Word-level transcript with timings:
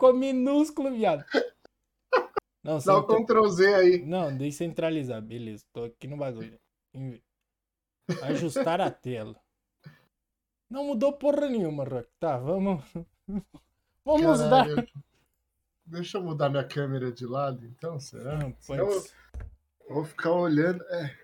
ficou 0.00 0.14
minúsculo, 0.14 0.90
viado. 0.90 1.24
Não, 2.64 2.78
Dá 2.78 2.98
o 2.98 3.00
centra- 3.02 3.16
Ctrl 3.24 3.48
Z 3.48 3.74
aí. 3.74 4.02
Não, 4.06 4.34
descentralizar, 4.36 5.20
beleza. 5.20 5.64
Tô 5.72 5.84
aqui 5.84 6.06
no 6.06 6.16
bagulho. 6.16 6.58
Ajustar 8.22 8.80
a 8.80 8.90
tela. 8.90 9.36
Não 10.70 10.84
mudou 10.86 11.12
porra 11.12 11.48
nenhuma, 11.48 11.84
Rock. 11.84 12.08
Tá, 12.18 12.38
vamos. 12.38 12.82
Vamos 14.04 14.38
dar. 14.38 14.66
Caralho. 14.66 14.88
Deixa 15.84 16.16
eu 16.18 16.22
mudar 16.22 16.48
minha 16.48 16.66
câmera 16.66 17.12
de 17.12 17.26
lado, 17.26 17.64
então, 17.66 18.00
será? 18.00 18.38
Não, 18.38 18.54
Senão 18.58 18.86
eu 18.86 19.00
pode- 19.00 19.12
vou 19.88 20.04
ficar 20.04 20.32
olhando. 20.32 20.82
É, 20.84 21.14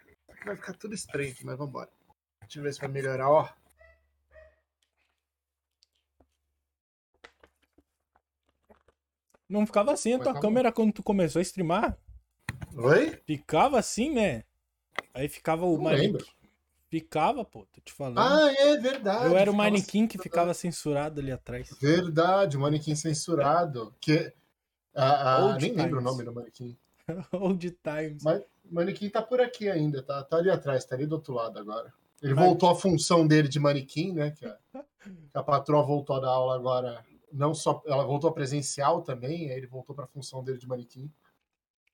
vai 0.45 0.57
ficar 0.57 0.75
tudo 0.75 0.95
estranho, 0.95 1.35
mas 1.43 1.57
vambora. 1.57 1.89
Deixa 2.43 2.59
eu 2.59 2.63
ver 2.63 2.75
se 2.75 2.81
vai 2.81 2.89
melhorar, 2.89 3.31
ó. 3.31 3.49
Não 9.49 9.65
ficava 9.67 9.93
assim 9.93 10.13
a 10.15 10.19
Mas 10.19 10.25
tua 10.25 10.35
tá 10.35 10.41
câmera 10.41 10.73
quando 10.73 10.93
tu 10.93 11.03
começou 11.03 11.39
a 11.39 11.43
streamar? 11.43 11.97
Oi? 12.77 13.19
Ficava 13.27 13.79
assim, 13.79 14.11
né? 14.11 14.45
Aí 15.15 15.29
ficava 15.29 15.65
o 15.67 15.75
Não 15.77 15.85
manequim. 15.85 16.07
lembro. 16.13 16.27
Ficava, 16.89 17.45
pô, 17.45 17.67
tô 17.73 17.81
te 17.81 17.93
falando. 17.93 18.19
Ah, 18.19 18.53
é 18.53 18.77
verdade. 18.77 19.27
Eu 19.27 19.37
era 19.37 19.51
o 19.51 19.55
manequim 19.55 20.07
que 20.07 20.19
ficava 20.19 20.55
censurado 20.55 21.21
ali 21.21 21.33
atrás. 21.33 21.69
Verdade, 21.81 22.57
o 22.57 22.61
manequim 22.61 22.95
censurado. 22.95 23.95
Que. 24.01 24.33
Ah, 24.95 25.37
ah, 25.53 25.59
nem 25.59 25.73
lembro 25.73 25.99
o 25.99 26.01
times. 26.01 26.05
nome 26.05 26.25
do 26.25 26.33
manequim. 26.33 26.77
Old 27.33 27.71
times. 27.83 28.23
Mas 28.23 28.41
o 28.71 28.75
manequim 28.75 29.11
tá 29.11 29.21
por 29.21 29.41
aqui 29.41 29.69
ainda, 29.69 30.03
tá, 30.03 30.23
tá 30.25 30.37
ali 30.39 30.49
atrás, 30.51 30.85
tá 30.85 30.95
ali 30.95 31.07
do 31.07 31.17
outro 31.17 31.35
lado 31.35 31.59
agora. 31.59 31.93
Ele 32.23 32.35
Mas- 32.35 32.45
voltou 32.47 32.71
à 32.71 32.75
função 32.75 33.27
dele 33.27 33.49
de 33.49 33.61
manequim, 33.61 34.13
né? 34.13 34.31
Que 34.31 34.47
a, 34.47 34.57
que 34.73 35.11
a 35.35 35.43
patroa 35.43 35.83
voltou 35.85 36.17
a 36.17 36.21
dar 36.21 36.29
aula 36.31 36.55
agora. 36.55 37.05
Não 37.37 37.55
só. 37.55 37.83
Ela 37.87 38.05
voltou 38.05 38.31
a 38.31 38.33
presencial 38.33 39.03
também, 39.03 39.51
aí 39.51 39.59
ele 39.59 39.67
voltou 39.67 39.95
pra 39.95 40.07
função 40.07 40.43
dele 40.43 40.59
de 40.59 40.67
manequim. 40.67 41.13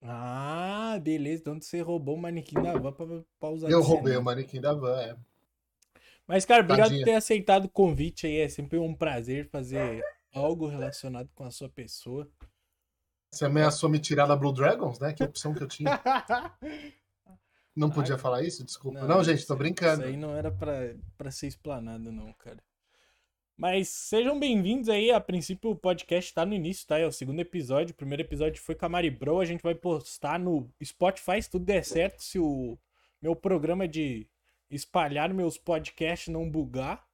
Ah, 0.01 0.99
beleza. 1.03 1.43
Então 1.43 1.61
você 1.61 1.81
roubou 1.81 2.15
o 2.15 2.21
manequim 2.21 2.61
da 2.63 2.79
van 2.79 2.93
pra, 2.93 3.07
pra 3.39 3.49
usar 3.51 3.69
Eu 3.69 3.83
roubei 3.83 4.17
o 4.17 4.23
manequim 4.23 4.61
da 4.61 4.73
van, 4.73 5.01
é. 5.01 5.17
Mas, 6.27 6.45
cara, 6.45 6.63
obrigado 6.63 6.89
Tadinha. 6.89 7.05
por 7.05 7.11
ter 7.11 7.17
aceitado 7.17 7.65
o 7.65 7.69
convite 7.69 8.27
aí. 8.27 8.39
É 8.39 8.49
sempre 8.49 8.79
um 8.79 8.95
prazer 8.95 9.49
fazer 9.49 10.03
algo 10.33 10.69
relacionado 10.69 11.29
com 11.35 11.45
a 11.45 11.51
sua 11.51 11.69
pessoa. 11.69 12.29
Você 13.31 13.45
ameaçou 13.45 13.89
me 13.91 13.99
tirar 13.99 14.27
da 14.27 14.37
Blue 14.37 14.53
Dragons, 14.53 15.01
né? 15.01 15.13
Que 15.13 15.25
opção 15.25 15.55
que 15.55 15.63
eu 15.63 15.69
tinha. 15.69 15.91
Não 17.75 17.91
podia 17.91 18.19
falar 18.19 18.43
isso? 18.43 18.63
Desculpa. 18.65 19.07
Não, 19.07 19.25
gente, 19.25 19.47
tô 19.47 19.57
brincando. 19.57 20.03
Isso 20.03 20.11
aí 20.11 20.17
não 20.17 20.37
era 20.37 20.51
pra, 20.51 20.95
pra 21.17 21.31
ser 21.31 21.47
explanado, 21.47 22.13
não, 22.13 22.31
cara. 22.35 22.59
Mas 23.63 23.91
sejam 23.91 24.41
bem-vindos 24.41 24.89
aí. 24.89 25.13
A 25.13 25.21
princípio, 25.21 25.71
o 25.71 25.77
podcast 25.77 26.35
tá 26.35 26.45
no 26.45 26.53
início, 26.53 26.85
tá? 26.85 26.99
É 26.99 27.07
o 27.07 27.13
segundo 27.13 27.39
episódio. 27.39 27.93
O 27.93 27.97
primeiro 27.97 28.21
episódio 28.21 28.61
foi 28.61 28.75
com 28.75 28.87
a 28.87 28.89
Mari 28.89 29.09
Bro. 29.09 29.39
A 29.39 29.45
gente 29.45 29.63
vai 29.63 29.73
postar 29.73 30.37
no 30.37 30.69
Spotify 30.83 31.41
se 31.41 31.49
tudo 31.49 31.65
der 31.65 31.85
certo. 31.85 32.25
Se 32.25 32.41
o 32.41 32.77
meu 33.23 33.37
programa 33.37 33.87
de 33.87 34.27
espalhar 34.69 35.33
meus 35.33 35.57
podcasts 35.59 36.27
não 36.27 36.51
bugar. 36.51 37.07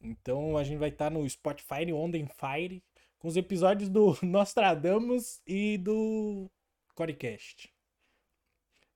Então 0.00 0.56
a 0.56 0.64
gente 0.64 0.78
vai 0.78 0.88
estar 0.88 1.10
no 1.10 1.28
Spotify 1.28 1.92
On 1.92 2.10
Fire 2.10 2.82
com 3.18 3.28
os 3.28 3.36
episódios 3.36 3.90
do 3.90 4.16
Nostradamus 4.24 5.42
e 5.46 5.76
do 5.76 6.50
Corecast. 6.94 7.70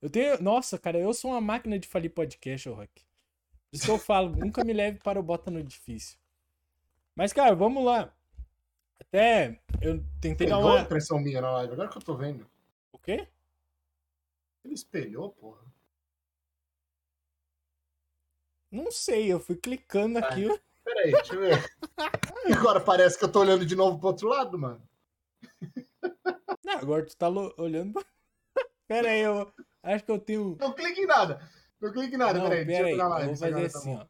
Eu 0.01 0.09
tenho. 0.09 0.41
Nossa, 0.41 0.79
cara, 0.79 0.97
eu 0.97 1.13
sou 1.13 1.29
uma 1.29 1.41
máquina 1.41 1.77
de 1.77 1.87
falir 1.87 2.09
podcast, 2.09 2.67
Rock. 2.69 3.03
Isso 3.71 3.85
que 3.85 3.91
eu 3.91 3.99
falo, 3.99 4.35
nunca 4.35 4.63
me 4.63 4.73
leve 4.73 4.97
para 4.97 5.19
o 5.19 5.23
Bota 5.23 5.51
no 5.51 5.61
Difícil. 5.61 6.17
Mas, 7.17 7.33
cara, 7.33 7.55
vamos 7.55 7.83
lá. 7.83 8.13
Até 9.01 9.59
eu 9.81 10.03
tentei 10.21 10.45
dar 10.45 10.57
Pegou 10.57 10.69
a 10.69 10.73
uma. 10.75 10.81
impressão 10.81 11.19
minha 11.19 11.41
na 11.41 11.49
live, 11.51 11.73
agora 11.73 11.89
que 11.89 11.97
eu 11.97 12.01
tô 12.03 12.15
vendo. 12.15 12.47
O 12.91 12.99
quê? 12.99 13.27
Ele 14.63 14.75
espelhou, 14.75 15.31
porra. 15.31 15.65
Não 18.69 18.91
sei, 18.91 19.33
eu 19.33 19.39
fui 19.39 19.55
clicando 19.55 20.19
aqui. 20.19 20.47
Peraí, 20.83 21.11
deixa 21.11 21.33
eu 21.33 21.39
ver. 21.39 21.75
Agora 22.59 22.79
parece 22.79 23.17
que 23.17 23.25
eu 23.25 23.31
tô 23.31 23.41
olhando 23.41 23.65
de 23.65 23.75
novo 23.75 23.97
pro 23.97 24.07
outro 24.09 24.29
lado, 24.29 24.57
mano. 24.57 24.81
Não, 26.63 26.73
agora 26.75 27.05
tu 27.05 27.17
tá 27.17 27.27
olhando. 27.29 27.93
Pera 28.87 29.09
aí, 29.09 29.19
eu 29.19 29.51
acho 29.83 30.05
que 30.05 30.11
eu 30.11 30.19
tenho. 30.19 30.55
Não 30.59 30.71
clique 30.71 31.01
em 31.01 31.05
nada. 31.05 31.41
Não 31.81 31.91
clique 31.91 32.15
em 32.15 32.17
nada, 32.17 32.39
Não, 32.39 32.47
peraí. 32.47 32.63
Deixa 32.63 32.83
pera 32.83 32.89
eu 32.89 32.93
aí, 32.93 32.95
ver 32.95 32.97
na 32.97 33.03
eu 33.03 33.09
live. 33.09 33.27
vou 33.27 33.35
fazer 33.37 33.71
tá 33.71 33.77
assim, 33.77 33.95
ó. 33.95 34.05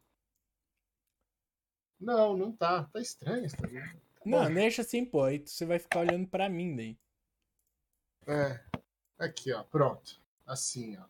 Não, 2.00 2.36
não 2.36 2.52
tá. 2.52 2.84
Tá 2.84 3.00
estranho 3.00 3.46
isso 3.46 3.58
também. 3.58 3.84
Não, 4.26 4.54
deixa 4.54 4.82
assim, 4.82 5.06
pô. 5.06 5.24
Aí 5.24 5.42
você 5.46 5.66
vai 5.66 5.80
ficar 5.80 6.02
olhando 6.02 6.28
pra 6.28 6.50
mim 6.50 6.76
daí. 6.76 6.98
É. 8.28 8.60
Aqui, 9.18 9.54
ó. 9.54 9.64
Pronto. 9.64 10.20
Assim, 10.46 10.98
ó. 10.98 11.04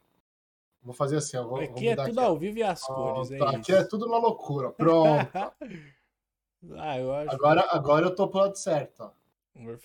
Vou 0.82 0.94
fazer 0.94 1.18
assim, 1.18 1.36
ó. 1.38 1.44
Vou, 1.44 1.58
vou 1.58 1.64
Aqui 1.64 1.90
é 1.90 1.96
tudo 1.96 2.10
aqui, 2.10 2.20
ó. 2.20 2.24
ao 2.24 2.38
vivo 2.38 2.58
e 2.60 2.64
as 2.64 2.82
cores, 2.82 3.32
é 3.32 3.36
isso. 3.36 3.46
aqui 3.46 3.72
é 3.74 3.84
tudo 3.84 4.08
na 4.08 4.18
loucura. 4.18 4.70
ó. 4.70 4.72
Pronto. 4.72 5.54
ah, 6.78 6.98
eu 6.98 7.14
acho. 7.14 7.32
Agora, 7.32 7.68
agora 7.72 8.06
eu 8.06 8.16
tô 8.16 8.28
pro 8.28 8.40
lado 8.40 8.56
certo, 8.56 9.04
ó. 9.04 9.12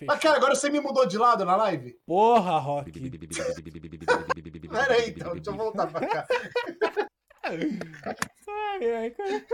Ah, 0.06 0.18
cara, 0.18 0.36
agora 0.36 0.54
você 0.54 0.68
me 0.68 0.80
mudou 0.80 1.06
de 1.06 1.16
lado 1.16 1.46
na 1.46 1.56
live? 1.56 1.98
Porra, 2.04 2.58
Rock. 2.58 2.92
Pera 4.68 4.92
aí, 4.94 5.10
então. 5.10 5.32
Deixa 5.32 5.50
eu 5.50 5.56
voltar 5.56 5.86
pra 5.86 6.06
cá. 6.06 6.26
Ai, 7.44 8.94
ai, 8.94 9.10
cara. 9.10 9.46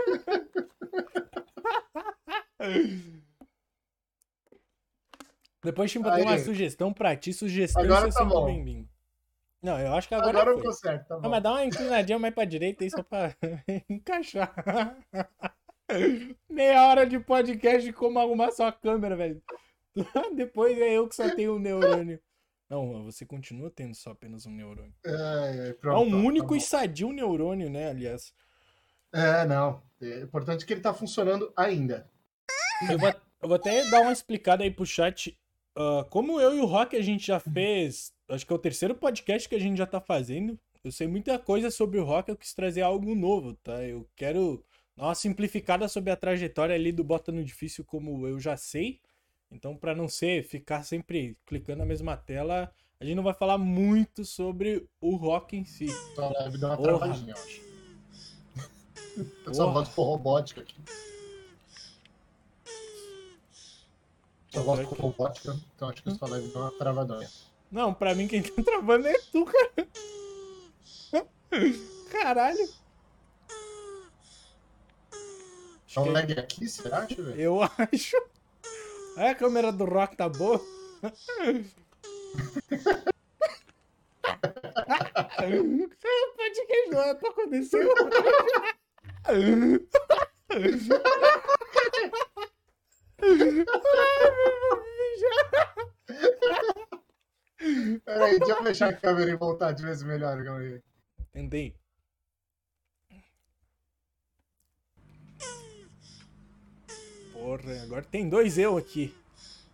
Depois 5.63 5.93
eu 5.93 6.01
botar 6.01 6.15
Aí. 6.15 6.23
uma 6.23 6.37
sugestão 6.39 6.93
pra 6.93 7.15
ti. 7.15 7.33
Sugestão 7.33 7.83
Agora 7.83 8.09
você 8.11 8.17
tá 8.17 8.25
bom. 8.25 8.85
Não, 9.61 9.77
eu 9.77 9.93
acho 9.93 10.07
que 10.07 10.15
agora, 10.15 10.29
Agora 10.29 10.51
eu 10.51 10.55
foi. 10.55 10.63
tô 10.63 10.71
certo, 10.71 11.07
tá 11.07 11.15
Não, 11.15 11.21
bom. 11.23 11.29
mas 11.29 11.43
dá 11.43 11.51
uma 11.51 11.65
inclinadinha 11.65 12.17
mais 12.17 12.33
pra 12.33 12.45
direita 12.45 12.83
aí 12.85 12.89
só 12.89 13.03
pra 13.03 13.35
encaixar. 13.89 14.55
Meia 16.49 16.87
hora 16.87 17.05
de 17.05 17.19
podcast 17.19 17.83
de 17.83 17.91
como 17.91 18.19
arrumar 18.19 18.51
sua 18.51 18.71
câmera, 18.71 19.17
velho. 19.17 19.43
Depois 20.35 20.77
é 20.79 20.93
eu 20.93 21.09
que 21.09 21.15
só 21.15 21.29
tenho 21.35 21.55
um 21.55 21.59
neurônio. 21.59 22.21
Não, 22.69 23.03
você 23.03 23.25
continua 23.25 23.71
tendo 23.71 23.95
só 23.95 24.11
apenas 24.11 24.45
um 24.45 24.51
neurônio. 24.51 24.93
É, 25.05 25.69
É 25.69 25.73
pronto, 25.73 26.07
um 26.07 26.11
tá 26.11 26.27
único 26.27 26.47
bom. 26.49 26.55
e 26.55 26.61
sadio 26.61 27.11
neurônio, 27.11 27.69
né, 27.69 27.89
aliás. 27.89 28.33
É, 29.11 29.45
não. 29.45 29.81
É 30.01 30.21
importante 30.21 30.65
que 30.65 30.73
ele 30.73 30.81
tá 30.81 30.93
funcionando 30.93 31.51
ainda. 31.57 32.07
Eu 32.89 32.97
vou, 32.99 33.09
eu 33.09 33.47
vou 33.49 33.55
até 33.55 33.89
dar 33.89 34.01
uma 34.01 34.13
explicada 34.13 34.63
aí 34.63 34.69
pro 34.71 34.85
chat. 34.85 35.35
Ah, 35.75 36.05
como 36.09 36.39
eu 36.39 36.55
e 36.55 36.59
o 36.59 36.65
Rock 36.65 36.95
a 36.95 37.01
gente 37.01 37.25
já 37.25 37.39
fez. 37.39 38.13
Acho 38.27 38.45
que 38.45 38.53
é 38.53 38.55
o 38.55 38.59
terceiro 38.59 38.93
podcast 38.93 39.49
que 39.49 39.55
a 39.55 39.59
gente 39.59 39.77
já 39.77 39.85
tá 39.87 39.99
fazendo. 39.99 40.59
Eu 40.83 40.91
sei 40.91 41.07
muita 41.07 41.39
coisa 41.39 41.71
sobre 41.71 41.99
o 41.99 42.03
Rock, 42.03 42.29
eu 42.29 42.37
quis 42.37 42.53
trazer 42.53 42.81
algo 42.81 43.15
novo, 43.15 43.53
tá? 43.55 43.83
Eu 43.83 44.07
quero 44.15 44.63
dar 44.95 45.05
uma 45.05 45.15
simplificada 45.15 45.87
sobre 45.87 46.11
a 46.11 46.15
trajetória 46.15 46.75
ali 46.75 46.91
do 46.91 47.03
Bota 47.03 47.31
no 47.31 47.43
Difícil, 47.43 47.83
como 47.83 48.27
eu 48.27 48.39
já 48.39 48.55
sei. 48.55 48.99
Então, 49.51 49.75
pra 49.75 49.95
não 49.95 50.07
ser 50.07 50.43
ficar 50.43 50.83
sempre 50.83 51.35
clicando 51.45 51.79
na 51.79 51.85
mesma 51.85 52.15
tela, 52.15 52.71
a 52.99 53.05
gente 53.05 53.15
não 53.15 53.23
vai 53.23 53.33
falar 53.33 53.57
muito 53.57 54.23
sobre 54.23 54.87
o 55.01 55.15
Rock 55.15 55.57
em 55.57 55.65
si. 55.65 55.87
Sua 56.13 56.29
live 56.29 56.57
deu 56.57 56.69
uma 56.69 56.77
Porra. 56.77 56.97
travadinha, 56.99 57.33
eu 57.35 57.43
acho. 57.43 57.69
Eu 59.45 59.53
só 59.53 59.63
Porra. 59.63 59.73
voz 59.73 59.89
ficou 59.89 60.05
robótica 60.05 60.61
aqui. 60.61 60.75
Sua 64.49 64.63
voz 64.63 64.79
ficou 64.79 64.97
robótica, 64.99 65.59
então 65.75 65.89
acho 65.89 66.03
que 66.03 66.11
sua 66.11 66.27
live 66.29 66.47
deu 66.47 66.61
uma 66.61 66.71
travadinha. 66.77 67.29
Não, 67.71 67.93
pra 67.93 68.15
mim 68.15 68.27
quem 68.27 68.41
tá 68.41 68.63
travando 68.63 69.07
é 69.07 69.19
tu, 69.31 69.45
cara. 69.45 69.87
Caralho. 72.11 72.69
Então 75.91 76.03
que- 76.03 76.09
lag 76.09 76.31
aqui, 76.39 76.67
será? 76.67 77.07
Eu 77.35 77.59
acho. 77.77 78.15
É, 79.19 79.31
a 79.31 79.35
câmera 79.35 79.69
do 79.69 79.83
Rock 79.83 80.15
tá 80.15 80.29
boa. 80.29 80.61
O 85.41 85.81
podcast 86.37 86.89
não 86.89 87.01
é 87.01 87.13
pra 87.15 87.29
acontecer. 87.29 87.85
Peraí, 98.05 98.39
deixa 98.39 98.53
eu 98.53 98.63
fechar 98.63 98.89
a 98.89 98.93
câmera 98.93 99.31
e 99.31 99.35
voltar 99.35 99.73
de 99.73 99.83
vez 99.83 100.01
melhor. 100.01 100.39
aí. 100.39 100.81
Tentei. 101.33 101.75
Porra, 107.49 107.81
agora 107.81 108.03
tem 108.03 108.29
dois 108.29 108.59
eu 108.59 108.77
aqui. 108.77 109.11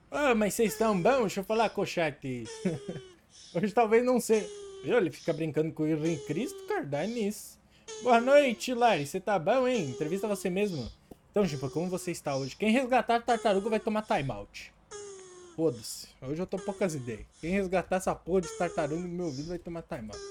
Ah, 0.10 0.34
mas 0.34 0.54
vocês 0.54 0.72
estão 0.72 0.98
bons? 0.98 1.20
Deixa 1.20 1.42
eu 1.42 1.44
falar 1.44 1.70
com 1.70 1.82
o 1.82 1.86
chat. 1.86 2.46
Hoje 3.54 3.74
talvez 3.74 4.02
não 4.02 4.18
seja. 4.18 4.48
Ele 4.86 5.12
fica 5.12 5.34
brincando 5.34 5.74
com 5.74 5.84
o 5.84 5.86
Henrique 5.86 6.26
Cristo, 6.26 6.66
cara, 6.68 6.86
dá 6.86 7.06
nisso. 7.06 7.60
Boa 8.02 8.22
noite, 8.22 8.74
Lari. 8.74 9.06
Você 9.06 9.20
tá 9.20 9.38
bom, 9.38 9.68
hein? 9.68 9.90
Entrevista 9.90 10.26
você 10.26 10.50
mesmo. 10.50 10.90
Então, 11.30 11.46
Chipa, 11.46 11.70
como 11.70 11.90
você 11.90 12.12
está 12.12 12.38
hoje? 12.38 12.56
Quem 12.56 12.72
resgatar 12.72 13.22
tartaruga 13.22 13.70
vai 13.70 13.80
tomar 13.82 14.04
timeout. 14.04 14.74
Foda-se. 15.58 16.08
Hoje 16.22 16.42
eu 16.42 16.48
tô 16.48 16.58
poucas 16.58 16.96
ideias. 16.96 17.26
Quem 17.42 17.52
resgatar 17.52 17.98
essa 17.98 18.16
porra 18.16 18.40
de 18.40 18.58
tartaruga 18.58 19.02
no 19.02 19.10
meu 19.10 19.26
ouvido 19.26 19.50
vai 19.50 19.60
tomar 19.60 19.82
timeout. 19.82 20.24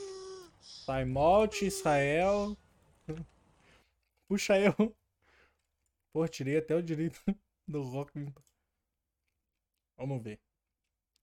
Timeout, 0.87 1.67
Israel. 1.67 2.57
Puxa 4.31 4.59
eu. 4.59 4.95
Pô, 6.15 6.29
tirei 6.29 6.59
até 6.59 6.77
o 6.77 6.83
direito 6.83 7.21
do 7.67 7.83
rock. 7.83 8.25
Vamos 9.99 10.23
ver. 10.23 10.39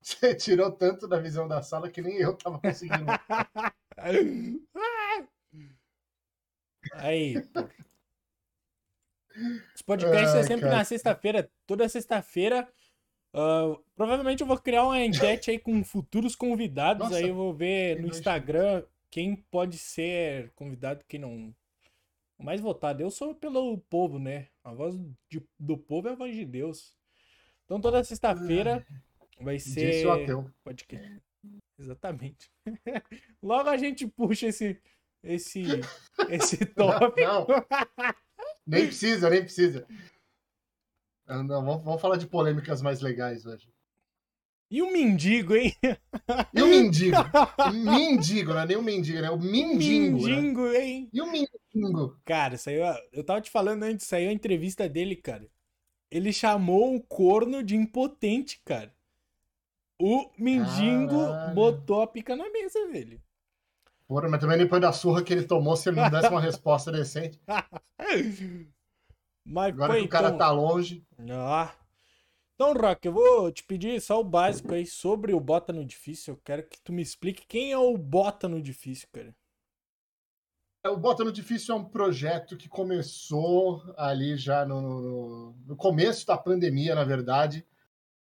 Você 0.01 0.35
tirou 0.35 0.69
tanto 0.69 1.07
da 1.07 1.17
visão 1.17 1.47
da 1.47 1.61
sala 1.61 1.89
que 1.89 2.01
nem 2.01 2.17
eu 2.17 2.35
tava 2.35 2.59
conseguindo. 2.59 3.05
Aí, 6.93 7.41
pô. 7.41 7.61
Os 9.73 9.81
podcasts 9.81 10.35
é 10.35 10.39
Ai, 10.39 10.43
sempre 10.43 10.65
cara. 10.65 10.77
na 10.77 10.83
sexta-feira. 10.83 11.49
Toda 11.65 11.87
sexta-feira. 11.87 12.67
ah, 13.33 13.77
provavelmente 13.95 14.41
eu 14.41 14.47
vou 14.47 14.59
criar 14.59 14.83
uma 14.83 14.99
enquete 14.99 15.51
aí 15.51 15.59
com 15.59 15.81
futuros 15.85 16.35
convidados. 16.35 17.03
Nossa, 17.03 17.17
aí 17.17 17.29
eu 17.29 17.35
vou 17.35 17.53
ver 17.53 18.01
no 18.01 18.09
Instagram 18.09 18.83
quem 19.09 19.37
pode 19.37 19.77
ser 19.77 20.51
convidado, 20.51 21.05
quem 21.07 21.19
não. 21.21 21.55
O 22.41 22.43
mais 22.43 22.59
votado. 22.59 23.01
Eu 23.03 23.11
sou 23.11 23.35
pelo 23.35 23.77
povo, 23.81 24.17
né? 24.17 24.47
A 24.63 24.73
voz 24.73 24.95
de- 25.29 25.47
do 25.59 25.77
povo 25.77 26.07
é 26.09 26.11
a 26.11 26.15
voz 26.15 26.35
de 26.35 26.43
Deus. 26.43 26.97
Então 27.65 27.79
toda 27.79 28.03
sexta-feira 28.03 28.83
vai 29.39 29.59
ser. 29.59 29.91
Disse 29.91 30.05
o 30.07 30.11
ateu. 30.11 30.51
Podcast. 30.63 31.21
Exatamente. 31.77 32.49
Logo 33.43 33.69
a 33.69 33.77
gente 33.77 34.07
puxa 34.07 34.47
esse 34.47 34.81
esse 35.23 35.61
esse 36.29 36.65
tópico. 36.65 37.21
Não, 37.21 37.45
nem 38.65 38.87
precisa, 38.87 39.29
nem 39.29 39.41
precisa. 39.43 39.87
Ah, 41.27 41.43
Não, 41.43 41.63
vamos, 41.63 41.83
vamos 41.83 42.01
falar 42.01 42.17
de 42.17 42.25
polêmicas 42.27 42.81
mais 42.81 43.01
legais 43.01 43.45
hoje. 43.45 43.71
E 44.71 44.81
o 44.81 44.89
mendigo, 44.89 45.53
hein? 45.53 45.75
E 46.53 46.61
o 46.61 46.67
mendigo? 46.67 47.17
O 47.67 47.73
mendigo, 47.75 48.53
não 48.53 48.61
é 48.61 48.65
nem 48.65 48.77
o 48.77 48.81
mendigo, 48.81 49.19
né? 49.19 49.29
O 49.29 49.37
mindingo. 49.37 50.25
Né? 50.25 50.35
Mendigo, 50.37 50.71
hein? 50.71 51.09
E 51.11 51.21
o 51.21 51.29
mendigo? 51.29 52.17
Cara, 52.23 52.57
saiu. 52.57 52.83
Eu 53.11 53.21
tava 53.21 53.41
te 53.41 53.51
falando 53.51 53.83
antes, 53.83 54.07
saiu 54.07 54.29
a 54.29 54.33
entrevista 54.33 54.87
dele, 54.87 55.17
cara. 55.17 55.45
Ele 56.09 56.31
chamou 56.31 56.95
o 56.95 57.01
corno 57.01 57.61
de 57.61 57.75
impotente, 57.75 58.61
cara. 58.63 58.95
O 60.01 60.31
mendigo 60.39 61.19
Caralho. 61.19 61.53
botou 61.53 62.01
a 62.01 62.07
pica 62.07 62.33
na 62.37 62.49
mesa, 62.49 62.87
velho. 62.93 63.21
Porra, 64.07 64.29
mas 64.29 64.39
também 64.39 64.57
depois 64.57 64.81
da 64.81 64.93
surra 64.93 65.21
que 65.21 65.33
ele 65.33 65.43
tomou, 65.43 65.75
se 65.75 65.89
ele 65.89 65.99
não 65.99 66.09
desse 66.09 66.29
uma 66.29 66.39
resposta 66.39 66.93
decente. 66.93 67.37
Mas 69.43 69.73
Agora 69.73 69.91
foi, 69.91 70.01
que 70.01 70.07
o 70.07 70.09
cara 70.09 70.27
então... 70.27 70.37
tá 70.37 70.49
longe. 70.49 71.05
Ah. 71.29 71.73
Então, 72.61 72.73
Rock, 72.73 73.07
eu 73.07 73.11
vou 73.11 73.51
te 73.51 73.63
pedir 73.63 73.99
só 73.99 74.21
o 74.21 74.23
básico 74.23 74.71
aí 74.75 74.85
sobre 74.85 75.33
o 75.33 75.39
Bota 75.39 75.73
no 75.73 75.83
Difícil. 75.83 76.35
Eu 76.35 76.41
quero 76.45 76.61
que 76.61 76.79
tu 76.79 76.93
me 76.93 77.01
explique 77.01 77.47
quem 77.47 77.71
é 77.71 77.77
o 77.79 77.97
Bota 77.97 78.47
no 78.47 78.61
Difícil, 78.61 79.07
cara. 79.11 79.35
É, 80.85 80.89
O 80.89 80.95
Bota 80.95 81.23
no 81.23 81.31
Difícil 81.31 81.73
é 81.73 81.77
um 81.79 81.83
projeto 81.83 82.55
que 82.55 82.69
começou 82.69 83.81
ali 83.97 84.37
já 84.37 84.63
no, 84.63 84.79
no- 84.79 85.55
no 85.69 85.75
começo 85.75 86.27
da 86.27 86.37
pandemia, 86.37 86.93
na 86.93 87.03
verdade, 87.03 87.65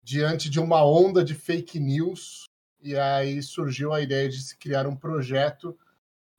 diante 0.01 0.49
de 0.49 0.57
uma 0.57 0.85
onda 0.85 1.21
de 1.21 1.35
fake 1.35 1.77
news. 1.77 2.45
E 2.81 2.95
aí 2.95 3.43
surgiu 3.43 3.91
a 3.91 3.99
ideia 3.99 4.29
de 4.29 4.41
se 4.41 4.57
criar 4.57 4.87
um 4.87 4.95
projeto, 4.95 5.77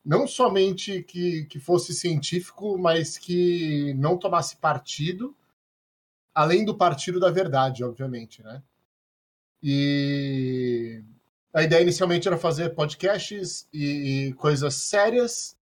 não 0.03 0.27
somente 0.27 1.03
que, 1.03 1.45
que 1.45 1.61
fosse 1.61 1.93
científico, 1.93 2.79
mas 2.79 3.19
que 3.19 3.93
não 3.93 4.17
tomasse 4.17 4.57
partido, 4.57 5.37
além 6.35 6.65
do 6.65 6.77
partido 6.77 7.21
da 7.21 7.31
verdade, 7.31 7.85
obviamente, 7.85 8.43
né? 8.43 8.63
E 9.63 11.03
a 11.53 11.63
ideia 11.63 11.83
inicialmente 11.83 12.29
era 12.29 12.37
fazer 12.37 12.75
podcasts 12.75 13.69
e, 13.73 14.29
e 14.29 14.33
coisas 14.35 14.75
sérias, 14.75 15.57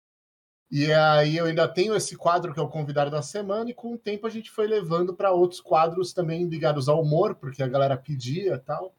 e 0.70 0.93
aí 0.93 1.37
eu 1.37 1.46
ainda 1.46 1.67
tenho 1.67 1.96
esse 1.96 2.17
quadro 2.17 2.55
que 2.55 2.61
é 2.61 2.62
o 2.62 2.69
convidado 2.69 3.11
da 3.11 3.22
semana, 3.22 3.70
e 3.70 3.75
com 3.75 3.94
o 3.94 3.99
tempo 3.99 4.26
a 4.26 4.31
gente 4.31 4.50
foi 4.50 4.67
levando 4.67 5.12
para 5.12 5.32
outros 5.32 5.61
quadros 5.61 6.12
também 6.12 6.46
ligados 6.46 6.88
ao 6.88 7.02
humor, 7.02 7.34
porque 7.34 7.62
a 7.62 7.69
galera 7.69 7.96
pedia 7.96 8.56
tal, 8.58 8.94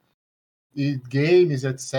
e 0.75 0.97
games, 1.09 1.63
etc. 1.63 1.93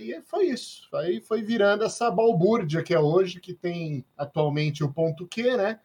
E 0.00 0.20
foi 0.22 0.46
isso. 0.46 0.88
Aí 0.96 1.20
foi 1.20 1.42
virando 1.42 1.84
essa 1.84 2.10
balbúrdia 2.10 2.82
que 2.82 2.94
é 2.94 2.98
hoje, 2.98 3.40
que 3.40 3.54
tem 3.54 4.04
atualmente 4.16 4.82
o 4.82 4.92
ponto 4.92 5.26
Q, 5.26 5.56
né? 5.56 5.80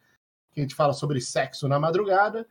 Que 0.53 0.61
a 0.61 0.63
gente 0.63 0.75
fala 0.75 0.93
sobre 0.93 1.21
sexo 1.21 1.67
na 1.67 1.79
madrugada. 1.79 2.47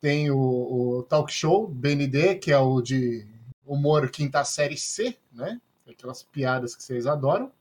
Tem 0.00 0.30
o, 0.30 0.38
o 0.38 1.02
talk 1.04 1.32
show 1.32 1.66
BND, 1.66 2.36
que 2.36 2.52
é 2.52 2.58
o 2.58 2.80
de 2.80 3.26
humor 3.66 4.10
quinta 4.10 4.44
série 4.44 4.76
C, 4.76 5.16
né? 5.32 5.60
Aquelas 5.86 6.22
piadas 6.22 6.76
que 6.76 6.82
vocês 6.82 7.06
adoram. 7.06 7.52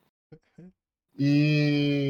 E 1.18 2.10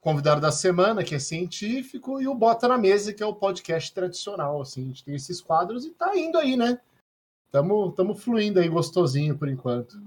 convidado 0.00 0.40
da 0.40 0.50
semana, 0.50 1.04
que 1.04 1.14
é 1.14 1.18
científico, 1.18 2.20
e 2.20 2.26
o 2.26 2.34
Bota 2.34 2.66
na 2.66 2.78
Mesa, 2.78 3.12
que 3.12 3.22
é 3.22 3.26
o 3.26 3.34
podcast 3.34 3.92
tradicional. 3.92 4.60
Assim, 4.60 4.82
a 4.82 4.86
gente 4.86 5.04
tem 5.04 5.14
esses 5.14 5.40
quadros 5.40 5.84
e 5.84 5.90
tá 5.90 6.16
indo 6.16 6.38
aí, 6.38 6.56
né? 6.56 6.80
Tamo, 7.50 7.92
tamo 7.92 8.14
fluindo 8.14 8.60
aí 8.60 8.68
gostosinho 8.68 9.36
por 9.36 9.48
enquanto. 9.48 10.00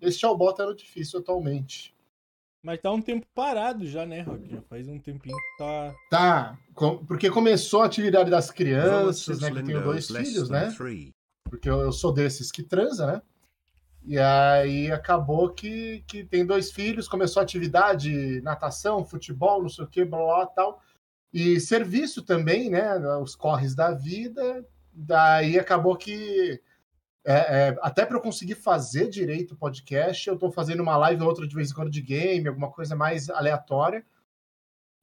Este 0.00 0.24
é 0.24 0.28
o 0.28 0.36
Bota 0.36 0.64
no 0.64 0.74
Difícil 0.74 1.20
atualmente. 1.20 1.94
Mas 2.62 2.80
tá 2.80 2.90
um 2.90 3.00
tempo 3.00 3.26
parado 3.34 3.86
já, 3.86 4.04
né, 4.04 4.20
Rock? 4.22 4.48
Já 4.50 4.60
faz 4.62 4.88
um 4.88 4.98
tempinho 4.98 5.36
que 5.36 5.56
tá. 5.58 5.94
Tá, 6.10 6.58
com- 6.74 7.04
porque 7.06 7.30
começou 7.30 7.82
a 7.82 7.86
atividade 7.86 8.30
das 8.30 8.50
crianças, 8.50 9.40
né? 9.40 9.50
Que 9.50 9.58
eu 9.58 9.66
tenho 9.66 9.78
dois 9.92 10.06
filhos, 10.28 10.50
né? 10.50 10.70
Porque 11.44 11.70
eu, 11.70 11.80
eu 11.80 11.92
sou 11.92 12.12
desses 12.12 12.50
que 12.50 12.62
transa, 12.62 13.06
né? 13.06 13.22
E 14.04 14.18
aí 14.18 14.90
acabou 14.90 15.50
que, 15.50 16.02
que 16.06 16.24
tem 16.24 16.44
dois 16.44 16.70
filhos, 16.72 17.06
começou 17.08 17.40
a 17.40 17.44
atividade, 17.44 18.40
natação, 18.42 19.04
futebol, 19.04 19.62
não 19.62 19.68
sei 19.68 19.84
o 19.84 19.88
que, 19.88 20.04
blá 20.04 20.18
blá 20.18 20.36
blá, 20.36 20.46
tal. 20.46 20.82
E 21.32 21.60
serviço 21.60 22.22
também, 22.22 22.70
né? 22.70 22.96
Os 23.18 23.34
corres 23.36 23.74
da 23.74 23.92
vida. 23.92 24.64
Daí 24.92 25.58
acabou 25.58 25.94
que. 25.96 26.60
É, 27.24 27.34
é, 27.34 27.78
até 27.82 28.06
para 28.06 28.16
eu 28.16 28.22
conseguir 28.22 28.54
fazer 28.54 29.08
direito 29.08 29.52
o 29.52 29.56
podcast, 29.56 30.28
eu 30.28 30.38
tô 30.38 30.50
fazendo 30.50 30.82
uma 30.82 30.96
live 30.96 31.22
ou 31.22 31.28
outra 31.28 31.46
de 31.46 31.54
vez 31.54 31.70
em 31.70 31.74
quando 31.74 31.90
de 31.90 32.00
game, 32.00 32.48
alguma 32.48 32.70
coisa 32.70 32.96
mais 32.96 33.28
aleatória. 33.28 34.04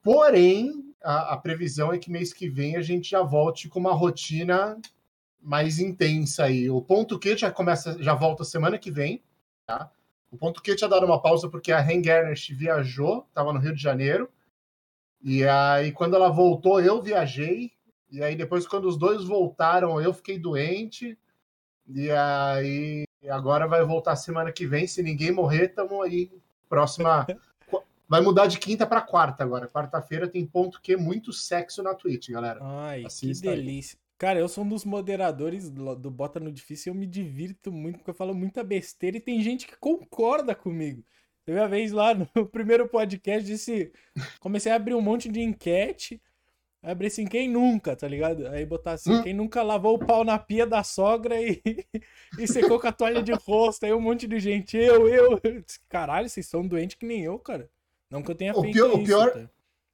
Porém, 0.01 0.93
a, 1.03 1.33
a 1.33 1.37
previsão 1.37 1.93
é 1.93 1.99
que 1.99 2.11
mês 2.11 2.33
que 2.33 2.49
vem 2.49 2.75
a 2.75 2.81
gente 2.81 3.09
já 3.09 3.21
volte 3.21 3.69
com 3.69 3.79
uma 3.79 3.93
rotina 3.93 4.79
mais 5.41 5.77
intensa 5.77 6.45
aí. 6.45 6.69
O 6.69 6.81
ponto 6.81 7.19
Q 7.19 7.37
já 7.37 7.51
começa, 7.51 8.01
já 8.01 8.15
volta 8.15 8.43
semana 8.43 8.79
que 8.79 8.89
vem, 8.89 9.23
tá? 9.67 9.91
O 10.31 10.37
ponto 10.37 10.61
Q 10.61 10.75
tinha 10.75 10.89
dado 10.89 11.05
uma 11.05 11.21
pausa 11.21 11.47
porque 11.47 11.71
a 11.71 11.81
Garnish 11.81 12.49
viajou, 12.49 13.25
estava 13.29 13.53
no 13.53 13.59
Rio 13.59 13.75
de 13.75 13.81
Janeiro. 13.81 14.29
E 15.21 15.43
aí 15.43 15.91
quando 15.91 16.15
ela 16.15 16.29
voltou, 16.29 16.81
eu 16.81 17.01
viajei. 17.01 17.71
E 18.11 18.23
aí 18.23 18.35
depois 18.35 18.67
quando 18.67 18.85
os 18.85 18.97
dois 18.97 19.23
voltaram, 19.23 20.01
eu 20.01 20.13
fiquei 20.13 20.39
doente. 20.39 21.17
E 21.87 22.09
aí 22.11 23.05
agora 23.29 23.67
vai 23.67 23.83
voltar 23.83 24.15
semana 24.15 24.51
que 24.51 24.65
vem, 24.65 24.87
se 24.87 25.03
ninguém 25.03 25.31
morrer, 25.31 25.69
tamo 25.69 26.01
aí 26.01 26.31
próxima 26.67 27.25
Vai 28.07 28.21
mudar 28.21 28.45
de 28.45 28.59
quinta 28.59 28.85
para 28.85 29.01
quarta 29.01 29.43
agora. 29.43 29.67
Quarta-feira 29.67 30.27
tem 30.27 30.45
ponto 30.45 30.79
Q 30.79 30.95
muito 30.95 31.33
sexo 31.33 31.81
na 31.81 31.95
Twitch, 31.95 32.29
galera. 32.29 32.59
Ai, 32.61 33.03
Assista 33.03 33.43
que 33.43 33.49
aí. 33.49 33.55
delícia. 33.55 33.97
Cara, 34.17 34.39
eu 34.39 34.47
sou 34.47 34.63
um 34.63 34.69
dos 34.69 34.85
moderadores 34.85 35.69
do 35.69 35.95
do 35.95 36.11
Bota 36.11 36.39
no 36.39 36.51
Difícil 36.51 36.91
e 36.91 36.95
eu 36.95 36.99
me 36.99 37.07
divirto 37.07 37.71
muito 37.71 37.97
porque 37.97 38.11
eu 38.11 38.15
falo 38.15 38.33
muita 38.33 38.63
besteira 38.63 39.17
e 39.17 39.19
tem 39.21 39.41
gente 39.41 39.65
que 39.65 39.75
concorda 39.77 40.53
comigo. 40.53 41.03
Teve 41.43 41.59
uma 41.59 41.67
vez 41.67 41.91
lá 41.91 42.13
no 42.13 42.27
primeiro 42.49 42.87
podcast, 42.87 43.45
disse. 43.45 43.91
Comecei 44.39 44.71
a 44.71 44.75
abrir 44.75 44.93
um 44.93 45.01
monte 45.01 45.27
de 45.27 45.41
enquete. 45.41 46.21
Aí 46.85 46.91
abri 46.91 47.07
assim, 47.07 47.25
quem 47.25 47.49
nunca, 47.49 47.95
tá 47.95 48.07
ligado? 48.07 48.45
Aí 48.47 48.63
botar 48.63 48.91
assim, 48.91 49.11
Hum. 49.11 49.23
quem 49.23 49.33
nunca 49.33 49.63
lavou 49.63 49.95
o 49.95 50.05
pau 50.05 50.23
na 50.23 50.37
pia 50.37 50.67
da 50.67 50.83
sogra 50.83 51.41
e, 51.41 51.59
e 52.37 52.47
secou 52.47 52.79
com 52.79 52.87
a 52.87 52.91
toalha 52.91 53.23
de 53.23 53.31
rosto. 53.33 53.85
Aí 53.85 53.91
um 53.93 53.99
monte 53.99 54.27
de 54.27 54.39
gente, 54.39 54.77
eu, 54.77 55.07
eu. 55.07 55.41
Caralho, 55.89 56.29
vocês 56.29 56.45
são 56.45 56.65
doentes 56.65 56.95
que 56.97 57.05
nem 57.05 57.23
eu, 57.23 57.39
cara. 57.39 57.69
Não 58.09 58.21
que 58.21 58.29
eu 58.29 58.35
tenha 58.35 58.53
O 58.55 58.61
feito 58.61 58.73
pior- 58.73 58.89
o 58.91 58.97
isso. 58.97 59.05
pior- 59.05 59.31
tá? 59.33 59.49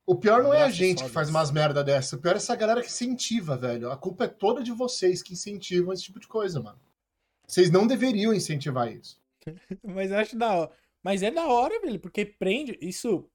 O 0.05 0.15
pior 0.15 0.43
não 0.43 0.53
é 0.53 0.63
a 0.63 0.69
gente 0.69 0.95
que 0.95 0.99
sogras. 0.99 1.13
faz 1.13 1.29
umas 1.29 1.49
merda 1.51 1.81
dessa. 1.83 2.17
O 2.17 2.19
pior 2.19 2.33
é 2.33 2.37
essa 2.37 2.55
galera 2.55 2.81
que 2.81 2.87
incentiva, 2.87 3.55
velho. 3.55 3.89
A 3.89 3.95
culpa 3.95 4.25
é 4.25 4.27
toda 4.27 4.61
de 4.61 4.71
vocês 4.73 5.23
que 5.23 5.31
incentivam 5.31 5.93
esse 5.93 6.03
tipo 6.03 6.19
de 6.19 6.27
coisa, 6.27 6.59
mano. 6.59 6.79
Vocês 7.47 7.69
não 7.71 7.87
deveriam 7.87 8.33
incentivar 8.33 8.91
isso. 8.91 9.21
Mas 9.83 10.11
acho 10.11 10.37
da 10.37 10.53
hora. 10.53 10.71
Mas 11.01 11.23
é 11.23 11.31
da 11.31 11.47
hora, 11.47 11.79
velho, 11.79 11.99
porque 11.99 12.25
prende. 12.25 12.77
Isso, 12.81 13.25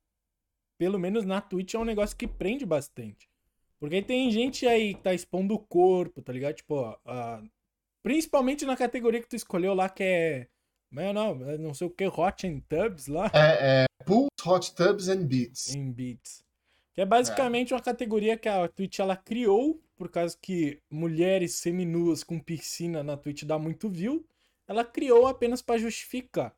pelo 0.76 0.98
menos 0.98 1.24
na 1.24 1.40
Twitch, 1.40 1.72
é 1.74 1.78
um 1.78 1.84
negócio 1.84 2.14
que 2.16 2.28
prende 2.28 2.66
bastante. 2.66 3.28
Porque 3.78 4.00
tem 4.02 4.30
gente 4.30 4.66
aí 4.66 4.94
que 4.94 5.02
tá 5.02 5.12
expondo 5.12 5.54
o 5.54 5.58
corpo, 5.58 6.22
tá 6.22 6.32
ligado? 6.32 6.54
Tipo, 6.54 6.74
ó, 6.76 6.96
a- 7.04 7.42
principalmente 8.02 8.64
na 8.64 8.76
categoria 8.76 9.20
que 9.20 9.28
tu 9.28 9.36
escolheu 9.36 9.74
lá, 9.74 9.88
que 9.88 10.02
é. 10.02 10.48
Não, 10.90 11.12
não, 11.12 11.50
é 11.50 11.58
não 11.58 11.74
sei 11.74 11.86
o 11.86 11.90
que, 11.90 12.06
Hot 12.06 12.46
and 12.46 12.60
Tubs 12.68 13.06
lá. 13.06 13.30
É, 13.34 13.82
é 13.82 13.86
Pools, 14.04 14.28
Hot 14.46 14.74
Tubs 14.74 15.08
and 15.08 15.24
Beats. 15.26 15.74
Em 15.74 15.90
beats. 15.90 16.44
Que 16.94 17.02
é 17.02 17.04
basicamente 17.04 17.72
é. 17.72 17.76
uma 17.76 17.82
categoria 17.82 18.38
que 18.38 18.48
a 18.48 18.66
Twitch 18.68 19.00
ela 19.00 19.16
criou, 19.16 19.82
por 19.96 20.08
causa 20.08 20.38
que 20.40 20.80
mulheres 20.90 21.56
seminuas 21.56 22.24
com 22.24 22.40
piscina 22.40 23.02
na 23.02 23.16
Twitch 23.16 23.42
dá 23.42 23.58
muito 23.58 23.90
view. 23.90 24.24
Ela 24.66 24.84
criou 24.84 25.26
apenas 25.26 25.60
para 25.60 25.78
justificar. 25.78 26.56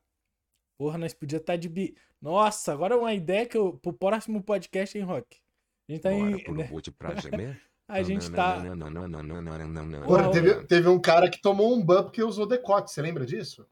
Porra, 0.77 0.97
nós 0.97 1.13
podia 1.13 1.39
estar 1.39 1.55
tá 1.55 1.57
de 1.57 1.69
bi. 1.69 1.97
Nossa, 2.21 2.73
agora 2.73 2.95
é 2.95 2.99
uma 2.99 3.15
ideia 3.15 3.47
que 3.47 3.57
eu, 3.57 3.73
pro 3.79 3.93
próximo 3.93 4.43
podcast, 4.43 4.97
hein, 4.97 5.05
Rock? 5.05 5.41
A 5.89 5.93
gente 5.93 6.03
tá 6.03 6.13
em. 6.13 6.31
Né? 6.53 6.69
A 7.89 8.03
gente 8.03 8.31
tá. 8.31 8.63
Porra, 10.05 10.31
teve, 10.31 10.55
teve 10.67 10.89
um 10.89 11.01
cara 11.01 11.31
que 11.31 11.41
tomou 11.41 11.75
um 11.75 11.83
ban 11.83 12.03
porque 12.03 12.23
usou 12.23 12.47
decote, 12.47 12.91
você 12.91 13.01
lembra 13.01 13.25
disso? 13.25 13.67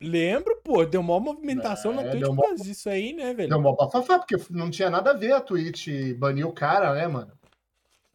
Lembro, 0.00 0.60
pô, 0.62 0.84
deu 0.84 1.00
uma 1.00 1.18
movimentação 1.18 1.92
é, 1.92 1.96
na 1.96 2.10
Twitch 2.10 2.26
por 2.26 2.42
causa 2.42 2.62
disso 2.62 2.88
aí, 2.88 3.12
né, 3.12 3.32
velho? 3.32 3.48
Deu 3.48 3.58
uma 3.58 3.74
bafafá, 3.74 4.18
porque 4.18 4.36
não 4.50 4.70
tinha 4.70 4.90
nada 4.90 5.10
a 5.10 5.14
ver 5.14 5.32
a 5.32 5.40
Twitch 5.40 5.88
banir 6.18 6.46
o 6.46 6.52
cara, 6.52 6.94
né, 6.94 7.08
mano? 7.08 7.32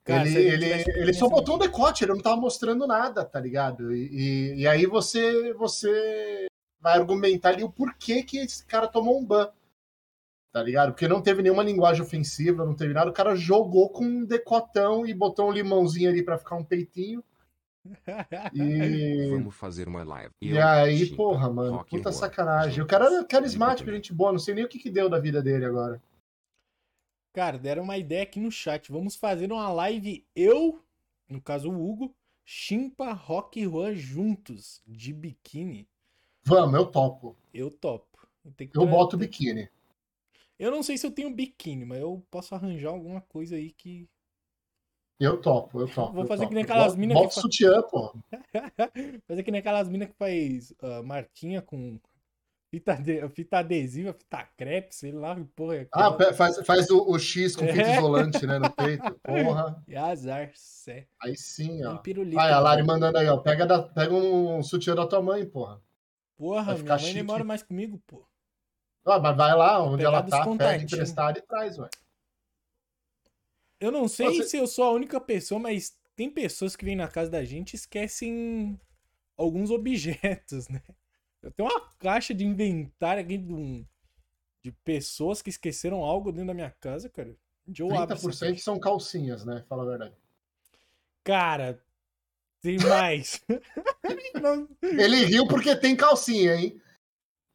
Cara, 0.03 0.29
ele 0.29 0.65
ele, 0.65 0.84
ele 0.96 1.13
só 1.13 1.27
botou 1.27 1.55
um 1.55 1.60
decote, 1.60 2.05
ele 2.05 2.13
não 2.13 2.22
tava 2.22 2.38
mostrando 2.38 2.88
nada, 2.88 3.25
tá 3.25 3.39
ligado? 3.39 3.93
E, 3.93 4.07
e, 4.07 4.62
e, 4.62 4.67
aí 4.67 4.86
você, 4.86 5.53
você 5.55 6.48
vai 6.79 6.98
argumentar 6.98 7.50
ali 7.50 7.63
o 7.63 7.69
porquê 7.69 8.24
que 8.24 8.38
esse 8.38 8.65
cara 8.65 8.88
tomou 8.88 9.19
um 9.19 9.25
ban, 9.25 9.50
tá 10.51 10.63
ligado? 10.63 10.92
Porque 10.92 11.08
não 11.08 11.22
teve 11.22 11.42
nenhuma 11.42 11.63
linguagem 11.63 12.01
ofensiva, 12.01 12.66
não 12.66 12.75
teve 12.75 12.94
nada, 12.94 13.10
o 13.10 13.13
cara 13.13 13.36
jogou 13.36 13.89
com 13.89 14.04
um 14.04 14.25
decotão 14.25 15.06
e 15.06 15.13
botou 15.13 15.50
um 15.50 15.51
limãozinho 15.51 16.10
ali 16.10 16.24
para 16.24 16.38
ficar 16.38 16.56
um 16.56 16.63
peitinho. 16.63 17.24
E... 18.54 19.30
Vamos 19.32 19.56
fazer 19.56 19.88
uma 19.88 20.04
live. 20.04 20.34
E 20.42 20.51
Eu, 20.51 20.68
aí, 20.68 21.06
Chimpa, 21.06 21.16
porra, 21.16 21.50
mano, 21.50 21.86
puta 21.86 22.12
sacanagem. 22.12 22.84
O 22.84 22.88
cara 22.88 23.06
era 23.06 23.24
carismático, 23.25 23.92
gente 23.92 24.13
boa, 24.13 24.32
não 24.32 24.39
sei 24.39 24.56
nem 24.56 24.66
o 24.66 24.68
que, 24.68 24.80
que 24.80 24.89
deu 24.89 25.10
da 25.10 25.20
vida 25.20 25.42
dele 25.42 25.66
agora. 25.66 26.01
Cara, 27.34 27.60
deram 27.60 27.84
uma 27.84 27.98
ideia 27.98 28.24
aqui 28.24 28.39
no 28.39 28.51
chat. 28.51 28.92
Vamos 28.92 29.16
fazer 29.16 29.51
uma 29.51 29.70
live, 29.72 30.25
eu, 30.36 30.84
no 31.30 31.39
caso 31.39 31.70
o 31.70 31.88
Hugo, 31.89 32.16
Chimpa, 32.44 33.13
Rock 33.13 33.60
e 33.60 33.66
Juan 33.66 33.94
juntos, 33.94 34.82
de 34.88 35.13
biquíni. 35.13 35.88
Vamos, 36.44 36.74
eu 36.80 36.86
topo. 36.86 37.38
Eu 37.54 37.70
topo. 37.70 38.27
Eu, 38.44 38.70
eu 38.74 38.88
boto 38.88 39.18
biquíni. 39.18 39.70
Eu 40.59 40.71
não 40.71 40.81
sei 40.81 40.97
se 40.97 41.05
eu 41.05 41.11
tenho 41.11 41.33
biquíni, 41.33 41.85
mas 41.85 41.99
eu 41.99 42.25
posso 42.31 42.55
arranjar 42.55 42.89
alguma 42.89 43.21
coisa 43.21 43.55
aí 43.55 43.71
que 43.71 44.09
eu 45.19 45.41
topo, 45.41 45.81
eu 45.81 45.87
topo. 45.87 46.13
Vou 46.13 46.27
fazer 46.27 46.43
topo. 46.43 46.49
que 46.49 46.55
nem 46.55 46.63
aquelas 46.63 46.95
minas 46.95 47.17
que. 47.17 47.23
Faz... 47.23 47.33
sutiã, 47.35 47.81
pô. 47.81 48.13
fazer 49.27 49.43
que 49.43 49.51
nem 49.51 49.59
aquelas 49.59 49.89
minas 49.89 50.09
que 50.09 50.15
faz 50.15 50.71
uh, 50.71 51.03
marquinha 51.03 51.59
com 51.59 51.99
fita, 52.69 52.93
de... 52.95 53.27
fita 53.29 53.57
adesiva, 53.57 54.13
fita 54.13 54.47
crepe, 54.55 54.93
sei 54.93 55.11
lá, 55.11 55.35
porra. 55.55 55.77
É 55.77 55.87
ah, 55.91 56.33
faz, 56.33 56.63
faz 56.65 56.89
o, 56.91 57.09
o 57.09 57.17
X 57.17 57.55
com 57.55 57.65
fita 57.65 57.81
é. 57.81 57.97
isolante, 57.97 58.45
né, 58.45 58.59
no 58.59 58.69
peito. 58.71 59.03
Porra. 59.23 59.83
E 59.87 59.95
azar, 59.95 60.51
sé. 60.53 61.07
Aí 61.19 61.35
sim, 61.35 61.83
ó. 61.83 61.93
Um 61.93 61.97
pirulito, 61.97 62.35
Vai, 62.35 62.51
a 62.51 62.59
Lari 62.59 62.83
mandando 62.83 63.17
aí, 63.17 63.27
ó. 63.27 63.37
Pega, 63.37 63.65
da... 63.65 63.81
Pega 63.81 64.13
um 64.13 64.61
sutiã 64.61 64.93
da 64.93 65.07
tua 65.07 65.21
mãe, 65.21 65.43
porra. 65.45 65.81
Porra, 66.35 66.75
minha 66.75 66.85
mãe 66.85 66.99
chique. 66.99 67.13
nem 67.15 67.23
mora 67.23 67.43
mais 67.43 67.63
comigo, 67.63 67.99
pô. 68.05 68.23
Ah, 69.07 69.19
mas 69.19 69.37
vai 69.37 69.55
lá, 69.55 69.81
onde 69.81 70.03
ela 70.03 70.21
tá, 70.21 70.43
pega 70.57 70.83
emprestado 70.83 71.37
e 71.37 71.41
traz, 71.41 71.79
ué. 71.79 71.89
Eu 73.79 73.91
não 73.91 74.07
sei 74.07 74.27
Você... 74.27 74.43
se 74.43 74.57
eu 74.57 74.67
sou 74.67 74.83
a 74.83 74.91
única 74.91 75.21
pessoa, 75.21 75.59
mas 75.59 75.97
tem 76.15 76.29
pessoas 76.29 76.75
que 76.75 76.83
vêm 76.83 76.95
na 76.95 77.07
casa 77.07 77.29
da 77.29 77.43
gente 77.45 77.73
e 77.73 77.75
esquecem 77.75 78.79
alguns 79.37 79.69
objetos, 79.71 80.67
né? 80.67 80.81
Eu 81.41 81.51
tenho 81.51 81.69
uma 81.69 81.89
caixa 81.99 82.33
de 82.33 82.43
inventário 82.43 83.23
aqui 83.23 83.37
de, 83.37 83.53
um, 83.53 83.85
de 84.63 84.71
pessoas 84.71 85.41
que 85.41 85.49
esqueceram 85.49 86.03
algo 86.03 86.31
dentro 86.31 86.47
da 86.47 86.53
minha 86.53 86.71
casa, 86.71 87.07
cara. 87.07 87.35
De 87.65 87.83
30% 87.83 88.57
são 88.57 88.79
calcinhas, 88.79 89.45
né? 89.45 89.63
Fala 89.69 89.83
a 89.83 89.85
verdade. 89.85 90.15
Cara, 91.23 91.81
tem 92.61 92.77
mais. 92.79 93.41
Ele 94.81 95.25
riu 95.25 95.47
porque 95.47 95.75
tem 95.75 95.95
calcinha, 95.95 96.55
hein? 96.55 96.81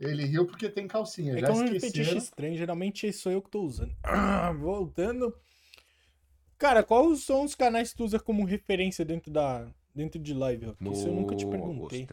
Ele 0.03 0.25
riu 0.25 0.47
porque 0.47 0.69
tem 0.69 0.89
calcinha. 0.89 1.35
É 1.35 1.39
Já 1.39 1.47
que 1.47 1.53
é 1.53 1.55
um 1.55 1.81
fetiche 1.81 2.17
estranho, 2.17 2.57
geralmente 2.57 3.13
sou 3.13 3.31
eu 3.31 3.41
que 3.41 3.51
tô 3.51 3.63
usando. 3.63 3.95
voltando. 4.59 5.35
Cara, 6.59 6.83
quais 6.83 7.25
são 7.25 7.45
os 7.45 7.55
canais 7.55 7.91
que 7.91 7.97
tu 7.97 8.05
usa 8.05 8.19
como 8.19 8.45
referência 8.45 9.05
dentro 9.05 9.31
da 9.31 9.69
dentro 9.95 10.21
de 10.21 10.35
live? 10.35 10.75
Isso 10.93 11.07
eu 11.07 11.13
nunca 11.13 11.37
te 11.37 11.47
perguntei. 11.47 12.09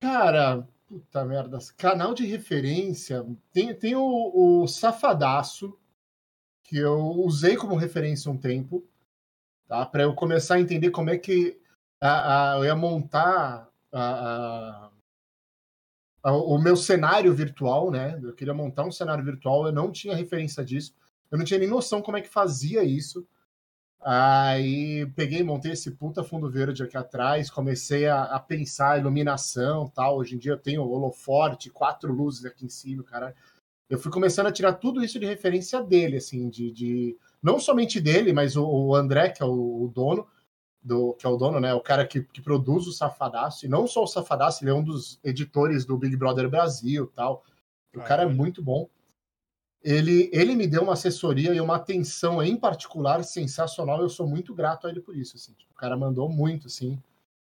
Cara, 0.00 0.66
puta 0.86 1.24
merda. 1.24 1.58
Canal 1.76 2.14
de 2.14 2.24
referência. 2.24 3.26
Tem, 3.52 3.74
tem 3.74 3.94
o, 3.94 4.62
o 4.62 4.66
Safadaço, 4.66 5.78
que 6.62 6.78
eu 6.78 6.98
usei 6.98 7.56
como 7.56 7.76
referência 7.76 8.30
um 8.30 8.36
tempo, 8.36 8.86
tá? 9.66 9.84
Para 9.84 10.04
eu 10.04 10.14
começar 10.14 10.54
a 10.54 10.60
entender 10.60 10.90
como 10.90 11.10
é 11.10 11.18
que 11.18 11.58
a, 12.00 12.52
a, 12.52 12.58
eu 12.58 12.64
ia 12.64 12.76
montar 12.76 13.68
a, 13.92 14.90
o 16.24 16.58
meu 16.58 16.76
cenário 16.76 17.32
virtual, 17.34 17.90
né? 17.90 18.18
Eu 18.22 18.32
queria 18.32 18.54
montar 18.54 18.84
um 18.84 18.92
cenário 18.92 19.24
virtual, 19.24 19.66
eu 19.66 19.72
não 19.72 19.90
tinha 19.92 20.14
referência 20.14 20.64
disso. 20.64 20.94
Eu 21.30 21.38
não 21.38 21.44
tinha 21.44 21.60
nem 21.60 21.68
noção 21.68 22.02
como 22.02 22.16
é 22.16 22.20
que 22.20 22.28
fazia 22.28 22.82
isso. 22.82 23.26
Aí 24.00 25.06
peguei, 25.16 25.42
montei 25.42 25.72
esse 25.72 25.90
puta 25.90 26.22
fundo 26.22 26.50
verde 26.50 26.82
aqui 26.82 26.96
atrás, 26.96 27.50
comecei 27.50 28.06
a, 28.06 28.22
a 28.22 28.38
pensar 28.38 28.98
iluminação 28.98 29.88
tal. 29.88 30.18
Hoje 30.18 30.36
em 30.36 30.38
dia 30.38 30.52
eu 30.52 30.58
tenho 30.58 30.88
holoforte, 30.88 31.70
quatro 31.70 32.12
luzes 32.12 32.44
aqui 32.44 32.64
em 32.64 32.68
cima, 32.68 33.02
cara. 33.02 33.34
Eu 33.88 33.98
fui 33.98 34.12
começando 34.12 34.46
a 34.46 34.52
tirar 34.52 34.74
tudo 34.74 35.02
isso 35.02 35.18
de 35.18 35.26
referência 35.26 35.82
dele, 35.82 36.18
assim, 36.18 36.48
de, 36.48 36.70
de... 36.70 37.16
não 37.42 37.58
somente 37.58 38.00
dele, 38.00 38.32
mas 38.32 38.54
o, 38.54 38.64
o 38.66 38.94
André, 38.94 39.30
que 39.30 39.42
é 39.42 39.46
o, 39.46 39.82
o, 39.82 39.88
dono, 39.88 40.26
do, 40.88 41.14
que 41.14 41.26
é 41.26 41.28
o 41.28 41.36
dono, 41.36 41.60
né? 41.60 41.74
O 41.74 41.80
cara 41.80 42.06
que, 42.06 42.22
que 42.22 42.40
produz 42.40 42.86
o 42.86 42.92
Safadaço, 42.92 43.66
e 43.66 43.68
não 43.68 43.86
só 43.86 44.02
o 44.02 44.06
Safadaço, 44.06 44.64
ele 44.64 44.70
é 44.70 44.74
um 44.74 44.82
dos 44.82 45.20
editores 45.22 45.84
do 45.84 45.96
Big 45.96 46.16
Brother 46.16 46.48
Brasil 46.48 47.12
tal. 47.14 47.44
O 47.94 48.00
cara 48.00 48.24
é 48.24 48.26
muito 48.26 48.62
bom 48.62 48.88
ele, 49.82 50.28
ele 50.32 50.54
me 50.56 50.66
deu 50.66 50.82
uma 50.82 50.94
assessoria 50.94 51.54
e 51.54 51.60
uma 51.60 51.76
atenção 51.76 52.42
em 52.42 52.56
particular 52.56 53.22
sensacional. 53.24 54.00
Eu 54.00 54.08
sou 54.08 54.26
muito 54.26 54.54
grato 54.54 54.86
a 54.86 54.90
ele 54.90 55.00
por 55.00 55.16
isso. 55.16 55.36
Assim. 55.36 55.52
Tipo, 55.52 55.72
o 55.72 55.76
cara 55.76 55.96
mandou 55.96 56.28
muito, 56.28 56.66
assim. 56.66 57.00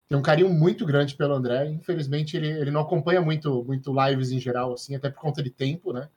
Tem 0.08 0.18
um 0.18 0.22
carinho 0.22 0.50
muito 0.50 0.86
grande 0.86 1.16
pelo 1.16 1.34
André. 1.34 1.70
Infelizmente, 1.70 2.36
ele, 2.36 2.48
ele 2.48 2.72
não 2.72 2.82
acompanha 2.82 3.22
muito, 3.22 3.64
muito 3.64 3.94
lives 3.94 4.32
em 4.32 4.40
geral, 4.40 4.74
assim, 4.74 4.96
até 4.96 5.10
por 5.10 5.20
conta 5.20 5.42
de 5.42 5.50
tempo, 5.50 5.92
né? 5.92 6.10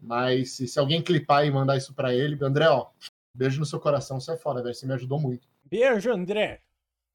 Mas 0.00 0.52
se, 0.52 0.66
se 0.68 0.78
alguém 0.78 1.02
clipar 1.02 1.46
e 1.46 1.50
mandar 1.50 1.76
isso 1.76 1.94
para 1.94 2.14
ele, 2.14 2.38
André, 2.42 2.68
ó, 2.68 2.88
beijo 3.34 3.58
no 3.58 3.66
seu 3.66 3.80
coração, 3.80 4.20
você 4.20 4.32
é 4.32 4.36
foda, 4.36 4.62
velho. 4.62 4.74
Você 4.74 4.86
me 4.86 4.94
ajudou 4.94 5.18
muito. 5.20 5.48
Beijo, 5.64 6.10
André. 6.10 6.62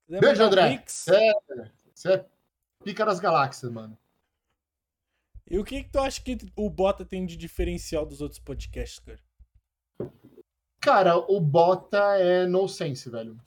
Beijo, 0.07 0.43
André. 0.43 0.83
Você 0.85 1.15
é, 1.15 1.33
você 1.93 2.13
é 2.13 2.25
pica 2.83 3.05
das 3.05 3.19
galáxias, 3.19 3.71
mano. 3.71 3.97
E 5.49 5.57
o 5.57 5.63
que, 5.63 5.83
que 5.83 5.89
tu 5.89 5.99
acha 5.99 6.21
que 6.21 6.37
o 6.55 6.69
Bota 6.69 7.03
tem 7.03 7.25
de 7.25 7.35
diferencial 7.35 8.05
dos 8.05 8.21
outros 8.21 8.39
podcasts, 8.39 8.99
cara? 8.99 9.19
Cara, 10.79 11.17
o 11.17 11.39
Bota 11.39 12.17
é 12.17 12.45
no 12.45 12.67
sense, 12.67 13.09
velho. 13.09 13.39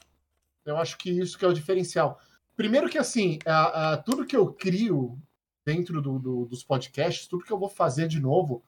Eu 0.65 0.77
acho 0.77 0.99
que 0.99 1.11
isso 1.11 1.39
que 1.39 1.45
é 1.45 1.49
o 1.49 1.53
diferencial. 1.53 2.21
Primeiro 2.57 2.89
que, 2.89 2.99
assim, 2.99 3.39
a, 3.47 3.93
a, 3.93 3.97
tudo 3.97 4.27
que 4.27 4.37
eu 4.37 4.53
crio 4.53 5.19
dentro 5.65 6.03
do, 6.03 6.19
do, 6.19 6.45
dos 6.47 6.63
podcasts, 6.63 7.27
tudo 7.27 7.45
que 7.45 7.53
eu 7.53 7.59
vou 7.59 7.69
fazer 7.69 8.09
de 8.09 8.21
novo, 8.21 8.65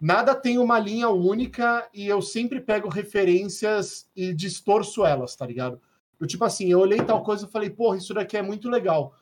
nada 0.00 0.34
tem 0.34 0.58
uma 0.58 0.78
linha 0.78 1.08
única 1.08 1.88
e 1.92 2.06
eu 2.06 2.20
sempre 2.20 2.60
pego 2.60 2.88
referências 2.88 4.08
e 4.14 4.34
distorço 4.34 5.04
elas, 5.04 5.36
tá 5.36 5.46
ligado? 5.46 5.80
Eu, 6.20 6.26
tipo 6.26 6.44
assim, 6.44 6.70
eu 6.70 6.80
olhei 6.80 7.02
tal 7.02 7.22
coisa 7.22 7.46
e 7.46 7.50
falei, 7.50 7.70
porra, 7.70 7.96
isso 7.96 8.14
daqui 8.14 8.36
é 8.36 8.42
muito 8.42 8.68
legal 8.68 9.14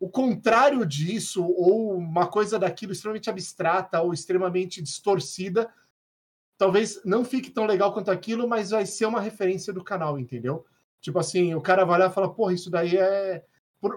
o 0.00 0.08
contrário 0.08 0.86
disso, 0.86 1.44
ou 1.44 1.96
uma 1.96 2.26
coisa 2.26 2.58
daquilo 2.58 2.92
extremamente 2.92 3.28
abstrata 3.28 4.00
ou 4.00 4.12
extremamente 4.12 4.80
distorcida, 4.80 5.72
talvez 6.56 7.00
não 7.04 7.24
fique 7.24 7.50
tão 7.50 7.66
legal 7.66 7.92
quanto 7.92 8.10
aquilo, 8.10 8.48
mas 8.48 8.70
vai 8.70 8.86
ser 8.86 9.06
uma 9.06 9.20
referência 9.20 9.72
do 9.72 9.82
canal, 9.82 10.18
entendeu? 10.18 10.64
Tipo 11.00 11.18
assim, 11.18 11.54
o 11.54 11.60
cara 11.60 11.84
vai 11.84 11.98
lá 11.98 12.06
e 12.06 12.12
fala, 12.12 12.32
porra, 12.32 12.52
isso 12.52 12.70
daí 12.70 12.96
é. 12.96 13.44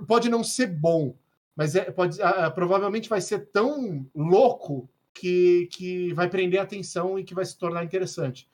Pode 0.07 0.29
não 0.29 0.43
ser 0.43 0.67
bom, 0.67 1.15
mas 1.55 1.75
é, 1.75 1.89
pode, 1.89 2.19
provavelmente 2.53 3.09
vai 3.09 3.19
ser 3.19 3.51
tão 3.51 4.07
louco 4.13 4.87
que, 5.13 5.67
que 5.71 6.13
vai 6.13 6.29
prender 6.29 6.59
a 6.59 6.63
atenção 6.63 7.17
e 7.17 7.23
que 7.23 7.33
vai 7.33 7.45
se 7.45 7.57
tornar 7.57 7.83
interessante. 7.83 8.49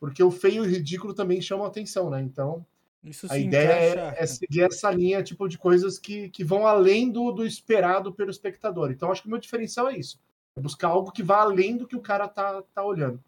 Porque 0.00 0.22
o 0.22 0.30
feio 0.30 0.64
e 0.64 0.66
o 0.66 0.70
ridículo 0.70 1.14
também 1.14 1.40
chamam 1.40 1.64
a 1.64 1.68
atenção, 1.68 2.10
né? 2.10 2.20
Então, 2.20 2.66
isso 3.04 3.26
a 3.30 3.38
ideia 3.38 4.14
é, 4.16 4.22
é, 4.22 4.26
seguir 4.26 4.62
essa 4.62 4.90
linha 4.90 5.22
tipo 5.22 5.48
de 5.48 5.58
coisas 5.58 5.98
que, 5.98 6.28
que 6.30 6.44
vão 6.44 6.66
além 6.66 7.10
do, 7.10 7.32
do 7.32 7.46
esperado 7.46 8.12
pelo 8.12 8.30
espectador. 8.30 8.90
Então, 8.90 9.10
acho 9.10 9.22
que 9.22 9.28
o 9.28 9.30
meu 9.30 9.40
diferencial 9.40 9.88
é 9.88 9.96
isso. 9.96 10.20
É 10.56 10.60
buscar 10.60 10.88
algo 10.88 11.10
que 11.10 11.22
vá 11.22 11.38
além 11.38 11.76
do 11.76 11.86
que 11.86 11.96
o 11.96 12.00
cara 12.00 12.28
tá, 12.28 12.62
tá 12.74 12.84
olhando. 12.84 13.22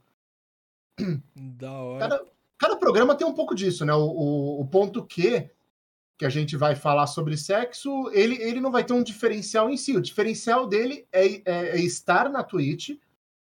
Da 1.34 1.72
hora. 1.72 2.08
Cada, 2.08 2.24
cada 2.56 2.76
programa 2.76 3.16
tem 3.16 3.26
um 3.26 3.34
pouco 3.34 3.54
disso, 3.54 3.84
né? 3.84 3.92
O, 3.94 4.04
o, 4.04 4.60
o, 4.60 4.66
ponto 4.66 5.04
Q, 5.04 5.50
que 6.16 6.24
a 6.24 6.30
gente 6.30 6.56
vai 6.56 6.76
falar 6.76 7.06
sobre 7.06 7.36
sexo, 7.36 8.08
ele, 8.12 8.40
ele 8.40 8.60
não 8.60 8.70
vai 8.70 8.84
ter 8.84 8.92
um 8.92 9.02
diferencial 9.02 9.68
em 9.68 9.76
si. 9.76 9.96
O 9.96 10.02
diferencial 10.02 10.66
dele 10.66 11.06
é, 11.12 11.26
é, 11.26 11.42
é 11.44 11.80
estar 11.80 12.28
na 12.30 12.44
Twitch, 12.44 12.90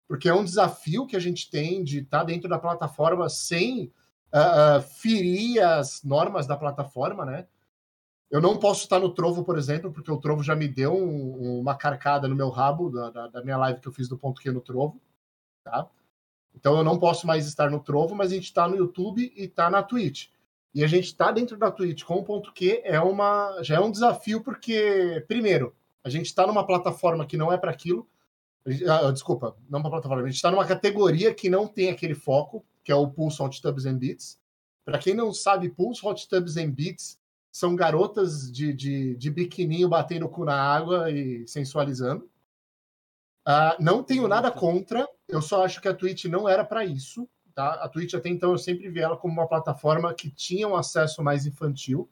porque 0.07 0.29
é 0.29 0.33
um 0.33 0.43
desafio 0.43 1.07
que 1.07 1.15
a 1.15 1.19
gente 1.19 1.49
tem 1.49 1.83
de 1.83 1.99
estar 1.99 2.23
dentro 2.23 2.47
da 2.47 2.59
plataforma 2.59 3.29
sem 3.29 3.91
uh, 4.31 4.81
ferir 4.81 5.63
as 5.63 6.03
normas 6.03 6.45
da 6.45 6.55
plataforma, 6.55 7.25
né? 7.25 7.47
Eu 8.29 8.39
não 8.39 8.57
posso 8.57 8.83
estar 8.83 8.99
no 8.99 9.13
Trovo, 9.13 9.43
por 9.43 9.57
exemplo, 9.57 9.91
porque 9.91 10.11
o 10.11 10.17
Trovo 10.17 10.41
já 10.41 10.55
me 10.55 10.67
deu 10.67 10.95
um, 10.95 11.59
uma 11.59 11.75
carcada 11.75 12.27
no 12.29 12.35
meu 12.35 12.49
rabo 12.49 12.89
da, 12.89 13.09
da, 13.09 13.27
da, 13.27 13.43
minha 13.43 13.57
live 13.57 13.81
que 13.81 13.87
eu 13.87 13.91
fiz 13.91 14.07
do 14.07 14.17
ponto 14.17 14.41
Q 14.41 14.51
no 14.51 14.61
Trovo, 14.61 15.01
tá? 15.63 15.89
Então 16.55 16.77
eu 16.77 16.83
não 16.83 16.97
posso 16.97 17.27
mais 17.27 17.45
estar 17.45 17.69
no 17.69 17.81
Trovo, 17.81 18.15
mas 18.15 18.31
a 18.31 18.35
gente 18.35 18.45
está 18.45 18.67
no 18.67 18.77
YouTube 18.77 19.33
e 19.35 19.43
está 19.43 19.69
na 19.69 19.83
Twitch. 19.83 20.29
E 20.73 20.83
a 20.83 20.87
gente 20.87 21.05
está 21.05 21.31
dentro 21.31 21.57
da 21.57 21.69
Twitch 21.69 22.03
com 22.03 22.15
o 22.15 22.23
ponto 22.23 22.53
Q 22.53 22.81
é 22.83 22.99
uma 22.99 23.61
já 23.61 23.75
é 23.75 23.79
um 23.79 23.91
desafio 23.91 24.41
porque 24.41 25.23
primeiro 25.27 25.75
a 26.03 26.09
gente 26.09 26.27
está 26.27 26.47
numa 26.47 26.65
plataforma 26.65 27.25
que 27.25 27.37
não 27.37 27.51
é 27.51 27.57
para 27.57 27.71
aquilo. 27.71 28.07
Ah, 28.87 29.11
desculpa, 29.11 29.55
não 29.69 29.81
para 29.81 29.91
plataforma. 29.91 30.23
A 30.23 30.27
gente 30.27 30.35
está 30.35 30.51
numa 30.51 30.65
categoria 30.65 31.33
que 31.33 31.49
não 31.49 31.67
tem 31.67 31.89
aquele 31.89 32.15
foco, 32.15 32.65
que 32.83 32.91
é 32.91 32.95
o 32.95 33.09
Pulse 33.09 33.41
Hot 33.41 33.61
Tubs 33.61 33.85
and 33.85 33.97
Beats. 33.97 34.39
Para 34.85 34.97
quem 34.97 35.13
não 35.13 35.33
sabe, 35.33 35.69
Pulse 35.69 36.05
Hot 36.05 36.27
Tubs 36.27 36.57
and 36.57 36.71
Beats 36.71 37.19
são 37.51 37.75
garotas 37.75 38.51
de, 38.51 38.73
de, 38.73 39.15
de 39.15 39.29
biquininho 39.29 39.89
batendo 39.89 40.25
o 40.25 40.29
cu 40.29 40.45
na 40.45 40.55
água 40.55 41.11
e 41.11 41.45
sensualizando. 41.47 42.29
Uh, 43.47 43.75
não 43.79 44.03
tenho 44.03 44.27
nada 44.27 44.51
contra, 44.51 45.07
eu 45.27 45.41
só 45.41 45.65
acho 45.65 45.81
que 45.81 45.87
a 45.87 45.93
Twitch 45.93 46.25
não 46.25 46.47
era 46.47 46.63
para 46.63 46.85
isso. 46.85 47.27
Tá? 47.53 47.73
A 47.75 47.89
Twitch 47.89 48.13
até 48.13 48.29
então 48.29 48.51
eu 48.51 48.57
sempre 48.57 48.89
vi 48.89 48.99
ela 48.99 49.17
como 49.17 49.33
uma 49.33 49.47
plataforma 49.47 50.13
que 50.13 50.29
tinha 50.29 50.67
um 50.67 50.75
acesso 50.75 51.23
mais 51.23 51.45
infantil 51.45 52.09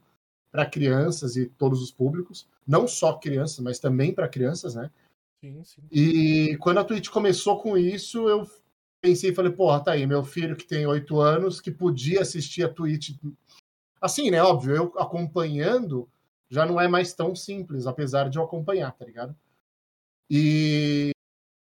para 0.52 0.66
crianças 0.66 1.36
e 1.36 1.46
todos 1.46 1.82
os 1.82 1.92
públicos, 1.92 2.48
não 2.68 2.88
só 2.88 3.14
crianças, 3.14 3.60
mas 3.60 3.80
também 3.80 4.14
para 4.14 4.28
crianças, 4.28 4.76
né? 4.76 4.90
Sim, 5.42 5.64
sim. 5.64 5.82
E 5.92 6.58
quando 6.58 6.80
a 6.80 6.84
Twitch 6.84 7.10
começou 7.10 7.60
com 7.60 7.78
isso, 7.78 8.28
eu 8.28 8.50
pensei 9.00 9.30
e 9.30 9.36
falei, 9.36 9.52
porra, 9.52 9.80
tá 9.80 9.92
aí, 9.92 10.06
meu 10.06 10.24
filho 10.24 10.56
que 10.56 10.66
tem 10.66 10.86
oito 10.86 11.20
anos, 11.20 11.62
que 11.62 11.72
podia 11.72 12.22
assistir 12.22 12.64
a 12.64 12.70
Twitch 12.70 13.12
Assim, 14.02 14.32
né? 14.32 14.42
Óbvio, 14.42 14.76
eu 14.76 14.94
acompanhando 14.98 16.10
já 16.50 16.66
não 16.66 16.80
é 16.82 16.88
mais 16.88 17.14
tão 17.14 17.36
simples, 17.36 17.86
apesar 17.86 18.30
de 18.30 18.38
eu 18.38 18.44
acompanhar, 18.44 18.92
tá 18.94 19.06
ligado? 19.06 19.36
E, 20.30 21.12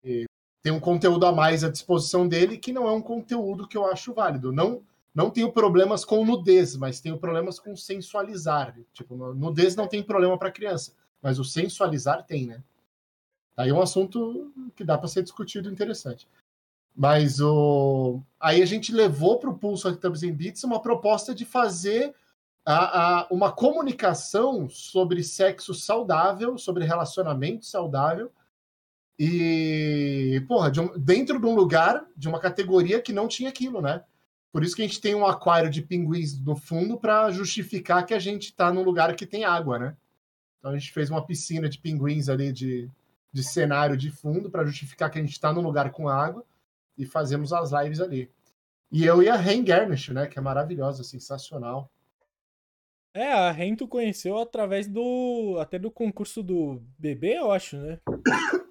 e 0.02 0.24
tem 0.68 0.76
um 0.76 0.80
conteúdo 0.80 1.24
a 1.24 1.32
mais 1.32 1.64
à 1.64 1.70
disposição 1.70 2.28
dele 2.28 2.58
que 2.58 2.74
não 2.74 2.86
é 2.86 2.92
um 2.92 3.00
conteúdo 3.00 3.66
que 3.66 3.74
eu 3.74 3.86
acho 3.86 4.12
válido. 4.12 4.52
Não, 4.52 4.82
não 5.14 5.30
tenho 5.30 5.50
problemas 5.50 6.04
com 6.04 6.26
nudez, 6.26 6.76
mas 6.76 7.00
tenho 7.00 7.16
problemas 7.16 7.58
com 7.58 7.74
sensualizar. 7.74 8.76
Tipo, 8.92 9.16
nudez 9.32 9.74
não 9.74 9.86
tem 9.86 10.02
problema 10.02 10.36
para 10.36 10.52
criança, 10.52 10.92
mas 11.22 11.38
o 11.38 11.44
sensualizar 11.44 12.22
tem, 12.26 12.46
né? 12.46 12.62
Aí 13.56 13.70
é 13.70 13.72
um 13.72 13.80
assunto 13.80 14.52
que 14.76 14.84
dá 14.84 14.98
para 14.98 15.08
ser 15.08 15.22
discutido 15.22 15.70
interessante. 15.70 16.28
Mas 16.94 17.40
o 17.40 18.20
aí 18.38 18.60
a 18.60 18.66
gente 18.66 18.92
levou 18.92 19.38
para 19.38 19.48
o 19.48 19.56
Pulso 19.56 19.88
Arctubs 19.88 20.22
em 20.22 20.34
Beats 20.34 20.64
uma 20.64 20.82
proposta 20.82 21.34
de 21.34 21.46
fazer 21.46 22.14
a, 22.62 23.20
a, 23.20 23.26
uma 23.30 23.50
comunicação 23.50 24.68
sobre 24.68 25.24
sexo 25.24 25.72
saudável, 25.72 26.58
sobre 26.58 26.84
relacionamento 26.84 27.64
saudável, 27.64 28.30
e, 29.18 30.44
porra, 30.46 30.70
de 30.70 30.80
um, 30.80 30.96
dentro 30.96 31.40
de 31.40 31.46
um 31.46 31.54
lugar, 31.54 32.06
de 32.16 32.28
uma 32.28 32.38
categoria 32.38 33.02
que 33.02 33.12
não 33.12 33.26
tinha 33.26 33.48
aquilo, 33.48 33.80
né? 33.80 34.04
Por 34.52 34.62
isso 34.62 34.76
que 34.76 34.82
a 34.82 34.86
gente 34.86 35.00
tem 35.00 35.14
um 35.14 35.26
aquário 35.26 35.68
de 35.68 35.82
pinguins 35.82 36.38
no 36.40 36.54
fundo 36.54 36.98
para 36.98 37.30
justificar 37.30 38.06
que 38.06 38.14
a 38.14 38.18
gente 38.18 38.44
está 38.44 38.72
num 38.72 38.82
lugar 38.82 39.14
que 39.16 39.26
tem 39.26 39.44
água, 39.44 39.78
né? 39.78 39.96
Então 40.58 40.70
a 40.70 40.78
gente 40.78 40.92
fez 40.92 41.10
uma 41.10 41.24
piscina 41.24 41.68
de 41.68 41.78
pinguins 41.78 42.28
ali 42.28 42.52
de, 42.52 42.90
de 43.32 43.42
cenário 43.42 43.96
de 43.96 44.10
fundo 44.10 44.50
para 44.50 44.64
justificar 44.64 45.10
que 45.10 45.18
a 45.18 45.22
gente 45.22 45.32
está 45.32 45.52
num 45.52 45.62
lugar 45.62 45.90
com 45.90 46.08
água 46.08 46.44
e 46.96 47.04
fazemos 47.04 47.52
as 47.52 47.72
lives 47.72 48.00
ali. 48.00 48.30
E 48.90 49.04
eu 49.04 49.22
e 49.22 49.28
a 49.28 49.36
Ren 49.36 49.62
Garnish, 49.64 50.08
né? 50.10 50.26
Que 50.26 50.38
é 50.38 50.42
maravilhosa, 50.42 51.04
sensacional. 51.04 51.90
É, 53.12 53.32
a 53.32 53.50
Ren 53.50 53.74
tu 53.74 53.88
conheceu 53.88 54.38
através 54.38 54.86
do. 54.86 55.58
até 55.60 55.78
do 55.78 55.90
concurso 55.90 56.42
do 56.42 56.80
bebê, 56.98 57.38
eu 57.38 57.50
acho, 57.50 57.76
né? 57.76 57.98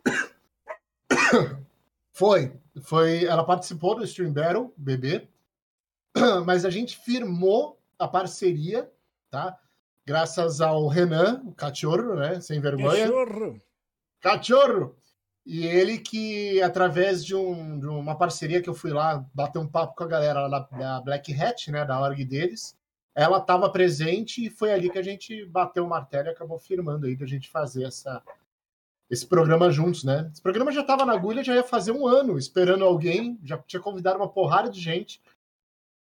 Foi. 2.12 2.54
Foi. 2.82 3.26
Ela 3.26 3.44
participou 3.44 3.96
do 3.96 4.04
Stream 4.04 4.34
Battle, 4.34 4.74
bebê. 4.78 5.28
Mas 6.46 6.66
a 6.66 6.70
gente 6.70 6.98
firmou 6.98 7.80
a 8.00 8.08
parceria, 8.08 8.92
tá? 9.30 9.58
Graças 10.06 10.62
ao 10.62 10.88
Renan, 10.88 11.44
o 11.46 11.54
cachorro, 11.54 12.16
né? 12.16 12.40
Sem 12.40 12.60
vergonha. 12.60 13.08
Cachorro! 13.08 13.62
Cachorro! 14.22 14.96
E 15.46 15.66
ele 15.66 15.98
que, 15.98 16.62
através 16.62 17.24
de, 17.24 17.36
um, 17.36 17.80
de, 17.80 17.88
uma 17.88 18.18
parceria 18.18 18.62
que 18.62 18.70
eu 18.70 18.74
fui 18.74 18.92
lá 18.92 19.26
bater 19.34 19.60
um 19.60 19.68
papo 19.68 19.96
com 19.96 20.04
a 20.04 20.08
galera 20.08 20.48
da, 20.48 20.60
da 20.60 21.02
Black 21.02 21.34
Hat, 21.34 21.72
né? 21.72 21.86
Da 21.86 22.00
org 22.02 22.24
deles 22.26 22.78
ela 23.18 23.40
estava 23.40 23.68
presente 23.68 24.46
e 24.46 24.50
foi 24.50 24.72
ali 24.72 24.92
que 24.92 25.00
a 25.00 25.02
gente 25.02 25.44
bateu 25.48 25.84
o 25.84 25.90
martelo 25.90 26.28
e 26.28 26.30
acabou 26.30 26.60
firmando 26.60 27.08
aí 27.08 27.16
da 27.16 27.26
gente 27.26 27.50
fazer 27.50 27.86
essa, 27.86 28.22
esse 29.10 29.26
programa 29.26 29.72
juntos, 29.72 30.04
né? 30.04 30.30
Esse 30.32 30.42
programa 30.42 30.72
já 30.72 30.82
estava 30.82 31.06
na 31.06 31.14
agulha, 31.14 31.44
já 31.44 31.56
ia 31.56 31.64
fazer 31.64 31.92
um 31.92 32.06
ano 32.06 32.38
esperando 32.38 32.84
alguém, 32.84 33.40
já 33.44 33.58
tinha 33.60 33.82
convidado 33.82 34.18
uma 34.18 34.30
porrada 34.30 34.70
de 34.70 34.80
gente, 34.80 35.22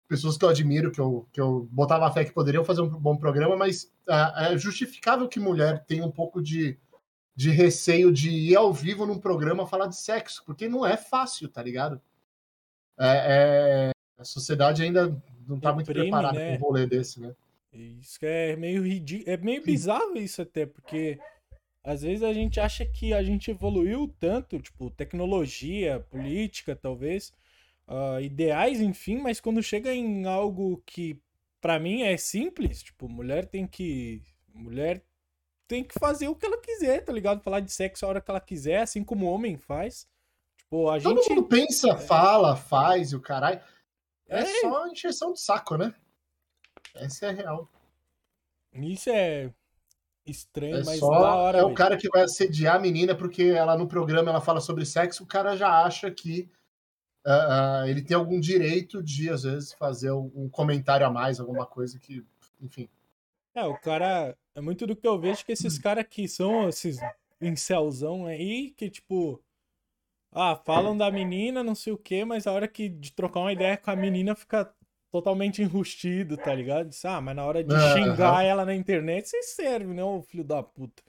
pessoas 0.07 0.37
que 0.37 0.45
eu 0.45 0.49
admiro, 0.49 0.91
que 0.91 0.99
eu, 0.99 1.27
que 1.31 1.39
eu 1.39 1.67
botava 1.71 2.11
fé 2.11 2.25
que 2.25 2.31
poderiam 2.31 2.63
fazer 2.63 2.81
um 2.81 2.89
bom 2.89 3.17
programa, 3.17 3.55
mas 3.55 3.83
uh, 4.07 4.53
é 4.53 4.57
justificável 4.57 5.27
que 5.27 5.39
mulher 5.39 5.83
tenha 5.85 6.05
um 6.05 6.11
pouco 6.11 6.41
de, 6.41 6.77
de 7.35 7.51
receio 7.51 8.11
de 8.11 8.29
ir 8.29 8.55
ao 8.55 8.73
vivo 8.73 9.05
num 9.05 9.19
programa 9.19 9.67
falar 9.67 9.87
de 9.87 9.97
sexo, 9.97 10.43
porque 10.45 10.67
não 10.67 10.85
é 10.85 10.97
fácil, 10.97 11.49
tá 11.49 11.61
ligado? 11.61 12.01
É, 12.99 13.89
é, 13.89 13.91
a 14.17 14.23
sociedade 14.23 14.81
ainda 14.81 15.15
não 15.47 15.59
tá 15.59 15.71
muito 15.71 15.91
preparado 15.91 16.35
né? 16.35 16.57
com 16.57 16.63
um 16.63 16.67
rolê 16.67 16.87
desse, 16.87 17.21
né? 17.21 17.35
Isso 17.71 18.17
é 18.23 18.55
meio 18.55 18.81
ridículo, 18.81 19.29
é 19.29 19.37
meio 19.37 19.61
bizarro 19.61 20.17
isso 20.17 20.41
até, 20.41 20.65
porque 20.65 21.19
às 21.87 22.01
vezes 22.01 22.21
a 22.21 22.33
gente 22.33 22.59
acha 22.59 22.85
que 22.85 23.13
a 23.13 23.23
gente 23.23 23.49
evoluiu 23.49 24.13
tanto, 24.19 24.59
tipo, 24.59 24.89
tecnologia, 24.89 26.05
política, 26.09 26.75
talvez, 26.75 27.33
uh, 27.87 28.19
ideais, 28.19 28.81
enfim, 28.81 29.19
mas 29.19 29.39
quando 29.39 29.63
chega 29.63 29.95
em 29.95 30.25
algo 30.25 30.83
que 30.85 31.17
para 31.61 31.79
mim 31.79 32.01
é 32.01 32.17
simples, 32.17 32.83
tipo, 32.83 33.07
mulher 33.07 33.45
tem 33.45 33.65
que. 33.65 34.21
Mulher 34.53 35.01
tem 35.65 35.81
que 35.81 35.97
fazer 35.97 36.27
o 36.27 36.35
que 36.35 36.45
ela 36.45 36.57
quiser, 36.57 37.05
tá 37.05 37.13
ligado? 37.13 37.41
Falar 37.41 37.61
de 37.61 37.71
sexo 37.71 38.05
a 38.05 38.09
hora 38.09 38.21
que 38.21 38.29
ela 38.29 38.41
quiser, 38.41 38.81
assim 38.81 39.01
como 39.01 39.25
o 39.25 39.31
homem 39.31 39.55
faz. 39.55 40.05
Tipo, 40.57 40.89
a 40.89 40.99
Todo 40.99 41.21
gente. 41.23 41.29
mundo 41.29 41.47
pensa, 41.47 41.91
é. 41.91 41.97
fala, 41.97 42.57
faz 42.57 43.13
e 43.13 43.15
o 43.15 43.21
caralho. 43.21 43.61
É, 44.27 44.41
é 44.41 44.59
só 44.59 44.87
encheção 44.87 45.31
de 45.31 45.39
saco, 45.39 45.77
né? 45.77 45.95
Essa 46.95 47.27
é 47.27 47.31
real. 47.31 47.71
Isso 48.73 49.09
é 49.09 49.53
estranho, 50.27 50.77
é 50.77 50.83
mas 50.83 50.99
só, 50.99 51.09
da 51.09 51.35
hora. 51.35 51.57
É 51.59 51.63
o 51.63 51.73
cara 51.73 51.97
que 51.97 52.09
vai 52.09 52.23
assediar 52.23 52.75
a 52.75 52.79
menina 52.79 53.15
porque 53.15 53.43
ela 53.43 53.77
no 53.77 53.87
programa 53.87 54.29
ela 54.29 54.41
fala 54.41 54.59
sobre 54.59 54.85
sexo, 54.85 55.23
o 55.23 55.27
cara 55.27 55.55
já 55.55 55.83
acha 55.83 56.11
que 56.11 56.49
uh, 57.25 57.83
uh, 57.83 57.87
ele 57.87 58.01
tem 58.01 58.15
algum 58.15 58.39
direito 58.39 59.01
de, 59.01 59.29
às 59.29 59.43
vezes, 59.43 59.73
fazer 59.73 60.11
um 60.11 60.49
comentário 60.49 61.05
a 61.05 61.09
mais, 61.09 61.39
alguma 61.39 61.65
coisa 61.65 61.99
que, 61.99 62.25
enfim. 62.61 62.89
É, 63.55 63.65
o 63.65 63.77
cara. 63.77 64.37
É 64.53 64.61
muito 64.61 64.85
do 64.87 64.95
que 64.95 65.07
eu 65.07 65.19
vejo 65.19 65.45
que 65.45 65.51
esses 65.51 65.77
caras 65.77 66.05
que 66.09 66.27
são 66.27 66.67
esses 66.69 66.97
incelzão 67.39 68.25
aí, 68.25 68.71
que 68.71 68.89
tipo 68.89 69.39
ah, 70.31 70.55
falam 70.55 70.97
da 70.97 71.09
menina, 71.09 71.63
não 71.63 71.73
sei 71.75 71.93
o 71.93 71.97
que, 71.97 72.23
mas 72.25 72.45
a 72.45 72.51
hora 72.51 72.67
que 72.67 72.89
de 72.89 73.11
trocar 73.11 73.39
uma 73.39 73.53
ideia 73.53 73.77
com 73.77 73.89
a 73.89 73.95
menina 73.95 74.35
fica 74.35 74.71
totalmente 75.11 75.61
enrustido, 75.61 76.37
tá 76.37 76.53
ligado? 76.53 76.89
Diz, 76.89 77.03
ah, 77.05 77.21
mas 77.21 77.35
na 77.35 77.45
hora 77.45 77.63
de 77.63 77.73
xingar 77.93 78.43
ela 78.43 78.65
na 78.65 78.75
internet, 78.75 79.27
você 79.27 79.41
serve, 79.43 79.93
né, 79.93 80.03
ô 80.03 80.21
filho 80.21 80.43
da 80.43 80.61
puta. 80.61 81.03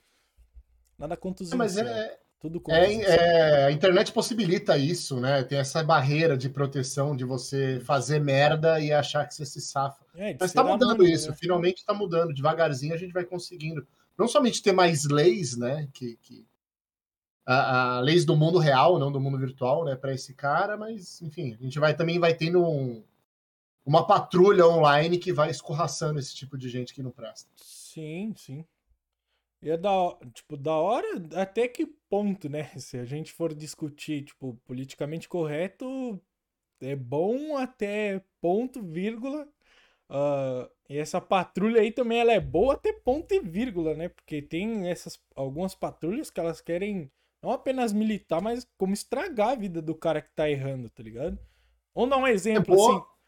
Nada 0.97 1.15
contra 1.15 1.43
os 1.43 1.53
Mas 1.53 1.77
é, 1.77 2.17
tudo 2.41 2.61
é, 2.69 2.93
é, 2.93 3.65
a 3.65 3.71
internet 3.71 4.11
possibilita 4.11 4.77
isso, 4.77 5.19
né? 5.19 5.43
Tem 5.43 5.57
essa 5.57 5.81
barreira 5.81 6.37
de 6.37 6.49
proteção 6.49 7.15
de 7.15 7.23
você 7.23 7.81
fazer 7.85 8.19
merda 8.19 8.79
e 8.81 8.91
achar 8.91 9.25
que 9.25 9.33
você 9.33 9.45
se 9.45 9.61
safa. 9.61 10.03
É, 10.15 10.35
Mas 10.39 10.51
tá 10.51 10.63
mudando 10.63 11.05
isso, 11.05 11.29
né? 11.29 11.37
finalmente 11.39 11.85
tá 11.85 11.93
mudando. 11.93 12.33
Devagarzinho 12.33 12.93
a 12.93 12.97
gente 12.97 13.13
vai 13.13 13.23
conseguindo. 13.23 13.87
Não 14.17 14.27
somente 14.27 14.61
ter 14.61 14.73
mais 14.73 15.05
leis, 15.05 15.55
né? 15.55 15.87
Que, 15.93 16.17
que 16.21 16.45
a, 17.45 17.97
a, 17.97 17.99
leis 18.01 18.25
do 18.25 18.35
mundo 18.35 18.59
real, 18.59 18.99
não 18.99 19.11
do 19.11 19.19
mundo 19.19 19.37
virtual, 19.37 19.83
né, 19.83 19.95
para 19.95 20.13
esse 20.13 20.33
cara, 20.33 20.77
mas 20.77 21.21
enfim, 21.21 21.57
a 21.59 21.63
gente 21.63 21.79
vai 21.79 21.95
também 21.95 22.19
vai 22.19 22.33
tendo 22.33 22.63
um, 22.63 23.03
uma 23.89 24.05
patrulha 24.05 24.67
online 24.67 25.17
que 25.17 25.33
vai 25.33 25.49
escorraçando 25.49 26.19
esse 26.19 26.35
tipo 26.35 26.55
de 26.55 26.69
gente 26.69 26.93
que 26.93 27.01
não 27.01 27.09
presta. 27.09 27.49
Sim, 27.55 28.35
sim. 28.37 28.63
E 29.63 29.71
é 29.71 29.75
da, 29.75 30.15
tipo, 30.31 30.55
da 30.55 30.73
hora 30.73 31.07
até 31.33 31.67
que 31.67 31.87
ponto, 32.07 32.47
né? 32.47 32.69
Se 32.77 32.99
a 32.99 33.03
gente 33.03 33.33
for 33.33 33.51
discutir, 33.51 34.25
tipo, 34.25 34.53
politicamente 34.67 35.27
correto, 35.27 36.21
é 36.79 36.95
bom 36.95 37.57
até 37.57 38.23
ponto, 38.39 38.79
vírgula. 38.83 39.47
Uh, 40.07 40.69
e 40.87 40.99
essa 40.99 41.19
patrulha 41.19 41.81
aí 41.81 41.91
também 41.91 42.19
ela 42.19 42.31
é 42.31 42.39
boa 42.39 42.75
até 42.75 42.93
ponto 42.93 43.33
e 43.33 43.39
vírgula, 43.39 43.95
né? 43.95 44.09
Porque 44.09 44.39
tem 44.39 44.87
essas 44.87 45.19
algumas 45.35 45.73
patrulhas 45.73 46.29
que 46.29 46.39
elas 46.39 46.61
querem 46.61 47.11
Não 47.41 47.51
apenas 47.51 47.91
militar, 47.91 48.39
mas 48.39 48.67
como 48.77 48.93
estragar 48.93 49.49
a 49.49 49.55
vida 49.55 49.81
do 49.81 49.95
cara 49.95 50.21
que 50.21 50.29
tá 50.35 50.47
errando, 50.47 50.91
tá 50.91 51.01
ligado? 51.01 51.39
Vamos 51.95 52.11
dar 52.11 52.17
um 52.17 52.27
exemplo 52.27 52.75
é 52.75 52.77
assim. 52.77 53.18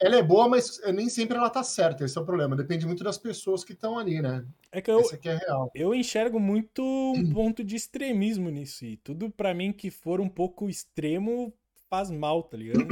Ela 0.00 0.16
é 0.16 0.22
boa, 0.22 0.48
mas 0.48 0.80
nem 0.92 1.08
sempre 1.08 1.36
ela 1.38 1.48
tá 1.48 1.62
certa. 1.62 2.04
Esse 2.04 2.18
é 2.18 2.20
o 2.20 2.24
problema. 2.24 2.54
Depende 2.54 2.86
muito 2.86 3.02
das 3.02 3.16
pessoas 3.16 3.64
que 3.64 3.72
estão 3.72 3.98
ali, 3.98 4.20
né? 4.20 4.44
É 4.70 4.82
que 4.82 4.90
eu, 4.90 5.00
Esse 5.00 5.14
aqui 5.14 5.28
é 5.28 5.36
real. 5.36 5.70
eu 5.74 5.94
enxergo 5.94 6.38
muito 6.38 6.82
um 6.82 7.32
ponto 7.32 7.64
de 7.64 7.76
extremismo 7.76 8.50
nisso. 8.50 8.84
E 8.84 8.98
tudo 8.98 9.30
para 9.30 9.54
mim 9.54 9.72
que 9.72 9.90
for 9.90 10.20
um 10.20 10.28
pouco 10.28 10.68
extremo 10.68 11.52
faz 11.88 12.10
mal, 12.10 12.42
tá 12.42 12.56
ligado? 12.58 12.86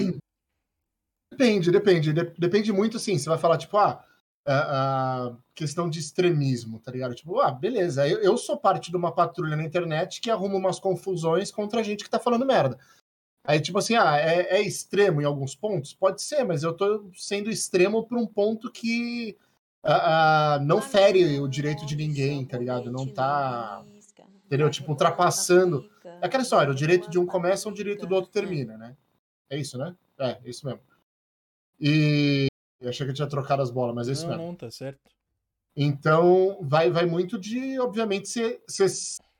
Depende, 1.31 1.71
depende. 1.71 2.13
Depende 2.13 2.73
muito, 2.73 2.97
assim. 2.97 3.19
Você 3.19 3.29
vai 3.29 3.39
falar, 3.39 3.59
tipo, 3.59 3.77
ah, 3.77 4.03
a, 4.47 5.27
a 5.27 5.37
questão 5.55 5.89
de 5.89 5.99
extremismo, 5.99 6.79
tá 6.79 6.91
ligado? 6.93 7.15
Tipo, 7.15 7.41
ah, 7.41 7.51
beleza, 7.51 8.09
eu, 8.09 8.19
eu 8.21 8.37
sou 8.37 8.57
parte 8.57 8.91
de 8.91 8.97
uma 8.97 9.13
patrulha 9.13 9.57
na 9.57 9.65
internet 9.65 10.21
que 10.21 10.31
arruma 10.31 10.57
umas 10.57 10.79
confusões 10.79 11.51
contra 11.51 11.83
gente 11.83 12.05
que 12.05 12.11
tá 12.11 12.19
falando 12.19 12.47
merda. 12.47 12.79
Aí, 13.47 13.61
tipo 13.61 13.79
assim, 13.79 13.95
ah, 13.95 14.17
é, 14.17 14.57
é, 14.57 14.63
extremo 14.63 15.21
em 15.21 15.27
alguns 15.27 15.55
pontos? 15.55 15.93
Pode 15.93 16.23
ser, 16.23 16.45
mas 16.45 16.63
eu 16.63 16.73
tô 16.73 17.11
sendo 17.15 17.51
extremo 17.51 18.03
por 18.07 18.17
um 18.17 18.27
ponto 18.27 18.73
que 18.73 19.37
uh, 19.85 20.59
uh, 20.61 20.65
não 20.65 20.81
fere 20.81 21.39
o 21.39 21.47
direito 21.47 21.85
de 21.85 21.95
ninguém, 21.95 22.47
tá 22.47 22.57
ligado? 22.57 22.91
Não 22.91 23.07
tá. 23.07 23.85
Entendeu? 24.47 24.71
Tipo, 24.71 24.93
ultrapassando. 24.93 25.91
É 26.23 26.27
aquela 26.27 26.43
história, 26.43 26.73
o 26.73 26.75
direito 26.75 27.11
de 27.11 27.19
um 27.19 27.27
começa, 27.27 27.69
o 27.69 27.75
direito 27.75 28.07
do 28.07 28.15
outro 28.15 28.31
termina, 28.31 28.79
né? 28.79 28.97
É 29.51 29.59
isso, 29.59 29.77
né? 29.77 29.95
É, 30.19 30.31
é 30.31 30.41
isso 30.45 30.65
mesmo. 30.65 30.81
E. 31.79 32.47
Eu 32.81 32.89
achei 32.89 33.07
que 33.07 33.11
eu 33.11 33.15
tinha 33.15 33.29
trocado 33.29 33.63
as 33.63 33.71
bolas, 33.71 33.95
mas 33.95 34.09
é 34.09 34.13
isso 34.13 34.23
não, 34.23 34.31
mesmo. 34.31 34.47
Não, 34.47 34.55
tá 34.55 34.71
certo. 34.71 35.01
Então, 35.77 36.59
vai, 36.63 36.91
vai 36.91 37.05
muito 37.05 37.39
de, 37.39 37.79
obviamente, 37.79 38.29
você 38.29 38.59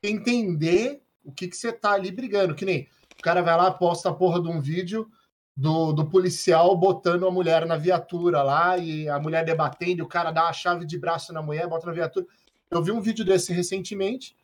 entender 0.03 1.01
o 1.23 1.31
que 1.31 1.51
você 1.51 1.71
tá 1.71 1.93
ali 1.93 2.11
brigando. 2.11 2.53
Que 2.53 2.65
nem 2.65 2.87
o 3.17 3.21
cara 3.21 3.41
vai 3.41 3.55
lá, 3.55 3.71
posta 3.71 4.09
a 4.09 4.13
porra 4.13 4.41
de 4.41 4.47
um 4.47 4.59
vídeo 4.59 5.09
do, 5.55 5.93
do 5.93 6.05
policial 6.09 6.75
botando 6.75 7.25
a 7.25 7.31
mulher 7.31 7.65
na 7.65 7.77
viatura 7.77 8.43
lá 8.43 8.77
e 8.77 9.07
a 9.07 9.19
mulher 9.19 9.45
debatendo, 9.45 10.03
o 10.03 10.07
cara 10.07 10.31
dá 10.31 10.49
a 10.49 10.53
chave 10.53 10.85
de 10.85 10.97
braço 10.97 11.31
na 11.31 11.41
mulher, 11.41 11.67
bota 11.67 11.87
na 11.87 11.93
viatura. 11.93 12.25
Eu 12.69 12.83
vi 12.83 12.91
um 12.91 13.01
vídeo 13.01 13.23
desse 13.23 13.53
recentemente, 13.53 14.35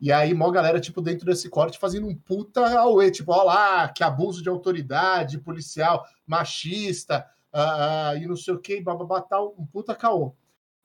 e 0.00 0.10
aí 0.10 0.32
mó 0.32 0.50
galera, 0.50 0.80
tipo, 0.80 1.02
dentro 1.02 1.26
desse 1.26 1.48
corte, 1.48 1.78
fazendo 1.78 2.06
um 2.06 2.14
puta 2.14 2.66
auê, 2.78 3.10
tipo, 3.10 3.32
ó 3.32 3.42
lá, 3.42 3.88
que 3.88 4.02
abuso 4.02 4.42
de 4.42 4.48
autoridade, 4.48 5.38
policial, 5.38 6.06
machista, 6.26 7.26
uh, 7.52 8.14
uh, 8.14 8.16
e 8.16 8.26
não 8.26 8.36
sei 8.36 8.54
o 8.54 8.58
que, 8.58 8.80
bababá, 8.80 9.20
tal, 9.20 9.54
um 9.58 9.66
puta 9.66 9.94
caô. 9.94 10.34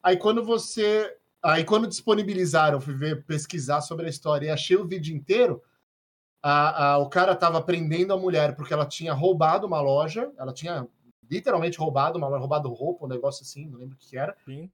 Aí 0.04 0.18
quando 0.18 0.44
você... 0.44 1.16
Aí 1.42 1.64
quando 1.64 1.88
disponibilizaram, 1.88 2.82
fui 2.82 2.94
ver, 2.94 3.24
pesquisar 3.26 3.80
sobre 3.80 4.06
a 4.06 4.10
história 4.10 4.48
e 4.48 4.50
achei 4.50 4.76
o 4.76 4.86
vídeo 4.86 5.16
inteiro, 5.16 5.64
a, 6.42 6.94
a, 6.94 6.98
o 6.98 7.10
cara 7.10 7.34
estava 7.34 7.62
prendendo 7.62 8.14
a 8.14 8.18
mulher 8.18 8.56
porque 8.56 8.74
ela 8.74 8.86
tinha 8.86 9.14
roubado 9.14 9.68
uma 9.68 9.82
loja, 9.82 10.32
ela 10.38 10.54
tinha 10.54 10.88
literalmente 11.30 11.78
roubado 11.78 12.18
uma 12.18 12.28
loja, 12.28 12.40
roubado 12.40 12.70
roupa, 12.70 13.06
um 13.06 13.10
negócio 13.10 13.44
assim, 13.44 13.68
não 13.68 13.80
lembro 13.80 13.96
o 13.96 14.00
que 14.00 14.18
era. 14.18 14.36
Sim. 14.46 14.70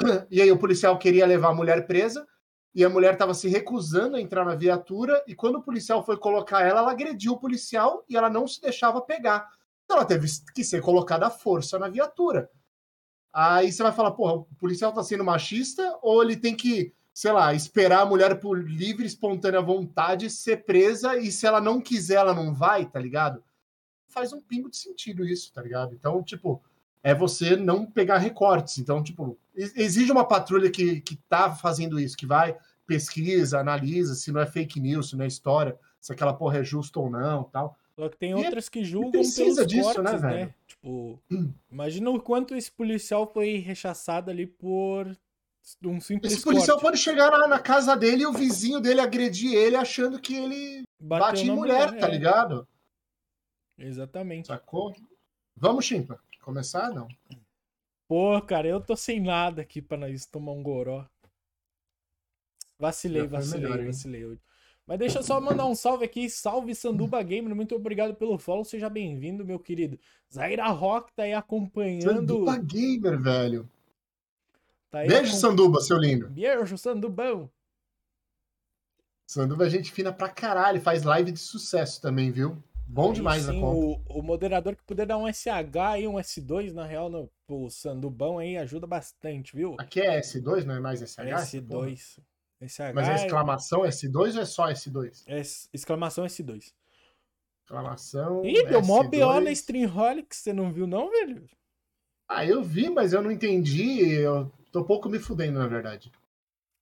E 0.30 0.40
aí 0.40 0.50
o 0.52 0.58
policial 0.58 0.96
queria 0.98 1.26
levar 1.26 1.48
a 1.48 1.54
mulher 1.54 1.86
presa 1.86 2.26
e 2.74 2.84
a 2.84 2.88
mulher 2.88 3.14
estava 3.14 3.34
se 3.34 3.48
recusando 3.48 4.16
a 4.16 4.20
entrar 4.20 4.44
na 4.44 4.54
viatura 4.54 5.22
e 5.26 5.34
quando 5.34 5.56
o 5.56 5.62
policial 5.62 6.04
foi 6.04 6.16
colocar 6.16 6.60
ela, 6.60 6.80
ela 6.80 6.90
agrediu 6.92 7.32
o 7.32 7.38
policial 7.38 8.04
e 8.08 8.16
ela 8.16 8.30
não 8.30 8.46
se 8.46 8.60
deixava 8.60 9.00
pegar. 9.00 9.48
Então 9.84 9.96
ela 9.96 10.06
teve 10.06 10.28
que 10.54 10.62
ser 10.62 10.82
colocada 10.82 11.26
à 11.26 11.30
força 11.30 11.78
na 11.78 11.88
viatura. 11.88 12.48
Aí 13.32 13.72
você 13.72 13.82
vai 13.82 13.92
falar, 13.92 14.12
porra, 14.12 14.34
o 14.34 14.44
policial 14.58 14.92
tá 14.92 15.02
sendo 15.02 15.24
machista 15.24 15.98
ou 16.02 16.22
ele 16.22 16.36
tem 16.36 16.54
que 16.54 16.94
sei 17.18 17.32
lá, 17.32 17.52
esperar 17.52 18.02
a 18.02 18.06
mulher 18.06 18.38
por 18.38 18.56
livre, 18.56 19.04
espontânea 19.04 19.60
vontade 19.60 20.30
ser 20.30 20.58
presa 20.58 21.18
e 21.18 21.32
se 21.32 21.48
ela 21.48 21.60
não 21.60 21.80
quiser, 21.80 22.18
ela 22.18 22.32
não 22.32 22.54
vai, 22.54 22.86
tá 22.86 23.00
ligado? 23.00 23.42
Faz 24.06 24.32
um 24.32 24.40
pingo 24.40 24.70
de 24.70 24.76
sentido 24.76 25.26
isso, 25.26 25.52
tá 25.52 25.60
ligado? 25.60 25.92
Então, 25.92 26.22
tipo, 26.22 26.62
é 27.02 27.12
você 27.12 27.56
não 27.56 27.84
pegar 27.84 28.18
recortes. 28.18 28.78
Então, 28.78 29.02
tipo, 29.02 29.36
exige 29.56 30.12
uma 30.12 30.24
patrulha 30.24 30.70
que, 30.70 31.00
que 31.00 31.16
tá 31.28 31.52
fazendo 31.52 31.98
isso, 31.98 32.16
que 32.16 32.24
vai, 32.24 32.56
pesquisa, 32.86 33.58
analisa 33.58 34.14
se 34.14 34.30
não 34.30 34.40
é 34.40 34.46
fake 34.46 34.78
news, 34.78 35.10
se 35.10 35.16
não 35.16 35.24
é 35.24 35.26
história, 35.26 35.76
se 36.00 36.12
aquela 36.12 36.32
porra 36.32 36.58
é 36.58 36.64
justa 36.64 37.00
ou 37.00 37.10
não 37.10 37.42
tal. 37.42 37.76
Só 37.96 38.08
que 38.08 38.16
tem 38.16 38.30
e 38.30 38.34
é 38.34 38.36
outras 38.36 38.68
que 38.68 38.84
julgam 38.84 39.10
precisa 39.10 39.66
disso, 39.66 40.00
né, 40.00 40.10
cortes, 40.10 40.22
né, 40.22 40.30
velho? 40.30 40.46
Né? 40.46 40.54
Tipo, 40.68 41.20
hum. 41.32 41.52
imagina 41.68 42.10
o 42.10 42.20
quanto 42.20 42.54
esse 42.54 42.70
policial 42.70 43.26
foi 43.26 43.56
rechaçado 43.56 44.30
ali 44.30 44.46
por 44.46 45.18
um 45.84 46.00
simples 46.00 46.32
Esse 46.32 46.42
policial 46.42 46.76
corte. 46.76 46.82
pode 46.82 46.98
chegar 46.98 47.30
na, 47.30 47.46
na, 47.46 47.58
casa 47.58 47.96
dele 47.96 48.22
e 48.22 48.26
o 48.26 48.32
vizinho 48.32 48.80
dele 48.80 49.00
agredir 49.00 49.52
ele 49.52 49.76
achando 49.76 50.20
que 50.20 50.34
ele 50.34 50.82
Bateu 51.00 51.26
bate 51.26 51.42
em 51.46 51.50
mulher, 51.50 51.88
mulher, 51.88 52.00
tá 52.00 52.08
é. 52.08 52.10
ligado? 52.10 52.68
Exatamente. 53.78 54.48
Sacou? 54.48 54.94
Vamos, 55.56 55.84
Chimpa. 55.84 56.20
Começar, 56.40 56.90
não? 56.90 57.08
Pô, 58.08 58.40
cara, 58.40 58.66
eu 58.66 58.80
tô 58.80 58.96
sem 58.96 59.20
nada 59.20 59.62
aqui 59.62 59.82
pra 59.82 59.98
nós 59.98 60.24
tomar 60.24 60.52
um 60.52 60.62
goró. 60.62 61.06
Vacilei, 62.78 63.26
vacilei, 63.26 63.68
melhor, 63.68 63.86
vacilei. 63.86 64.38
Mas 64.86 64.98
deixa 64.98 65.18
eu 65.18 65.22
só 65.22 65.38
mandar 65.40 65.66
um 65.66 65.74
salve 65.74 66.04
aqui. 66.04 66.30
Salve 66.30 66.74
Sanduba 66.74 67.22
Gamer, 67.22 67.54
muito 67.54 67.74
obrigado 67.74 68.14
pelo 68.14 68.38
follow. 68.38 68.64
Seja 68.64 68.88
bem-vindo, 68.88 69.44
meu 69.44 69.58
querido. 69.58 69.98
Zaira 70.32 70.68
Rock 70.68 71.12
tá 71.12 71.24
aí 71.24 71.34
acompanhando. 71.34 72.04
Sanduba 72.04 72.56
Gamer, 72.56 73.20
velho. 73.20 73.68
Tá 74.90 75.04
Beijo, 75.04 75.32
com... 75.32 75.38
Sanduba, 75.38 75.80
seu 75.80 75.98
lindo. 75.98 76.28
Beijo, 76.30 76.78
Sandubão. 76.78 77.50
Sanduba 79.26 79.66
é 79.66 79.70
gente 79.70 79.92
fina 79.92 80.10
pra 80.10 80.30
caralho, 80.30 80.80
faz 80.80 81.02
live 81.02 81.30
de 81.30 81.38
sucesso 81.38 82.00
também, 82.00 82.30
viu? 82.30 82.62
Bom 82.86 83.08
aí 83.08 83.16
demais 83.16 83.42
sim, 83.42 83.52
na 83.52 83.60
conta. 83.60 83.76
O, 84.10 84.18
o, 84.18 84.22
moderador 84.22 84.74
que 84.74 84.82
puder 84.82 85.04
dar 85.04 85.18
um 85.18 85.30
SH 85.30 86.00
e 86.00 86.08
um 86.08 86.14
S2, 86.14 86.72
na 86.72 86.86
real, 86.86 87.10
no, 87.10 87.30
o 87.46 87.68
Sandubão 87.68 88.38
aí 88.38 88.56
ajuda 88.56 88.86
bastante, 88.86 89.54
viu? 89.54 89.76
Aqui 89.78 90.00
é 90.00 90.18
S2, 90.18 90.64
não 90.64 90.76
é 90.76 90.80
mais 90.80 91.00
SH? 91.00 91.18
S2. 91.18 92.18
SH 92.62 92.94
Mas 92.94 93.08
é 93.08 93.14
exclamação 93.16 93.82
S2 93.82 94.34
ou 94.34 94.40
é 94.40 94.44
só 94.46 94.68
S2? 94.68 95.24
É 95.26 95.42
exclamação 95.74 96.24
S2. 96.24 96.72
Exclamação. 97.62 98.42
Ih, 98.46 98.64
deu 98.64 98.80
mó 98.80 99.02
BO 99.02 99.40
na 99.42 99.52
Streamholic, 99.52 100.34
você 100.34 100.54
não 100.54 100.72
viu, 100.72 100.86
não, 100.86 101.10
velho? 101.10 101.46
Ah, 102.26 102.46
eu 102.46 102.62
vi, 102.62 102.88
mas 102.88 103.12
eu 103.12 103.20
não 103.20 103.30
entendi. 103.30 104.10
Eu 104.12 104.50
Tô 104.70 104.84
pouco 104.84 105.08
me 105.08 105.18
fudendo, 105.18 105.58
na 105.58 105.66
verdade. 105.66 106.12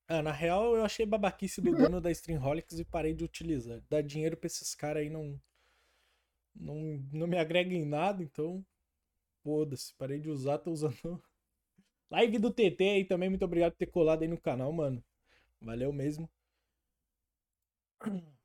Ah, 0.08 0.22
na 0.22 0.32
real, 0.32 0.76
eu 0.76 0.84
achei 0.84 1.04
babaquice 1.04 1.60
do 1.60 1.74
dono 1.74 2.00
da 2.00 2.10
Streamholics 2.10 2.78
e 2.78 2.84
parei 2.84 3.12
de 3.12 3.24
utilizar. 3.24 3.80
Dar 3.88 4.02
dinheiro 4.02 4.36
pra 4.36 4.46
esses 4.46 4.74
caras 4.74 5.02
aí 5.02 5.10
não, 5.10 5.40
não. 6.54 7.04
Não 7.12 7.26
me 7.26 7.38
agrega 7.38 7.74
em 7.74 7.84
nada, 7.84 8.22
então. 8.22 8.64
Foda-se, 9.42 9.94
parei 9.94 10.20
de 10.20 10.28
usar, 10.28 10.58
tô 10.58 10.70
usando. 10.70 10.94
Live 12.10 12.38
do 12.38 12.52
TT 12.52 12.84
aí 12.84 13.04
também, 13.04 13.28
muito 13.28 13.44
obrigado 13.44 13.72
por 13.72 13.78
ter 13.78 13.86
colado 13.86 14.22
aí 14.22 14.28
no 14.28 14.40
canal, 14.40 14.72
mano. 14.72 15.02
Valeu 15.60 15.92
mesmo. 15.92 16.30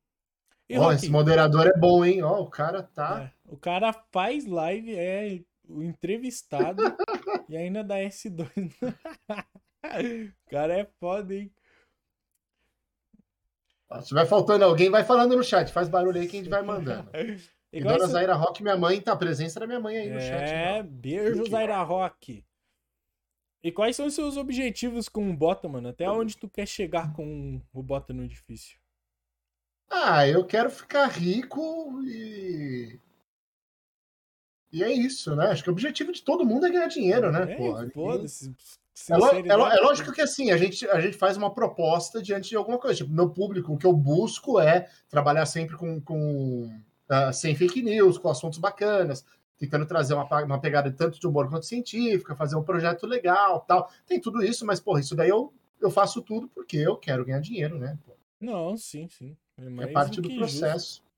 Ó, 0.73 0.91
esse 0.91 1.09
moderador 1.09 1.67
é 1.67 1.77
bom, 1.77 2.03
hein? 2.05 2.23
Ó, 2.23 2.41
o 2.41 2.49
cara 2.49 2.81
tá. 2.81 3.23
É, 3.23 3.51
o 3.51 3.57
cara 3.57 3.91
faz 4.11 4.45
live, 4.45 4.95
é 4.95 5.43
o 5.71 5.83
entrevistado 5.83 6.83
e 7.49 7.57
ainda 7.57 7.83
dá 7.83 7.95
S2. 7.97 8.49
o 8.81 10.33
cara 10.49 10.79
é 10.79 10.85
foda, 10.99 11.33
hein? 11.33 11.51
Se 14.03 14.13
vai 14.13 14.25
faltando 14.25 14.63
alguém, 14.63 14.89
vai 14.89 15.03
falando 15.03 15.35
no 15.35 15.43
chat. 15.43 15.71
Faz 15.71 15.89
barulho 15.89 16.19
aí 16.19 16.27
que 16.27 16.37
a 16.37 16.39
gente 16.39 16.49
vai 16.49 16.61
mandando. 16.61 17.09
Igual 17.73 17.97
Dona 17.97 18.07
Zaira 18.07 18.33
Rock, 18.33 18.61
minha 18.61 18.77
mãe, 18.77 18.99
tá 18.99 19.13
a 19.13 19.17
presença 19.17 19.59
da 19.59 19.67
minha 19.67 19.79
mãe 19.79 19.97
aí 19.97 20.09
no 20.09 20.17
é, 20.17 20.21
chat. 20.21 20.49
É, 20.49 20.83
beijo, 20.83 21.49
Zaira 21.49 21.81
Rock. 21.81 22.43
E 23.63 23.71
quais 23.71 23.95
são 23.95 24.07
os 24.07 24.15
seus 24.15 24.37
objetivos 24.37 25.07
com 25.07 25.29
o 25.29 25.35
Bota, 25.35 25.69
mano? 25.69 25.89
Até 25.89 26.09
onde 26.09 26.35
tu 26.35 26.49
quer 26.49 26.67
chegar 26.67 27.13
com 27.13 27.61
o 27.73 27.83
Bota 27.83 28.11
no 28.11 28.23
edifício? 28.23 28.79
Ah, 29.89 30.27
eu 30.27 30.45
quero 30.45 30.69
ficar 30.69 31.07
rico 31.07 32.01
e 32.05 32.99
e 34.71 34.83
é 34.83 34.91
isso, 34.91 35.35
né? 35.35 35.47
Acho 35.47 35.63
que 35.63 35.69
o 35.69 35.73
objetivo 35.73 36.11
de 36.11 36.21
todo 36.21 36.45
mundo 36.45 36.65
é 36.65 36.69
ganhar 36.71 36.87
dinheiro, 36.87 37.31
né? 37.31 37.53
É, 37.53 37.55
porra. 37.55 37.85
É, 39.09 39.13
é, 39.13 39.47
é, 39.49 39.55
lógico 39.55 40.11
que 40.11 40.21
assim, 40.21 40.51
a 40.51 40.57
gente, 40.57 40.87
a 40.87 40.99
gente 40.99 41.17
faz 41.17 41.35
uma 41.35 41.53
proposta 41.53 42.21
diante 42.21 42.49
de 42.49 42.55
alguma 42.55 42.77
coisa. 42.77 42.97
Tipo, 42.97 43.11
meu 43.11 43.29
público, 43.29 43.73
o 43.73 43.77
que 43.77 43.85
eu 43.85 43.93
busco 43.93 44.59
é 44.59 44.87
trabalhar 45.09 45.45
sempre 45.45 45.75
com, 45.75 45.99
com 45.99 46.65
uh, 47.09 47.33
sem 47.33 47.55
fake 47.55 47.81
news, 47.81 48.17
com 48.17 48.29
assuntos 48.29 48.59
bacanas, 48.59 49.25
tentando 49.57 49.85
trazer 49.85 50.13
uma, 50.13 50.25
uma 50.43 50.59
pegada 50.59 50.91
tanto 50.91 51.19
de 51.19 51.27
humor 51.27 51.49
quanto 51.49 51.65
científica, 51.65 52.35
fazer 52.35 52.55
um 52.55 52.63
projeto 52.63 53.05
legal 53.05 53.61
tal. 53.61 53.89
Tem 54.05 54.19
tudo 54.19 54.43
isso, 54.43 54.65
mas, 54.65 54.79
porra, 54.79 54.99
isso 54.99 55.15
daí 55.15 55.29
eu, 55.29 55.53
eu 55.81 55.89
faço 55.89 56.21
tudo 56.21 56.47
porque 56.47 56.77
eu 56.77 56.95
quero 56.95 57.25
ganhar 57.25 57.39
dinheiro, 57.39 57.77
né? 57.77 57.97
Não, 58.39 58.77
sim, 58.77 59.07
sim. 59.07 59.35
É, 59.57 59.83
é 59.83 59.87
parte 59.87 60.21
do 60.21 60.33
processo. 60.35 60.95
Justo. 60.95 61.10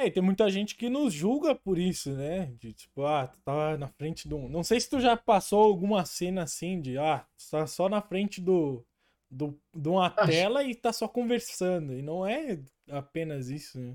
É, 0.00 0.06
e 0.06 0.10
tem 0.10 0.22
muita 0.22 0.48
gente 0.48 0.76
que 0.76 0.88
nos 0.88 1.12
julga 1.12 1.54
por 1.54 1.76
isso, 1.76 2.12
né? 2.12 2.50
De 2.58 2.72
tipo, 2.72 3.04
ah, 3.04 3.26
tu 3.26 3.38
tá 3.44 3.76
na 3.76 3.86
frente 3.86 4.26
do. 4.26 4.48
Não 4.48 4.64
sei 4.64 4.80
se 4.80 4.88
tu 4.88 4.98
já 4.98 5.14
passou 5.14 5.62
alguma 5.62 6.06
cena 6.06 6.42
assim 6.44 6.80
de, 6.80 6.96
ah, 6.96 7.22
tu 7.36 7.50
tá 7.50 7.66
só 7.66 7.86
na 7.86 8.00
frente 8.00 8.40
do, 8.40 8.82
do, 9.30 9.54
de 9.74 9.88
uma 9.90 10.06
Acho... 10.16 10.30
tela 10.30 10.64
e 10.64 10.74
tá 10.74 10.90
só 10.90 11.06
conversando. 11.06 11.92
E 11.92 12.00
não 12.00 12.26
é 12.26 12.58
apenas 12.90 13.50
isso, 13.50 13.78
né? 13.78 13.94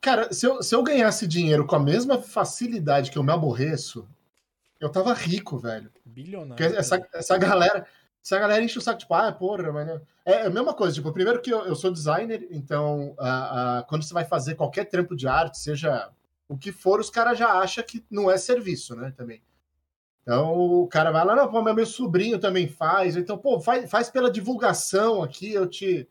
Cara, 0.00 0.32
se 0.32 0.46
eu, 0.46 0.62
se 0.62 0.76
eu 0.76 0.82
ganhasse 0.82 1.26
dinheiro 1.26 1.66
com 1.66 1.74
a 1.74 1.80
mesma 1.80 2.22
facilidade 2.22 3.10
que 3.10 3.18
eu 3.18 3.24
me 3.24 3.32
aborreço, 3.32 4.08
eu 4.78 4.90
tava 4.90 5.12
rico, 5.12 5.58
velho. 5.58 5.90
Bilionário. 6.04 6.54
Porque 6.56 6.78
essa, 6.78 7.04
essa 7.14 7.36
galera. 7.36 7.84
Essa 8.24 8.38
galera 8.38 8.62
enche 8.62 8.78
o 8.78 8.80
saco, 8.80 9.00
tipo, 9.00 9.14
ah, 9.14 9.32
porra, 9.32 9.72
mas. 9.72 9.88
É, 10.24 10.32
é 10.32 10.46
a 10.46 10.50
mesma 10.50 10.72
coisa, 10.72 10.94
tipo, 10.94 11.12
primeiro 11.12 11.42
que 11.42 11.52
eu, 11.52 11.64
eu 11.64 11.74
sou 11.74 11.90
designer, 11.90 12.46
então 12.50 13.16
uh, 13.18 13.80
uh, 13.80 13.86
quando 13.88 14.04
você 14.04 14.14
vai 14.14 14.24
fazer 14.24 14.54
qualquer 14.54 14.84
trampo 14.84 15.16
de 15.16 15.26
arte, 15.26 15.58
seja 15.58 16.08
o 16.48 16.56
que 16.56 16.70
for, 16.70 17.00
os 17.00 17.10
caras 17.10 17.36
já 17.36 17.48
acham 17.58 17.82
que 17.82 18.04
não 18.08 18.30
é 18.30 18.38
serviço, 18.38 18.94
né? 18.94 19.12
Também. 19.16 19.42
Então 20.22 20.52
o 20.56 20.86
cara 20.86 21.10
vai 21.10 21.24
lá, 21.24 21.34
não, 21.34 21.50
pô, 21.50 21.60
meu 21.62 21.86
sobrinho 21.86 22.38
também 22.38 22.68
faz. 22.68 23.16
Então, 23.16 23.36
pô, 23.36 23.60
faz, 23.60 23.90
faz 23.90 24.08
pela 24.08 24.30
divulgação 24.30 25.22
aqui, 25.22 25.52
eu 25.52 25.66
te. 25.68 26.08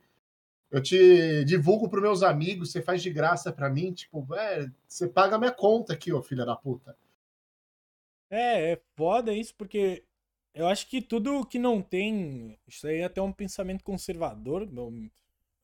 Eu 0.70 0.82
te 0.82 1.44
divulgo 1.44 1.90
para 1.90 2.00
meus 2.00 2.24
amigos, 2.24 2.72
você 2.72 2.82
faz 2.82 3.04
de 3.04 3.10
graça 3.10 3.52
para 3.52 3.70
mim, 3.70 3.92
tipo, 3.92 4.26
é, 4.34 4.72
você 4.88 5.06
paga 5.06 5.38
minha 5.38 5.52
conta 5.52 5.92
aqui, 5.92 6.14
ô 6.14 6.22
filha 6.22 6.46
da 6.46 6.56
puta. 6.56 6.96
É, 8.30 8.72
é 8.72 8.82
foda 8.96 9.34
isso, 9.34 9.54
porque 9.54 10.06
eu 10.54 10.68
acho 10.68 10.88
que 10.88 11.02
tudo 11.02 11.46
que 11.46 11.60
não 11.60 11.82
tem. 11.82 12.58
Isso 12.68 12.88
aí 12.88 12.98
é 13.00 13.06
até 13.06 13.22
um 13.22 13.34
pensamento 13.34 13.84
conservador, 13.84 14.70
meu. 14.72 15.10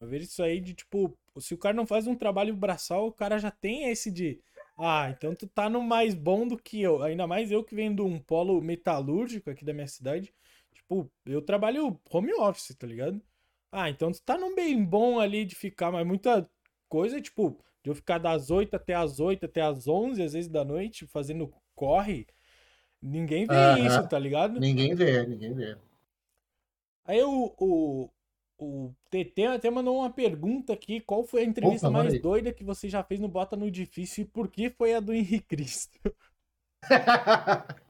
ver 0.02 0.22
isso 0.22 0.44
aí 0.44 0.60
de 0.62 0.74
tipo, 0.74 1.18
se 1.40 1.54
o 1.54 1.58
cara 1.58 1.76
não 1.76 1.88
faz 1.88 2.08
um 2.08 2.16
trabalho 2.16 2.56
braçal, 2.56 3.08
o 3.08 3.12
cara 3.12 3.40
já 3.40 3.52
tem 3.52 3.90
esse 3.90 4.12
de 4.12 4.42
ah, 4.78 5.10
então 5.10 5.34
tu 5.36 5.48
tá 5.48 5.70
no 5.70 5.82
mais 5.82 6.14
bom 6.14 6.48
do 6.48 6.58
que 6.58 6.82
eu. 6.82 7.02
Ainda 7.02 7.26
mais 7.26 7.52
eu 7.52 7.64
que 7.64 7.74
venho 7.76 7.96
de 7.96 8.02
um 8.02 8.20
polo 8.20 8.62
metalúrgico 8.62 9.50
aqui 9.50 9.66
da 9.66 9.74
minha 9.74 9.88
cidade. 9.88 10.32
Tipo, 10.74 11.12
eu 11.26 11.42
trabalho 11.42 12.00
home 12.12 12.34
office, 12.36 12.76
tá 12.76 12.86
ligado? 12.86 13.20
Ah, 13.72 13.90
então 13.90 14.12
tu 14.12 14.22
tá 14.22 14.38
num 14.38 14.54
bem 14.56 14.84
bom 14.84 15.20
ali 15.20 15.46
de 15.46 15.56
ficar, 15.56 15.92
mas 15.92 16.06
muita 16.06 16.50
coisa, 16.88 17.20
tipo, 17.20 17.60
de 17.84 17.90
eu 17.90 17.96
ficar 17.96 18.20
das 18.20 18.52
8 18.52 18.76
até 18.76 18.94
as 18.94 19.20
8, 19.20 19.46
até 19.46 19.62
as 19.62 19.88
11, 19.88 20.22
às 20.24 20.34
vezes 20.34 20.50
da 20.50 20.64
noite, 20.64 21.08
fazendo 21.08 21.52
corre. 21.76 22.28
Ninguém 23.08 23.46
vê 23.46 23.54
uh 23.54 23.76
-huh. 23.76 23.88
isso, 23.88 24.08
tá 24.08 24.20
ligado? 24.20 24.60
Ninguém 24.60 24.94
vê, 24.96 25.26
ninguém 25.26 25.54
vê. 25.54 25.78
Aí 27.06 27.24
o, 27.24 27.54
o, 27.58 28.10
o 28.60 28.94
TT 29.10 29.46
até 29.46 29.70
mandou 29.70 29.98
uma 30.00 30.10
pergunta 30.10 30.74
aqui. 30.74 31.00
Qual 31.00 31.24
foi 31.24 31.42
a 31.42 31.46
entrevista 31.46 31.88
Opa, 31.88 32.04
mais 32.04 32.22
doida 32.22 32.52
que 32.52 32.64
você 32.64 32.90
já 32.90 33.04
fez 33.04 33.20
no 33.20 33.30
Bota 33.30 33.56
no 33.56 33.72
Difícil 33.72 34.26
e 34.26 34.28
por 34.28 34.50
que 34.50 34.70
foi 34.70 34.94
a 34.94 35.00
do 35.00 35.14
Henrique 35.14 35.48
Cristo? 35.48 35.98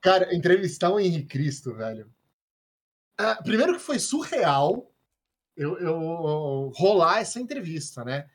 Cara, 0.00 0.34
entrevistar 0.34 0.90
o 0.90 0.98
Henrique 0.98 1.28
Cristo, 1.28 1.74
velho. 1.74 2.10
Uh, 3.20 3.42
primeiro 3.44 3.74
que 3.74 3.80
foi 3.80 3.98
surreal 3.98 4.90
eu, 5.56 5.78
eu, 5.78 6.72
rolar 6.74 7.20
essa 7.20 7.38
entrevista, 7.40 8.04
né? 8.04 8.28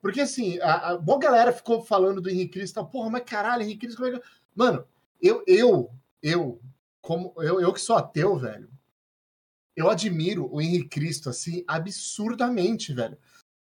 Porque 0.00 0.20
assim, 0.20 0.58
a, 0.60 0.90
a 0.90 0.98
boa 0.98 1.18
galera 1.18 1.52
ficou 1.52 1.82
falando 1.82 2.20
do 2.20 2.28
Henrique 2.28 2.54
Cristo, 2.54 2.84
porra, 2.86 3.10
mas 3.10 3.24
caralho, 3.24 3.62
Henrique 3.62 3.86
Cristo, 3.86 3.96
como 3.96 4.14
é 4.14 4.18
que... 4.18 4.26
Mano, 4.54 4.84
eu, 5.20 5.42
eu, 5.46 5.90
eu, 6.22 6.60
como 7.00 7.32
eu, 7.38 7.60
eu 7.60 7.72
que 7.72 7.80
sou 7.80 7.96
ateu, 7.96 8.36
velho, 8.36 8.68
eu 9.76 9.88
admiro 9.88 10.48
o 10.52 10.60
Henrique 10.60 10.88
Cristo, 10.88 11.30
assim, 11.30 11.64
absurdamente, 11.66 12.92
velho. 12.92 13.16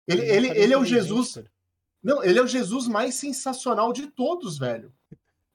Ele, 0.08 0.21
ele, 0.21 0.47
ele 0.50 0.73
é 0.73 0.78
o 0.78 0.86
Jesus. 0.86 1.39
Não, 2.02 2.23
ele 2.23 2.39
é 2.39 2.41
o 2.41 2.47
Jesus 2.47 2.88
mais 2.88 3.15
sensacional 3.15 3.91
de 3.91 4.08
todos, 4.08 4.58
velho. 4.58 4.93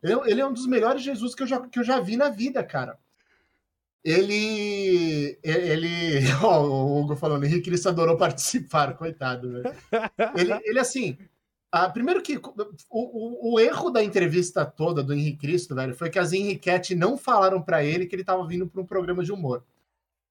Ele, 0.03 0.15
ele 0.27 0.41
é 0.41 0.47
um 0.47 0.53
dos 0.53 0.67
melhores 0.67 1.03
Jesus 1.03 1.35
que 1.35 1.43
eu, 1.43 1.47
já, 1.47 1.61
que 1.61 1.79
eu 1.79 1.85
já 1.85 2.01
vi 2.01 2.17
na 2.17 2.29
vida, 2.29 2.63
cara. 2.63 2.99
Ele. 4.05 5.39
Ele. 5.43 6.21
Ó, 6.43 6.63
o 6.67 7.01
Hugo 7.01 7.17
falando, 7.17 7.45
Henrique 7.45 7.71
Cristo 7.71 7.89
adorou 7.89 8.17
participar, 8.17 8.95
coitado, 8.95 9.53
velho. 9.53 9.75
Ele, 10.37 10.61
ele 10.65 10.79
assim. 10.79 11.17
Ah, 11.75 11.89
primeiro 11.89 12.21
que 12.21 12.37
o, 12.37 12.43
o, 12.91 13.55
o, 13.55 13.59
erro 13.59 13.89
da 13.89 14.05
entrevista 14.05 14.63
toda 14.67 15.03
do 15.03 15.15
Henrique 15.15 15.39
Cristo, 15.39 15.75
velho, 15.75 15.95
foi 15.95 16.11
que 16.11 16.19
as 16.19 16.35
Henriquete 16.35 16.95
não 16.95 17.17
falaram 17.17 17.63
para 17.63 17.83
ele 17.83 18.05
que 18.05 18.15
ele 18.15 18.23
tava 18.23 18.47
vindo 18.47 18.69
para 18.69 18.83
um 18.83 18.87
programa 18.87 19.25
de 19.25 19.33
humor. 19.33 19.65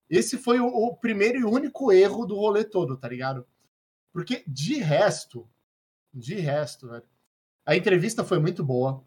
Esse 0.07 0.37
foi 0.37 0.59
o, 0.59 0.67
o, 0.67 0.95
primeiro 0.95 1.39
e 1.39 1.43
único 1.43 1.91
erro 1.91 2.27
do 2.27 2.35
rolê 2.35 2.63
todo, 2.63 2.95
tá 2.95 3.09
ligado? 3.09 3.43
Porque 4.13 4.43
de 4.45 4.75
resto, 4.75 5.49
de 6.13 6.35
resto, 6.35 6.87
velho, 6.87 7.05
a 7.65 7.75
entrevista 7.75 8.23
foi 8.23 8.37
muito 8.37 8.63
boa. 8.63 9.03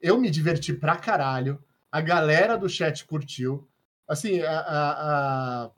Eu 0.00 0.18
me 0.18 0.28
diverti 0.28 0.72
pra 0.72 0.96
caralho. 0.96 1.62
A 1.92 2.00
galera 2.00 2.58
do 2.58 2.68
chat 2.68 3.04
curtiu. 3.04 3.68
Assim, 4.08 4.40
a, 4.40 4.58
a 4.58 5.70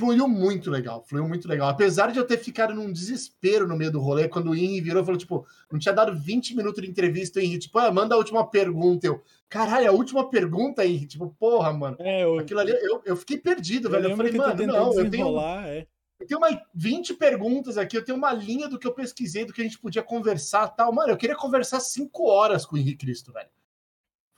fluiu 0.00 0.26
muito 0.26 0.70
legal, 0.70 1.04
fluiu 1.06 1.28
muito 1.28 1.46
legal. 1.46 1.68
Apesar 1.68 2.10
de 2.10 2.18
eu 2.18 2.26
ter 2.26 2.38
ficado 2.38 2.72
num 2.72 2.90
desespero 2.90 3.68
no 3.68 3.76
meio 3.76 3.92
do 3.92 4.00
rolê, 4.00 4.26
quando 4.26 4.50
o 4.50 4.54
Henry 4.54 4.80
virou 4.80 5.02
e 5.02 5.04
falou, 5.04 5.18
tipo, 5.18 5.46
não 5.70 5.78
tinha 5.78 5.94
dado 5.94 6.18
20 6.18 6.56
minutos 6.56 6.82
de 6.82 6.88
entrevista, 6.88 7.38
o 7.38 7.42
Henry, 7.42 7.58
tipo, 7.58 7.78
ah, 7.78 7.92
manda 7.92 8.14
a 8.14 8.18
última 8.18 8.46
pergunta. 8.46 9.06
Eu, 9.06 9.22
caralho, 9.46 9.90
a 9.90 9.92
última 9.92 10.30
pergunta, 10.30 10.86
Henry, 10.86 11.04
tipo, 11.04 11.36
porra, 11.38 11.70
mano. 11.74 11.98
É, 12.00 12.24
eu... 12.24 12.38
Aquilo 12.38 12.60
ali, 12.60 12.72
eu, 12.72 13.02
eu 13.04 13.14
fiquei 13.14 13.36
perdido, 13.36 13.88
eu 13.88 13.90
velho. 13.90 14.08
Eu 14.08 14.16
falei, 14.16 14.32
mano, 14.32 14.66
não, 14.66 14.98
eu 14.98 15.10
tenho... 15.10 15.38
É. 15.38 15.86
Eu 16.18 16.26
tenho 16.26 16.38
uma 16.38 16.62
20 16.74 17.14
perguntas 17.14 17.78
aqui, 17.78 17.96
eu 17.96 18.04
tenho 18.04 18.18
uma 18.18 18.32
linha 18.32 18.68
do 18.68 18.78
que 18.78 18.86
eu 18.86 18.92
pesquisei, 18.92 19.46
do 19.46 19.54
que 19.54 19.60
a 19.62 19.64
gente 19.64 19.78
podia 19.78 20.02
conversar 20.02 20.68
tal. 20.68 20.92
Mano, 20.92 21.12
eu 21.12 21.16
queria 21.16 21.34
conversar 21.36 21.80
5 21.80 22.26
horas 22.26 22.66
com 22.66 22.76
o 22.76 22.78
Henrique 22.78 23.06
Cristo, 23.06 23.32
velho. 23.32 23.48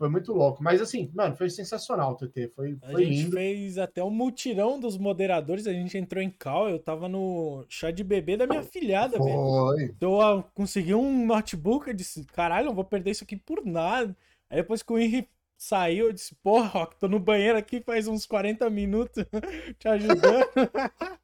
Foi 0.02 0.08
muito 0.08 0.32
louco. 0.32 0.60
Mas 0.60 0.82
assim, 0.82 1.12
mano, 1.14 1.36
foi 1.36 1.48
sensacional 1.48 2.16
TT. 2.16 2.48
Foi, 2.56 2.76
foi 2.76 3.02
a 3.02 3.06
gente 3.06 3.18
lindo. 3.18 3.36
fez 3.36 3.78
até 3.78 4.02
um 4.02 4.10
mutirão 4.10 4.80
dos 4.80 4.98
moderadores. 4.98 5.68
A 5.68 5.72
gente 5.72 5.96
entrou 5.96 6.20
em 6.20 6.28
cal. 6.28 6.68
Eu 6.68 6.80
tava 6.80 7.08
no 7.08 7.64
chá 7.68 7.92
de 7.92 8.02
bebê 8.02 8.36
da 8.36 8.44
minha 8.44 8.64
filhada, 8.64 9.16
foi. 9.16 9.26
velho. 9.26 9.94
Então 9.96 10.20
eu 10.20 10.42
consegui 10.54 10.92
um 10.92 11.24
notebook. 11.24 11.86
Eu 11.86 11.94
disse, 11.94 12.24
caralho, 12.24 12.66
não 12.66 12.74
vou 12.74 12.84
perder 12.84 13.12
isso 13.12 13.22
aqui 13.22 13.36
por 13.36 13.64
nada. 13.64 14.16
Aí 14.50 14.56
depois 14.56 14.82
que 14.82 14.92
o 14.92 14.98
Henry 14.98 15.28
saiu, 15.56 16.06
eu 16.06 16.12
disse, 16.12 16.34
porra, 16.42 16.66
Rock, 16.66 16.96
tô 16.96 17.06
no 17.06 17.20
banheiro 17.20 17.56
aqui 17.56 17.80
faz 17.80 18.08
uns 18.08 18.26
40 18.26 18.68
minutos 18.70 19.24
te 19.78 19.86
ajudando. 19.86 20.48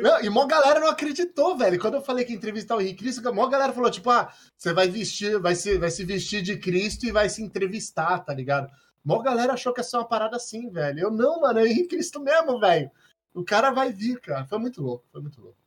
Não, 0.00 0.22
e 0.22 0.30
mó 0.30 0.46
galera 0.46 0.78
não 0.78 0.88
acreditou, 0.88 1.56
velho. 1.56 1.78
Quando 1.80 1.94
eu 1.94 2.02
falei 2.02 2.24
que 2.24 2.32
ia 2.32 2.36
entrevistar 2.36 2.76
o 2.76 2.80
Henrique 2.80 3.02
Cristo, 3.02 3.26
a 3.28 3.32
mó 3.32 3.46
galera 3.48 3.72
falou, 3.72 3.90
tipo, 3.90 4.10
ah, 4.10 4.32
você 4.56 4.72
vai 4.72 4.88
vestir, 4.88 5.38
vai 5.40 5.54
se, 5.54 5.78
vai 5.78 5.90
se 5.90 6.04
vestir 6.04 6.42
de 6.42 6.56
Cristo 6.58 7.06
e 7.06 7.12
vai 7.12 7.28
se 7.28 7.42
entrevistar, 7.42 8.18
tá 8.20 8.32
ligado? 8.32 8.70
Mó 9.04 9.20
galera 9.20 9.54
achou 9.54 9.72
que 9.72 9.80
ia 9.80 9.84
ser 9.84 9.96
uma 9.96 10.06
parada 10.06 10.36
assim, 10.36 10.70
velho. 10.70 11.00
Eu, 11.00 11.10
não, 11.10 11.40
mano, 11.40 11.60
é 11.60 11.62
o 11.62 11.66
Henrique 11.66 11.96
Cristo 11.96 12.20
mesmo, 12.20 12.60
velho. 12.60 12.90
O 13.34 13.44
cara 13.44 13.70
vai 13.70 13.92
vir, 13.92 14.20
cara. 14.20 14.46
Foi 14.46 14.58
muito 14.58 14.82
louco, 14.82 15.04
foi 15.10 15.20
muito 15.20 15.40
louco. 15.40 15.58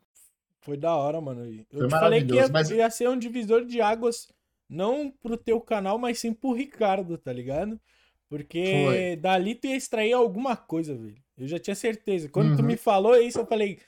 Foi 0.61 0.77
da 0.77 0.95
hora, 0.95 1.19
mano. 1.19 1.43
Eu 1.45 1.79
foi 1.79 1.87
te 1.87 1.91
falei 1.91 2.25
que 2.25 2.35
ia, 2.35 2.47
mas... 2.47 2.69
ia 2.69 2.89
ser 2.89 3.09
um 3.09 3.17
divisor 3.17 3.65
de 3.65 3.81
águas, 3.81 4.29
não 4.69 5.11
pro 5.11 5.35
teu 5.35 5.59
canal, 5.59 5.97
mas 5.97 6.19
sim 6.19 6.33
pro 6.33 6.53
Ricardo, 6.53 7.17
tá 7.17 7.33
ligado? 7.33 7.79
Porque 8.29 8.83
foi. 8.85 9.15
dali 9.17 9.55
tu 9.55 9.67
ia 9.67 9.75
extrair 9.75 10.13
alguma 10.13 10.55
coisa, 10.55 10.95
velho. 10.95 11.21
Eu 11.37 11.47
já 11.47 11.59
tinha 11.59 11.75
certeza. 11.75 12.29
Quando 12.29 12.51
uhum. 12.51 12.57
tu 12.57 12.63
me 12.63 12.77
falou 12.77 13.15
isso, 13.15 13.39
eu 13.39 13.45
falei, 13.45 13.79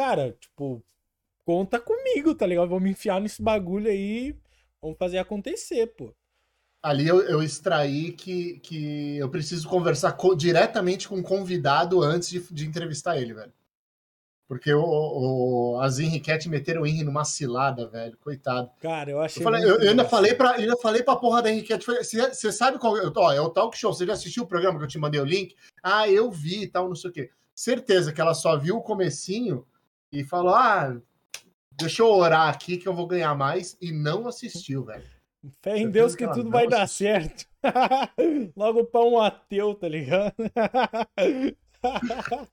cara, 0.00 0.34
tipo, 0.40 0.82
conta 1.44 1.78
comigo, 1.78 2.34
tá 2.34 2.46
ligado? 2.46 2.70
Vamos 2.70 2.90
enfiar 2.90 3.20
nesse 3.20 3.42
bagulho 3.42 3.90
aí, 3.90 4.34
vamos 4.80 4.96
fazer 4.96 5.18
acontecer, 5.18 5.88
pô. 5.88 6.14
Ali 6.82 7.06
eu, 7.06 7.20
eu 7.20 7.42
extraí 7.42 8.12
que, 8.12 8.58
que 8.60 9.18
eu 9.18 9.28
preciso 9.28 9.68
conversar 9.68 10.12
co 10.12 10.34
diretamente 10.34 11.06
com 11.06 11.16
o 11.16 11.22
convidado 11.22 12.02
antes 12.02 12.30
de, 12.30 12.40
de 12.50 12.66
entrevistar 12.66 13.18
ele, 13.18 13.34
velho. 13.34 13.52
Porque 14.48 14.72
o, 14.72 14.82
o, 14.82 15.80
as 15.82 15.98
Henriquete 15.98 16.48
meteram 16.48 16.82
o 16.82 16.86
Henry 16.86 17.04
numa 17.04 17.24
cilada, 17.26 17.86
velho. 17.86 18.16
Coitado. 18.16 18.70
Cara, 18.80 19.10
eu 19.10 19.20
achei. 19.20 19.42
Eu, 19.42 19.44
falei, 19.44 19.62
eu, 19.62 19.80
eu 19.80 19.90
ainda, 19.90 20.04
falei 20.06 20.34
pra, 20.34 20.52
ainda 20.52 20.76
falei 20.78 21.02
pra 21.02 21.14
porra 21.14 21.42
da 21.42 21.52
Henriquete. 21.52 21.86
Você 21.86 22.50
sabe 22.50 22.78
qual. 22.78 22.94
Ó, 23.14 23.32
é 23.32 23.40
o 23.40 23.50
talk 23.50 23.76
show. 23.76 23.92
Você 23.92 24.06
já 24.06 24.14
assistiu 24.14 24.44
o 24.44 24.48
programa 24.48 24.78
que 24.78 24.84
eu 24.84 24.88
te 24.88 24.98
mandei 24.98 25.20
o 25.20 25.24
link? 25.24 25.54
Ah, 25.82 26.08
eu 26.08 26.30
vi 26.30 26.62
e 26.62 26.66
tal, 26.66 26.88
não 26.88 26.96
sei 26.96 27.10
o 27.10 27.12
quê. 27.12 27.30
Certeza 27.54 28.12
que 28.12 28.20
ela 28.20 28.32
só 28.32 28.56
viu 28.56 28.78
o 28.78 28.82
comecinho 28.82 29.66
e 30.12 30.24
falou: 30.24 30.54
ah, 30.54 30.96
deixa 31.72 32.02
eu 32.02 32.08
orar 32.08 32.48
aqui 32.48 32.76
que 32.76 32.88
eu 32.88 32.94
vou 32.94 33.06
ganhar 33.06 33.34
mais. 33.34 33.76
E 33.80 33.92
não 33.92 34.26
assistiu, 34.26 34.84
velho. 34.84 35.04
Fé 35.62 35.78
em 35.78 35.90
Deus 35.90 36.14
que, 36.14 36.26
que 36.26 36.34
tudo 36.34 36.50
vai 36.50 36.68
dar 36.68 36.86
certo. 36.86 37.46
Logo 38.56 38.84
pra 38.84 39.00
um 39.00 39.18
ateu, 39.18 39.74
tá 39.74 39.88
ligado? 39.88 40.34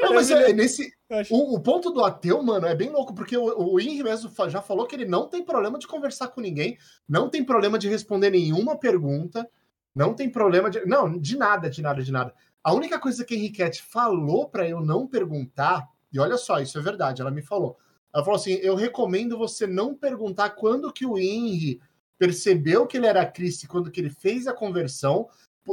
Não, 0.00 0.14
mas 0.14 0.30
é, 0.30 0.52
nesse. 0.52 0.92
O, 1.28 1.56
o, 1.56 1.60
ponto 1.60 1.90
do 1.90 2.02
ateu, 2.02 2.42
mano, 2.42 2.66
é 2.66 2.74
bem 2.74 2.88
louco, 2.88 3.14
porque 3.14 3.36
o, 3.36 3.74
o 3.74 3.78
Henry 3.78 4.02
mesmo 4.02 4.30
já 4.48 4.62
falou 4.62 4.86
que 4.86 4.96
ele 4.96 5.04
não 5.04 5.28
tem 5.28 5.44
problema 5.44 5.78
de 5.78 5.86
conversar 5.86 6.28
com 6.28 6.40
ninguém, 6.40 6.78
não 7.06 7.28
tem 7.28 7.44
problema 7.44 7.78
de 7.78 7.88
responder 7.88 8.30
nenhuma 8.30 8.78
pergunta, 8.78 9.48
não 9.94 10.14
tem 10.14 10.30
problema 10.30 10.70
de. 10.70 10.84
Não, 10.86 11.18
de 11.18 11.36
nada, 11.36 11.68
de 11.68 11.82
nada, 11.82 12.02
de 12.02 12.10
nada. 12.10 12.34
A 12.64 12.72
única 12.72 12.98
coisa 12.98 13.24
que 13.24 13.34
a 13.34 13.36
Henriquete 13.36 13.82
falou 13.82 14.48
para 14.48 14.68
eu 14.68 14.80
não 14.80 15.06
perguntar, 15.06 15.86
e 16.12 16.18
olha 16.18 16.36
só, 16.36 16.60
isso 16.60 16.78
é 16.78 16.82
verdade, 16.82 17.20
ela 17.20 17.30
me 17.30 17.42
falou. 17.42 17.76
Ela 18.12 18.24
falou 18.24 18.38
assim: 18.38 18.54
eu 18.54 18.74
recomendo 18.74 19.38
você 19.38 19.66
não 19.66 19.94
perguntar 19.94 20.50
quando 20.50 20.92
que 20.92 21.06
o 21.06 21.18
Henry 21.18 21.80
percebeu 22.18 22.86
que 22.86 22.96
ele 22.96 23.06
era 23.06 23.24
Cristo 23.24 23.66
quando 23.66 23.90
que 23.90 24.00
ele 24.00 24.10
fez 24.10 24.46
a 24.46 24.52
conversão, 24.52 25.28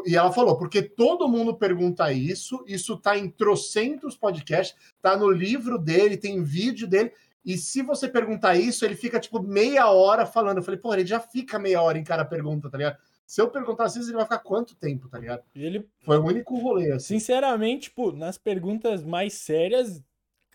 e 0.05 0.15
ela 0.15 0.31
falou, 0.31 0.57
porque 0.57 0.81
todo 0.81 1.27
mundo 1.27 1.57
pergunta 1.57 2.11
isso, 2.11 2.63
isso 2.67 2.97
tá 2.97 3.17
em 3.17 3.29
trocentos 3.29 4.15
podcasts, 4.15 4.77
tá 5.01 5.17
no 5.17 5.29
livro 5.29 5.77
dele, 5.77 6.17
tem 6.17 6.43
vídeo 6.43 6.87
dele, 6.87 7.11
e 7.47 7.57
se 7.57 7.81
você 7.81 8.09
perguntar 8.09 8.55
isso, 8.55 8.83
ele 8.83 8.95
fica 8.95 9.19
tipo 9.21 9.41
meia 9.41 9.89
hora 9.89 10.25
falando. 10.25 10.57
Eu 10.57 10.63
falei, 10.63 10.77
pô, 10.77 10.93
ele 10.93 11.05
já 11.05 11.17
fica 11.17 11.57
meia 11.57 11.81
hora 11.81 11.97
em 11.97 12.03
cada 12.03 12.25
pergunta, 12.25 12.69
tá 12.69 12.77
ligado? 12.77 12.97
Se 13.25 13.41
eu 13.41 13.49
perguntar 13.49 13.85
assim, 13.85 14.01
ele 14.01 14.11
vai 14.11 14.23
ficar 14.23 14.39
quanto 14.39 14.75
tempo, 14.75 15.07
tá 15.07 15.17
ligado? 15.17 15.43
Ele... 15.55 15.87
Foi 16.03 16.17
o 16.17 16.25
único 16.25 16.57
rolê, 16.59 16.91
assim. 16.91 17.19
Sinceramente, 17.19 17.83
tipo, 17.83 18.11
nas 18.11 18.37
perguntas 18.37 19.01
mais 19.01 19.33
sérias, 19.33 20.03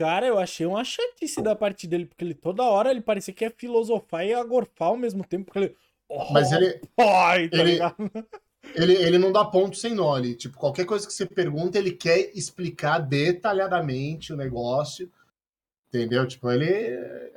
cara, 0.02 0.26
eu 0.26 0.36
achei 0.36 0.66
uma 0.66 0.82
chatice 0.82 1.40
da 1.40 1.54
parte 1.54 1.86
dele, 1.86 2.06
porque 2.06 2.24
ele 2.24 2.34
toda 2.34 2.64
hora 2.64 2.90
ele 2.90 3.00
parecia 3.00 3.32
que 3.32 3.44
ia 3.44 3.54
filosofar 3.56 4.26
e 4.26 4.34
agorfar 4.34 4.88
ao 4.88 4.96
mesmo 4.96 5.22
tempo, 5.22 5.44
porque 5.44 5.58
ele. 5.60 5.76
Oh, 6.08 6.32
Mas 6.32 6.50
ele. 6.50 6.80
Pai, 6.96 7.48
tá 7.48 7.56
ele, 7.58 7.78
ele, 8.74 8.94
ele 8.94 9.18
não 9.18 9.30
dá 9.30 9.44
ponto 9.44 9.76
sem 9.76 9.94
nó. 9.94 10.20
tipo, 10.34 10.58
qualquer 10.58 10.84
coisa 10.86 11.06
que 11.06 11.12
você 11.12 11.24
pergunta, 11.24 11.78
ele 11.78 11.92
quer 11.92 12.32
explicar 12.36 12.98
detalhadamente 12.98 14.32
o 14.32 14.36
negócio. 14.36 15.08
Entendeu? 15.88 16.26
Tipo, 16.26 16.50
ele, 16.50 16.66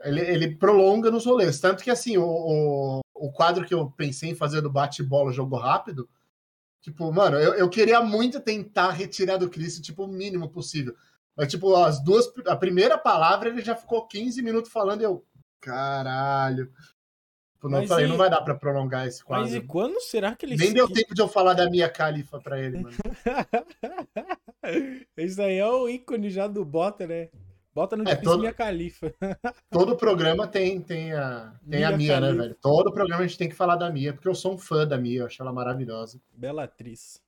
ele, 0.04 0.22
ele 0.22 0.56
prolonga 0.56 1.12
nos 1.12 1.26
rolês. 1.26 1.60
Tanto 1.60 1.84
que, 1.84 1.92
assim, 1.92 2.18
o, 2.18 2.26
o, 2.26 3.00
o 3.14 3.32
quadro 3.32 3.66
que 3.66 3.74
eu 3.74 3.92
pensei 3.92 4.30
em 4.30 4.36
fazer 4.36 4.62
do 4.62 4.72
bate-bola 4.72 5.32
jogo 5.32 5.58
rápido, 5.58 6.10
tipo, 6.82 7.12
mano, 7.12 7.38
eu, 7.38 7.54
eu 7.54 7.70
queria 7.70 8.02
muito 8.02 8.40
tentar 8.40 8.92
retirar 8.92 9.38
do 9.38 9.50
Chris, 9.50 9.80
tipo, 9.82 10.06
o 10.06 10.08
mínimo 10.08 10.50
possível. 10.50 10.96
Mas, 11.36 11.50
tipo, 11.50 11.76
as 11.76 12.02
duas. 12.04 12.32
A 12.48 12.56
primeira 12.56 12.98
palavra 12.98 13.50
ele 13.50 13.62
já 13.62 13.76
ficou 13.76 14.08
15 14.08 14.42
minutos 14.42 14.72
falando 14.72 15.02
e 15.02 15.04
eu. 15.04 15.26
Caralho. 15.60 16.72
Tipo, 17.66 17.70
não, 17.70 17.88
falei, 17.88 18.06
e... 18.06 18.08
não 18.08 18.18
vai 18.18 18.30
dar 18.30 18.42
pra 18.42 18.56
prolongar 18.56 19.08
esse 19.08 19.24
quadro. 19.24 19.46
Mas 19.46 19.56
e 19.56 19.62
quando 19.62 20.00
será 20.00 20.36
que 20.36 20.46
ele. 20.46 20.56
Nem 20.56 20.74
deu 20.74 20.88
tempo 20.88 21.16
de 21.16 21.22
eu 21.22 21.28
falar 21.28 21.54
da 21.54 21.70
minha 21.70 21.90
califa 21.90 22.40
pra 22.40 22.60
ele, 22.60 22.82
mano. 22.82 22.96
Isso 25.18 25.42
aí 25.42 25.58
é 25.58 25.68
o 25.68 25.90
ícone 25.90 26.30
já 26.30 26.48
do 26.48 26.64
Bota, 26.64 27.08
né? 27.08 27.30
Bota 27.74 27.98
no 27.98 28.08
é, 28.08 28.16
todo, 28.16 28.42
Mia 28.42 28.54
Califa. 28.54 29.14
todo 29.70 29.98
programa 29.98 30.48
tem, 30.48 30.80
tem 30.80 31.12
a, 31.12 31.54
tem 31.70 31.80
Mia 31.80 31.90
a 31.90 31.98
Mia, 31.98 32.22
né, 32.22 32.32
velho? 32.32 32.56
Todo 32.62 32.94
programa 32.94 33.24
a 33.24 33.28
gente 33.28 33.38
tem 33.38 33.50
que 33.50 33.56
falar 33.56 33.76
da 33.76 33.92
Mia, 33.92 34.14
porque 34.14 34.30
eu 34.30 34.34
sou 34.34 34.54
um 34.54 34.58
fã 34.58 34.88
da 34.88 34.98
Mia, 34.98 35.20
eu 35.20 35.26
acho 35.26 35.42
ela 35.42 35.52
maravilhosa. 35.52 36.22
Bela 36.32 36.64
atriz. 36.64 37.22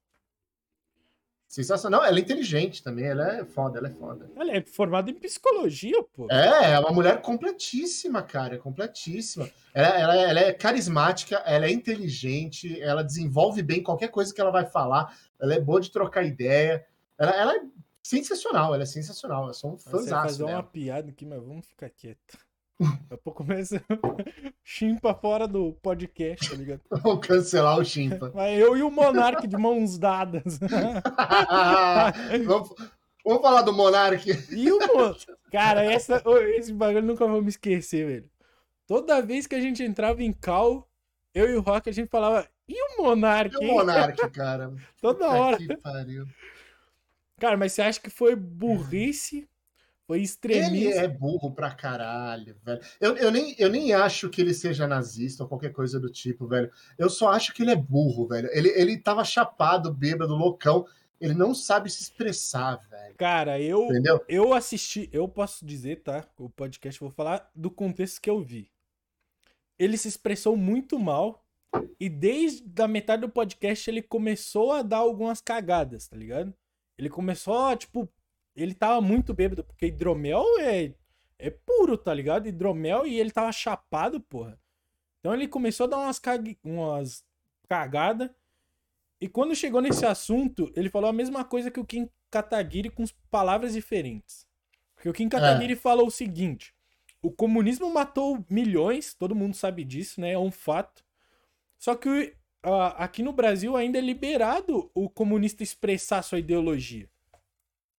Sensacional. 1.47 2.03
Ela 2.03 2.17
é 2.17 2.21
inteligente 2.21 2.83
também, 2.83 3.05
ela 3.05 3.37
é 3.37 3.45
foda, 3.45 3.79
ela 3.79 3.87
é 3.87 3.91
foda. 3.91 4.29
Ela 4.35 4.57
é 4.57 4.61
formada 4.61 5.09
em 5.09 5.13
psicologia, 5.13 6.03
pô. 6.13 6.27
É, 6.29 6.73
é 6.73 6.79
uma 6.79 6.91
mulher 6.91 7.21
completíssima, 7.21 8.21
cara, 8.21 8.57
completíssima. 8.57 9.49
Ela, 9.73 9.87
ela, 9.87 10.15
ela 10.15 10.39
é 10.41 10.53
carismática, 10.53 11.37
ela 11.45 11.65
é 11.65 11.71
inteligente, 11.71 12.81
ela 12.81 13.01
desenvolve 13.01 13.63
bem 13.63 13.81
qualquer 13.81 14.09
coisa 14.09 14.33
que 14.33 14.41
ela 14.41 14.51
vai 14.51 14.65
falar, 14.65 15.17
ela 15.39 15.53
é 15.53 15.59
boa 15.59 15.79
de 15.79 15.89
trocar 15.89 16.23
ideia. 16.23 16.85
Ela, 17.17 17.31
ela 17.31 17.55
é 17.55 17.61
sensacional, 18.03 18.73
ela 18.73 18.83
é 18.83 18.87
sensacional. 18.87 19.47
Eu 19.47 19.53
sou 19.53 19.73
um 19.73 19.77
fãzão. 19.77 20.01
Você 20.01 20.09
fazer 20.09 20.43
uma 20.43 20.63
piada 20.63 21.09
aqui, 21.09 21.25
mas 21.25 21.41
vamos 21.41 21.65
ficar 21.65 21.89
quieto. 21.89 22.37
Daqui 22.79 23.13
a 23.13 23.17
pouco 23.17 23.43
começa 23.43 23.83
chimpa 24.63 25.13
fora 25.15 25.47
do 25.47 25.73
podcast, 25.81 26.49
tá 26.49 26.55
ligado? 26.55 26.81
Vamos 27.01 27.25
cancelar 27.25 27.79
o 27.79 27.83
chimpa. 27.83 28.31
Mas 28.35 28.59
eu 28.59 28.77
e 28.77 28.83
o 28.83 28.91
Monark 28.91 29.47
de 29.47 29.57
mãos 29.57 29.97
dadas. 29.97 30.59
vamos, 32.45 32.75
vamos, 33.25 33.41
falar 33.41 33.63
do 33.63 33.73
Monark. 33.73 34.29
E 34.51 34.71
o 34.71 34.79
Monark? 34.79 35.25
Cara, 35.51 35.83
essa, 35.83 36.21
esse 36.55 36.71
bagulho 36.71 37.05
nunca 37.05 37.25
vou 37.25 37.41
me 37.41 37.49
esquecer, 37.49 38.05
velho. 38.05 38.29
Toda 38.85 39.21
vez 39.21 39.47
que 39.47 39.55
a 39.55 39.61
gente 39.61 39.81
entrava 39.81 40.21
em 40.21 40.31
cal, 40.31 40.87
eu 41.33 41.49
e 41.49 41.55
o 41.55 41.61
Rock, 41.61 41.89
a 41.89 41.93
gente 41.93 42.09
falava, 42.09 42.47
e 42.67 42.79
o 42.79 43.03
Monark? 43.03 43.55
E 43.55 43.57
o 43.57 43.73
Monark, 43.73 44.29
cara? 44.29 44.71
Toda 45.01 45.29
hora. 45.29 45.57
Que 45.57 45.75
pariu. 45.77 46.27
Cara, 47.39 47.57
mas 47.57 47.73
você 47.73 47.81
acha 47.81 47.99
que 47.99 48.09
foi 48.09 48.35
burrice? 48.35 49.47
Foi 50.07 50.21
extremismo? 50.21 50.75
Ele 50.75 50.93
é 50.93 51.07
burro 51.07 51.51
pra 51.51 51.69
caralho, 51.69 52.55
velho. 52.63 52.79
Eu, 52.99 53.17
eu, 53.17 53.29
nem, 53.29 53.53
eu 53.59 53.69
nem 53.69 53.93
acho 53.93 54.29
que 54.29 54.39
ele 54.39 54.53
seja 54.53 54.87
nazista 54.87 55.43
ou 55.43 55.49
qualquer 55.49 55.73
coisa 55.73 55.99
do 55.99 56.09
tipo, 56.09 56.47
velho. 56.47 56.71
Eu 56.97 57.09
só 57.09 57.29
acho 57.29 57.53
que 57.53 57.61
ele 57.61 57.71
é 57.71 57.75
burro, 57.75 58.25
velho. 58.25 58.49
Ele, 58.53 58.69
ele 58.69 58.97
tava 58.97 59.25
chapado, 59.25 59.93
bêbado, 59.93 60.33
loucão. 60.33 60.87
Ele 61.19 61.33
não 61.33 61.53
sabe 61.53 61.89
se 61.89 62.03
expressar, 62.03 62.77
velho. 62.89 63.15
Cara, 63.17 63.59
eu, 63.59 63.83
Entendeu? 63.83 64.23
eu 64.29 64.53
assisti, 64.53 65.09
eu 65.11 65.27
posso 65.27 65.65
dizer, 65.65 66.03
tá? 66.03 66.25
O 66.37 66.49
podcast, 66.49 67.01
vou 67.01 67.09
falar 67.09 67.51
do 67.53 67.69
contexto 67.69 68.21
que 68.21 68.29
eu 68.29 68.41
vi. 68.41 68.71
Ele 69.77 69.97
se 69.97 70.07
expressou 70.07 70.55
muito 70.55 70.97
mal. 70.97 71.43
E 71.99 72.07
desde 72.07 72.81
a 72.81 72.87
metade 72.87 73.21
do 73.23 73.29
podcast 73.29 73.89
ele 73.89 74.01
começou 74.01 74.71
a 74.71 74.81
dar 74.81 74.97
algumas 74.97 75.41
cagadas, 75.41 76.07
tá 76.07 76.15
ligado? 76.15 76.53
Ele 76.97 77.09
começou, 77.09 77.75
tipo, 77.75 78.09
ele 78.57 78.73
tava 78.73 78.99
muito 78.99 79.33
bêbado, 79.33 79.63
porque 79.63 79.85
hidromel 79.85 80.43
é, 80.59 80.91
é 81.37 81.49
puro, 81.51 81.97
tá 81.97 82.13
ligado? 82.13 82.47
Hidromel 82.47 83.05
e 83.05 83.19
ele 83.19 83.31
tava 83.31 83.51
chapado, 83.51 84.19
porra. 84.19 84.59
Então 85.19 85.33
ele 85.33 85.47
começou 85.47 85.85
a 85.85 85.89
dar 85.89 85.97
umas, 85.99 86.17
cag... 86.17 86.57
umas 86.63 87.23
cagadas. 87.69 88.29
E 89.21 89.27
quando 89.27 89.55
chegou 89.55 89.81
nesse 89.81 90.05
assunto, 90.05 90.71
ele 90.75 90.89
falou 90.89 91.09
a 91.09 91.13
mesma 91.13 91.43
coisa 91.43 91.69
que 91.69 91.79
o 91.79 91.85
Kim 91.85 92.09
Kataguiri 92.31 92.89
com 92.89 93.05
palavras 93.29 93.73
diferentes. 93.73 94.47
Porque 94.95 95.09
o 95.09 95.13
Kim 95.13 95.29
Kataguiri 95.29 95.73
é. 95.73 95.77
falou 95.77 96.07
o 96.07 96.11
seguinte: 96.11 96.73
o 97.21 97.31
comunismo 97.31 97.91
matou 97.91 98.43
milhões, 98.49 99.13
todo 99.13 99.35
mundo 99.35 99.55
sabe 99.55 99.83
disso, 99.83 100.19
né? 100.19 100.31
É 100.31 100.39
um 100.39 100.51
fato. 100.51 101.03
Só 101.77 101.95
que 101.95 102.35
uh, 102.65 102.93
aqui 102.95 103.21
no 103.21 103.31
Brasil 103.31 103.75
ainda 103.75 103.97
é 103.97 104.01
liberado 104.01 104.89
o 104.93 105.09
comunista 105.09 105.63
expressar 105.63 106.23
sua 106.23 106.39
ideologia. 106.39 107.09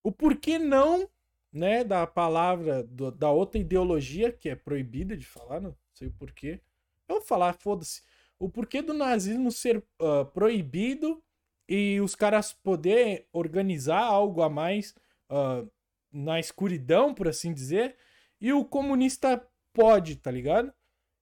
O 0.09 0.13
porquê 0.13 0.59
não, 0.59 1.07
né, 1.53 1.85
da 1.85 2.07
palavra, 2.07 2.83
do, 2.83 3.11
da 3.11 3.31
outra 3.31 3.61
ideologia, 3.61 4.33
que 4.33 4.49
é 4.49 4.57
proibida 4.57 5.15
de 5.15 5.27
falar, 5.27 5.61
não 5.61 5.77
sei 5.93 6.09
o 6.09 6.13
porquê. 6.13 6.63
Eu 7.07 7.17
vou 7.17 7.21
falar, 7.21 7.53
foda-se. 7.53 8.01
O 8.39 8.49
porquê 8.49 8.81
do 8.81 8.95
nazismo 8.95 9.53
ser 9.53 9.85
uh, 10.01 10.25
proibido 10.33 11.23
e 11.69 12.01
os 12.01 12.15
caras 12.15 12.55
poder 12.55 13.27
organizar 13.35 14.01
algo 14.01 14.41
a 14.41 14.49
mais 14.49 14.95
uh, 15.31 15.71
na 16.11 16.41
escuridão, 16.41 17.13
por 17.13 17.29
assim 17.29 17.53
dizer, 17.53 17.95
e 18.41 18.51
o 18.51 18.65
comunista 18.65 19.47
pode, 19.75 20.17
tá 20.17 20.31
ligado? 20.31 20.73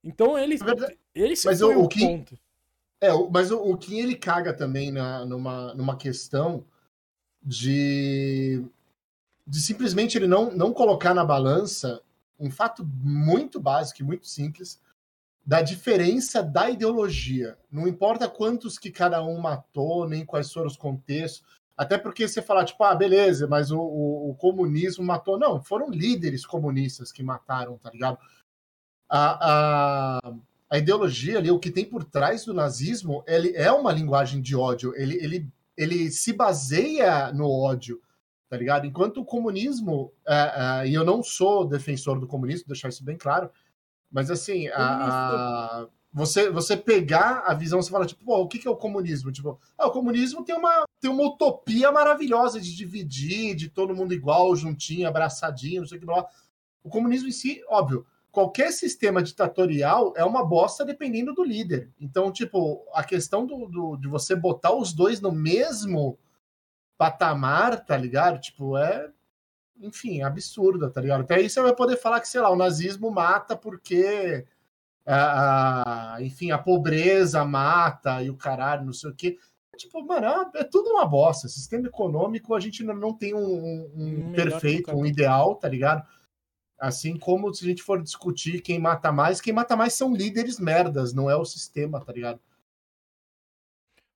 Então 0.01 0.39
eles, 0.39 0.61
eles 1.13 1.43
Mas 1.43 1.61
o, 1.61 1.77
o 1.77 1.89
que, 1.89 1.99
ponto. 1.99 2.39
É, 3.01 3.09
mas 3.33 3.51
o, 3.51 3.57
o 3.57 3.77
Kim 3.77 3.99
ele 3.99 4.15
caga 4.15 4.53
também 4.53 4.93
na, 4.93 5.25
numa, 5.25 5.73
numa 5.73 5.97
questão 5.97 6.63
de, 7.43 8.63
de 9.47 9.61
simplesmente 9.61 10.17
ele 10.17 10.27
não, 10.27 10.51
não 10.51 10.73
colocar 10.73 11.13
na 11.13 11.23
balança 11.23 12.01
um 12.37 12.51
fato 12.51 12.85
muito 12.85 13.59
básico 13.59 14.01
e 14.01 14.05
muito 14.05 14.27
simples 14.27 14.79
da 15.45 15.61
diferença 15.61 16.43
da 16.43 16.69
ideologia. 16.69 17.57
Não 17.71 17.87
importa 17.87 18.27
quantos 18.27 18.77
que 18.77 18.91
cada 18.91 19.23
um 19.23 19.39
matou, 19.39 20.07
nem 20.07 20.25
quais 20.25 20.51
foram 20.51 20.67
os 20.67 20.75
contextos. 20.75 21.41
Até 21.77 21.97
porque 21.97 22.27
você 22.27 22.41
falar, 22.41 22.65
tipo, 22.65 22.83
ah, 22.83 22.93
beleza, 22.93 23.47
mas 23.47 23.71
o, 23.71 23.79
o, 23.79 24.31
o 24.31 24.35
comunismo 24.35 25.05
matou. 25.05 25.39
Não, 25.39 25.63
foram 25.63 25.89
líderes 25.89 26.45
comunistas 26.45 27.13
que 27.13 27.23
mataram, 27.23 27.77
tá 27.77 27.89
ligado? 27.89 28.17
A, 29.09 30.17
a, 30.19 30.33
a 30.69 30.77
ideologia 30.77 31.37
ali, 31.37 31.49
o 31.49 31.59
que 31.59 31.71
tem 31.71 31.85
por 31.85 32.03
trás 32.03 32.43
do 32.43 32.53
nazismo, 32.53 33.23
ele 33.25 33.55
é 33.55 33.71
uma 33.71 33.93
linguagem 33.93 34.41
de 34.41 34.53
ódio. 34.53 34.93
Ele, 34.97 35.15
ele, 35.23 35.49
ele 35.77 36.11
se 36.11 36.33
baseia 36.33 37.31
no 37.31 37.49
ódio, 37.49 38.01
tá 38.49 38.57
ligado? 38.57 38.85
Enquanto 38.85 39.21
o 39.21 39.25
comunismo, 39.25 40.13
uh, 40.27 40.83
uh, 40.83 40.85
e 40.85 40.93
eu 40.93 41.03
não 41.03 41.21
sou 41.21 41.65
defensor 41.65 42.19
do 42.19 42.27
comunismo, 42.27 42.67
deixar 42.67 42.89
isso 42.89 43.03
bem 43.03 43.17
claro, 43.17 43.49
mas 44.11 44.31
assim, 44.31 44.67
a, 44.69 45.81
a, 45.81 45.87
você, 46.13 46.49
você 46.49 46.77
pegar 46.77 47.43
a 47.45 47.53
visão, 47.53 47.81
você 47.81 47.91
fala, 47.91 48.05
tipo, 48.05 48.23
Pô, 48.23 48.37
o 48.37 48.47
que, 48.47 48.57
que 48.57 48.67
é 48.67 48.71
o 48.71 48.75
comunismo? 48.75 49.31
Tipo, 49.31 49.59
ah, 49.77 49.87
o 49.87 49.91
comunismo 49.91 50.43
tem 50.43 50.55
uma, 50.55 50.85
tem 50.99 51.11
uma 51.11 51.23
utopia 51.23 51.91
maravilhosa 51.91 52.59
de 52.59 52.75
dividir, 52.75 53.55
de 53.55 53.69
todo 53.69 53.95
mundo 53.95 54.13
igual, 54.13 54.55
juntinho, 54.55 55.07
abraçadinho, 55.07 55.81
não 55.81 55.87
sei 55.87 55.97
o 55.97 56.01
que 56.01 56.07
lá. 56.07 56.25
O 56.83 56.89
comunismo 56.89 57.27
em 57.27 57.31
si, 57.31 57.61
óbvio, 57.67 58.05
qualquer 58.31 58.71
sistema 58.71 59.21
ditatorial 59.21 60.13
é 60.15 60.23
uma 60.23 60.45
bosta 60.45 60.85
dependendo 60.85 61.33
do 61.33 61.43
líder. 61.43 61.91
Então, 61.99 62.31
tipo, 62.31 62.85
a 62.93 63.03
questão 63.03 63.45
do, 63.45 63.67
do, 63.67 63.97
de 63.97 64.07
você 64.07 64.35
botar 64.35 64.73
os 64.73 64.93
dois 64.93 65.19
no 65.19 65.31
mesmo 65.31 66.17
patamar, 66.97 67.85
tá 67.85 67.95
ligado? 67.95 68.39
Tipo, 68.39 68.77
é. 68.77 69.09
Enfim, 69.79 70.21
absurda, 70.21 70.89
tá 70.89 70.99
ligado? 70.99 71.21
Até 71.21 71.35
aí 71.35 71.49
você 71.49 71.61
vai 71.61 71.75
poder 71.75 71.97
falar 71.97 72.19
que, 72.19 72.27
sei 72.27 72.41
lá, 72.41 72.49
o 72.49 72.55
nazismo 72.55 73.11
mata 73.11 73.55
porque. 73.55 74.45
A, 75.05 76.15
a, 76.15 76.21
enfim, 76.21 76.51
a 76.51 76.57
pobreza 76.57 77.45
mata 77.45 78.21
e 78.21 78.29
o 78.29 78.35
caralho, 78.35 78.85
não 78.85 78.91
sei 78.91 79.09
o 79.09 79.15
quê. 79.15 79.37
Tipo, 79.77 80.03
mano, 80.03 80.25
é, 80.25 80.61
é 80.61 80.63
tudo 80.63 80.89
uma 80.89 81.05
bosta. 81.05 81.47
Sistema 81.47 81.87
econômico, 81.87 82.53
a 82.53 82.59
gente 82.59 82.83
não 82.83 83.13
tem 83.13 83.33
um, 83.33 83.39
um, 83.39 84.29
um 84.29 84.31
perfeito, 84.33 84.91
um 84.93 85.05
ideal, 85.05 85.55
tá 85.55 85.69
ligado? 85.69 86.05
Assim 86.79 87.17
como 87.17 87.53
se 87.53 87.63
a 87.63 87.67
gente 87.67 87.81
for 87.81 88.01
discutir 88.01 88.61
quem 88.61 88.79
mata 88.79 89.11
mais, 89.11 89.39
quem 89.39 89.53
mata 89.53 89.75
mais 89.75 89.93
são 89.93 90.13
líderes 90.13 90.59
merdas, 90.59 91.13
não 91.13 91.29
é 91.29 91.35
o 91.35 91.45
sistema, 91.45 92.03
tá 92.03 92.11
ligado? 92.11 92.39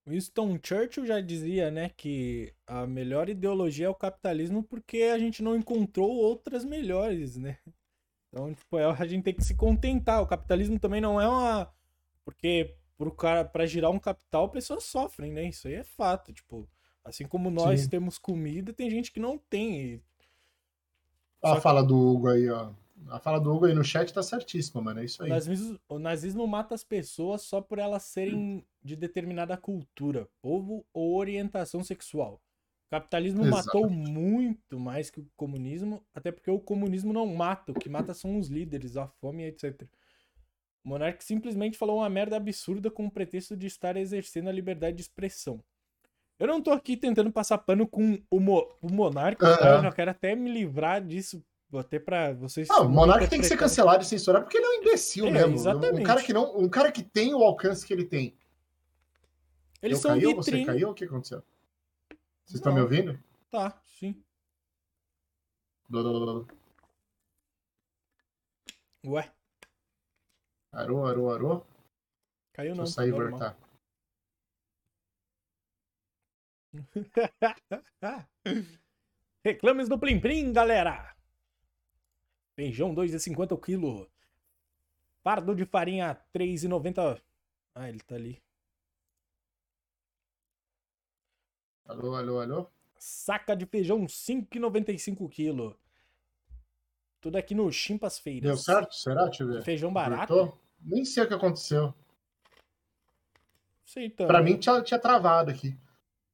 Winston 0.06 0.60
Churchill 0.62 1.06
já 1.06 1.22
dizia, 1.22 1.70
né, 1.70 1.90
que 1.90 2.54
a 2.66 2.88
melhor 2.88 3.30
ideologia 3.30 3.86
é 3.86 3.90
o 3.90 3.96
capitalismo 3.96 4.64
porque 4.64 5.04
a 5.04 5.20
gente 5.20 5.44
não 5.44 5.56
encontrou 5.56 6.10
outras 6.10 6.66
melhores, 6.66 7.38
né? 7.38 7.58
Então, 8.32 8.54
tipo, 8.54 8.80
é, 8.80 8.86
a 8.86 9.06
gente 9.06 9.24
tem 9.24 9.34
que 9.34 9.44
se 9.44 9.56
contentar. 9.56 10.22
O 10.22 10.28
capitalismo 10.28 10.80
também 10.80 11.02
não 11.02 11.20
é 11.20 11.28
uma. 11.28 11.70
Porque 12.24 12.76
pro 12.98 13.12
cara, 13.12 13.44
pra 13.44 13.66
girar 13.66 13.92
um 13.92 14.00
capital, 14.00 14.50
pessoas 14.50 14.86
sofrem, 14.86 15.32
né? 15.32 15.44
Isso 15.50 15.68
aí 15.68 15.76
é 15.76 15.84
fato. 15.84 16.32
Tipo, 16.32 16.68
assim 17.04 17.28
como 17.28 17.52
nós 17.52 17.82
Sim. 17.82 17.90
temos 17.90 18.18
comida, 18.18 18.72
tem 18.72 18.90
gente 18.90 19.12
que 19.12 19.20
não 19.20 19.38
tem. 19.38 19.82
E... 19.82 20.02
A 21.44 21.56
Só 21.56 21.62
fala 21.62 21.82
que... 21.82 21.88
do 21.90 21.98
Hugo 21.98 22.30
aí, 22.30 22.50
ó. 22.50 22.72
A 23.10 23.20
fala 23.20 23.40
do 23.40 23.54
Hugo 23.54 23.66
aí 23.66 23.74
no 23.74 23.84
chat 23.84 24.14
tá 24.14 24.22
certíssima, 24.22 24.82
mano. 24.82 25.00
É 25.00 25.06
isso 25.06 25.24
aí. 25.24 25.30
O 25.30 25.34
nazismo, 25.34 25.80
o 25.90 26.00
nazismo 26.00 26.48
mata 26.48 26.76
as 26.76 26.84
pessoas 26.84 27.42
só 27.42 27.62
por 27.62 27.80
elas 27.80 28.04
serem 28.04 28.66
de 28.84 28.96
determinada 28.96 29.58
cultura, 29.58 30.28
povo 30.42 30.86
ou 30.94 31.18
orientação 31.18 31.84
sexual. 31.84 32.42
O 32.88 32.92
capitalismo 32.92 33.46
Exato. 33.46 33.66
matou 33.66 33.90
muito 33.90 34.80
mais 34.80 35.10
que 35.10 35.20
o 35.20 35.28
comunismo, 35.36 36.04
até 36.14 36.32
porque 36.32 36.52
o 36.52 36.60
comunismo 36.60 37.14
não 37.14 37.26
mata, 37.26 37.72
o 37.72 37.76
que 37.76 37.90
mata 37.90 38.14
são 38.14 38.38
os 38.38 38.48
líderes, 38.48 38.98
a 38.98 39.08
fome, 39.08 39.46
etc. 39.46 39.84
O 40.84 40.90
monarca 40.90 41.22
simplesmente 41.22 41.78
falou 41.78 42.00
uma 42.00 42.10
merda 42.10 42.36
absurda 42.36 42.92
com 42.92 43.06
o 43.06 43.12
pretexto 43.12 43.56
de 43.56 43.68
estar 43.68 43.96
exercendo 43.96 44.50
a 44.50 44.52
liberdade 44.52 44.98
de 44.98 45.04
expressão. 45.04 45.64
Eu 46.38 46.48
não 46.48 46.60
tô 46.60 46.72
aqui 46.72 46.98
tentando 46.98 47.32
passar 47.32 47.60
pano 47.60 47.88
com 47.88 48.20
o, 48.30 48.40
mo 48.40 48.68
o 48.82 48.92
monarca, 48.92 49.46
eu 49.86 49.94
quero 49.94 50.12
até 50.12 50.36
me 50.36 50.52
livrar 50.52 51.00
disso 51.00 51.42
até 51.80 52.00
para 52.00 52.34
vocês. 52.34 52.68
Não, 52.68 52.86
o 52.86 52.90
Monark 52.90 53.28
tem 53.28 53.40
que 53.40 53.46
ser 53.46 53.58
cancelado 53.58 54.04
e 54.04 54.06
censurado 54.06 54.46
porque 54.46 54.58
ele 54.58 54.66
é 54.66 54.70
um 54.70 54.82
imbecil 54.82 55.28
é, 55.28 55.32
mesmo. 55.32 55.56
Exatamente. 55.56 56.02
Um 56.02 56.04
cara 56.04 56.24
que 56.24 56.34
não, 56.34 56.58
um 56.58 56.70
cara 56.70 56.92
que 56.92 57.04
tem 57.04 57.34
o 57.34 57.44
alcance 57.44 57.86
que 57.86 57.94
ele 57.94 58.06
tem. 58.06 58.36
Eles 59.82 59.98
Eu 59.98 60.02
são 60.02 60.12
caiu, 60.12 60.36
vitrine. 60.36 60.66
Você 60.66 60.72
caiu? 60.72 60.90
O 60.90 60.94
que 60.94 61.06
aconteceu? 61.06 61.44
Vocês 62.46 62.56
estão 62.56 62.74
me 62.74 62.82
ouvindo? 62.82 63.18
Tá, 63.50 63.82
sim. 63.86 64.22
Ué. 69.06 69.32
Arô, 70.72 71.06
arô, 71.06 71.32
arô. 71.32 71.66
Caiu 72.54 72.76
não. 72.76 72.84
Deixa 72.84 73.02
eu 73.02 73.06
sair 73.06 73.10
e 73.10 73.30
voltar. 73.30 73.58
Reclames 79.44 79.90
do 79.90 80.00
Plim 80.00 80.20
Plim, 80.20 80.54
galera! 80.54 81.16
Feijão 82.56 82.94
2,50 82.94 83.54
o 83.54 83.58
quilo. 83.58 84.10
Fardo 85.24 85.56
de 85.56 85.66
farinha 85.66 86.20
3,90. 86.34 87.22
Ah, 87.76 87.90
ele 87.90 88.00
tá 88.00 88.16
ali. 88.16 88.42
Alô, 91.86 92.16
alô, 92.16 92.40
alô? 92.40 92.68
Saca 92.98 93.56
de 93.56 93.66
feijão 93.66 94.06
5,95 94.06 95.30
quilo. 95.30 95.78
Tudo 97.20 97.38
aqui 97.38 97.54
no 97.54 97.72
Chimpas 97.72 98.18
Feiras. 98.18 98.44
Deu 98.44 98.58
certo? 98.58 98.94
Será? 98.96 99.26
Deixa 99.26 99.44
eu 99.44 99.48
ver. 99.48 99.64
Feijão 99.64 99.92
barato? 99.92 100.58
Nem 100.82 101.06
sei 101.06 101.24
o 101.24 101.28
que 101.28 101.34
aconteceu. 101.34 101.94
Sei 103.86 104.10
também. 104.10 104.28
Pra 104.28 104.42
mim 104.42 104.58
tinha, 104.58 104.82
tinha 104.82 105.00
travado 105.00 105.52
aqui. 105.52 105.78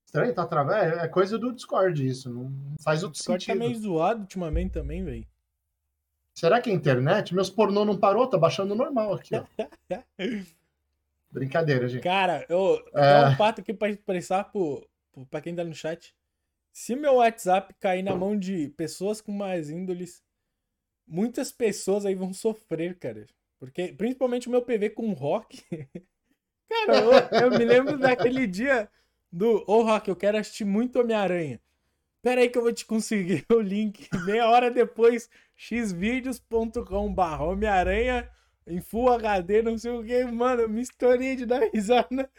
Estranho, 0.05 0.33
tá 0.33 0.45
travado. 0.45 0.77
É, 0.77 1.05
é 1.05 1.07
coisa 1.07 1.37
do 1.37 1.51
Discord 1.51 2.05
isso. 2.07 2.29
Não 2.29 2.75
faz 2.79 3.03
outro 3.03 3.15
o 3.15 3.17
Discord 3.17 3.45
tá 3.45 3.51
sentido. 3.51 3.63
tá 3.63 3.67
meio 3.67 3.81
zoado 3.81 4.21
ultimamente 4.21 4.71
também, 4.71 5.03
velho. 5.03 5.27
Será 6.37 6.61
que 6.61 6.69
é 6.69 6.73
internet? 6.73 7.33
Meus 7.33 7.49
pornô 7.49 7.83
não 7.83 7.97
parou, 7.97 8.27
tá 8.27 8.37
baixando 8.37 8.75
normal 8.75 9.15
aqui, 9.15 9.33
ó. 9.35 9.43
Brincadeira, 11.31 11.89
gente. 11.89 12.03
Cara, 12.03 12.45
eu 12.47 12.79
é... 12.93 13.29
um 13.29 13.35
fato 13.35 13.61
aqui 13.61 13.73
pra 13.73 13.89
expressar 13.89 14.43
pro, 14.43 14.87
pra 15.31 15.41
quem 15.41 15.55
tá 15.55 15.63
no 15.63 15.73
chat. 15.73 16.15
Se 16.71 16.95
meu 16.95 17.15
WhatsApp 17.15 17.73
cair 17.79 18.03
na 18.03 18.15
mão 18.15 18.37
de 18.37 18.69
pessoas 18.77 19.19
com 19.19 19.31
mais 19.31 19.71
índoles, 19.71 20.21
muitas 21.07 21.51
pessoas 21.51 22.05
aí 22.05 22.13
vão 22.13 22.31
sofrer, 22.31 22.99
cara. 22.99 23.25
Porque, 23.59 23.87
principalmente 23.93 24.47
o 24.47 24.51
meu 24.51 24.61
PV 24.61 24.91
com 24.91 25.13
rock. 25.13 25.59
cara, 26.69 26.99
eu, 26.99 27.45
eu, 27.45 27.57
me 27.57 27.65
lembro 27.65 27.97
daquele 27.97 28.45
dia 28.45 28.87
do 29.31 29.63
Ô 29.67 29.79
oh, 29.79 29.81
Rock, 29.81 30.07
eu 30.07 30.15
quero 30.15 30.37
assistir 30.37 30.65
muito 30.65 30.99
Homem-Aranha. 30.99 31.59
Pera 32.21 32.41
aí 32.41 32.49
que 32.49 32.57
eu 32.57 32.63
vou 32.63 32.73
te 32.73 32.85
conseguir 32.85 33.45
o 33.51 33.59
link. 33.59 34.09
Meia 34.25 34.47
hora 34.49 34.69
depois, 34.71 35.29
xvideos.com.br 35.55 37.41
Homem-Aranha 37.41 38.29
em 38.65 38.81
Full 38.81 39.09
HD, 39.13 39.61
não 39.61 39.77
sei 39.77 39.91
o 39.91 40.03
que. 40.03 40.23
Mano, 40.25 40.63
eu 40.63 40.69
me 40.69 40.81
estourei 40.81 41.35
de 41.35 41.45
dar 41.45 41.61
risada. 41.73 42.29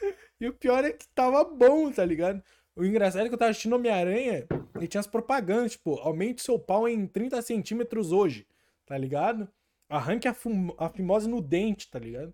E 0.41 0.47
o 0.47 0.53
pior 0.53 0.85
é 0.85 0.93
que 0.93 1.09
tava 1.09 1.43
bom, 1.45 1.91
tá 1.91 2.05
ligado? 2.05 2.43
O 2.76 2.85
engraçado 2.85 3.24
é 3.24 3.29
que 3.29 3.35
eu 3.35 3.39
tava 3.39 3.51
assistindo 3.51 3.74
Homem-Aranha 3.74 4.47
e 4.81 4.87
tinha 4.87 5.01
as 5.01 5.07
propagandas, 5.07 5.72
tipo, 5.72 5.95
aumente 5.97 6.43
seu 6.43 6.59
pau 6.59 6.89
em 6.89 7.07
30 7.07 7.43
centímetros 7.43 8.12
hoje, 8.12 8.47
tá 8.87 8.97
ligado? 8.97 9.49
Arranque 9.89 10.29
a, 10.29 10.37
a 10.79 10.89
fimose 10.89 11.29
no 11.29 11.41
dente, 11.41 11.91
tá 11.91 11.99
ligado? 11.99 12.33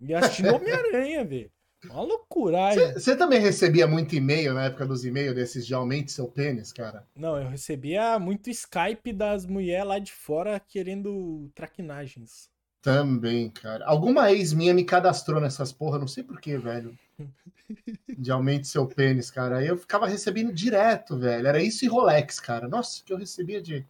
E 0.00 0.14
assistindo 0.14 0.54
Homem-Aranha, 0.54 1.24
velho. 1.24 1.50
Uma 1.90 2.02
loucura. 2.02 2.92
Você 2.94 3.16
também 3.16 3.40
recebia 3.40 3.86
muito 3.86 4.14
e-mail 4.14 4.54
na 4.54 4.64
época 4.64 4.86
dos 4.86 5.04
e-mails 5.04 5.34
desses 5.34 5.66
de 5.66 5.74
aumente 5.74 6.12
seu 6.12 6.26
pênis, 6.26 6.72
cara? 6.72 7.06
Não, 7.14 7.40
eu 7.40 7.48
recebia 7.48 8.18
muito 8.18 8.50
Skype 8.50 9.12
das 9.12 9.46
mulheres 9.46 9.86
lá 9.86 9.98
de 9.98 10.12
fora 10.12 10.60
querendo 10.60 11.50
traquinagens. 11.54 12.48
Também, 12.84 13.48
cara. 13.48 13.86
Alguma 13.86 14.30
ex 14.30 14.52
minha 14.52 14.74
me 14.74 14.84
cadastrou 14.84 15.40
nessas 15.40 15.72
porra, 15.72 15.98
não 15.98 16.06
sei 16.06 16.22
porquê, 16.22 16.58
velho. 16.58 16.94
De 18.18 18.30
aumente 18.30 18.68
seu 18.68 18.86
pênis, 18.86 19.30
cara. 19.30 19.56
Aí 19.56 19.66
eu 19.66 19.78
ficava 19.78 20.06
recebendo 20.06 20.52
direto, 20.52 21.18
velho. 21.18 21.46
Era 21.46 21.62
isso 21.62 21.84
e 21.84 21.88
Rolex, 21.88 22.38
cara. 22.38 22.68
Nossa, 22.68 23.02
que 23.02 23.10
eu 23.10 23.16
recebia 23.16 23.62
de. 23.62 23.86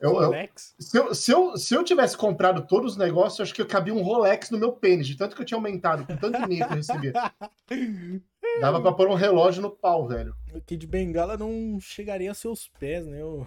Eu, 0.00 0.12
Rolex? 0.12 0.74
Eu, 0.78 0.84
se, 0.84 0.98
eu, 0.98 1.14
se, 1.14 1.32
eu, 1.32 1.56
se 1.56 1.74
eu 1.74 1.84
tivesse 1.84 2.16
comprado 2.16 2.66
todos 2.66 2.92
os 2.92 2.96
negócios, 2.96 3.38
eu 3.38 3.42
acho 3.44 3.54
que 3.54 3.62
eu 3.62 3.66
cabia 3.66 3.94
um 3.94 4.02
Rolex 4.02 4.50
no 4.50 4.58
meu 4.58 4.72
pênis, 4.72 5.06
de 5.06 5.16
tanto 5.16 5.34
que 5.36 5.42
eu 5.42 5.46
tinha 5.46 5.58
aumentado, 5.58 6.06
com 6.06 6.16
tanto 6.16 6.38
e-mail 6.42 6.66
que 6.66 6.72
eu 6.72 6.76
recebia. 6.76 7.12
Dava 8.60 8.80
pra 8.80 8.92
pôr 8.92 9.08
um 9.08 9.14
relógio 9.14 9.62
no 9.62 9.70
pau, 9.70 10.08
velho. 10.08 10.34
O 10.54 10.60
Kid 10.60 10.86
Bengala 10.86 11.36
não 11.36 11.78
chegaria 11.80 12.30
aos 12.30 12.38
seus 12.38 12.68
pés, 12.68 13.06
né? 13.06 13.22
O 13.24 13.46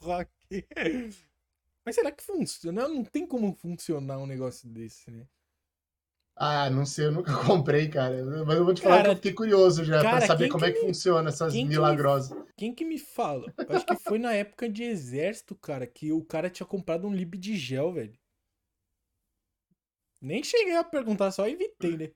Rock. 0.00 0.30
Mas 1.84 1.94
será 1.94 2.10
que 2.10 2.24
funciona? 2.24 2.88
Não 2.88 3.04
tem 3.04 3.26
como 3.26 3.54
funcionar 3.54 4.18
um 4.18 4.26
negócio 4.26 4.68
desse, 4.68 5.10
né? 5.10 5.26
Ah, 6.36 6.68
não 6.68 6.84
sei, 6.84 7.06
eu 7.06 7.12
nunca 7.12 7.32
comprei, 7.46 7.88
cara. 7.88 8.24
Mas 8.44 8.56
eu 8.56 8.64
vou 8.64 8.74
te 8.74 8.82
falar 8.82 8.96
cara, 8.96 9.08
que 9.08 9.12
eu 9.12 9.16
fiquei 9.16 9.32
curioso 9.32 9.84
já 9.84 10.00
pra 10.00 10.20
saber 10.20 10.48
como 10.48 10.64
é 10.64 10.72
que 10.72 10.80
me... 10.80 10.86
funciona 10.86 11.28
essas 11.28 11.52
quem 11.52 11.66
milagrosas. 11.66 12.30
Que 12.30 12.34
me... 12.34 12.52
Quem 12.56 12.74
que 12.74 12.84
me 12.84 12.98
fala? 12.98 13.52
Eu 13.56 13.76
acho 13.76 13.86
que 13.86 13.96
foi 13.96 14.18
na 14.18 14.32
época 14.32 14.68
de 14.68 14.82
exército, 14.82 15.54
cara, 15.54 15.86
que 15.86 16.12
o 16.12 16.24
cara 16.24 16.50
tinha 16.50 16.66
comprado 16.66 17.06
um 17.06 17.14
lib 17.14 17.36
de 17.36 17.56
gel, 17.56 17.92
velho. 17.92 18.18
Nem 20.20 20.42
cheguei 20.42 20.76
a 20.76 20.82
perguntar, 20.82 21.30
só 21.30 21.46
evitei, 21.46 21.96
né? 21.96 22.10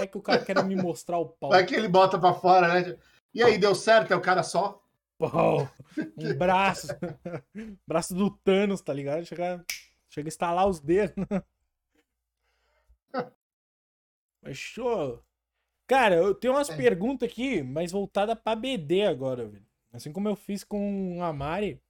É 0.00 0.06
que 0.06 0.16
o 0.16 0.22
cara 0.22 0.44
quer 0.44 0.62
me 0.64 0.76
mostrar 0.76 1.18
o 1.18 1.28
pau. 1.28 1.50
Vai 1.50 1.66
que 1.66 1.74
ele 1.74 1.88
bota 1.88 2.18
pra 2.18 2.32
fora, 2.32 2.68
né? 2.68 2.96
E 3.34 3.42
aí, 3.42 3.58
deu 3.58 3.74
certo? 3.74 4.12
É 4.12 4.16
o 4.16 4.20
cara 4.20 4.42
só? 4.42 4.82
Pô, 5.18 5.28
um 6.16 6.34
braço. 6.36 6.88
braço 7.86 8.14
do 8.14 8.30
Thanos, 8.30 8.80
tá 8.80 8.92
ligado? 8.92 9.24
Chega, 9.24 9.64
chega 10.10 10.28
a 10.28 10.30
estalar 10.30 10.66
os 10.66 10.80
dedos. 10.80 11.14
Mas 14.46 14.56
show. 14.56 15.20
Cara, 15.88 16.14
eu 16.14 16.32
tenho 16.32 16.54
umas 16.54 16.70
é. 16.70 16.76
perguntas 16.76 17.28
aqui, 17.28 17.64
mas 17.64 17.90
voltada 17.90 18.36
pra 18.36 18.54
BD 18.54 19.02
agora, 19.02 19.48
velho. 19.48 19.66
Assim 19.92 20.12
como 20.12 20.28
eu 20.28 20.36
fiz 20.36 20.62
com 20.62 21.18
a 21.20 21.32
Mari. 21.32 21.82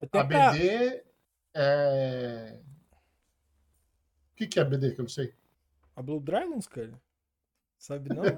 Até 0.00 0.18
a 0.18 0.24
pra... 0.24 0.52
BD 0.52 1.04
é. 1.54 2.58
O 4.32 4.34
que, 4.34 4.46
que 4.46 4.58
é 4.58 4.62
a 4.62 4.64
BD 4.64 4.92
que 4.92 5.00
eu 5.00 5.04
não 5.04 5.10
sei? 5.10 5.34
A 5.94 6.00
Blue 6.00 6.20
Dragons, 6.20 6.66
cara. 6.66 6.98
Sabe 7.76 8.08
não? 8.08 8.22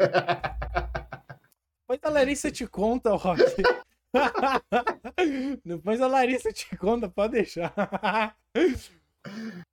Depois 1.85 2.01
a 2.03 2.09
Larissa 2.09 2.51
te 2.51 2.67
conta, 2.67 3.15
Rock. 3.15 3.43
Depois 5.65 6.01
a 6.01 6.09
Larissa 6.09 6.53
te 6.53 6.77
conta, 6.77 7.09
pode 7.09 7.35
deixar. 7.35 7.73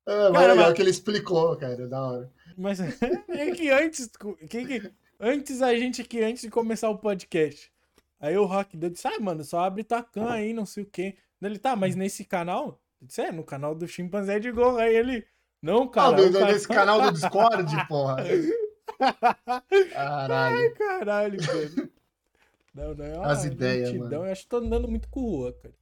É, 0.07 0.29
mas 0.29 0.33
cara, 0.33 0.53
legal 0.53 0.65
mas... 0.67 0.73
que 0.73 0.81
ele 0.81 0.89
explicou, 0.89 1.55
cara, 1.57 1.87
da 1.87 2.01
hora. 2.01 2.31
Mas 2.57 2.79
é 3.29 3.51
que 3.51 3.69
antes, 3.69 4.09
que, 4.49 4.65
que, 4.65 4.91
antes 5.19 5.61
a 5.61 5.75
gente 5.75 6.03
que 6.03 6.21
antes 6.21 6.41
de 6.41 6.49
começar 6.49 6.89
o 6.89 6.97
podcast, 6.97 7.71
aí 8.19 8.37
o 8.37 8.45
Rock 8.45 8.77
disse, 8.77 9.07
ah, 9.07 9.19
mano, 9.19 9.43
só 9.43 9.59
abre 9.59 9.83
Tacan 9.83 10.31
aí, 10.31 10.53
não 10.53 10.65
sei 10.65 10.83
o 10.83 10.87
quê. 10.87 11.15
Ele 11.41 11.57
tá, 11.57 11.75
mas 11.75 11.95
nesse 11.95 12.23
canal? 12.23 12.79
Eu 13.01 13.07
disse, 13.07 13.21
é, 13.21 13.31
no 13.31 13.43
canal 13.43 13.73
do 13.73 13.87
Chimpanzé 13.87 14.39
de 14.39 14.51
Gol. 14.51 14.77
Aí 14.77 14.95
ele, 14.95 15.25
não, 15.61 15.87
cara. 15.87 16.15
Ah, 16.15 16.31
cara... 16.31 16.51
nesse 16.51 16.67
canal 16.67 17.01
do 17.01 17.11
Discord, 17.13 17.87
porra. 17.87 18.17
Caralho. 19.91 20.57
Ai, 20.57 20.69
caralho, 20.69 21.41
velho. 21.41 21.91
Não, 22.73 22.93
não, 22.95 23.05
é 23.05 23.31
As 23.31 23.43
ideias, 23.43 23.91
mano. 23.93 24.13
Eu 24.13 24.23
acho 24.23 24.43
que 24.43 24.49
tô 24.49 24.57
andando 24.57 24.87
muito 24.87 25.09
com 25.09 25.19
o 25.19 25.23
rua, 25.23 25.53
cara. 25.53 25.80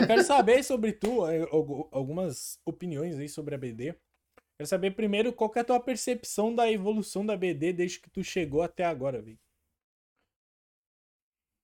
Eu 0.00 0.06
quero 0.06 0.22
saber 0.22 0.62
sobre 0.62 0.92
tu, 0.92 1.26
eh, 1.26 1.46
algumas 1.90 2.58
opiniões 2.64 3.18
aí 3.18 3.28
sobre 3.28 3.54
a 3.54 3.58
BD. 3.58 3.94
Quero 4.58 4.68
saber 4.68 4.92
primeiro 4.92 5.32
qual 5.32 5.52
é 5.56 5.60
a 5.60 5.64
tua 5.64 5.80
percepção 5.80 6.54
da 6.54 6.70
evolução 6.70 7.24
da 7.24 7.36
BD 7.36 7.72
desde 7.72 8.00
que 8.00 8.10
tu 8.10 8.22
chegou 8.22 8.62
até 8.62 8.84
agora, 8.84 9.20
velho. 9.20 9.38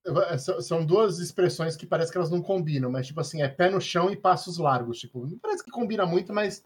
É, 0.05 0.37
são 0.37 0.85
duas 0.85 1.21
expressões 1.21 1.77
que 1.77 1.87
parece 1.87 2.11
que 2.11 2.19
elas 2.19 2.31
não 2.31 2.43
combinam, 2.43 2.91
mas 2.91 3.07
tipo 3.07 3.21
assim, 3.21 3.41
é 3.41 3.49
pé 3.49 3.71
no 3.71 3.81
chão 3.81 4.11
e 4.11 4.17
passos 4.17 4.59
largos. 4.59 4.99
Tipo, 4.99 5.27
não 5.27 5.39
parece 5.39 5.63
que 5.65 5.71
combina 5.71 6.05
muito, 6.05 6.33
mas 6.33 6.65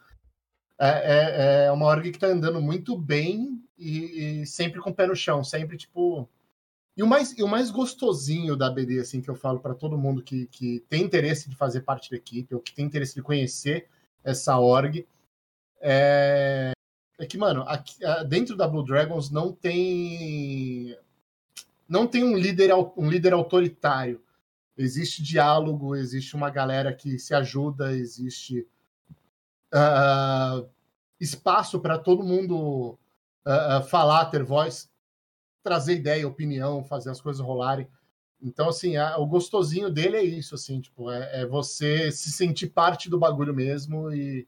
é, 0.78 0.88
é, 0.88 1.64
é 1.66 1.72
uma 1.72 1.86
org 1.86 2.10
que 2.10 2.18
tá 2.18 2.28
andando 2.28 2.60
muito 2.60 2.96
bem 2.96 3.62
e, 3.78 4.40
e, 4.42 4.46
sempre 4.46 4.80
com 4.80 4.90
o 4.90 4.94
pé 4.94 5.06
no 5.06 5.14
chão, 5.14 5.44
sempre 5.44 5.76
tipo. 5.76 6.28
E 6.96 7.02
o 7.02 7.06
mais, 7.06 7.36
e 7.36 7.42
o 7.42 7.48
mais 7.48 7.70
gostosinho 7.70 8.56
da 8.56 8.70
BD, 8.70 9.00
assim, 9.00 9.20
que 9.20 9.28
eu 9.28 9.34
falo 9.34 9.60
para 9.60 9.74
todo 9.74 9.98
mundo 9.98 10.22
que, 10.22 10.46
que 10.46 10.80
tem 10.88 11.02
interesse 11.02 11.48
de 11.50 11.54
fazer 11.54 11.82
parte 11.82 12.10
da 12.10 12.16
equipe, 12.16 12.54
ou 12.54 12.60
que 12.60 12.72
tem 12.72 12.86
interesse 12.86 13.14
de 13.14 13.22
conhecer 13.22 13.86
essa 14.24 14.58
org, 14.58 15.06
é, 15.80 16.72
é 17.18 17.26
que, 17.26 17.36
mano, 17.36 17.62
aqui, 17.68 17.94
dentro 18.26 18.56
da 18.56 18.66
Blue 18.66 18.84
Dragons 18.84 19.30
não 19.30 19.52
tem 19.52 20.96
não 21.88 22.06
tem 22.06 22.24
um 22.24 22.36
líder, 22.36 22.72
um 22.96 23.08
líder 23.08 23.32
autoritário. 23.32 24.20
Existe 24.76 25.22
diálogo, 25.22 25.94
existe 25.94 26.34
uma 26.34 26.50
galera 26.50 26.92
que 26.92 27.18
se 27.18 27.34
ajuda, 27.34 27.96
existe 27.96 28.66
uh, 29.72 30.68
espaço 31.20 31.80
para 31.80 31.98
todo 31.98 32.24
mundo 32.24 32.98
uh, 33.46 33.82
falar, 33.88 34.26
ter 34.26 34.42
voz, 34.42 34.90
trazer 35.66 35.96
ideia, 35.96 36.28
opinião, 36.28 36.84
fazer 36.84 37.10
as 37.10 37.20
coisas 37.20 37.44
rolarem. 37.44 37.88
Então, 38.40 38.68
assim, 38.68 38.96
a, 38.96 39.18
o 39.18 39.26
gostosinho 39.26 39.90
dele 39.90 40.16
é 40.16 40.22
isso, 40.22 40.54
assim, 40.54 40.80
tipo, 40.80 41.10
é, 41.10 41.40
é, 41.40 41.46
você 41.46 42.12
se 42.12 42.30
sentir 42.30 42.68
parte 42.68 43.10
do 43.10 43.18
bagulho 43.18 43.52
mesmo 43.52 44.12
e, 44.12 44.46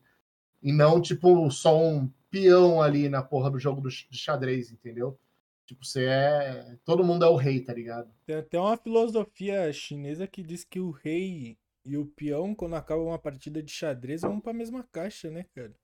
e 0.62 0.72
não, 0.72 1.00
tipo, 1.00 1.50
só 1.50 1.76
um 1.76 2.08
peão 2.30 2.80
ali 2.80 3.08
na 3.08 3.20
porra 3.20 3.50
do 3.50 3.58
jogo 3.58 3.80
do, 3.80 3.88
de 3.88 4.16
xadrez, 4.16 4.70
entendeu? 4.70 5.18
Tipo, 5.66 5.84
você 5.84 6.04
é. 6.04 6.76
Todo 6.84 7.02
mundo 7.02 7.24
é 7.24 7.28
o 7.28 7.34
rei, 7.34 7.60
tá 7.60 7.74
ligado? 7.74 8.08
Tem 8.24 8.36
até 8.36 8.60
uma 8.60 8.76
filosofia 8.76 9.72
chinesa 9.72 10.24
que 10.28 10.42
diz 10.42 10.62
que 10.62 10.78
o 10.78 10.92
rei 10.92 11.58
e 11.84 11.96
o 11.96 12.06
peão, 12.06 12.54
quando 12.54 12.76
acaba 12.76 13.02
uma 13.02 13.18
partida 13.18 13.60
de 13.60 13.72
xadrez, 13.72 14.20
vão 14.20 14.40
pra 14.40 14.52
mesma 14.52 14.86
caixa, 14.92 15.30
né, 15.30 15.44
cara? 15.52 15.74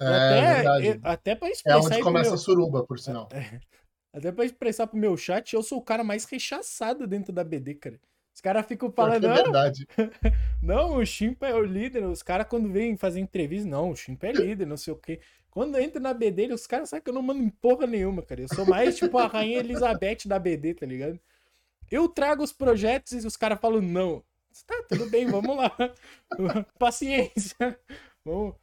É, 0.00 0.06
até, 0.06 0.52
verdade. 0.52 1.00
até 1.02 1.34
pra 1.34 1.48
expressar. 1.48 1.78
É 1.78 1.82
onde 1.82 2.02
começa 2.02 2.30
meu... 2.30 2.34
a 2.34 2.38
suruba, 2.38 2.84
por 2.84 2.98
sinal. 2.98 3.28
É, 3.32 3.60
até 4.18 4.32
pra 4.32 4.44
expressar 4.44 4.86
pro 4.86 4.98
meu 4.98 5.16
chat, 5.16 5.54
eu 5.54 5.62
sou 5.62 5.78
o 5.78 5.82
cara 5.82 6.04
mais 6.04 6.24
rechaçado 6.24 7.06
dentro 7.06 7.32
da 7.32 7.42
BD, 7.42 7.74
cara. 7.74 8.00
Os 8.34 8.40
caras 8.40 8.66
ficam 8.66 8.90
falando. 8.92 9.26
É 9.26 9.34
verdade. 9.34 9.86
não, 10.62 10.96
o 10.96 11.04
Chimpa 11.04 11.48
é 11.48 11.54
o 11.54 11.64
líder. 11.64 12.04
Os 12.04 12.22
caras, 12.22 12.46
quando 12.48 12.70
vêm 12.70 12.96
fazer 12.96 13.18
entrevista, 13.18 13.68
não, 13.68 13.90
o 13.90 13.96
Chimpa 13.96 14.28
é 14.28 14.32
líder, 14.32 14.64
não 14.64 14.76
sei 14.76 14.92
o 14.92 14.96
quê. 14.96 15.18
Quando 15.50 15.76
entra 15.76 16.00
na 16.00 16.14
BD, 16.14 16.52
os 16.52 16.64
caras 16.64 16.88
sabem 16.88 17.02
que 17.02 17.10
eu 17.10 17.14
não 17.14 17.22
mando 17.22 17.42
em 17.42 17.48
porra 17.48 17.84
nenhuma, 17.86 18.22
cara. 18.22 18.42
Eu 18.42 18.48
sou 18.48 18.64
mais 18.64 18.96
tipo 18.96 19.18
a 19.18 19.26
Rainha 19.26 19.58
Elizabeth 19.58 20.18
da 20.26 20.38
BD, 20.38 20.74
tá 20.74 20.86
ligado? 20.86 21.18
Eu 21.90 22.08
trago 22.08 22.44
os 22.44 22.52
projetos 22.52 23.12
e 23.12 23.26
os 23.26 23.36
caras 23.36 23.58
falam, 23.58 23.80
não. 23.80 24.22
Tá, 24.66 24.84
tudo 24.88 25.10
bem, 25.10 25.26
vamos 25.26 25.56
lá. 25.56 25.74
Paciência. 26.78 27.78
Vamos. 28.24 28.54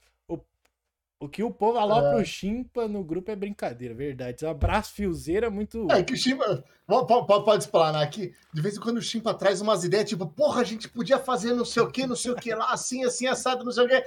O, 1.25 1.29
que 1.29 1.43
o 1.43 1.49
povo 1.49 1.79
alopra 1.79 2.19
é. 2.19 2.21
o 2.21 2.25
Chimpa 2.25 2.87
no 2.87 3.03
grupo 3.03 3.31
é 3.31 3.35
brincadeira, 3.35 3.95
verdade. 3.95 4.45
Um 4.45 4.49
abraço, 4.49 4.93
fiozeira, 4.93 5.49
muito. 5.49 5.87
É 5.91 6.03
que 6.03 6.13
o 6.13 6.17
Chimpa. 6.17 6.63
Pode, 6.85 7.25
pode 7.25 7.63
explanar 7.63 8.03
aqui. 8.03 8.33
De 8.53 8.61
vez 8.61 8.77
em 8.77 8.79
quando 8.79 8.97
o 8.97 9.01
Chimpa 9.01 9.33
traz 9.33 9.59
umas 9.59 9.83
ideias, 9.83 10.07
tipo, 10.07 10.27
porra, 10.27 10.61
a 10.61 10.63
gente 10.63 10.87
podia 10.87 11.17
fazer 11.17 11.53
não 11.53 11.65
sei 11.65 11.81
o 11.81 11.89
que, 11.89 12.05
não 12.05 12.15
sei 12.15 12.31
o 12.31 12.35
que 12.35 12.53
lá, 12.53 12.71
assim, 12.71 13.03
assim, 13.03 13.25
assado, 13.25 13.65
não 13.65 13.71
sei 13.71 13.85
o 13.85 13.87
que. 13.87 14.05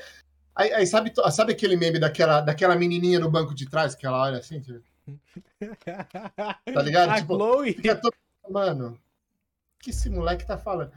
Aí, 0.54 0.72
aí, 0.72 0.86
sabe, 0.86 1.12
sabe 1.30 1.52
aquele 1.52 1.76
meme 1.76 1.98
daquela, 1.98 2.40
daquela 2.40 2.76
menininha 2.76 3.18
no 3.18 3.30
banco 3.30 3.54
de 3.54 3.68
trás 3.68 3.96
que 3.96 4.06
ela 4.06 4.22
olha 4.22 4.38
assim? 4.38 4.60
Tipo... 4.60 4.80
tá 5.84 6.82
ligado? 6.82 7.10
A 7.10 7.16
tipo, 7.16 7.34
Chloe. 7.34 7.74
Todo... 7.74 8.14
Mano, 8.48 8.90
o 8.90 9.82
que 9.82 9.90
esse 9.90 10.08
moleque 10.08 10.46
tá 10.46 10.56
falando? 10.56 10.92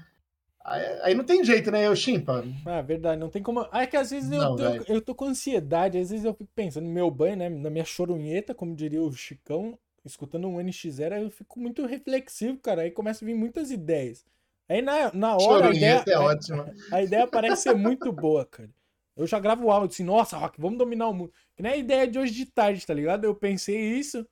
Aí, 0.63 1.13
não 1.15 1.23
tem 1.23 1.43
jeito, 1.43 1.71
né, 1.71 1.87
eu 1.87 1.95
chimpa. 1.95 2.43
Ah, 2.65 2.81
verdade, 2.81 3.19
não 3.19 3.29
tem 3.29 3.41
como. 3.41 3.67
Ah, 3.71 3.83
é 3.83 3.87
que 3.87 3.97
às 3.97 4.11
vezes 4.11 4.31
eu, 4.31 4.55
tô, 4.55 4.63
eu 4.93 5.01
tô 5.01 5.15
com 5.15 5.25
ansiedade, 5.25 5.97
às 5.97 6.09
vezes 6.09 6.25
eu 6.25 6.33
fico 6.33 6.49
pensando 6.53 6.85
no 6.85 6.93
meu 6.93 7.09
banho, 7.09 7.35
né, 7.37 7.49
na 7.49 7.69
minha 7.69 7.85
chorunheta, 7.85 8.53
como 8.53 8.75
diria 8.75 9.01
o 9.01 9.11
Chicão, 9.11 9.77
escutando 10.05 10.47
um 10.47 10.57
NX0, 10.57 11.13
aí 11.13 11.23
eu 11.23 11.31
fico 11.31 11.59
muito 11.59 11.85
reflexivo, 11.85 12.59
cara, 12.59 12.83
aí 12.83 12.91
começa 12.91 13.25
a 13.25 13.27
vir 13.27 13.35
muitas 13.35 13.71
ideias. 13.71 14.23
Aí 14.69 14.81
na, 14.81 15.11
na 15.13 15.35
hora 15.35 15.69
a 15.69 15.73
ideia, 15.73 16.03
é 16.07 16.17
ótima. 16.17 16.73
A, 16.91 16.97
a 16.97 17.03
ideia 17.03 17.27
parece 17.27 17.63
ser 17.63 17.75
muito 17.75 18.11
boa, 18.11 18.45
cara. 18.45 18.69
Eu 19.15 19.27
já 19.27 19.39
gravo 19.39 19.65
o 19.65 19.71
áudio 19.71 19.93
assim, 19.93 20.03
nossa, 20.03 20.37
Rock, 20.37 20.59
vamos 20.59 20.77
dominar 20.77 21.07
o 21.09 21.13
mundo. 21.13 21.33
Que 21.55 21.61
nem 21.61 21.73
a 21.73 21.77
ideia 21.77 22.07
de 22.07 22.17
hoje 22.17 22.33
de 22.33 22.45
tarde, 22.45 22.85
tá 22.85 22.93
ligado? 22.93 23.25
Eu 23.25 23.35
pensei 23.35 23.77
isso. 23.77 24.25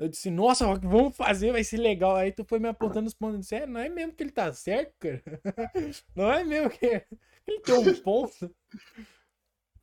Eu 0.00 0.08
disse, 0.08 0.30
nossa, 0.30 0.64
Rock, 0.64 0.86
vamos 0.86 1.14
fazer, 1.14 1.52
vai 1.52 1.62
ser 1.62 1.76
legal. 1.76 2.16
Aí 2.16 2.32
tu 2.32 2.42
foi 2.42 2.58
me 2.58 2.68
apontando 2.68 3.06
os 3.06 3.12
pontos 3.12 3.36
e 3.36 3.40
disse, 3.40 3.54
é, 3.54 3.66
não 3.66 3.78
é 3.78 3.90
mesmo 3.90 4.14
que 4.14 4.22
ele 4.22 4.30
tá 4.30 4.50
certo, 4.50 4.94
cara? 4.98 5.22
Não 6.16 6.32
é 6.32 6.42
mesmo 6.42 6.70
que 6.70 6.86
ele 6.86 7.60
tem 7.60 7.74
um 7.74 7.94
ponto. 8.00 8.50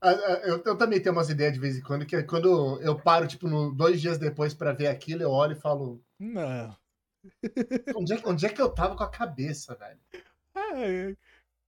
Eu, 0.02 0.64
eu, 0.66 0.78
também 0.78 1.00
tenho 1.00 1.14
umas 1.14 1.30
ideias 1.30 1.54
de 1.54 1.60
vez 1.60 1.78
em 1.78 1.82
quando, 1.82 2.04
que 2.04 2.16
é 2.16 2.24
quando 2.24 2.82
eu 2.82 3.00
paro, 3.00 3.28
tipo, 3.28 3.48
no, 3.48 3.72
dois 3.72 4.02
dias 4.02 4.18
depois 4.18 4.56
para 4.56 4.74
ver 4.74 4.88
aquilo, 4.88 5.22
eu 5.22 5.30
olho 5.30 5.54
e 5.54 5.60
falo. 5.60 6.02
Não. 6.18 6.76
Onde 7.96 8.14
é, 8.14 8.22
onde 8.26 8.46
é 8.46 8.50
que 8.50 8.62
eu 8.62 8.70
tava 8.70 8.96
com 8.96 9.04
a 9.04 9.10
cabeça, 9.10 9.76
velho? 9.76 10.00
Ah, 10.56 11.16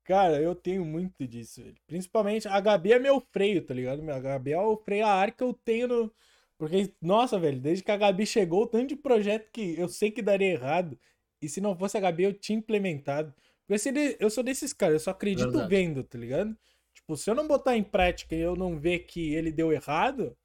Cara, 0.06 0.42
eu 0.42 0.56
tenho 0.56 0.84
muito 0.84 1.28
disso, 1.28 1.62
velho. 1.62 1.76
Principalmente, 1.86 2.48
a 2.48 2.60
Gabi 2.60 2.94
é 2.94 3.00
meu 3.00 3.20
freio, 3.20 3.64
tá 3.64 3.76
ligado? 3.76 4.10
A 4.10 4.20
Gabi 4.20 4.54
é 4.54 4.60
o 4.60 4.76
freio 4.76 5.06
a 5.06 5.12
ar 5.12 5.32
que 5.32 5.44
eu 5.44 5.54
tenho 5.54 5.88
no... 5.88 6.14
Porque, 6.60 6.94
nossa, 7.02 7.40
velho, 7.40 7.60
desde 7.60 7.84
que 7.84 7.90
a 7.90 7.96
Gabi 7.96 8.26
chegou, 8.26 8.64
o 8.64 8.68
tanto 8.68 8.90
de 8.90 8.96
projeto 8.98 9.50
que 9.50 9.80
eu 9.80 9.88
sei 9.88 10.12
que 10.12 10.22
daria 10.22 10.52
errado. 10.52 11.00
E 11.42 11.48
se 11.48 11.62
não 11.62 11.74
fosse 11.74 11.98
a 11.98 12.02
Gabi, 12.02 12.24
eu 12.24 12.34
tinha 12.34 12.60
implementado. 12.60 13.34
Porque 13.66 14.18
eu 14.20 14.30
sou 14.30 14.44
desses 14.44 14.74
caras, 14.74 14.96
eu 14.96 15.00
só 15.00 15.12
acredito 15.12 15.50
Verdade. 15.52 15.70
vendo, 15.70 16.04
tá 16.04 16.18
ligado? 16.18 16.56
Tipo, 16.94 17.16
se 17.16 17.30
eu 17.30 17.34
não 17.34 17.48
botar 17.48 17.78
em 17.78 17.84
prática 17.84 18.36
e 18.36 18.42
eu 18.42 18.58
não 18.58 18.78
ver 18.78 19.00
que 19.00 19.34
ele 19.34 19.54
deu 19.54 19.72
errado, 19.72 20.36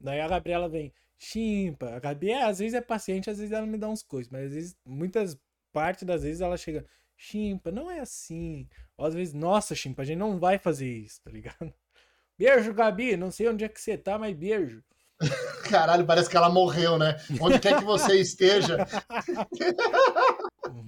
daí 0.00 0.20
a 0.20 0.26
Gabriela 0.26 0.68
vem, 0.68 0.92
chimpa. 1.16 1.94
A 1.94 2.00
Gabi, 2.00 2.30
é, 2.30 2.42
às 2.42 2.58
vezes 2.58 2.74
é 2.74 2.80
paciente, 2.80 3.30
às 3.30 3.38
vezes 3.38 3.52
ela 3.52 3.66
me 3.66 3.78
dá 3.78 3.88
uns 3.88 4.02
coisas, 4.02 4.32
mas 4.32 4.46
às 4.46 4.52
vezes, 4.52 4.76
muitas 4.84 5.38
partes 5.72 6.02
das 6.02 6.24
vezes 6.24 6.40
ela 6.40 6.56
chega, 6.56 6.84
Chimpa, 7.16 7.70
não 7.70 7.88
é 7.88 8.00
assim. 8.00 8.68
Ou 8.96 9.06
às 9.06 9.14
vezes, 9.14 9.32
nossa, 9.32 9.76
Chimpa, 9.76 10.02
a 10.02 10.04
gente 10.04 10.18
não 10.18 10.40
vai 10.40 10.58
fazer 10.58 10.88
isso, 10.88 11.20
tá 11.22 11.30
ligado? 11.30 11.72
Beijo, 12.36 12.74
Gabi. 12.74 13.16
Não 13.16 13.30
sei 13.30 13.48
onde 13.48 13.64
é 13.64 13.68
que 13.68 13.80
você 13.80 13.96
tá, 13.96 14.18
mas 14.18 14.36
beijo. 14.36 14.82
Caralho, 15.70 16.04
parece 16.04 16.28
que 16.28 16.36
ela 16.36 16.50
morreu, 16.50 16.98
né? 16.98 17.16
Onde 17.40 17.58
quer 17.58 17.78
que 17.78 17.84
você 17.84 18.20
esteja. 18.20 18.78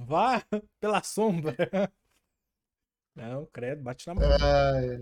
Vá 0.07 0.43
pela 0.81 1.03
sombra. 1.03 1.57
Não, 3.15 3.47
credo, 3.47 3.83
bate 3.83 4.07
na 4.07 4.15
mão. 4.15 4.25
É... 4.25 5.01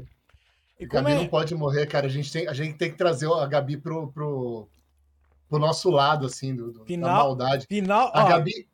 E 0.78 0.87
Gabi 0.87 1.12
é... 1.12 1.14
não 1.14 1.28
pode 1.28 1.55
morrer, 1.55 1.87
cara. 1.87 2.07
A 2.07 2.11
gente 2.11 2.30
tem, 2.30 2.47
a 2.47 2.53
gente 2.53 2.76
tem 2.76 2.91
que 2.91 2.99
trazer 2.99 3.30
a 3.33 3.47
Gabi 3.47 3.76
pro, 3.76 4.12
pro, 4.12 4.68
pro 5.49 5.59
nosso 5.59 5.91
lado, 5.91 6.26
assim, 6.26 6.55
do, 6.55 6.72
do 6.72 6.85
final, 6.85 7.11
da 7.11 7.16
maldade. 7.16 7.66
Final, 7.66 8.11
a 8.14 8.24
ó, 8.24 8.28
Gabi, 8.28 8.68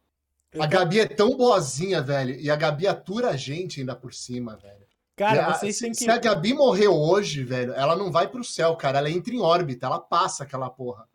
a 0.59 0.67
Gabi 0.67 1.01
é 1.01 1.07
tão 1.07 1.37
boazinha, 1.37 2.03
velho. 2.03 2.35
E 2.35 2.51
a 2.51 2.57
Gabi 2.57 2.87
atura 2.87 3.31
a 3.31 3.37
gente 3.37 3.81
ainda 3.81 3.95
por 3.95 4.15
cima, 4.15 4.57
velho. 4.57 4.88
Cara, 5.19 5.53
vocês 5.53 5.77
se, 5.77 5.83
têm 5.83 5.91
que. 5.91 5.99
Se 5.99 6.11
a 6.11 6.17
Gabi 6.17 6.55
morreu 6.55 6.95
hoje, 6.95 7.43
velho, 7.43 7.73
ela 7.73 7.97
não 7.97 8.13
vai 8.13 8.29
pro 8.29 8.45
céu, 8.45 8.77
cara. 8.77 8.99
Ela 8.99 9.11
entra 9.11 9.35
em 9.35 9.41
órbita, 9.41 9.87
ela 9.87 9.99
passa 9.99 10.45
aquela 10.45 10.71
porra. 10.71 11.09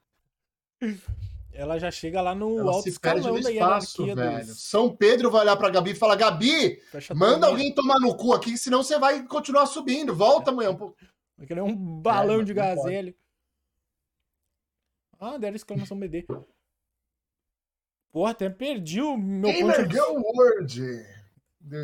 Ela 1.56 1.78
já 1.78 1.92
chega 1.92 2.20
lá 2.20 2.34
no 2.34 2.58
ela 2.58 2.72
alto 2.72 2.90
escalão 2.90 3.40
da 3.40 3.52
espaço, 3.52 4.04
velho. 4.08 4.44
Dos... 4.44 4.64
São 4.64 4.96
Pedro 4.96 5.30
vai 5.30 5.42
olhar 5.42 5.56
pra 5.56 5.70
Gabi 5.70 5.92
e 5.92 5.96
falar: 5.96 6.16
Gabi, 6.16 6.78
Fecha 6.92 7.14
manda 7.14 7.46
alguém 7.46 7.72
tomar 7.72 8.00
no 8.00 8.18
cu 8.18 8.34
aqui, 8.34 8.58
senão 8.58 8.82
você 8.82 8.98
vai 8.98 9.24
continuar 9.28 9.68
subindo. 9.68 10.16
Volta 10.16 10.50
amanhã 10.50 10.72
um 10.72 10.76
pouco. 10.76 10.98
Vai 11.38 11.46
querer 11.46 11.62
um 11.62 11.76
balão 11.76 12.42
é, 12.42 12.44
de 12.44 12.56
gazelle. 12.56 13.16
Ah, 15.20 15.38
deram 15.38 15.56
exclamação 15.56 16.00
BD. 16.00 16.26
Porra, 18.12 18.32
até 18.32 18.50
perdi 18.50 19.00
o 19.00 19.16
meu 19.16 19.52
Gamer 19.52 19.76
ponto 19.76 19.92
Girl 19.92 20.22
World! 20.24 21.06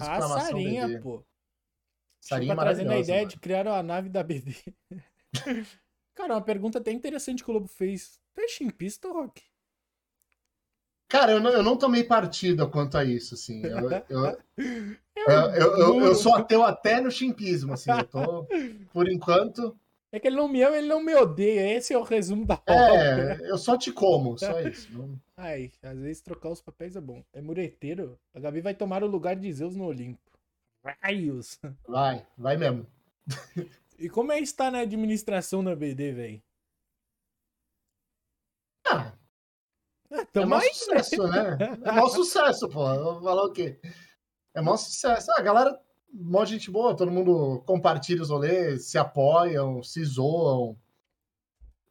A 0.02 0.22
Sarinha, 0.22 0.88
BD. 0.88 1.00
pô. 1.00 1.24
Sarinha 2.20 2.56
tá 2.56 2.62
trazendo 2.62 2.92
a 2.92 3.00
ideia 3.00 3.20
mano. 3.20 3.30
de 3.30 3.40
criar 3.40 3.68
a 3.68 3.82
nave 3.82 4.10
da 4.10 4.22
BD. 4.24 4.56
Cara, 6.16 6.34
uma 6.34 6.42
pergunta 6.42 6.80
até 6.80 6.92
interessante 6.92 7.44
que 7.44 7.50
o 7.50 7.54
Lobo 7.54 7.68
fez. 7.68 8.20
Tu 8.34 8.42
é 8.42 8.48
chimpista, 8.48 9.08
Rock? 9.08 9.42
Cara, 11.08 11.32
eu 11.32 11.40
não, 11.40 11.50
eu 11.50 11.64
não 11.64 11.76
tomei 11.76 12.04
partida 12.04 12.68
quanto 12.68 12.98
a 12.98 13.04
isso, 13.04 13.34
assim. 13.34 13.64
Eu, 13.64 13.90
eu, 14.10 14.38
eu, 15.16 15.76
eu, 15.76 16.02
eu 16.02 16.16
sou 16.16 16.36
ateu 16.36 16.64
até 16.64 17.02
no 17.02 17.10
chimpismo, 17.10 17.74
assim. 17.74 17.90
Eu 17.90 18.04
tô, 18.04 18.48
por 18.94 19.10
enquanto... 19.10 19.76
É 20.12 20.20
que 20.20 20.28
ele 20.28 20.36
não 20.36 20.48
me 20.48 20.62
ama, 20.62 20.78
ele 20.78 20.88
não 20.88 21.04
me 21.04 21.16
odeia. 21.16 21.76
Esse 21.76 21.94
é 21.94 21.98
o 21.98 22.04
resumo 22.04 22.46
da 22.46 22.56
obra. 22.56 23.38
É, 23.42 23.50
eu 23.50 23.58
só 23.58 23.78
te 23.78 23.92
como, 23.92 24.38
só 24.38 24.60
isso. 24.62 24.92
Não... 24.92 25.20
Ai, 25.38 25.72
às 25.82 26.00
vezes 26.00 26.22
trocar 26.22 26.50
os 26.50 26.62
papéis 26.62 26.96
é 26.96 27.02
bom. 27.02 27.24
É 27.34 27.42
mureteiro. 27.42 28.20
A 28.34 28.40
Gabi 28.40 28.62
vai 28.62 28.74
tomar 28.74 29.04
o 29.04 29.08
lugar 29.08 29.36
de 29.36 29.52
Zeus 29.54 29.76
no 29.76 29.86
Olimpo. 29.86 30.29
Raios! 31.02 31.60
Vai, 31.88 32.26
vai 32.38 32.58
mesmo. 32.58 32.86
E 33.98 34.10
como 34.10 34.32
é 34.32 34.40
estar 34.40 34.72
na 34.72 34.80
administração 34.80 35.64
da 35.64 35.76
BD, 35.76 36.14
velho? 36.14 36.42
Ah, 38.86 39.12
é, 40.12 40.40
é 40.40 40.46
maior 40.46 40.64
sucesso, 40.74 41.28
né? 41.28 41.58
É 41.84 41.92
maior 41.92 42.10
sucesso, 42.10 42.70
pô. 42.70 42.80
vou 42.96 43.22
falar 43.22 43.44
o 43.44 43.52
quê? 43.52 43.80
É 44.54 44.62
maior 44.62 44.78
sucesso. 44.78 45.32
Ah, 45.32 45.40
a 45.40 45.44
galera, 45.44 45.80
mó 46.12 46.44
gente 46.46 46.72
boa, 46.72 46.96
todo 46.96 47.12
mundo 47.12 47.62
compartilha 47.66 48.22
os 48.22 48.30
rolês, 48.30 48.86
se 48.86 48.98
apoiam, 48.98 49.84
se 49.84 50.04
zoam. 50.04 50.78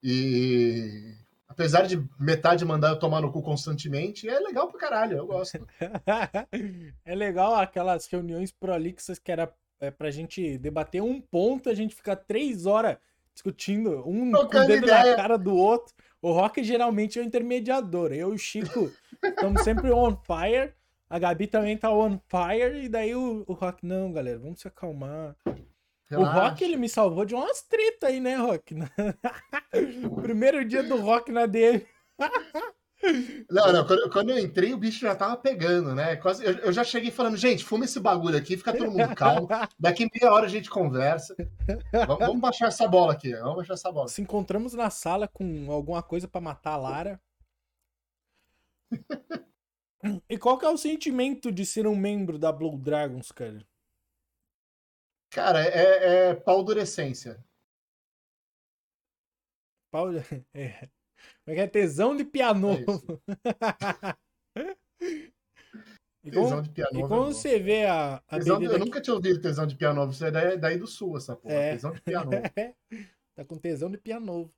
E 0.02 1.14
apesar 1.58 1.82
de 1.88 2.00
metade 2.20 2.64
mandar 2.64 2.90
eu 2.90 2.98
tomar 3.00 3.20
no 3.20 3.32
cu 3.32 3.42
constantemente, 3.42 4.28
é 4.28 4.38
legal 4.38 4.68
pra 4.68 4.78
caralho, 4.78 5.16
eu 5.16 5.26
gosto. 5.26 5.66
é 7.04 7.14
legal 7.16 7.56
aquelas 7.56 8.06
reuniões 8.06 8.52
prolixas 8.52 9.18
que 9.18 9.32
era 9.32 9.52
é, 9.80 9.90
pra 9.90 10.08
gente 10.08 10.56
debater 10.56 11.02
um 11.02 11.20
ponto, 11.20 11.68
a 11.68 11.74
gente 11.74 11.96
fica 11.96 12.14
três 12.14 12.64
horas 12.64 12.96
discutindo, 13.34 14.08
um 14.08 14.30
Trocando 14.30 14.50
com 14.50 14.58
o 14.58 14.66
dedo 14.66 14.86
ideia. 14.86 15.10
na 15.10 15.16
cara 15.16 15.36
do 15.36 15.56
outro. 15.56 15.92
O 16.22 16.30
Rock 16.30 16.62
geralmente 16.62 17.18
é 17.18 17.22
o 17.22 17.24
intermediador. 17.24 18.12
Eu 18.12 18.32
e 18.32 18.34
o 18.36 18.38
Chico 18.38 18.92
estamos 19.22 19.62
sempre 19.62 19.90
on 19.90 20.16
fire. 20.16 20.72
A 21.10 21.18
Gabi 21.18 21.46
também 21.46 21.76
tá 21.76 21.92
on 21.92 22.20
fire. 22.28 22.84
E 22.84 22.88
daí 22.88 23.14
o, 23.14 23.44
o 23.46 23.52
Rock, 23.52 23.84
não, 23.86 24.12
galera, 24.12 24.38
vamos 24.38 24.60
se 24.60 24.66
acalmar. 24.68 25.36
Relaxa. 26.10 26.38
O 26.38 26.40
Rock, 26.40 26.64
ele 26.64 26.76
me 26.76 26.88
salvou 26.88 27.24
de 27.24 27.34
umas 27.34 27.62
tretas 27.62 28.08
aí, 28.08 28.18
né, 28.18 28.36
Rock? 28.36 28.74
primeiro 30.22 30.64
dia 30.64 30.82
do 30.82 30.96
Rock 30.96 31.30
na 31.30 31.44
dele. 31.44 31.86
Não, 33.48 33.72
não, 33.72 33.86
quando, 33.86 34.10
quando, 34.10 34.30
eu 34.30 34.38
entrei, 34.38 34.72
o 34.72 34.78
bicho 34.78 35.00
já 35.00 35.14
tava 35.14 35.36
pegando, 35.36 35.94
né? 35.94 36.16
Quase, 36.16 36.44
eu, 36.44 36.52
eu, 36.58 36.72
já 36.72 36.82
cheguei 36.82 37.10
falando, 37.10 37.36
gente, 37.36 37.62
fuma 37.62 37.84
esse 37.84 38.00
bagulho 38.00 38.36
aqui, 38.36 38.56
fica 38.56 38.76
todo 38.76 38.90
mundo 38.90 39.14
calmo. 39.14 39.46
Daqui 39.78 40.08
meia 40.12 40.32
hora 40.32 40.46
a 40.46 40.48
gente 40.48 40.68
conversa. 40.68 41.36
Vamos, 41.92 42.18
vamos 42.18 42.40
baixar 42.40 42.68
essa 42.68 42.88
bola 42.88 43.12
aqui, 43.12 43.32
vamos 43.34 43.56
baixar 43.56 43.74
essa 43.74 43.92
bola. 43.92 44.08
Se 44.08 44.20
encontramos 44.20 44.74
na 44.74 44.90
sala 44.90 45.28
com 45.28 45.70
alguma 45.70 46.02
coisa 46.02 46.26
para 46.26 46.40
matar 46.40 46.72
a 46.72 46.76
Lara. 46.76 47.20
e 50.28 50.36
qual 50.36 50.58
que 50.58 50.64
é 50.64 50.68
o 50.68 50.76
sentimento 50.76 51.52
de 51.52 51.64
ser 51.64 51.86
um 51.86 51.94
membro 51.94 52.38
da 52.38 52.50
Blue 52.50 52.76
Dragons, 52.76 53.30
cara? 53.30 53.64
Cara, 55.30 55.62
é, 55.62 56.30
é 56.30 56.34
paldurecência. 56.34 57.38
Pau... 59.90 60.08
É. 60.54 60.88
Como 61.44 61.52
é 61.52 61.54
que 61.54 61.60
é? 61.60 61.66
Tesão 61.66 62.16
de 62.16 62.24
piano. 62.24 62.70
É 62.72 62.84
e 66.22 66.30
tesão 66.30 66.62
de 66.62 66.70
piano. 66.70 67.00
E 67.00 67.02
quando 67.08 67.32
você 67.32 67.58
vê 67.58 67.86
a. 67.86 68.22
a 68.28 68.38
tesão, 68.38 68.62
eu 68.62 68.78
nunca 68.78 69.00
tinha 69.00 69.14
ouvido 69.14 69.40
tesão 69.40 69.66
de 69.66 69.74
piano. 69.74 70.06
Você 70.06 70.26
é 70.26 70.30
daí, 70.30 70.58
daí 70.58 70.78
do 70.78 70.86
sul, 70.86 71.16
essa 71.16 71.34
porra. 71.34 71.54
É. 71.54 71.72
Tesão 71.72 71.92
de 71.92 72.00
piano. 72.02 72.30
tá 73.34 73.44
com 73.44 73.56
tesão 73.56 73.90
de 73.90 73.98
piano. 73.98 74.52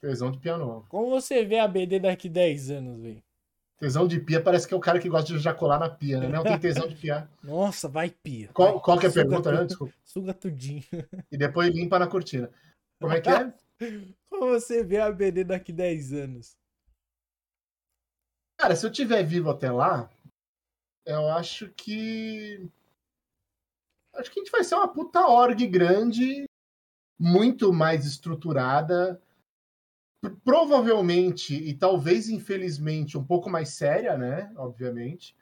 Tesão 0.00 0.30
de 0.30 0.38
piano. 0.38 0.86
Como 0.88 1.10
você 1.10 1.44
vê 1.44 1.58
a 1.58 1.68
BD 1.68 2.00
daqui 2.00 2.28
10 2.28 2.70
anos, 2.70 3.00
velho? 3.00 3.22
Tesão 3.78 4.06
de 4.08 4.18
pia 4.18 4.42
parece 4.42 4.66
que 4.66 4.72
é 4.72 4.76
o 4.76 4.80
cara 4.80 4.98
que 4.98 5.08
gosta 5.08 5.26
de 5.26 5.34
ejacular 5.34 5.78
na 5.78 5.90
pia, 5.90 6.18
né? 6.18 6.28
Não 6.28 6.42
tem 6.42 6.58
tesão 6.58 6.88
de 6.88 6.94
pia. 6.94 7.28
Nossa, 7.44 7.88
vai 7.88 8.08
pia. 8.08 8.48
Qual, 8.54 8.80
qual 8.80 8.98
que 8.98 9.06
é 9.06 9.08
a 9.10 9.12
pergunta, 9.12 9.52
né? 9.52 9.64
Desculpa. 9.64 9.92
Suga 10.02 10.32
tudinho. 10.32 10.82
E 11.30 11.36
depois 11.36 11.68
limpa 11.74 11.98
na 11.98 12.06
cortina. 12.06 12.50
Como 12.98 13.12
é 13.12 13.20
que 13.20 13.28
é? 13.28 13.52
Como 14.30 14.50
você 14.50 14.82
vê 14.82 14.98
a 14.98 15.12
BD 15.12 15.44
daqui 15.44 15.72
10 15.72 16.12
anos? 16.14 16.56
Cara, 18.58 18.74
se 18.74 18.86
eu 18.86 18.90
tiver 18.90 19.22
vivo 19.22 19.50
até 19.50 19.70
lá, 19.70 20.10
eu 21.04 21.28
acho 21.28 21.68
que. 21.70 22.66
Acho 24.14 24.30
que 24.30 24.40
a 24.40 24.42
gente 24.42 24.52
vai 24.52 24.64
ser 24.64 24.74
uma 24.76 24.88
puta 24.88 25.26
org 25.26 25.66
grande, 25.66 26.46
muito 27.18 27.70
mais 27.74 28.06
estruturada, 28.06 29.20
provavelmente 30.44 31.54
e 31.54 31.74
talvez 31.74 32.28
infelizmente 32.28 33.18
um 33.18 33.24
pouco 33.24 33.50
mais 33.50 33.70
séria, 33.70 34.16
né? 34.16 34.52
Obviamente. 34.56 35.34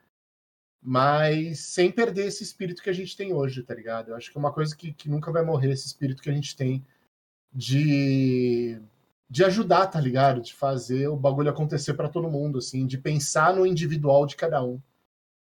Mas 0.83 1.61
sem 1.61 1.91
perder 1.91 2.27
esse 2.27 2.43
espírito 2.43 2.83
que 2.83 2.91
a 2.91 2.95
gente 2.95 3.17
tem 3.17 3.33
hoje, 3.33 3.63
tá 3.63 3.75
ligado? 3.75 4.11
Eu 4.11 4.17
acho 4.17 4.31
que 4.31 4.37
é 4.37 4.41
uma 4.41 4.53
coisa 4.53 4.77
que, 4.77 4.93
que 4.93 5.09
nunca 5.09 5.33
vai 5.33 5.43
morrer, 5.43 5.73
esse 5.73 5.87
espírito 5.87 6.23
que 6.23 6.29
a 6.29 6.35
gente 6.35 6.55
tem 6.55 6.85
de, 7.53 8.79
de 9.31 9.45
ajudar, 9.45 9.87
tá 9.87 10.01
ligado? 10.01 10.43
De 10.43 10.53
fazer 10.53 11.09
o 11.09 11.17
bagulho 11.17 11.49
acontecer 11.49 11.95
para 11.95 12.09
todo 12.09 12.31
mundo, 12.31 12.59
assim, 12.59 12.87
de 12.87 12.99
pensar 12.99 13.55
no 13.55 13.67
individual 13.67 14.27
de 14.27 14.37
cada 14.37 14.63
um. 14.63 14.81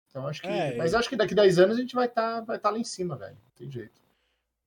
Então 0.10 0.28
acho 0.28 0.42
que. 0.42 0.48
É, 0.48 0.76
mas 0.76 0.94
acho 0.94 1.08
que 1.08 1.16
daqui 1.16 1.36
10 1.36 1.60
anos 1.60 1.78
a 1.78 1.82
gente 1.82 1.96
vai 1.96 2.08
estar 2.08 2.40
tá, 2.40 2.42
vai 2.42 2.60
tá 2.60 2.70
lá 2.70 2.80
em 2.80 2.84
cima, 2.84 3.16
velho. 3.16 3.36
Não 3.36 3.52
tem 3.56 3.72
jeito. 3.72 4.02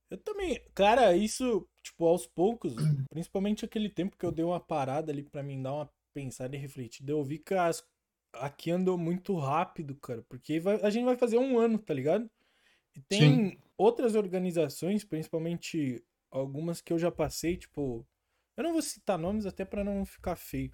Eu 0.08 0.18
também. 0.18 0.62
Cara, 0.74 1.16
isso, 1.16 1.66
tipo, 1.82 2.06
aos 2.06 2.26
poucos, 2.26 2.74
principalmente 3.10 3.64
aquele 3.64 3.88
tempo 3.88 4.16
que 4.16 4.24
eu 4.24 4.32
dei 4.32 4.44
uma 4.44 4.60
parada 4.60 5.10
ali 5.12 5.22
para 5.22 5.42
mim 5.42 5.62
dar 5.62 5.74
uma 5.74 5.90
pensada 6.14 6.54
e 6.54 6.58
refletir, 6.58 7.08
eu 7.08 7.22
vi 7.24 7.38
que 7.38 7.54
as, 7.54 7.84
aqui 8.34 8.70
andou 8.70 8.96
muito 8.96 9.36
rápido, 9.36 9.94
cara. 9.96 10.22
Porque 10.28 10.60
vai, 10.60 10.80
a 10.82 10.90
gente 10.90 11.04
vai 11.04 11.16
fazer 11.16 11.38
um 11.38 11.58
ano, 11.58 11.78
tá 11.78 11.92
ligado? 11.92 12.30
E 12.94 13.00
tem 13.00 13.50
Sim. 13.50 13.58
outras 13.76 14.14
organizações, 14.14 15.04
principalmente 15.04 16.02
algumas 16.30 16.80
que 16.80 16.92
eu 16.92 16.98
já 16.98 17.10
passei, 17.10 17.56
tipo. 17.56 18.06
Eu 18.56 18.64
não 18.64 18.72
vou 18.72 18.82
citar 18.82 19.18
nomes 19.18 19.46
até 19.46 19.64
para 19.64 19.82
não 19.82 20.04
ficar 20.04 20.36
feio. 20.36 20.72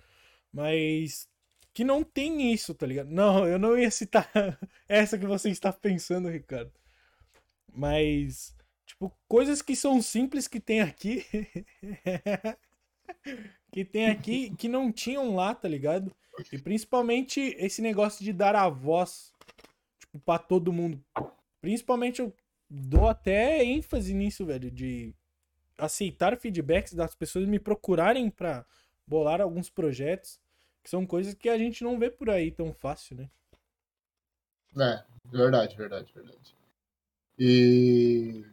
Mas. 0.53 1.29
Que 1.73 1.85
não 1.85 2.03
tem 2.03 2.53
isso, 2.53 2.75
tá 2.75 2.87
ligado? 2.87 3.09
Não, 3.09 3.47
eu 3.47 3.59
não 3.59 3.79
ia 3.79 3.91
citar 3.91 4.29
essa 4.89 5.17
que 5.17 5.27
você 5.27 5.49
está 5.51 5.73
pensando, 5.73 6.29
Ricardo. 6.29 6.73
Mas. 7.73 8.55
Tipo, 8.89 9.12
coisas 9.28 9.61
que 9.61 9.76
são 9.76 10.01
simples 10.01 10.49
que 10.49 10.59
tem 10.59 10.80
aqui. 10.80 11.26
que 13.70 13.84
tem 13.84 14.09
aqui 14.09 14.57
que 14.57 14.66
não 14.66 14.91
tinham 14.91 15.34
lá, 15.34 15.55
tá 15.55 15.68
ligado? 15.68 16.11
E 16.51 16.57
principalmente 16.57 17.55
esse 17.59 17.82
negócio 17.82 18.24
de 18.24 18.32
dar 18.32 18.57
a 18.57 18.66
voz, 18.66 19.30
tipo, 20.01 20.18
pra 20.20 20.39
todo 20.39 20.72
mundo. 20.72 21.05
Principalmente 21.61 22.20
eu 22.20 22.34
dou 22.70 23.07
até 23.07 23.62
ênfase 23.62 24.14
nisso, 24.14 24.47
velho, 24.47 24.70
de 24.70 25.14
aceitar 25.76 26.39
feedbacks 26.39 26.95
das 26.95 27.14
pessoas 27.14 27.47
me 27.47 27.59
procurarem 27.59 28.30
para 28.30 28.64
bolar 29.07 29.43
alguns 29.43 29.68
projetos, 29.68 30.41
que 30.82 30.89
são 30.89 31.05
coisas 31.05 31.34
que 31.34 31.51
a 31.51 31.59
gente 31.59 31.84
não 31.84 31.99
vê 31.99 32.11
por 32.11 32.30
aí 32.30 32.51
tão 32.51 32.72
fácil, 32.72 33.16
né? 33.16 33.30
É, 34.80 35.05
verdade, 35.26 35.76
verdade, 35.76 36.11
verdade. 36.14 36.57
E. 37.39 38.47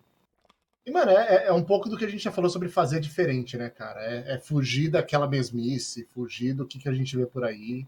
E, 0.85 0.91
mano, 0.91 1.11
é, 1.11 1.47
é 1.47 1.51
um 1.51 1.63
pouco 1.63 1.89
do 1.89 1.97
que 1.97 2.05
a 2.05 2.09
gente 2.09 2.23
já 2.23 2.31
falou 2.31 2.49
sobre 2.49 2.69
fazer 2.69 2.99
diferente, 2.99 3.57
né, 3.57 3.69
cara? 3.69 4.01
É, 4.01 4.35
é 4.35 4.39
fugir 4.39 4.89
daquela 4.89 5.27
mesmice, 5.27 6.05
fugir 6.05 6.53
do 6.53 6.67
que, 6.67 6.77
que 6.77 6.87
a 6.87 6.93
gente 6.93 7.17
vê 7.17 7.25
por 7.25 7.43
aí 7.43 7.87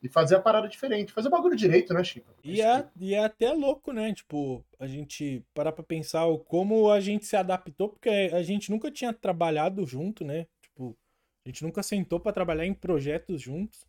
e 0.00 0.08
fazer 0.08 0.36
a 0.36 0.40
parada 0.40 0.68
diferente, 0.68 1.12
fazer 1.12 1.28
o 1.28 1.32
bagulho 1.32 1.56
direito, 1.56 1.92
né, 1.92 2.04
Chico? 2.04 2.32
E 2.44 2.60
é, 2.60 2.88
e 2.96 3.14
é 3.14 3.24
até 3.24 3.52
louco, 3.52 3.92
né? 3.92 4.14
Tipo, 4.14 4.64
a 4.78 4.86
gente 4.86 5.44
parar 5.52 5.72
pra 5.72 5.82
pensar 5.82 6.24
como 6.46 6.90
a 6.90 7.00
gente 7.00 7.26
se 7.26 7.36
adaptou, 7.36 7.88
porque 7.88 8.08
a 8.08 8.42
gente 8.42 8.70
nunca 8.70 8.90
tinha 8.90 9.12
trabalhado 9.12 9.84
junto, 9.84 10.24
né? 10.24 10.46
Tipo, 10.62 10.96
a 11.44 11.48
gente 11.48 11.64
nunca 11.64 11.82
sentou 11.82 12.20
para 12.20 12.32
trabalhar 12.32 12.66
em 12.66 12.74
projetos 12.74 13.42
juntos. 13.42 13.86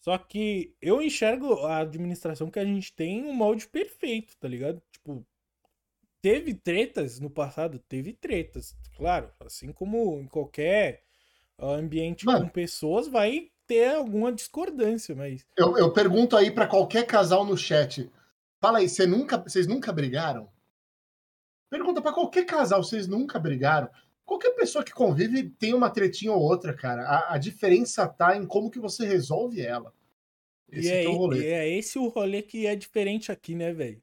Só 0.00 0.16
que 0.16 0.74
eu 0.80 1.02
enxergo 1.02 1.66
a 1.66 1.78
administração 1.78 2.50
que 2.50 2.58
a 2.58 2.64
gente 2.64 2.92
tem 2.94 3.24
um 3.24 3.32
molde 3.32 3.66
perfeito, 3.68 4.36
tá 4.38 4.48
ligado? 4.48 4.82
Tipo, 4.92 5.26
teve 6.24 6.54
tretas 6.54 7.20
no 7.20 7.28
passado, 7.28 7.78
teve 7.78 8.14
tretas, 8.14 8.74
claro, 8.96 9.30
assim 9.40 9.70
como 9.72 10.18
em 10.18 10.26
qualquer 10.26 11.02
ambiente 11.60 12.24
Mano, 12.24 12.46
com 12.46 12.48
pessoas 12.48 13.06
vai 13.06 13.50
ter 13.66 13.94
alguma 13.94 14.32
discordância, 14.32 15.14
mas. 15.14 15.44
Eu, 15.54 15.76
eu 15.76 15.92
pergunto 15.92 16.34
aí 16.34 16.50
para 16.50 16.66
qualquer 16.66 17.04
casal 17.06 17.44
no 17.44 17.58
chat. 17.58 18.10
Fala 18.58 18.78
aí, 18.78 18.88
você 18.88 19.04
nunca, 19.04 19.36
vocês 19.36 19.66
nunca 19.66 19.92
brigaram? 19.92 20.48
Pergunta 21.68 22.00
para 22.00 22.14
qualquer 22.14 22.46
casal, 22.46 22.82
vocês 22.82 23.06
nunca 23.06 23.38
brigaram? 23.38 23.90
Qualquer 24.24 24.52
pessoa 24.52 24.82
que 24.82 24.92
convive 24.92 25.50
tem 25.50 25.74
uma 25.74 25.90
tretinha 25.90 26.32
ou 26.32 26.40
outra, 26.40 26.72
cara. 26.72 27.02
A, 27.02 27.34
a 27.34 27.38
diferença 27.38 28.08
tá 28.08 28.34
em 28.34 28.46
como 28.46 28.70
que 28.70 28.78
você 28.78 29.04
resolve 29.04 29.60
ela. 29.60 29.92
Esse 30.72 30.88
e 30.88 30.90
é, 30.90 31.04
é, 31.04 31.08
o 31.08 31.16
rolê. 31.16 31.46
é 31.48 31.68
esse 31.68 31.98
o 31.98 32.08
rolê 32.08 32.40
que 32.40 32.66
é 32.66 32.74
diferente 32.74 33.30
aqui, 33.30 33.54
né, 33.54 33.74
velho? 33.74 34.02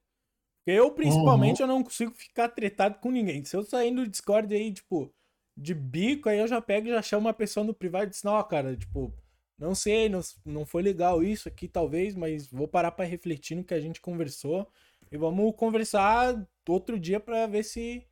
Eu, 0.66 0.92
principalmente, 0.92 1.62
uhum. 1.62 1.70
eu 1.70 1.76
não 1.76 1.84
consigo 1.84 2.12
ficar 2.14 2.50
tretado 2.50 3.00
com 3.00 3.12
ninguém. 3.12 3.44
Se 3.44 3.56
eu 3.56 3.64
sair 3.64 3.92
no 3.92 4.08
Discord 4.08 4.54
aí, 4.54 4.72
tipo, 4.72 5.12
de 5.58 5.74
bico, 5.74 6.30
aí 6.30 6.40
eu 6.40 6.48
já 6.48 6.62
pego 6.62 6.88
e 6.88 6.92
já 6.92 7.02
chamo 7.02 7.28
uma 7.28 7.34
pessoa 7.34 7.64
no 7.64 7.74
privado 7.74 8.06
e 8.06 8.10
diz, 8.10 8.24
não, 8.24 8.42
cara, 8.44 8.76
tipo, 8.76 9.14
não 9.58 9.76
sei, 9.76 10.10
não, 10.10 10.22
não 10.46 10.66
foi 10.66 10.82
legal 10.82 11.24
isso 11.24 11.48
aqui, 11.48 11.68
talvez, 11.68 12.16
mas 12.16 12.48
vou 12.48 12.68
parar 12.68 12.92
para 12.92 13.06
refletir 13.06 13.56
no 13.56 13.64
que 13.64 13.74
a 13.74 13.80
gente 13.80 14.02
conversou. 14.02 14.68
E 15.12 15.18
vamos 15.18 15.56
conversar 15.56 16.48
outro 16.68 17.00
dia 17.00 17.20
para 17.20 17.46
ver 17.48 17.64
se. 17.64 18.08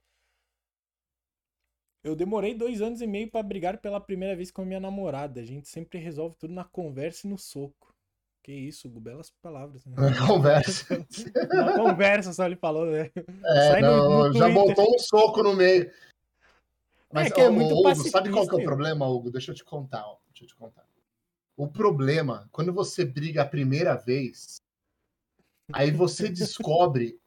Eu 2.03 2.15
demorei 2.15 2.53
dois 2.53 2.81
anos 2.81 3.01
e 3.01 3.07
meio 3.07 3.29
para 3.29 3.43
brigar 3.43 3.77
pela 3.79 3.99
primeira 3.99 4.35
vez 4.35 4.51
com 4.51 4.61
a 4.61 4.65
minha 4.65 4.79
namorada. 4.79 5.41
A 5.41 5.45
gente 5.45 5.67
sempre 5.67 5.97
resolve 5.99 6.35
tudo 6.37 6.53
na 6.53 6.63
conversa 6.63 7.25
e 7.25 7.29
no 7.29 7.37
soco. 7.37 7.88
Que 8.43 8.53
isso, 8.53 8.89
belas 8.89 9.31
palavras. 9.41 9.85
Né? 9.85 9.95
Na 10.09 10.27
conversa. 10.27 11.05
na 11.49 11.73
conversa 11.75 12.33
só 12.33 12.45
ele 12.45 12.55
falou, 12.55 12.85
né? 12.85 13.11
É, 13.43 13.81
não, 13.81 14.29
no 14.29 14.33
já 14.33 14.49
botou 14.49 14.95
um 14.95 14.99
soco 14.99 15.43
no 15.43 15.55
meio. 15.55 15.91
Mas, 17.11 17.27
é 17.27 17.31
que 17.31 17.41
é 17.41 17.49
muito 17.49 17.73
Hugo, 17.73 17.95
sabe 18.09 18.29
qual 18.29 18.47
que 18.47 18.55
é 18.55 18.59
o 18.59 18.63
problema, 18.63 19.07
Hugo? 19.07 19.31
Deixa 19.31 19.51
eu 19.51 19.55
te 19.55 19.63
contar, 19.63 20.05
ó. 20.05 20.17
Deixa 20.29 20.43
eu 20.43 20.47
te 20.47 20.55
contar 20.55 20.85
O 21.57 21.67
problema, 21.67 22.47
quando 22.51 22.71
você 22.71 23.03
briga 23.03 23.41
a 23.41 23.47
primeira 23.47 23.95
vez, 23.95 24.61
aí 25.73 25.91
você 25.91 26.29
descobre 26.29 27.19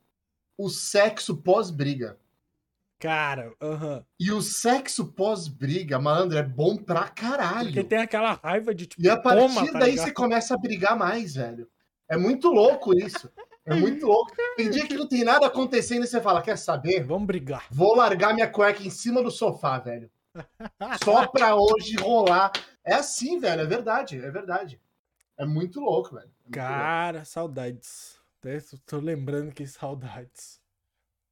o 0.57 0.69
sexo 0.69 1.37
pós-briga. 1.37 2.19
Cara, 3.03 3.53
aham. 3.61 4.05
E 4.21 4.31
o 4.31 4.41
sexo 4.41 5.07
pós-briga, 5.07 5.99
malandro, 5.99 6.39
é 6.39 6.43
bom 6.45 6.77
pra 6.77 7.09
caralho. 7.09 7.65
Porque 7.65 7.83
tem 7.83 7.99
aquela 7.99 8.35
raiva 8.35 8.73
de 8.73 8.87
tipo. 8.87 9.03
E 9.03 9.11
a 9.11 9.17
partir 9.17 9.73
tá 9.73 9.81
daí 9.81 9.91
ligado? 9.91 10.05
você 10.05 10.13
começa 10.13 10.55
a 10.55 10.57
brigar 10.57 10.97
mais, 10.97 11.35
velho. 11.35 11.69
É 12.09 12.17
muito 12.17 12.49
louco 12.53 12.97
isso. 12.97 13.29
É 13.67 13.75
muito 13.75 14.07
louco. 14.07 14.33
Tem 14.57 14.71
dia 14.71 14.87
que 14.87 14.95
não 14.95 15.09
tem 15.09 15.25
nada 15.25 15.49
acontecendo 15.49 16.05
e 16.05 16.07
você 16.07 16.21
fala: 16.21 16.43
quer 16.43 16.57
saber? 16.57 17.03
Vamos 17.03 17.27
brigar. 17.27 17.67
Vou 17.73 17.97
largar 17.97 18.35
minha 18.35 18.49
cueca 18.49 18.85
em 18.85 18.91
cima 18.91 19.21
do 19.21 19.33
sofá, 19.33 19.81
velho. 19.81 20.09
Só 21.03 21.27
pra 21.27 21.57
hoje 21.57 21.97
rolar. 21.97 22.53
É 22.85 22.95
assim, 22.95 23.41
velho. 23.41 23.63
É 23.63 23.67
verdade. 23.67 24.25
É 24.25 24.31
verdade. 24.31 24.81
É 25.37 25.45
muito 25.45 25.81
louco, 25.81 26.15
velho. 26.15 26.27
É 26.27 26.43
muito 26.45 26.55
Cara, 26.55 27.19
louco. 27.19 27.27
saudades. 27.27 28.17
Tô 28.87 28.99
lembrando 28.99 29.51
que 29.53 29.67
saudades. 29.67 30.62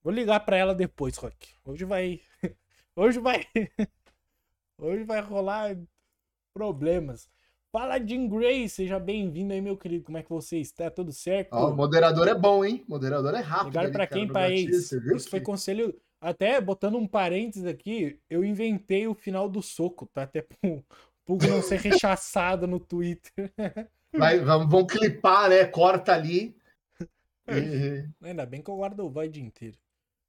Vou 0.03 0.13
ligar 0.13 0.41
pra 0.41 0.57
ela 0.57 0.75
depois, 0.75 1.17
Rock. 1.17 1.55
Hoje 1.65 1.85
vai. 1.85 2.21
Hoje 2.97 3.19
vai. 3.19 3.47
Hoje 4.79 5.05
vai 5.05 5.21
rolar 5.21 5.77
problemas. 6.55 7.29
Fala, 7.71 7.99
Jim 8.05 8.27
Gray, 8.27 8.69
seja 8.69 8.99
bem-vindo 8.99 9.53
aí, 9.53 9.61
meu 9.61 9.77
querido. 9.77 10.05
Como 10.05 10.17
é 10.17 10.23
que 10.23 10.31
você 10.31 10.59
está? 10.59 10.91
Tudo 10.91 11.13
certo? 11.13 11.53
Ó, 11.53 11.71
o 11.71 11.77
moderador 11.77 12.27
é 12.29 12.35
bom, 12.35 12.65
hein? 12.65 12.83
O 12.89 12.93
moderador 12.93 13.35
é 13.35 13.41
rápido. 13.41 13.79
Ligar 13.79 13.93
para 13.93 14.07
quem, 14.07 14.27
país? 14.27 14.91
Isso 14.91 15.29
foi 15.29 15.41
conselho. 15.41 15.95
Até 16.19 16.61
botando 16.61 16.97
um 16.97 17.07
parênteses 17.07 17.67
aqui, 17.67 18.19
eu 18.29 18.45
inventei 18.45 19.07
o 19.07 19.15
final 19.15 19.49
do 19.49 19.63
soco, 19.63 20.07
tá? 20.07 20.23
Até 20.23 20.43
pro 20.43 20.85
Pugo 21.25 21.47
não 21.47 21.63
ser 21.63 21.79
rechaçado 21.81 22.67
no 22.67 22.81
Twitter. 22.81 23.53
Vai, 24.13 24.39
vamos, 24.41 24.71
vamos 24.71 24.93
clipar, 24.93 25.51
né? 25.51 25.65
Corta 25.67 26.15
ali. 26.15 26.57
Ainda 28.23 28.45
bem 28.47 28.63
que 28.63 28.71
eu 28.71 28.77
guardo 28.77 29.01
o 29.01 29.11
vai 29.11 29.27
inteiro. 29.29 29.79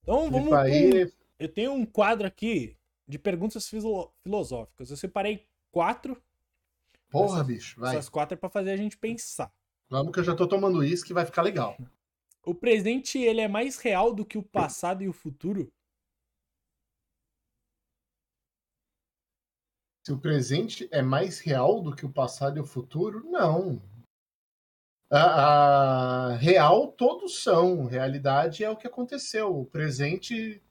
Então 0.04 0.30
vamos. 0.30 0.54
Aí... 0.54 1.12
Eu 1.40 1.50
tenho 1.50 1.74
um 1.74 1.86
quadro 1.86 2.28
aqui 2.28 2.78
de 3.08 3.18
perguntas 3.18 3.68
filosóficas. 4.24 4.92
Eu 4.92 4.98
separei 4.98 5.48
quatro 5.72 6.22
Porra, 7.12 7.36
essas, 7.36 7.48
bicho, 7.48 7.80
vai. 7.80 7.96
Essas 7.96 8.10
quatro 8.10 8.36
é 8.36 8.38
pra 8.38 8.50
fazer 8.50 8.72
a 8.72 8.78
gente 8.78 8.98
pensar. 8.98 9.54
Vamos 9.90 10.14
que 10.14 10.20
eu 10.20 10.24
já 10.24 10.34
tô 10.34 10.48
tomando 10.48 10.84
isso 10.84 11.06
que 11.06 11.14
vai 11.14 11.26
ficar 11.26 11.42
legal. 11.42 11.78
O 12.44 12.56
presente, 12.56 13.20
ele 13.20 13.42
é 13.42 13.48
mais 13.48 13.78
real 13.78 14.14
do 14.14 14.26
que 14.26 14.38
o 14.38 14.44
passado 14.44 15.04
e 15.04 15.10
o 15.10 15.14
futuro? 15.14 15.72
Se 20.04 20.14
o 20.14 20.18
presente 20.18 20.88
é 20.92 21.02
mais 21.02 21.40
real 21.40 21.82
do 21.82 21.96
que 21.96 22.06
o 22.06 22.12
passado 22.12 22.58
e 22.58 22.62
o 22.62 22.66
futuro, 22.66 23.24
não. 23.30 23.82
A, 25.14 26.38
real 26.40 26.88
todos 26.94 27.44
são. 27.44 27.86
Realidade 27.86 28.64
é 28.64 28.70
o 28.70 28.78
que 28.78 28.88
aconteceu. 28.88 29.60
O 29.60 29.66
presente 29.66 30.64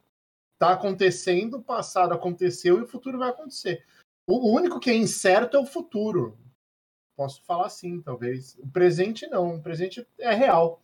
está 0.55 0.73
acontecendo, 0.73 1.59
o 1.59 1.63
passado 1.63 2.15
aconteceu 2.15 2.79
e 2.79 2.83
o 2.83 2.87
futuro 2.87 3.19
vai 3.19 3.29
acontecer. 3.31 3.85
O 4.27 4.51
único 4.51 4.81
que 4.81 4.91
é 4.91 4.95
incerto 4.95 5.57
é 5.57 5.61
o 5.61 5.67
futuro. 5.67 6.39
Posso 7.17 7.43
falar 7.45 7.67
assim, 7.67 8.01
talvez. 8.01 8.57
O 8.59 8.69
presente 8.69 9.27
não. 9.27 9.57
O 9.57 9.63
presente 9.63 10.07
é 10.19 10.33
real. 10.33 10.81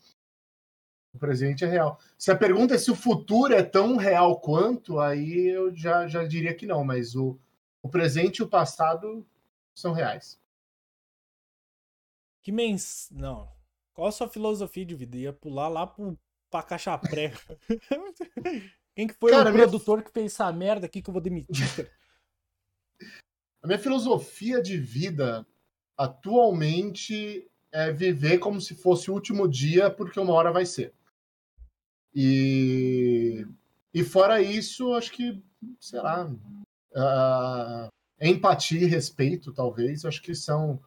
O 1.15 1.19
presente 1.19 1.65
é 1.65 1.67
real. 1.67 1.99
Se 2.19 2.31
a 2.31 2.37
pergunta 2.37 2.75
é 2.75 2.79
se 2.79 2.91
o 2.91 2.95
futuro 2.95 3.55
é 3.55 3.63
tão 3.63 3.97
real 3.97 4.39
quanto, 4.39 5.01
aí 5.01 5.47
eu 5.47 5.75
já, 5.75 6.07
já 6.07 6.25
diria 6.25 6.55
que 6.55 6.67
não. 6.67 6.85
Mas 6.85 7.15
o, 7.15 7.39
o 7.83 7.89
presente 7.89 8.39
e 8.39 8.43
o 8.43 8.49
passado 8.49 9.27
são 9.75 9.93
reais. 9.93 10.39
Que 12.47 12.53
mens... 12.53 13.09
Não. 13.11 13.49
Qual 13.93 14.07
a 14.07 14.13
sua 14.13 14.29
filosofia 14.29 14.87
de 14.87 14.95
vida? 14.95 15.17
Ia 15.17 15.33
pular 15.33 15.67
lá 15.67 15.85
pro, 15.85 16.17
pra 16.49 16.63
caixa 16.63 16.97
pré. 16.97 17.33
Quem 18.95 19.09
que 19.09 19.15
foi 19.15 19.33
Cara, 19.33 19.51
o 19.51 19.53
produtor 19.53 19.97
minha... 19.97 20.07
que 20.07 20.13
fez 20.13 20.33
essa 20.33 20.53
merda 20.53 20.87
aqui 20.87 21.03
que 21.03 21.11
eu 21.11 21.13
vou 21.13 21.21
demitir? 21.21 21.57
A 23.61 23.67
minha 23.67 23.81
filosofia 23.81 24.63
de 24.63 24.79
vida 24.79 25.45
atualmente 25.97 27.51
é 27.73 27.91
viver 27.91 28.39
como 28.39 28.61
se 28.61 28.77
fosse 28.77 29.11
o 29.11 29.15
último 29.15 29.49
dia, 29.49 29.91
porque 29.91 30.21
uma 30.21 30.33
hora 30.33 30.53
vai 30.53 30.65
ser. 30.65 30.95
E, 32.15 33.45
e 33.93 34.05
fora 34.05 34.41
isso, 34.41 34.95
acho 34.95 35.11
que, 35.11 35.43
sei 35.81 36.01
lá, 36.01 36.31
uh, 36.31 37.89
empatia 38.21 38.83
e 38.83 38.87
respeito, 38.87 39.53
talvez, 39.53 40.05
acho 40.05 40.23
que 40.23 40.33
são 40.33 40.81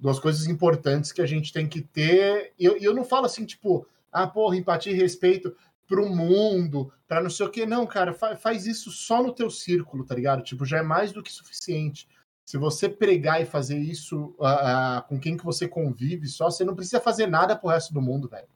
duas 0.00 0.18
coisas 0.18 0.46
importantes 0.46 1.12
que 1.12 1.20
a 1.20 1.26
gente 1.26 1.52
tem 1.52 1.68
que 1.68 1.82
ter. 1.82 2.52
E 2.58 2.64
eu, 2.64 2.76
eu 2.78 2.94
não 2.94 3.04
falo 3.04 3.26
assim, 3.26 3.44
tipo, 3.44 3.86
ah, 4.10 4.26
porra, 4.26 4.56
empatia 4.56 4.92
e 4.92 4.96
respeito 4.96 5.54
pro 5.86 6.08
mundo, 6.08 6.92
para 7.06 7.22
não 7.22 7.30
sei 7.30 7.46
o 7.46 7.50
que. 7.50 7.66
Não, 7.66 7.86
cara, 7.86 8.14
fa 8.14 8.36
faz 8.36 8.66
isso 8.66 8.90
só 8.90 9.22
no 9.22 9.32
teu 9.32 9.50
círculo, 9.50 10.04
tá 10.04 10.14
ligado? 10.14 10.42
Tipo, 10.42 10.64
já 10.64 10.78
é 10.78 10.82
mais 10.82 11.12
do 11.12 11.22
que 11.22 11.32
suficiente. 11.32 12.08
Se 12.44 12.56
você 12.56 12.88
pregar 12.88 13.40
e 13.40 13.46
fazer 13.46 13.78
isso 13.78 14.34
uh, 14.38 14.44
uh, 14.44 15.08
com 15.08 15.20
quem 15.20 15.36
que 15.36 15.44
você 15.44 15.68
convive 15.68 16.26
só, 16.26 16.50
você 16.50 16.64
não 16.64 16.74
precisa 16.74 17.00
fazer 17.00 17.26
nada 17.26 17.54
pro 17.54 17.68
resto 17.68 17.92
do 17.92 18.00
mundo, 18.00 18.28
velho. 18.28 18.48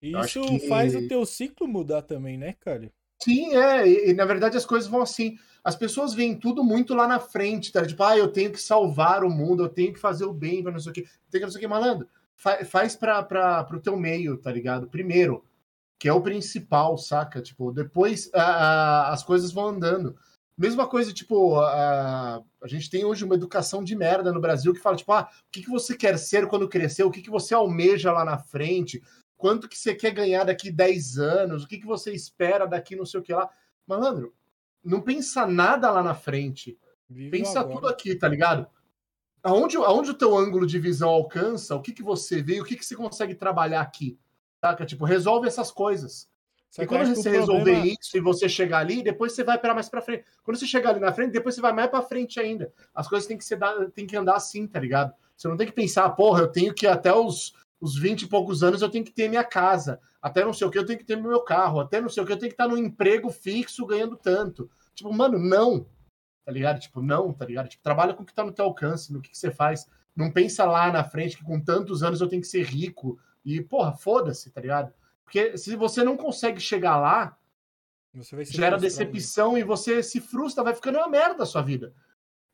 Isso 0.00 0.42
que... 0.42 0.68
faz 0.68 0.96
o 0.96 1.06
teu 1.06 1.24
ciclo 1.24 1.68
mudar 1.68 2.02
também, 2.02 2.36
né, 2.36 2.54
cara? 2.54 2.90
Sim, 3.22 3.54
é. 3.54 3.86
E, 3.86 4.10
e, 4.10 4.14
na 4.14 4.24
verdade 4.24 4.56
as 4.56 4.66
coisas 4.66 4.88
vão 4.88 5.02
assim. 5.02 5.36
As 5.64 5.76
pessoas 5.76 6.12
veem 6.12 6.36
tudo 6.36 6.64
muito 6.64 6.92
lá 6.94 7.06
na 7.06 7.20
frente, 7.20 7.70
tá? 7.70 7.86
Tipo, 7.86 8.02
ah, 8.02 8.16
eu 8.18 8.28
tenho 8.28 8.50
que 8.50 8.60
salvar 8.60 9.22
o 9.24 9.30
mundo, 9.30 9.62
eu 9.62 9.68
tenho 9.68 9.92
que 9.92 10.00
fazer 10.00 10.24
o 10.24 10.32
bem 10.32 10.62
para 10.62 10.72
não 10.72 10.80
sei 10.80 10.90
o 10.90 10.94
quê. 10.94 11.06
Tem 11.30 11.40
que 11.40 11.46
não 11.46 11.52
sei 11.52 11.58
o 11.58 11.60
quê, 11.60 11.68
malandro. 11.68 12.08
Fa 12.34 12.64
faz 12.64 12.96
para 12.96 13.62
pro 13.64 13.80
teu 13.80 13.96
meio, 13.96 14.36
tá 14.36 14.50
ligado? 14.50 14.88
Primeiro 14.88 15.44
que 16.02 16.08
é 16.08 16.12
o 16.12 16.20
principal, 16.20 16.98
saca? 16.98 17.40
Tipo, 17.40 17.70
depois 17.70 18.28
a, 18.34 18.42
a, 18.42 19.12
as 19.12 19.22
coisas 19.22 19.52
vão 19.52 19.68
andando. 19.68 20.16
Mesma 20.58 20.84
coisa, 20.88 21.12
tipo, 21.12 21.56
a, 21.60 22.42
a 22.60 22.66
gente 22.66 22.90
tem 22.90 23.04
hoje 23.04 23.24
uma 23.24 23.36
educação 23.36 23.84
de 23.84 23.94
merda 23.94 24.32
no 24.32 24.40
Brasil 24.40 24.74
que 24.74 24.80
fala, 24.80 24.96
tipo, 24.96 25.12
ah, 25.12 25.28
o 25.30 25.50
que, 25.52 25.62
que 25.62 25.70
você 25.70 25.96
quer 25.96 26.18
ser 26.18 26.48
quando 26.48 26.68
crescer? 26.68 27.04
O 27.04 27.10
que, 27.10 27.22
que 27.22 27.30
você 27.30 27.54
almeja 27.54 28.10
lá 28.10 28.24
na 28.24 28.36
frente? 28.36 29.00
Quanto 29.42 29.68
que 29.68 29.76
você 29.76 29.92
quer 29.92 30.12
ganhar 30.12 30.44
daqui 30.44 30.70
10 30.70 31.18
anos? 31.18 31.64
O 31.64 31.66
que, 31.66 31.76
que 31.76 31.84
você 31.84 32.12
espera 32.12 32.64
daqui 32.64 32.94
não 32.94 33.04
sei 33.04 33.18
o 33.18 33.22
que 33.24 33.34
lá? 33.34 33.50
Malandro, 33.84 34.32
não 34.84 35.00
pensa 35.00 35.44
nada 35.48 35.90
lá 35.90 36.00
na 36.00 36.14
frente. 36.14 36.78
Vive 37.10 37.38
pensa 37.38 37.58
agora. 37.58 37.74
tudo 37.74 37.88
aqui, 37.88 38.14
tá 38.14 38.28
ligado? 38.28 38.68
Aonde, 39.42 39.76
aonde 39.78 40.12
o 40.12 40.14
teu 40.14 40.38
ângulo 40.38 40.64
de 40.64 40.78
visão 40.78 41.08
alcança, 41.08 41.74
o 41.74 41.82
que, 41.82 41.90
que 41.90 42.04
você 42.04 42.40
vê, 42.40 42.60
o 42.60 42.64
que, 42.64 42.76
que 42.76 42.84
você 42.84 42.94
consegue 42.94 43.34
trabalhar 43.34 43.80
aqui? 43.80 44.16
Saca? 44.60 44.86
Tipo, 44.86 45.04
resolve 45.04 45.48
essas 45.48 45.72
coisas. 45.72 46.30
Só 46.70 46.84
e 46.84 46.86
quando 46.86 47.12
você 47.12 47.28
resolver 47.28 47.72
problema... 47.72 47.96
isso 48.00 48.16
e 48.16 48.20
você 48.20 48.48
chegar 48.48 48.78
ali, 48.78 49.02
depois 49.02 49.32
você 49.32 49.42
vai 49.42 49.58
para 49.58 49.74
mais 49.74 49.88
para 49.88 50.00
frente. 50.00 50.24
Quando 50.44 50.56
você 50.56 50.68
chegar 50.68 50.90
ali 50.90 51.00
na 51.00 51.12
frente, 51.12 51.32
depois 51.32 51.56
você 51.56 51.60
vai 51.60 51.72
mais 51.72 51.90
para 51.90 52.00
frente 52.00 52.38
ainda. 52.38 52.72
As 52.94 53.08
coisas 53.08 53.26
têm 53.26 53.36
que 53.36 53.44
ser 53.44 53.58
tem 53.92 54.06
que 54.06 54.16
andar 54.16 54.36
assim, 54.36 54.68
tá 54.68 54.78
ligado? 54.78 55.12
Você 55.36 55.48
não 55.48 55.56
tem 55.56 55.66
que 55.66 55.72
pensar, 55.72 56.08
porra, 56.10 56.42
eu 56.42 56.48
tenho 56.48 56.72
que 56.72 56.86
até 56.86 57.12
os 57.12 57.60
os 57.82 57.98
20 57.98 58.22
e 58.22 58.28
poucos 58.28 58.62
anos 58.62 58.80
eu 58.80 58.88
tenho 58.88 59.04
que 59.04 59.10
ter 59.10 59.28
minha 59.28 59.42
casa, 59.42 60.00
até 60.22 60.44
não 60.44 60.52
sei 60.52 60.68
o 60.68 60.70
que 60.70 60.78
eu 60.78 60.86
tenho 60.86 61.00
que 61.00 61.04
ter 61.04 61.16
meu 61.16 61.40
carro, 61.40 61.80
até 61.80 62.00
não 62.00 62.08
sei 62.08 62.22
o 62.22 62.26
que 62.26 62.32
eu 62.32 62.38
tenho 62.38 62.50
que 62.50 62.54
estar 62.54 62.68
num 62.68 62.76
emprego 62.76 63.28
fixo 63.28 63.84
ganhando 63.84 64.16
tanto. 64.16 64.70
Tipo, 64.94 65.12
mano, 65.12 65.36
não. 65.36 65.84
Tá 66.44 66.52
ligado? 66.52 66.78
Tipo, 66.78 67.02
não, 67.02 67.32
tá 67.32 67.44
ligado? 67.44 67.68
Tipo, 67.68 67.82
trabalha 67.82 68.14
com 68.14 68.22
o 68.22 68.26
que 68.26 68.32
tá 68.32 68.44
no 68.44 68.52
teu 68.52 68.66
alcance, 68.66 69.12
no 69.12 69.20
que, 69.20 69.30
que 69.30 69.36
você 69.38 69.50
faz. 69.50 69.88
Não 70.14 70.30
pensa 70.30 70.64
lá 70.64 70.92
na 70.92 71.02
frente 71.02 71.36
que 71.36 71.42
com 71.42 71.60
tantos 71.60 72.04
anos 72.04 72.20
eu 72.20 72.28
tenho 72.28 72.40
que 72.40 72.46
ser 72.46 72.62
rico, 72.62 73.18
e, 73.44 73.60
porra, 73.60 73.92
foda-se, 73.94 74.48
tá 74.50 74.60
ligado? 74.60 74.92
Porque 75.24 75.58
se 75.58 75.74
você 75.74 76.04
não 76.04 76.16
consegue 76.16 76.60
chegar 76.60 76.98
lá, 76.98 77.36
gera 78.44 78.78
decepção 78.78 79.58
e 79.58 79.64
você 79.64 80.04
se 80.04 80.20
frustra, 80.20 80.62
vai 80.62 80.74
ficando 80.74 80.98
uma 80.98 81.08
merda 81.08 81.42
a 81.42 81.46
sua 81.46 81.62
vida. 81.62 81.92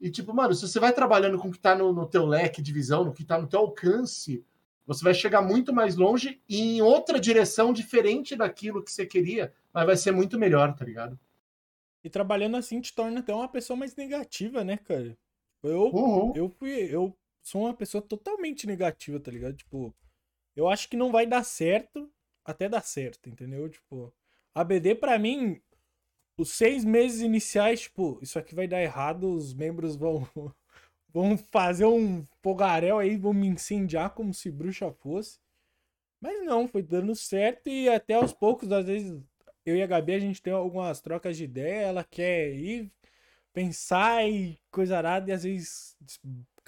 E, 0.01 0.11
tipo, 0.11 0.33
mano, 0.33 0.55
se 0.55 0.67
você 0.67 0.81
vai 0.81 0.95
trabalhando 0.95 1.39
com 1.39 1.49
o 1.49 1.53
que 1.53 1.59
tá 1.59 1.75
no, 1.75 1.93
no 1.93 2.07
teu 2.07 2.25
leque 2.25 2.63
de 2.63 2.73
visão, 2.73 3.05
no 3.05 3.13
que 3.13 3.25
tá 3.25 3.39
no 3.39 3.47
teu 3.47 3.61
alcance, 3.61 4.43
você 4.89 5.05
vai 5.05 5.13
chegar 5.13 5.43
muito 5.43 5.71
mais 5.71 5.97
longe 5.97 6.41
e 6.49 6.79
em 6.79 6.81
outra 6.81 7.21
direção 7.21 7.75
diferente 7.75 8.35
daquilo 8.35 8.83
que 8.83 8.91
você 8.91 9.05
queria, 9.05 9.53
mas 9.71 9.85
vai 9.85 9.97
ser 9.99 10.13
muito 10.13 10.39
melhor, 10.39 10.75
tá 10.75 10.83
ligado? 10.83 11.21
E 12.03 12.09
trabalhando 12.09 12.57
assim 12.57 12.81
te 12.81 12.95
torna 12.95 13.21
até 13.21 13.35
uma 13.35 13.49
pessoa 13.49 13.77
mais 13.77 13.95
negativa, 13.95 14.65
né, 14.65 14.79
cara? 14.79 15.15
Eu, 15.63 15.91
uhum. 15.93 16.33
eu 16.35 16.49
fui, 16.49 16.73
eu 16.73 17.15
sou 17.43 17.65
uma 17.67 17.75
pessoa 17.75 18.01
totalmente 18.01 18.67
negativa, 18.67 19.21
tá 19.21 19.31
ligado? 19.31 19.57
Tipo, 19.57 19.95
eu 20.57 20.67
acho 20.67 20.89
que 20.89 20.97
não 20.97 21.13
vai 21.13 21.27
dar 21.27 21.45
certo 21.45 22.11
até 22.43 22.67
dar 22.67 22.83
certo, 22.83 23.29
entendeu? 23.29 23.69
Tipo, 23.69 24.11
ABD 24.55 24.95
para 24.95 25.19
mim, 25.19 25.61
os 26.35 26.53
seis 26.53 26.83
meses 26.83 27.21
iniciais, 27.21 27.83
tipo, 27.83 28.19
isso 28.23 28.39
aqui 28.39 28.55
vai 28.55 28.67
dar 28.67 28.81
errado, 28.81 29.35
os 29.35 29.53
membros 29.53 29.97
vão 29.97 30.27
vão 31.13 31.37
fazer 31.37 31.87
um 31.87 32.25
fogaréu 32.43 32.99
aí, 32.99 33.17
vão 33.17 33.33
me 33.33 33.47
incendiar 33.47 34.11
como 34.11 34.33
se 34.35 34.51
bruxa 34.51 34.93
fosse. 34.93 35.39
Mas 36.21 36.45
não, 36.45 36.67
foi 36.69 36.83
dando 36.83 37.15
certo 37.15 37.69
e 37.69 37.89
até 37.89 38.15
aos 38.15 38.33
poucos, 38.33 38.73
às 38.73 38.87
vezes, 38.87 39.21
eu 39.65 39.77
e 39.77 39.83
a 39.83 39.87
Gabi, 39.87 40.15
a 40.15 40.19
gente 40.19 40.43
tem 40.43 40.53
algumas 40.53 41.01
trocas 41.01 41.37
de 41.37 41.45
ideia, 41.45 41.87
ela 41.87 42.05
quer 42.05 42.53
ir 42.55 42.91
pensar 43.53 44.29
e 44.29 44.59
coisa 44.71 44.97
arada, 44.99 45.31
e 45.31 45.33
às 45.33 45.43
vezes 45.43 45.97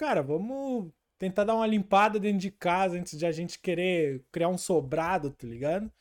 cara, 0.01 0.22
vamos 0.22 0.91
tentar 1.18 1.45
dar 1.45 1.55
uma 1.55 1.66
limpada 1.66 2.18
dentro 2.18 2.38
de 2.38 2.51
casa 2.51 2.97
antes 2.97 3.18
de 3.18 3.26
a 3.26 3.30
gente 3.30 3.59
querer 3.59 4.24
criar 4.32 4.49
um 4.49 4.57
sobrado, 4.57 5.30
tá 5.30 5.47
ligado? 5.47 5.93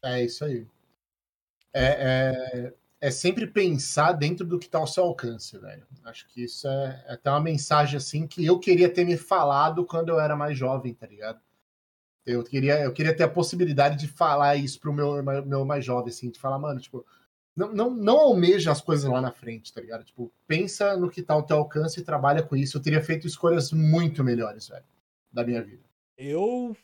É 0.00 0.22
isso 0.22 0.44
aí. 0.44 0.64
É, 1.74 1.84
é, 1.84 2.74
é 3.00 3.10
sempre 3.10 3.46
pensar 3.46 4.12
dentro 4.12 4.44
do 4.44 4.58
que 4.58 4.66
está 4.66 4.78
ao 4.78 4.86
seu 4.86 5.04
alcance, 5.04 5.56
velho. 5.58 5.86
Acho 6.04 6.26
que 6.28 6.44
isso 6.44 6.66
é, 6.66 7.04
é 7.06 7.12
até 7.12 7.30
uma 7.30 7.40
mensagem 7.40 7.96
assim 7.96 8.26
que 8.26 8.44
eu 8.44 8.58
queria 8.58 8.92
ter 8.92 9.04
me 9.04 9.16
falado 9.16 9.84
quando 9.86 10.08
eu 10.08 10.20
era 10.20 10.36
mais 10.36 10.58
jovem, 10.58 10.94
tá 10.94 11.06
ligado? 11.06 11.40
Eu 12.26 12.44
queria, 12.44 12.80
eu 12.82 12.92
queria 12.92 13.16
ter 13.16 13.22
a 13.22 13.28
possibilidade 13.28 13.96
de 13.96 14.08
falar 14.08 14.56
isso 14.56 14.78
pro 14.80 14.92
meu, 14.92 15.22
meu 15.22 15.64
mais 15.64 15.84
jovem, 15.84 16.10
assim, 16.10 16.30
de 16.30 16.38
falar, 16.38 16.58
mano, 16.58 16.78
tipo, 16.78 17.06
não, 17.56 17.72
não, 17.72 17.90
não 17.90 18.18
almeja 18.18 18.70
as 18.70 18.80
coisas 18.80 19.10
lá 19.10 19.20
na 19.20 19.32
frente, 19.32 19.72
tá 19.72 19.80
ligado? 19.80 20.04
Tipo, 20.04 20.32
pensa 20.46 20.96
no 20.96 21.10
que 21.10 21.22
tá 21.22 21.34
ao 21.34 21.42
teu 21.42 21.56
alcance 21.56 22.00
e 22.00 22.04
trabalha 22.04 22.42
com 22.42 22.54
isso. 22.54 22.76
Eu 22.76 22.82
teria 22.82 23.02
feito 23.02 23.26
escolhas 23.26 23.72
muito 23.72 24.22
melhores, 24.22 24.68
velho, 24.68 24.84
da 25.32 25.44
minha 25.44 25.62
vida. 25.62 25.82
Eu 26.16 26.76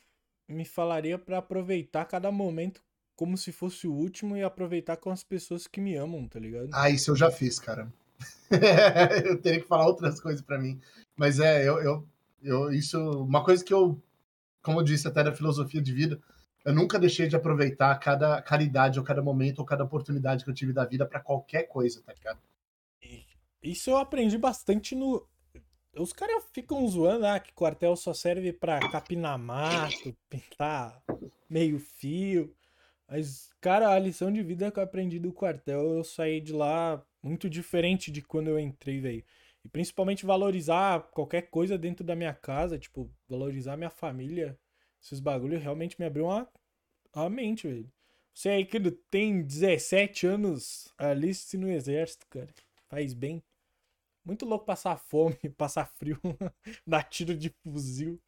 me 0.49 0.65
falaria 0.65 1.19
para 1.19 1.39
aproveitar 1.39 2.05
cada 2.07 2.31
momento 2.33 2.83
como 3.17 3.37
se 3.37 3.53
fosse 3.53 3.87
o 3.87 3.93
último 3.93 4.37
e 4.37 4.43
aproveitar 4.43 4.97
com 4.97 5.11
as 5.11 5.23
pessoas 5.23 5.67
que 5.67 5.81
me 5.81 5.95
amam, 5.97 6.27
tá 6.27 6.39
ligado? 6.39 6.71
Ah, 6.73 6.91
isso 6.91 7.11
eu 7.11 7.17
já 7.17 7.31
fiz, 7.31 7.59
cara. 7.59 7.93
eu 9.25 9.41
teria 9.41 9.61
que 9.61 9.67
falar 9.67 9.87
outras 9.87 10.21
coisas 10.21 10.43
para 10.43 10.59
mim. 10.59 10.81
Mas 11.17 11.39
é, 11.39 11.67
eu, 11.67 11.79
eu, 11.83 12.09
eu, 12.43 12.73
isso, 12.73 12.99
uma 13.23 13.45
coisa 13.45 13.65
que 13.65 13.73
eu, 13.73 14.01
como 14.63 14.81
eu 14.81 14.85
disse 14.85 15.07
até 15.07 15.23
da 15.23 15.33
filosofia 15.33 15.81
de 15.81 15.93
vida, 15.93 16.21
eu 16.65 16.75
nunca 16.75 16.99
deixei 16.99 17.29
de 17.29 17.37
aproveitar 17.37 17.95
cada, 17.99 18.41
cada 18.41 18.63
idade, 18.63 18.99
ou 18.99 19.05
cada 19.05 19.23
momento, 19.23 19.59
ou 19.59 19.65
cada 19.65 19.85
oportunidade 19.85 20.45
que 20.45 20.51
eu 20.51 20.55
tive 20.55 20.73
da 20.73 20.85
vida 20.85 21.07
para 21.07 21.21
qualquer 21.21 21.65
coisa, 21.65 22.03
tá 22.03 22.13
ligado? 22.13 22.39
Isso 23.63 23.91
eu 23.91 23.97
aprendi 23.97 24.37
bastante 24.39 24.95
no. 24.95 25.27
Os 25.97 26.13
caras 26.13 26.43
ficam 26.53 26.87
zoando 26.89 27.27
ah, 27.27 27.39
que 27.39 27.53
quartel 27.53 27.95
só 27.97 28.13
serve 28.13 28.53
pra 28.53 28.81
capinar 28.91 29.39
mato, 29.39 30.15
pintar 30.29 31.03
meio 31.49 31.79
fio. 31.79 32.55
Mas, 33.09 33.51
cara, 33.61 33.91
a 33.91 33.99
lição 33.99 34.33
de 34.33 34.43
vida 34.43 34.71
que 34.71 34.79
eu 34.79 34.83
aprendi 34.83 35.19
do 35.19 35.33
quartel, 35.33 35.97
eu 35.99 36.05
saí 36.05 36.41
de 36.41 36.53
lá 36.53 37.05
muito 37.23 37.49
diferente 37.49 38.11
de 38.11 38.23
quando 38.23 38.49
eu 38.49 38.59
entrei, 38.59 39.01
velho. 39.01 39.25
E 39.65 39.69
principalmente 39.69 40.27
valorizar 40.27 41.03
qualquer 41.11 41.43
coisa 41.43 41.79
dentro 41.79 42.05
da 42.05 42.15
minha 42.17 42.35
casa, 42.35 42.79
tipo, 42.79 43.11
valorizar 43.29 43.77
minha 43.77 43.91
família. 43.91 44.59
Esses 45.03 45.21
bagulho 45.21 45.59
realmente 45.59 45.99
me 45.99 46.07
abriu 46.07 46.27
uma, 46.27 46.49
uma 47.15 47.31
mente, 47.31 47.69
velho. 47.69 47.91
Você 48.35 48.49
aí 48.49 48.65
que 48.67 48.81
tem 49.11 49.43
17 49.43 50.27
anos, 50.27 50.93
aliste 50.99 51.57
no 51.57 51.71
exército, 51.71 52.27
cara. 52.29 52.53
Faz 52.89 53.15
bem. 53.15 53.43
Muito 54.25 54.45
louco 54.47 54.65
passar 54.65 54.97
fome, 54.97 55.37
passar 55.57 55.87
frio, 55.87 56.19
dar 56.87 57.03
tiro 57.05 57.37
de 57.37 57.51
fuzil. 57.63 58.21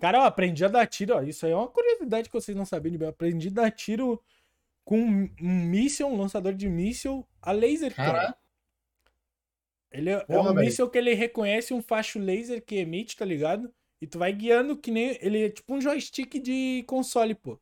Cara, 0.00 0.18
eu 0.18 0.22
aprendi 0.22 0.64
a 0.64 0.68
dar 0.68 0.86
tiro, 0.86 1.14
ó. 1.16 1.22
Isso 1.22 1.46
aí 1.46 1.52
é 1.52 1.56
uma 1.56 1.68
curiosidade 1.68 2.28
que 2.28 2.34
vocês 2.34 2.56
não 2.56 2.64
sabiam. 2.64 2.96
Eu 3.00 3.08
aprendi 3.08 3.48
a 3.48 3.52
dar 3.52 3.70
tiro 3.70 4.22
com 4.84 4.98
um 4.98 5.64
míssil, 5.66 6.06
um 6.08 6.16
lançador 6.16 6.54
de 6.54 6.68
míssil 6.68 7.26
a 7.40 7.52
laser, 7.52 7.94
cara. 7.94 8.36
Ele 9.90 10.10
é, 10.10 10.24
é 10.28 10.38
um 10.40 10.54
míssil 10.54 10.88
que 10.88 10.98
ele 10.98 11.14
reconhece 11.14 11.74
um 11.74 11.82
facho 11.82 12.18
laser 12.18 12.64
que 12.64 12.76
emite, 12.76 13.16
tá 13.16 13.24
ligado? 13.24 13.72
E 14.00 14.06
tu 14.06 14.18
vai 14.18 14.32
guiando 14.32 14.76
que 14.76 14.90
nem. 14.90 15.18
Ele 15.20 15.44
é 15.44 15.50
tipo 15.50 15.74
um 15.74 15.80
joystick 15.80 16.40
de 16.40 16.82
console, 16.86 17.34
pô. 17.34 17.60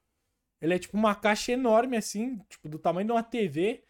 Ele 0.61 0.75
é 0.75 0.79
tipo 0.79 0.97
uma 0.97 1.15
caixa 1.15 1.53
enorme, 1.53 1.97
assim, 1.97 2.39
tipo, 2.49 2.69
do 2.69 2.79
tamanho 2.79 3.07
de 3.07 3.13
uma 3.13 3.23
TV. 3.23 3.83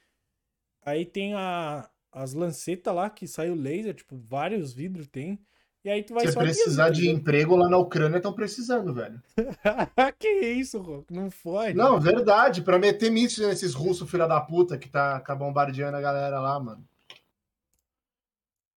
Aí 0.83 1.05
tem 1.05 1.35
a, 1.35 1.91
as 2.11 2.33
lancetas 2.33 2.95
lá 2.95 3.11
que 3.11 3.27
sai 3.27 3.51
o 3.51 3.55
laser, 3.55 3.95
tipo, 3.95 4.17
vários 4.17 4.73
vidros 4.73 5.07
tem. 5.07 5.39
E 5.83 5.89
aí 5.89 6.03
tu 6.03 6.13
vai 6.13 6.27
Se 6.27 6.37
precisar 6.37 6.91
de 6.91 7.09
emprego 7.09 7.57
lá 7.57 7.69
na 7.69 7.79
Ucrânia, 7.79 8.19
estão 8.19 8.35
precisando, 8.35 8.93
velho. 8.93 9.21
que 10.19 10.29
isso, 10.29 10.79
Rock? 10.79 11.11
Não 11.13 11.31
foi. 11.31 11.73
Não, 11.73 11.99
né? 11.99 12.13
verdade. 12.13 12.61
Pra 12.61 12.79
meter 12.79 13.11
mísseis 13.11 13.49
nesses 13.49 13.73
russos, 13.73 14.11
filha 14.11 14.27
da 14.27 14.41
puta, 14.41 14.77
que 14.77 14.91
tá, 14.91 15.21
tá 15.21 15.35
bombardeando 15.35 15.97
a 15.97 16.01
galera 16.01 16.39
lá, 16.39 16.61
mano. 16.61 16.87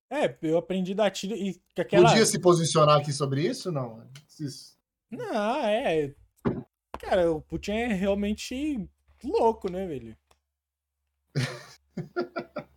É, 0.09 0.33
eu 0.43 0.57
aprendi 0.57 0.93
da 0.93 1.09
tiro 1.09 1.35
e 1.35 1.59
aquela... 1.77 2.07
Podia 2.07 2.25
se 2.25 2.39
posicionar 2.39 2.99
aqui 2.99 3.11
sobre 3.11 3.41
isso? 3.41 3.71
Não. 3.71 4.07
Isso. 4.39 4.77
Não, 5.11 5.65
é. 5.65 6.13
Cara, 6.99 7.31
o 7.31 7.41
Putin 7.41 7.71
é 7.71 7.87
realmente 7.87 8.87
louco, 9.23 9.69
né, 9.69 9.85
velho? 9.85 10.15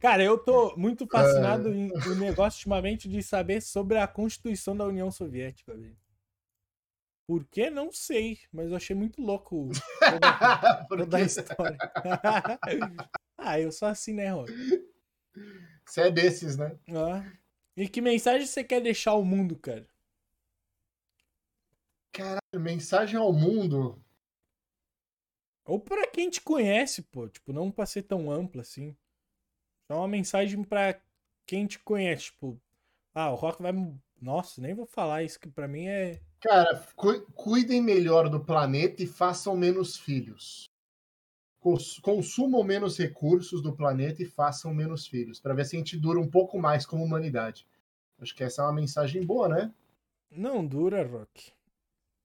Cara, 0.00 0.24
eu 0.24 0.38
tô 0.38 0.74
muito 0.76 1.06
fascinado 1.06 1.68
é... 1.68 1.72
em, 1.72 1.88
em 1.88 2.14
negócio 2.18 2.58
ultimamente 2.58 3.06
de 3.08 3.22
saber 3.22 3.60
sobre 3.60 3.98
a 3.98 4.08
Constituição 4.08 4.74
da 4.74 4.86
União 4.86 5.10
Soviética, 5.10 5.76
velho. 5.76 5.96
Por 7.26 7.44
que? 7.44 7.70
Não 7.70 7.92
sei, 7.92 8.40
mas 8.50 8.70
eu 8.70 8.76
achei 8.76 8.96
muito 8.96 9.22
louco 9.22 9.68
toda, 10.00 10.86
toda 10.88 11.16
a 11.16 11.20
história. 11.22 11.78
ah, 13.38 13.60
eu 13.60 13.70
sou 13.70 13.86
assim, 13.86 14.14
né, 14.14 14.32
Rob? 14.32 14.50
Você 15.84 16.00
é 16.00 16.10
desses, 16.10 16.56
né? 16.56 16.76
Ah. 16.88 17.30
E 17.76 17.88
que 17.88 18.00
mensagem 18.00 18.46
você 18.46 18.64
quer 18.64 18.80
deixar 18.80 19.12
ao 19.12 19.24
mundo, 19.24 19.56
cara? 19.56 19.86
Caralho, 22.10 22.40
mensagem 22.58 23.16
ao 23.16 23.32
mundo? 23.32 24.02
Ou 25.64 25.78
para 25.78 26.08
quem 26.08 26.28
te 26.30 26.40
conhece, 26.40 27.02
pô. 27.02 27.28
Tipo, 27.28 27.52
não 27.52 27.70
pra 27.70 27.86
ser 27.86 28.02
tão 28.02 28.30
amplo 28.30 28.60
assim. 28.60 28.96
Então, 29.90 29.98
uma 29.98 30.06
mensagem 30.06 30.62
para 30.62 31.00
quem 31.44 31.66
te 31.66 31.76
conhece, 31.80 32.26
tipo, 32.26 32.56
ah, 33.12 33.32
o 33.32 33.34
Rock 33.34 33.60
vai. 33.60 33.72
Nossa, 34.22 34.60
nem 34.60 34.72
vou 34.72 34.86
falar 34.86 35.24
isso 35.24 35.40
que 35.40 35.48
para 35.48 35.66
mim 35.66 35.88
é. 35.88 36.20
Cara, 36.40 36.80
cu 36.94 37.22
cuidem 37.32 37.82
melhor 37.82 38.28
do 38.28 38.38
planeta 38.38 39.02
e 39.02 39.06
façam 39.08 39.56
menos 39.56 39.96
filhos. 39.96 40.70
Consumam 42.02 42.62
menos 42.62 42.96
recursos 42.96 43.60
do 43.60 43.74
planeta 43.74 44.22
e 44.22 44.26
façam 44.26 44.72
menos 44.72 45.08
filhos, 45.08 45.40
para 45.40 45.54
ver 45.54 45.64
se 45.64 45.74
a 45.74 45.80
gente 45.80 45.96
dura 45.96 46.20
um 46.20 46.30
pouco 46.30 46.56
mais 46.56 46.86
como 46.86 47.02
humanidade. 47.02 47.66
Acho 48.20 48.32
que 48.32 48.44
essa 48.44 48.62
é 48.62 48.66
uma 48.66 48.72
mensagem 48.72 49.26
boa, 49.26 49.48
né? 49.48 49.72
Não 50.30 50.64
dura, 50.64 51.04
Rock. 51.04 51.50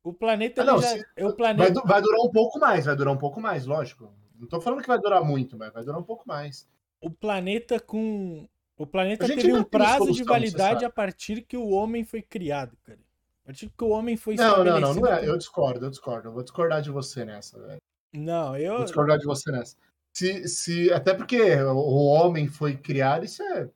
O 0.03 0.13
planeta 0.13 0.61
ah, 0.61 0.65
não, 0.65 0.79
já... 0.79 0.89
se... 0.89 1.05
o 1.19 1.33
planeta... 1.33 1.73
Vai, 1.73 1.83
vai, 1.83 2.01
durar 2.03 2.21
um 2.21 2.31
pouco 2.31 2.59
mais, 2.59 2.85
vai 2.85 2.95
durar 2.95 3.11
um 3.11 3.17
pouco 3.17 3.41
mais, 3.41 3.65
lógico. 3.65 4.13
Não 4.35 4.47
tô 4.47 4.61
falando 4.61 4.83
que 4.83 4.87
vai 4.87 4.99
durar 4.99 5.23
muito, 5.23 5.57
mas 5.57 5.73
vai 5.73 5.83
durar 5.83 5.99
um 5.99 6.03
pouco 6.03 6.27
mais 6.27 6.67
o 7.01 7.09
planeta 7.09 7.79
com. 7.79 8.47
O 8.77 8.85
planeta 8.85 9.25
teve 9.25 9.53
um 9.53 9.63
prazo 9.63 10.11
de 10.11 10.23
validade 10.23 10.83
a 10.83 10.89
partir 10.89 11.41
que 11.41 11.55
o 11.55 11.69
homem 11.69 12.03
foi 12.03 12.21
criado, 12.21 12.75
cara. 12.83 12.99
A 13.43 13.45
partir 13.45 13.69
que 13.69 13.83
o 13.83 13.89
homem 13.89 14.17
foi 14.17 14.35
Não, 14.35 14.63
não, 14.63 14.79
não, 14.79 14.95
não 14.95 15.07
é. 15.07 15.27
Eu 15.27 15.37
discordo, 15.37 15.85
eu 15.85 15.89
discordo. 15.89 16.27
Eu 16.27 16.33
vou 16.33 16.43
discordar 16.43 16.81
de 16.81 16.89
você 16.89 17.23
nessa, 17.23 17.59
velho. 17.59 17.79
Não, 18.11 18.57
eu. 18.57 18.77
Vou 18.77 18.85
discordar 18.85 19.17
de 19.17 19.25
você 19.25 19.51
nessa. 19.51 19.77
Se, 20.11 20.47
se, 20.47 20.91
até 20.91 21.13
porque 21.13 21.55
o 21.61 22.05
homem 22.05 22.47
foi 22.47 22.75
criado, 22.75 23.25
isso 23.25 23.43
é 23.43 23.69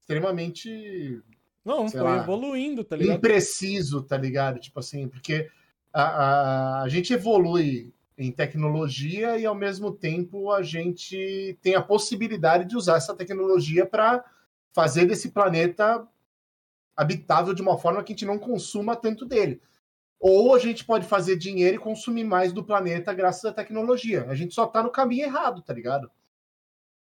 extremamente. 0.00 1.20
Não, 1.64 1.88
foi 1.88 2.00
lá, 2.00 2.22
evoluindo, 2.22 2.82
tá 2.82 2.96
ligado? 2.96 3.18
Impreciso, 3.18 4.02
tá 4.02 4.16
ligado? 4.16 4.58
Tipo 4.58 4.80
assim, 4.80 5.06
porque 5.08 5.50
a, 5.92 6.02
a, 6.02 6.82
a 6.82 6.88
gente 6.88 7.12
evolui 7.12 7.92
em 8.20 8.30
tecnologia 8.30 9.38
e 9.38 9.46
ao 9.46 9.54
mesmo 9.54 9.90
tempo 9.90 10.52
a 10.52 10.62
gente 10.62 11.58
tem 11.62 11.74
a 11.74 11.82
possibilidade 11.82 12.66
de 12.66 12.76
usar 12.76 12.96
essa 12.96 13.14
tecnologia 13.14 13.86
para 13.86 14.22
fazer 14.72 15.06
desse 15.06 15.30
planeta 15.30 16.06
habitável 16.94 17.54
de 17.54 17.62
uma 17.62 17.78
forma 17.78 18.02
que 18.04 18.12
a 18.12 18.14
gente 18.14 18.26
não 18.26 18.38
consuma 18.38 18.94
tanto 18.94 19.24
dele. 19.24 19.60
Ou 20.18 20.54
a 20.54 20.58
gente 20.58 20.84
pode 20.84 21.06
fazer 21.06 21.36
dinheiro 21.36 21.76
e 21.76 21.80
consumir 21.80 22.24
mais 22.24 22.52
do 22.52 22.62
planeta 22.62 23.14
graças 23.14 23.46
à 23.46 23.52
tecnologia. 23.52 24.26
A 24.28 24.34
gente 24.34 24.54
só 24.54 24.64
está 24.64 24.82
no 24.82 24.90
caminho 24.90 25.24
errado, 25.24 25.62
tá 25.62 25.72
ligado? 25.72 26.10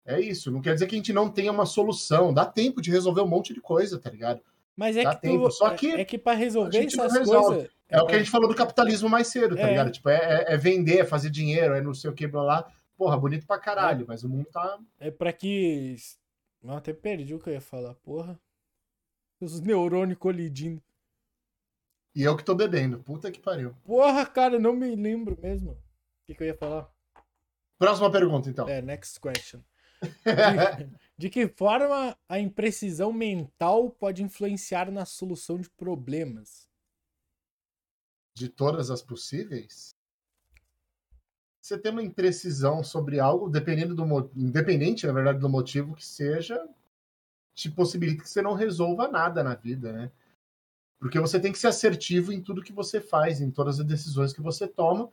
É 0.05 0.21
isso. 0.21 0.51
Não 0.51 0.61
quer 0.61 0.75
dizer 0.75 0.85
que 0.85 0.93
a 0.93 0.97
gente 0.97 1.11
não 1.11 1.27
tenha 1.27 1.51
uma 1.51 1.65
solução. 1.65 2.31
Dá 2.31 2.45
tempo 2.45 2.81
de 2.81 2.91
resolver 2.91 3.21
um 3.21 3.27
monte 3.27 3.51
de 3.51 3.61
coisa, 3.61 3.97
tá 3.97 4.11
ligado? 4.11 4.41
Mas 4.77 4.95
é 4.95 5.03
Dá 5.03 5.15
que 5.15 5.21
tempo. 5.23 5.49
Tu, 5.49 5.51
Só 5.53 5.71
que 5.71 5.91
é 5.91 6.05
que 6.05 6.19
para 6.19 6.37
resolver 6.37 6.85
essas 6.85 7.11
coisas 7.11 7.69
é, 7.89 7.97
é 7.97 8.01
o 8.01 8.05
que 8.05 8.15
a 8.15 8.19
gente 8.19 8.29
falou 8.29 8.47
do 8.47 8.55
capitalismo 8.55 9.09
mais 9.09 9.27
cedo, 9.27 9.55
tá 9.55 9.63
é. 9.63 9.69
ligado? 9.69 9.91
Tipo, 9.91 10.09
é, 10.09 10.45
é, 10.47 10.57
vender, 10.57 10.99
é 10.99 11.05
fazer 11.05 11.29
dinheiro, 11.31 11.73
é 11.73 11.81
não 11.81 11.93
sei 11.93 12.09
o 12.09 12.13
que, 12.13 12.27
blá 12.27 12.43
lá. 12.43 12.71
Porra, 12.95 13.17
bonito 13.17 13.47
pra 13.47 13.57
caralho, 13.57 14.03
é. 14.03 14.05
mas 14.07 14.23
o 14.23 14.29
mundo 14.29 14.45
tá. 14.51 14.79
É 14.99 15.09
pra 15.09 15.33
que. 15.33 15.95
Não, 16.61 16.77
até 16.77 16.93
perdi 16.93 17.33
o 17.33 17.39
que 17.39 17.49
eu 17.49 17.53
ia 17.53 17.61
falar, 17.61 17.95
porra. 17.95 18.39
Os 19.41 19.59
neurônios 19.59 20.19
colidindo. 20.19 20.81
E 22.13 22.23
eu 22.23 22.35
que 22.35 22.43
tô 22.43 22.53
bebendo, 22.53 22.99
puta 22.99 23.31
que 23.31 23.39
pariu. 23.39 23.73
Porra, 23.85 24.25
cara, 24.25 24.59
não 24.59 24.73
me 24.73 24.95
lembro 24.95 25.37
mesmo. 25.41 25.71
O 25.71 25.77
que, 26.27 26.35
que 26.35 26.43
eu 26.43 26.47
ia 26.47 26.55
falar? 26.55 26.91
Próxima 27.77 28.11
pergunta, 28.11 28.49
então. 28.49 28.67
É, 28.67 28.81
next 28.81 29.19
question. 29.19 29.61
De, 30.01 30.89
de 31.17 31.29
que 31.29 31.47
forma 31.47 32.17
a 32.27 32.39
imprecisão 32.39 33.11
mental 33.11 33.89
pode 33.89 34.23
influenciar 34.23 34.89
na 34.89 35.05
solução 35.05 35.59
de 35.59 35.69
problemas? 35.69 36.68
De 38.39 38.47
todas 38.47 38.89
as 38.89 39.01
possíveis, 39.01 39.93
você 41.61 41.77
tem 41.77 41.91
uma 41.91 42.01
imprecisão 42.01 42.81
sobre 42.83 43.19
algo, 43.19 43.49
dependendo 43.49 43.93
do 43.93 44.31
independente, 44.33 45.05
na 45.05 45.11
verdade, 45.11 45.39
do 45.39 45.49
motivo 45.49 45.93
que 45.93 46.05
seja, 46.05 46.65
te 47.53 47.69
possibilita 47.69 48.23
que 48.23 48.29
você 48.29 48.41
não 48.41 48.53
resolva 48.53 49.09
nada 49.09 49.43
na 49.43 49.55
vida, 49.55 49.91
né? 49.91 50.11
Porque 50.99 51.19
você 51.19 51.39
tem 51.39 51.51
que 51.51 51.59
ser 51.59 51.67
assertivo 51.67 52.31
em 52.31 52.41
tudo 52.41 52.63
que 52.63 52.71
você 52.71 53.01
faz, 53.01 53.41
em 53.41 53.51
todas 53.51 53.79
as 53.79 53.85
decisões 53.85 54.31
que 54.31 54.41
você 54.41 54.67
toma. 54.67 55.09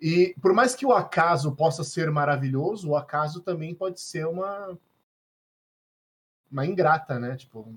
E 0.00 0.34
por 0.42 0.52
mais 0.52 0.74
que 0.74 0.84
o 0.84 0.92
acaso 0.92 1.54
possa 1.54 1.84
ser 1.84 2.10
maravilhoso, 2.10 2.90
o 2.90 2.96
acaso 2.96 3.40
também 3.40 3.74
pode 3.74 4.00
ser 4.00 4.26
uma 4.26 4.76
uma 6.50 6.66
ingrata, 6.66 7.18
né? 7.20 7.36
Tipo. 7.36 7.72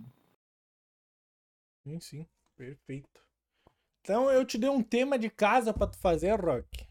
Sim, 1.83 1.99
sim, 1.99 2.27
perfeito. 2.57 3.22
Então 4.03 4.29
eu 4.29 4.43
te 4.43 4.57
dei 4.57 4.69
um 4.69 4.83
tema 4.83 5.17
de 5.17 5.29
casa 5.29 5.73
para 5.73 5.87
tu 5.87 5.97
fazer, 5.97 6.37
Rock. 6.37 6.85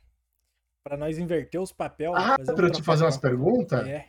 Para 0.83 0.97
nós 0.97 1.19
inverter 1.19 1.61
os 1.61 1.71
papéis. 1.71 2.11
Ah, 2.17 2.37
para 2.39 2.67
eu 2.67 2.73
te 2.73 2.83
fazer 2.83 3.05
umas 3.05 3.19
perguntas? 3.19 3.87
É. 3.87 4.09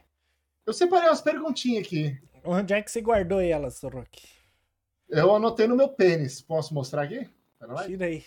Eu 0.65 0.71
separei 0.71 1.09
umas 1.09 1.21
perguntinhas 1.21 1.85
aqui. 1.85 2.17
Onde 2.45 2.73
é 2.73 2.81
que 2.81 2.89
você 2.89 3.01
guardou 3.01 3.41
elas, 3.41 3.81
Rock? 3.83 4.25
Eu 5.09 5.35
anotei 5.35 5.67
no 5.67 5.75
meu 5.75 5.89
pênis. 5.89 6.41
Posso 6.41 6.73
mostrar 6.73 7.03
aqui? 7.03 7.29
Tira 7.85 8.05
aí. 8.05 8.23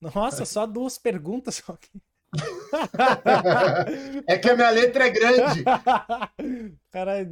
Nossa, 0.00 0.44
só 0.44 0.66
duas 0.66 0.98
perguntas, 0.98 1.60
Rock. 1.60 1.88
é 4.26 4.38
que 4.38 4.50
a 4.50 4.56
minha 4.56 4.70
letra 4.70 5.06
é 5.06 5.10
grande. 5.10 5.62
Cara. 6.90 7.26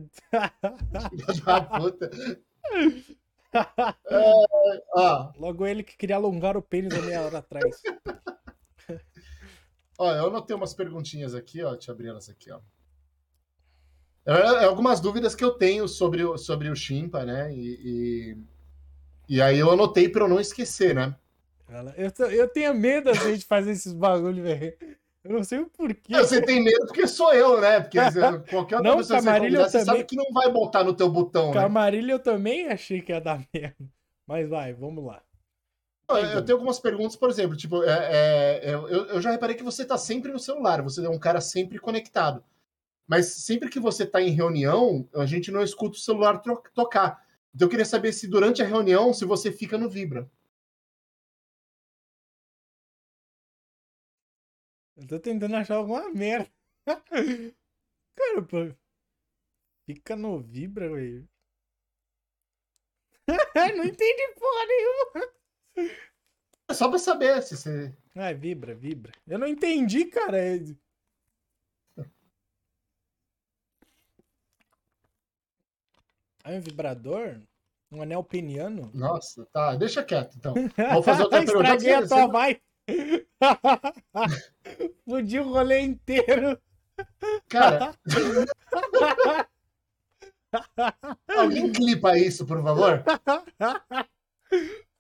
puta. 1.77 2.11
É, 3.55 4.83
ó. 4.95 5.33
Logo 5.37 5.67
ele 5.67 5.83
que 5.83 5.97
queria 5.97 6.17
alongar 6.17 6.57
o 6.57 6.63
pênis 6.63 6.95
a 6.95 7.01
meia 7.03 7.23
hora 7.23 7.39
atrás. 7.39 7.81
Ó, 9.99 10.15
eu 10.15 10.29
anotei 10.29 10.55
umas 10.55 10.73
perguntinhas 10.73 11.35
aqui, 11.35 11.61
ó. 11.63 11.73
Deixa 11.73 11.91
eu 11.91 11.95
abrir 11.95 12.09
elas 12.09 12.29
aqui, 12.29 12.53
ó. 12.53 12.61
É, 14.25 14.63
é 14.63 14.65
algumas 14.65 15.01
dúvidas 15.01 15.35
que 15.35 15.43
eu 15.43 15.51
tenho 15.53 15.89
sobre 15.89 16.23
o, 16.23 16.39
sobre 16.39 16.69
o 16.69 16.77
Chimpa, 16.77 17.25
né? 17.25 17.53
E, 17.53 17.81
e, 17.83 18.37
e 19.29 19.43
aí 19.43 19.59
eu 19.59 19.71
anotei 19.73 20.09
para 20.09 20.25
eu 20.25 20.29
não 20.29 20.39
esquecer, 20.39 20.95
né? 20.95 21.17
Eu, 21.97 22.27
eu 22.29 22.49
tenho 22.49 22.75
medo 22.75 23.11
assim, 23.11 23.37
de 23.37 23.45
fazer 23.45 23.73
esses 23.73 23.93
bagulho, 23.93 24.43
velho. 24.43 24.77
Eu 25.29 25.35
não 25.35 25.45
sei 25.45 25.59
o 25.59 25.67
porquê. 25.67 26.17
Você 26.17 26.41
tem 26.41 26.65
medo 26.65 26.87
porque 26.87 27.07
sou 27.07 27.35
eu, 27.35 27.61
né? 27.61 27.81
Porque 27.81 27.99
qualquer 28.51 28.77
outra 28.77 28.91
não, 28.91 28.97
pessoa 28.97 29.23
Camarilha, 29.23 29.61
você, 29.69 29.81
você 29.81 29.85
sabe 29.85 30.05
que 30.05 30.17
não 30.17 30.33
vai 30.33 30.51
botar 30.51 30.83
no 30.83 30.95
teu 30.95 31.11
botão, 31.11 31.53
Camarilha 31.53 32.07
né? 32.07 32.13
eu 32.15 32.19
também 32.19 32.69
achei 32.69 33.03
que 33.03 33.13
ia 33.13 33.21
dar 33.21 33.45
merda. 33.53 33.77
Mas 34.27 34.49
vai, 34.49 34.73
vamos 34.73 35.05
lá. 35.05 35.23
Eu 36.11 36.43
tenho 36.43 36.57
algumas 36.57 36.81
perguntas, 36.81 37.15
por 37.17 37.29
exemplo, 37.29 37.55
tipo, 37.55 37.85
é, 37.85 37.91
é, 37.91 38.71
é, 38.71 38.75
eu, 38.75 38.89
eu, 38.89 39.21
já 39.21 39.31
reparei 39.31 39.55
que 39.55 39.63
você 39.63 39.85
tá 39.85 39.99
sempre 39.99 40.33
no 40.33 40.39
celular, 40.39 40.81
você 40.81 41.05
é 41.05 41.11
um 41.11 41.19
cara 41.19 41.39
sempre 41.39 41.79
conectado. 41.79 42.43
Mas 43.07 43.27
sempre 43.27 43.69
que 43.69 43.79
você 43.79 44.07
tá 44.07 44.21
em 44.23 44.31
reunião, 44.31 45.07
a 45.15 45.27
gente 45.27 45.51
não 45.51 45.63
escuta 45.63 45.99
o 45.99 46.01
celular 46.01 46.41
tocar. 46.75 47.23
Então 47.55 47.67
eu 47.67 47.71
queria 47.71 47.85
saber 47.85 48.13
se 48.13 48.27
durante 48.27 48.63
a 48.63 48.67
reunião, 48.67 49.13
se 49.13 49.27
você 49.27 49.53
fica 49.53 49.77
no 49.77 49.91
Vibra. 49.91 50.31
Eu 54.99 55.07
tô 55.07 55.19
tentando 55.21 55.55
achar 55.55 55.77
alguma 55.77 56.11
merda. 56.11 56.51
Cara, 58.17 58.43
pô. 58.43 58.75
Fica 59.87 60.17
no 60.17 60.41
Vibra, 60.41 60.91
velho. 60.93 61.29
não 63.77 63.85
entendi 63.85 64.35
porra 64.35 64.67
nenhuma. 64.67 65.93
É 66.69 66.75
só 66.75 66.89
pra 66.89 66.99
saber 66.99 67.41
se 67.43 67.57
você. 67.57 67.97
Ah, 68.17 68.33
vibra, 68.33 68.75
vibra. 68.75 69.13
Eu 69.27 69.39
não 69.39 69.47
entendi, 69.47 70.07
cara. 70.07 70.39
É 70.45 70.59
um 76.45 76.61
vibrador? 76.61 77.41
Um 77.91 78.03
anel 78.03 78.25
peniano? 78.25 78.91
Nossa, 78.93 79.47
tá. 79.53 79.77
Deixa 79.77 80.03
quieto, 80.03 80.37
então. 80.37 80.55
Vou 80.93 81.03
fazer 81.03 81.23
outra 81.23 81.45
pergunta. 81.45 81.75
Estraguei 81.75 81.95
a 81.95 82.07
tua, 82.07 82.27
vai. 82.27 82.61
Fudi 85.05 85.39
o 85.39 85.45
rolê 85.45 85.81
inteiro. 85.81 86.59
Cara. 87.49 87.95
Alguém 91.29 91.71
clipa 91.73 92.19
isso, 92.19 92.47
por 92.47 92.63
favor? 92.63 93.05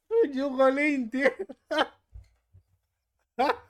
Fudi 0.06 0.42
o 0.42 0.54
rolê 0.54 0.96
inteiro. 0.96 1.46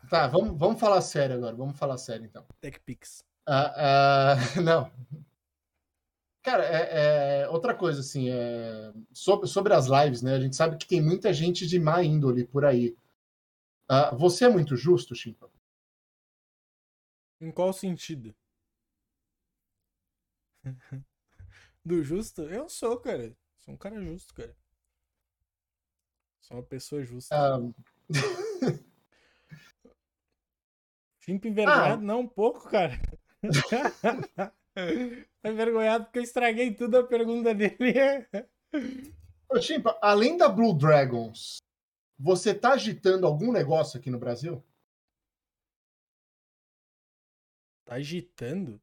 Tá, 0.08 0.26
vamos, 0.26 0.58
vamos 0.58 0.80
falar 0.80 1.02
sério 1.02 1.36
agora. 1.36 1.54
Vamos 1.54 1.78
falar 1.78 1.98
sério, 1.98 2.24
então. 2.24 2.42
TechPix. 2.58 3.22
Uh, 3.46 3.52
uh, 3.52 4.62
não. 4.62 4.90
Cara, 6.42 6.64
é, 6.64 7.42
é, 7.42 7.48
outra 7.50 7.74
coisa, 7.74 8.00
assim, 8.00 8.30
é, 8.30 8.90
sobre, 9.12 9.46
sobre 9.46 9.74
as 9.74 9.86
lives, 9.86 10.22
né? 10.22 10.34
A 10.34 10.40
gente 10.40 10.56
sabe 10.56 10.78
que 10.78 10.86
tem 10.86 11.02
muita 11.02 11.34
gente 11.34 11.66
de 11.66 11.78
má 11.78 12.02
índole 12.02 12.44
por 12.44 12.64
aí. 12.64 12.96
Uh, 13.90 14.14
você 14.16 14.44
é 14.44 14.48
muito 14.48 14.76
justo, 14.76 15.14
Chimpa? 15.14 15.50
Em 17.40 17.50
qual 17.50 17.72
sentido? 17.72 18.34
Do 21.84 22.02
justo? 22.02 22.42
Eu 22.42 22.68
sou, 22.68 22.98
cara. 23.00 23.34
Sou 23.56 23.72
um 23.72 23.76
cara 23.78 23.98
justo, 24.00 24.34
cara. 24.34 24.54
Sou 26.42 26.58
uma 26.58 26.62
pessoa 26.62 27.02
justa. 27.04 27.34
Um... 27.58 27.74
Chimpa 31.20 31.46
envergonhado? 31.46 32.02
Ah. 32.02 32.06
Não, 32.06 32.20
um 32.20 32.26
pouco, 32.26 32.70
cara. 32.70 32.98
tá 35.42 35.50
envergonhado 35.50 36.06
porque 36.06 36.20
eu 36.20 36.22
estraguei 36.22 36.74
tudo 36.74 36.96
a 36.96 37.06
pergunta 37.06 37.54
dele. 37.54 37.76
Ô, 39.50 39.60
Chimpa, 39.60 39.98
além 40.00 40.38
da 40.38 40.48
Blue 40.48 40.72
Dragons, 40.72 41.58
você 42.18 42.52
tá 42.52 42.72
agitando 42.72 43.26
algum 43.26 43.52
negócio 43.52 43.98
aqui 43.98 44.10
no 44.10 44.18
Brasil? 44.18 44.62
Tá 47.84 47.94
agitando? 47.94 48.80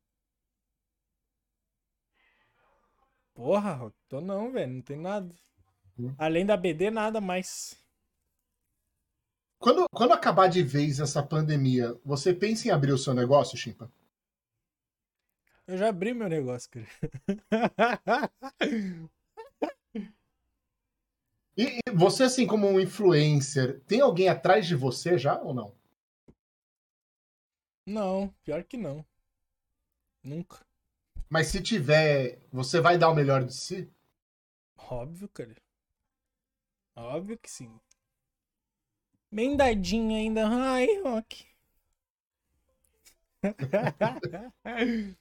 Porra, 3.34 3.94
tô 4.08 4.22
não, 4.22 4.52
velho. 4.52 4.74
Não 4.74 4.82
tem 4.82 4.98
nada. 4.98 5.36
Hum. 6.00 6.16
Além 6.18 6.46
da 6.46 6.56
BD, 6.56 6.90
nada 6.90 7.20
mais. 7.20 7.78
Quando, 9.60 9.86
quando 9.92 10.14
acabar 10.14 10.48
de 10.48 10.64
vez 10.64 11.00
essa 11.00 11.22
pandemia, 11.22 12.00
você 12.04 12.34
pensa 12.34 12.68
em 12.68 12.72
abrir 12.72 12.94
o 12.94 12.98
seu 12.98 13.14
negócio, 13.14 13.58
Chimpa? 13.58 13.92
Eu 15.68 15.78
já 15.78 15.90
abri 15.90 16.14
meu 16.14 16.30
negócio, 16.30 16.70
cara. 16.70 16.88
E 21.58 21.80
você, 21.94 22.24
assim, 22.24 22.46
como 22.46 22.68
um 22.68 22.80
influencer, 22.80 23.80
tem 23.88 24.02
alguém 24.02 24.28
atrás 24.28 24.68
de 24.68 24.76
você 24.76 25.18
já 25.18 25.40
ou 25.42 25.54
não? 25.54 25.74
Não, 27.86 28.34
pior 28.44 28.64
que 28.64 28.76
não. 28.76 29.06
Nunca. 30.24 30.66
Mas 31.30 31.48
se 31.48 31.62
tiver, 31.62 32.40
você 32.52 32.82
vai 32.82 32.98
dar 32.98 33.10
o 33.10 33.16
melhor 33.16 33.44
de 33.44 33.54
si? 33.54 33.90
Óbvio, 34.78 35.30
cara. 35.30 35.56
Óbvio 36.96 37.38
que 37.38 37.50
sim. 37.50 37.80
Bem 39.32 39.56
dadinho 39.56 40.16
ainda. 40.16 40.48
Ai, 40.48 40.88
Rock. 41.02 41.46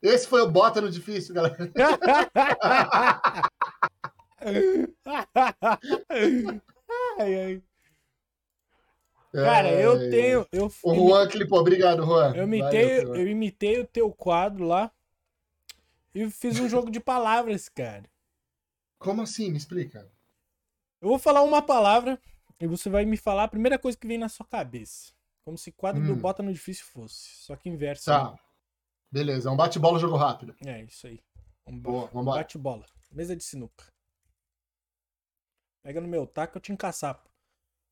Esse 0.00 0.28
foi 0.28 0.42
o 0.42 0.50
bota 0.50 0.80
no 0.80 0.90
difícil, 0.90 1.34
galera. 1.34 1.56
ai, 7.18 7.34
ai. 7.34 7.62
Cara, 9.32 9.70
eu 9.72 10.10
tenho. 10.10 10.46
Eu, 10.50 10.72
o 10.82 10.94
Juan 10.94 11.28
clipou, 11.28 11.58
obrigado, 11.58 12.04
Juan. 12.04 12.34
Eu 12.34 12.44
imitei, 12.44 13.04
Valeu, 13.04 13.16
eu 13.16 13.28
imitei 13.28 13.80
o 13.80 13.86
teu 13.86 14.10
quadro 14.12 14.64
lá 14.64 14.90
e 16.14 16.30
fiz 16.30 16.58
um 16.58 16.68
jogo 16.68 16.90
de 16.90 17.00
palavras, 17.00 17.68
cara. 17.68 18.04
Como 18.98 19.20
assim? 19.20 19.50
Me 19.50 19.58
explica. 19.58 20.10
Eu 21.00 21.08
vou 21.08 21.18
falar 21.18 21.42
uma 21.42 21.60
palavra 21.60 22.18
e 22.58 22.66
você 22.66 22.88
vai 22.88 23.04
me 23.04 23.16
falar 23.16 23.44
a 23.44 23.48
primeira 23.48 23.78
coisa 23.78 23.98
que 23.98 24.06
vem 24.06 24.16
na 24.16 24.28
sua 24.28 24.46
cabeça. 24.46 25.12
Como 25.44 25.58
se 25.58 25.70
quadro 25.70 26.02
hum. 26.02 26.06
do 26.06 26.16
Bota 26.16 26.42
no 26.42 26.52
Difícil 26.52 26.86
fosse. 26.86 27.44
Só 27.44 27.54
que 27.56 27.68
inverso. 27.68 28.06
Tá. 28.06 28.30
Né? 28.30 28.38
Beleza, 29.12 29.48
é 29.48 29.52
um 29.52 29.56
bate-bola, 29.56 29.98
jogo 29.98 30.16
rápido. 30.16 30.54
É, 30.64 30.82
isso 30.84 31.06
aí. 31.06 31.20
Um, 31.66 31.78
Boa, 31.78 32.10
um 32.14 32.24
bate-bola. 32.24 32.86
Mesa 33.12 33.36
de 33.36 33.44
sinuca. 33.44 33.84
Pega 35.86 36.00
no 36.00 36.08
meu 36.08 36.26
taco, 36.26 36.58
eu 36.58 36.60
te 36.60 36.72
encaçapo. 36.72 37.30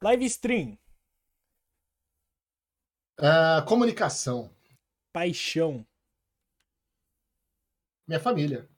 Live 0.02 0.24
stream. 0.24 0.76
Uh, 3.20 3.64
comunicação. 3.68 4.52
Paixão. 5.12 5.86
Minha 8.04 8.18
família. 8.18 8.68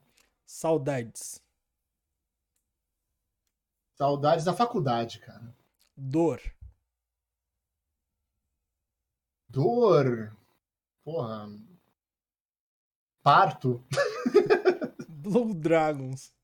Saudades. 0.44 1.42
Saudades 3.94 4.44
da 4.44 4.52
faculdade, 4.52 5.18
cara. 5.20 5.56
Dor. 5.96 6.42
Dor. 9.48 10.36
Porra. 11.02 11.48
Parto. 13.22 13.82
Blue 15.08 15.54
Dragons. 15.54 16.36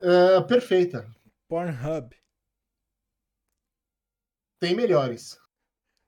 Uh, 0.00 0.46
perfeita. 0.46 1.10
Pornhub. 1.48 2.14
Tem 4.60 4.74
melhores. 4.74 5.38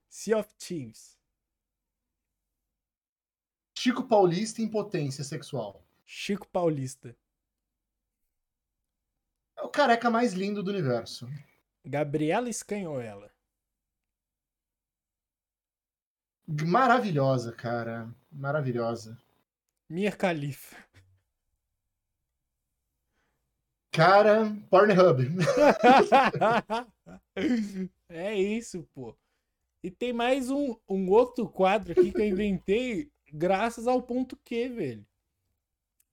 Sea 0.09 0.39
of 0.39 0.49
Thieves. 0.57 1.19
Chico 3.77 4.07
Paulista 4.07 4.61
em 4.61 4.69
potência 4.69 5.25
sexual. 5.25 5.83
Chico 6.05 6.47
Paulista. 6.49 7.17
É 9.57 9.63
o 9.63 9.69
careca 9.69 10.11
mais 10.11 10.35
lindo 10.35 10.63
do 10.63 10.71
universo. 10.71 11.29
Gabriela 11.85 12.49
Escanhoela. 12.49 13.33
Maravilhosa, 16.47 17.53
cara. 17.53 18.13
Maravilhosa. 18.31 19.17
Mia 19.89 20.11
Khalifa. 20.11 20.77
Cara, 23.93 24.57
Pornhub. 24.71 25.27
é 28.09 28.35
isso, 28.35 28.87
pô. 28.95 29.17
E 29.83 29.91
tem 29.91 30.13
mais 30.13 30.51
um, 30.51 30.77
um 30.89 31.11
outro 31.11 31.49
quadro 31.49 31.93
aqui 31.93 32.13
que 32.13 32.21
eu 32.21 32.27
inventei 32.27 33.11
graças 33.33 33.89
ao 33.89 34.03
ponto 34.03 34.37
Q, 34.45 34.69
velho. 34.69 35.07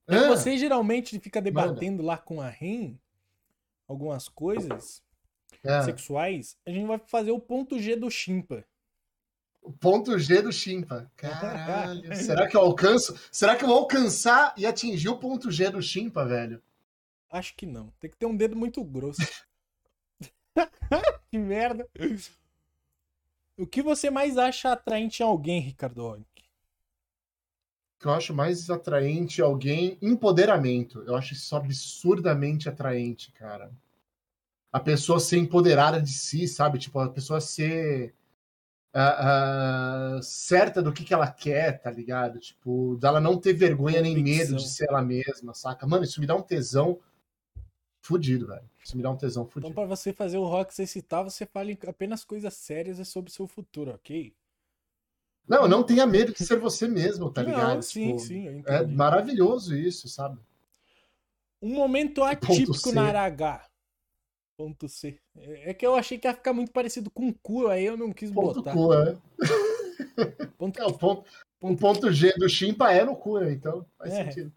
É 0.08 0.16
ah, 0.16 0.28
você 0.28 0.56
geralmente 0.56 1.18
fica 1.20 1.40
debatendo 1.40 1.98
manda. 1.98 2.04
lá 2.04 2.18
com 2.18 2.40
a 2.40 2.48
Ren 2.48 2.94
algumas 3.86 4.28
coisas 4.28 5.02
é. 5.62 5.82
sexuais. 5.82 6.56
A 6.66 6.70
gente 6.70 6.86
vai 6.86 6.98
fazer 6.98 7.30
o 7.30 7.38
ponto 7.38 7.78
G 7.78 7.94
do 7.94 8.10
Chimpa. 8.10 8.64
O 9.62 9.72
ponto 9.72 10.18
G 10.18 10.40
do 10.40 10.52
Chimpa. 10.52 11.10
Caralho. 11.16 12.02
será 12.16 12.46
que 12.46 12.56
eu 12.56 12.60
alcanço? 12.60 13.14
Será 13.30 13.54
que 13.54 13.64
eu 13.64 13.68
vou 13.68 13.78
alcançar 13.78 14.54
e 14.56 14.66
atingir 14.66 15.10
o 15.10 15.18
ponto 15.18 15.50
G 15.50 15.70
do 15.70 15.82
Chimpa, 15.82 16.24
velho? 16.24 16.62
Acho 17.30 17.54
que 17.54 17.66
não. 17.66 17.92
Tem 18.00 18.10
que 18.10 18.16
ter 18.16 18.26
um 18.26 18.36
dedo 18.36 18.56
muito 18.56 18.82
grosso. 18.82 19.20
que 21.30 21.38
merda. 21.38 21.88
O 23.56 23.66
que 23.66 23.82
você 23.82 24.10
mais 24.10 24.38
acha 24.38 24.72
atraente 24.72 25.22
em 25.22 25.26
alguém, 25.26 25.60
Ricardo 25.60 26.12
O 26.12 26.24
que 27.98 28.06
eu 28.06 28.12
acho 28.12 28.32
mais 28.32 28.70
atraente 28.70 29.40
em 29.40 29.44
alguém, 29.44 29.98
empoderamento. 30.00 31.02
Eu 31.02 31.16
acho 31.16 31.34
isso 31.34 31.54
absurdamente 31.54 32.68
atraente, 32.68 33.30
cara. 33.32 33.70
A 34.72 34.80
pessoa 34.80 35.20
ser 35.20 35.38
empoderada 35.38 36.00
de 36.00 36.12
si, 36.12 36.46
sabe? 36.46 36.78
Tipo, 36.78 37.00
a 37.00 37.10
pessoa 37.10 37.40
ser 37.40 38.14
uh, 38.94 40.18
uh, 40.18 40.22
certa 40.22 40.82
do 40.82 40.92
que, 40.92 41.04
que 41.04 41.12
ela 41.12 41.30
quer, 41.30 41.80
tá 41.80 41.90
ligado? 41.90 42.38
Tipo, 42.38 42.96
dela 42.96 43.20
não 43.20 43.38
ter 43.38 43.52
vergonha 43.52 44.00
nem 44.00 44.22
medo 44.22 44.56
de 44.56 44.68
ser 44.68 44.88
ela 44.88 45.02
mesma, 45.02 45.52
saca? 45.54 45.86
Mano, 45.86 46.04
isso 46.04 46.20
me 46.20 46.26
dá 46.26 46.34
um 46.34 46.42
tesão 46.42 47.00
fudido, 48.08 48.46
velho. 48.46 48.62
Isso 48.82 48.96
me 48.96 49.02
dá 49.02 49.10
um 49.10 49.16
tesão 49.16 49.44
fudido. 49.44 49.70
Então, 49.70 49.74
pra 49.74 49.96
você 49.96 50.14
fazer 50.14 50.38
o 50.38 50.44
rock 50.44 50.74
se 50.74 50.82
excitar, 50.82 51.22
você 51.22 51.44
fale 51.44 51.78
apenas 51.86 52.24
coisas 52.24 52.54
sérias 52.54 53.06
sobre 53.06 53.30
o 53.30 53.34
seu 53.34 53.46
futuro, 53.46 53.90
ok? 53.90 54.34
Não, 55.46 55.68
não 55.68 55.82
tenha 55.82 56.06
medo 56.06 56.32
de 56.32 56.42
ser 56.44 56.58
você 56.58 56.88
mesmo, 56.88 57.30
tá 57.30 57.42
ligado? 57.44 57.74
Não, 57.74 57.82
sim, 57.82 58.16
tipo, 58.16 58.18
sim. 58.20 58.62
É 58.66 58.86
maravilhoso 58.86 59.76
isso, 59.76 60.08
sabe? 60.08 60.38
Um 61.60 61.74
momento 61.74 62.24
atípico 62.24 62.92
na 62.92 63.08
RH. 63.08 63.66
Ponto 64.56 64.88
C. 64.88 65.20
É 65.36 65.74
que 65.74 65.86
eu 65.86 65.94
achei 65.94 66.18
que 66.18 66.26
ia 66.26 66.34
ficar 66.34 66.52
muito 66.52 66.72
parecido 66.72 67.10
com 67.10 67.32
cu, 67.32 67.68
aí 67.68 67.84
eu 67.84 67.96
não 67.96 68.12
quis 68.12 68.30
ponto 68.30 68.54
botar. 68.54 68.72
Cu, 68.72 68.94
é. 68.94 69.16
Ponto, 70.56 70.80
é, 70.80 70.84
o 70.84 70.92
ponto, 70.92 71.24
ponto, 71.60 71.74
o 71.74 71.76
ponto 71.76 72.12
G 72.12 72.32
do 72.38 72.48
chimpa 72.48 72.90
é 72.90 73.04
no 73.04 73.14
cu, 73.14 73.38
né? 73.38 73.52
então 73.52 73.86
faz 73.96 74.12
é, 74.12 74.24
sentido. 74.24 74.52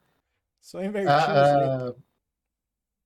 Só 0.60 0.84
invertindo. 0.84 1.12
Ah, 1.12 1.90
ah, 1.90 1.96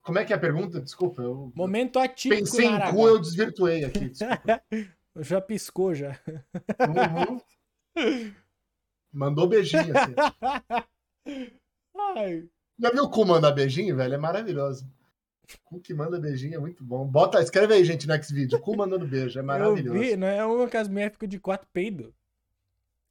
como 0.06 0.20
é 0.20 0.24
que 0.24 0.32
é 0.32 0.36
a 0.36 0.38
pergunta? 0.38 0.80
Desculpa. 0.80 1.20
Eu, 1.20 1.50
Momento 1.52 1.98
atípico 1.98 2.42
Pensei 2.44 2.64
em 2.64 2.90
cu, 2.92 3.08
eu 3.08 3.18
desvirtuei 3.18 3.84
aqui. 3.84 4.12
já 5.18 5.40
piscou 5.40 5.92
já. 5.96 6.16
Uhum. 7.96 8.32
Mandou 9.12 9.48
beijinho 9.48 9.92
assim. 9.98 10.14
Ai. 12.16 12.48
Já 12.78 12.90
viu 12.90 13.02
o 13.02 13.10
cu 13.10 13.24
mandar 13.24 13.50
beijinho, 13.50 13.96
velho? 13.96 14.14
É 14.14 14.18
maravilhoso. 14.18 14.88
Cu 15.64 15.80
que 15.80 15.92
manda 15.92 16.20
beijinho 16.20 16.54
é 16.54 16.58
muito 16.58 16.84
bom. 16.84 17.04
Bota, 17.04 17.42
escreve 17.42 17.74
aí, 17.74 17.84
gente, 17.84 18.06
no 18.06 18.14
X-Video. 18.14 18.60
Cu 18.60 18.76
mandando 18.76 19.08
beijo, 19.08 19.36
é 19.40 19.42
maravilhoso. 19.42 19.96
Eu 19.96 20.00
vi, 20.00 20.16
não 20.16 20.28
é 20.28 20.46
uma 20.46 20.68
que 20.68 20.76
as 20.76 20.86
mulheres 20.86 21.14
ficam 21.14 21.28
de 21.28 21.40
quatro 21.40 21.66
peido. 21.72 22.14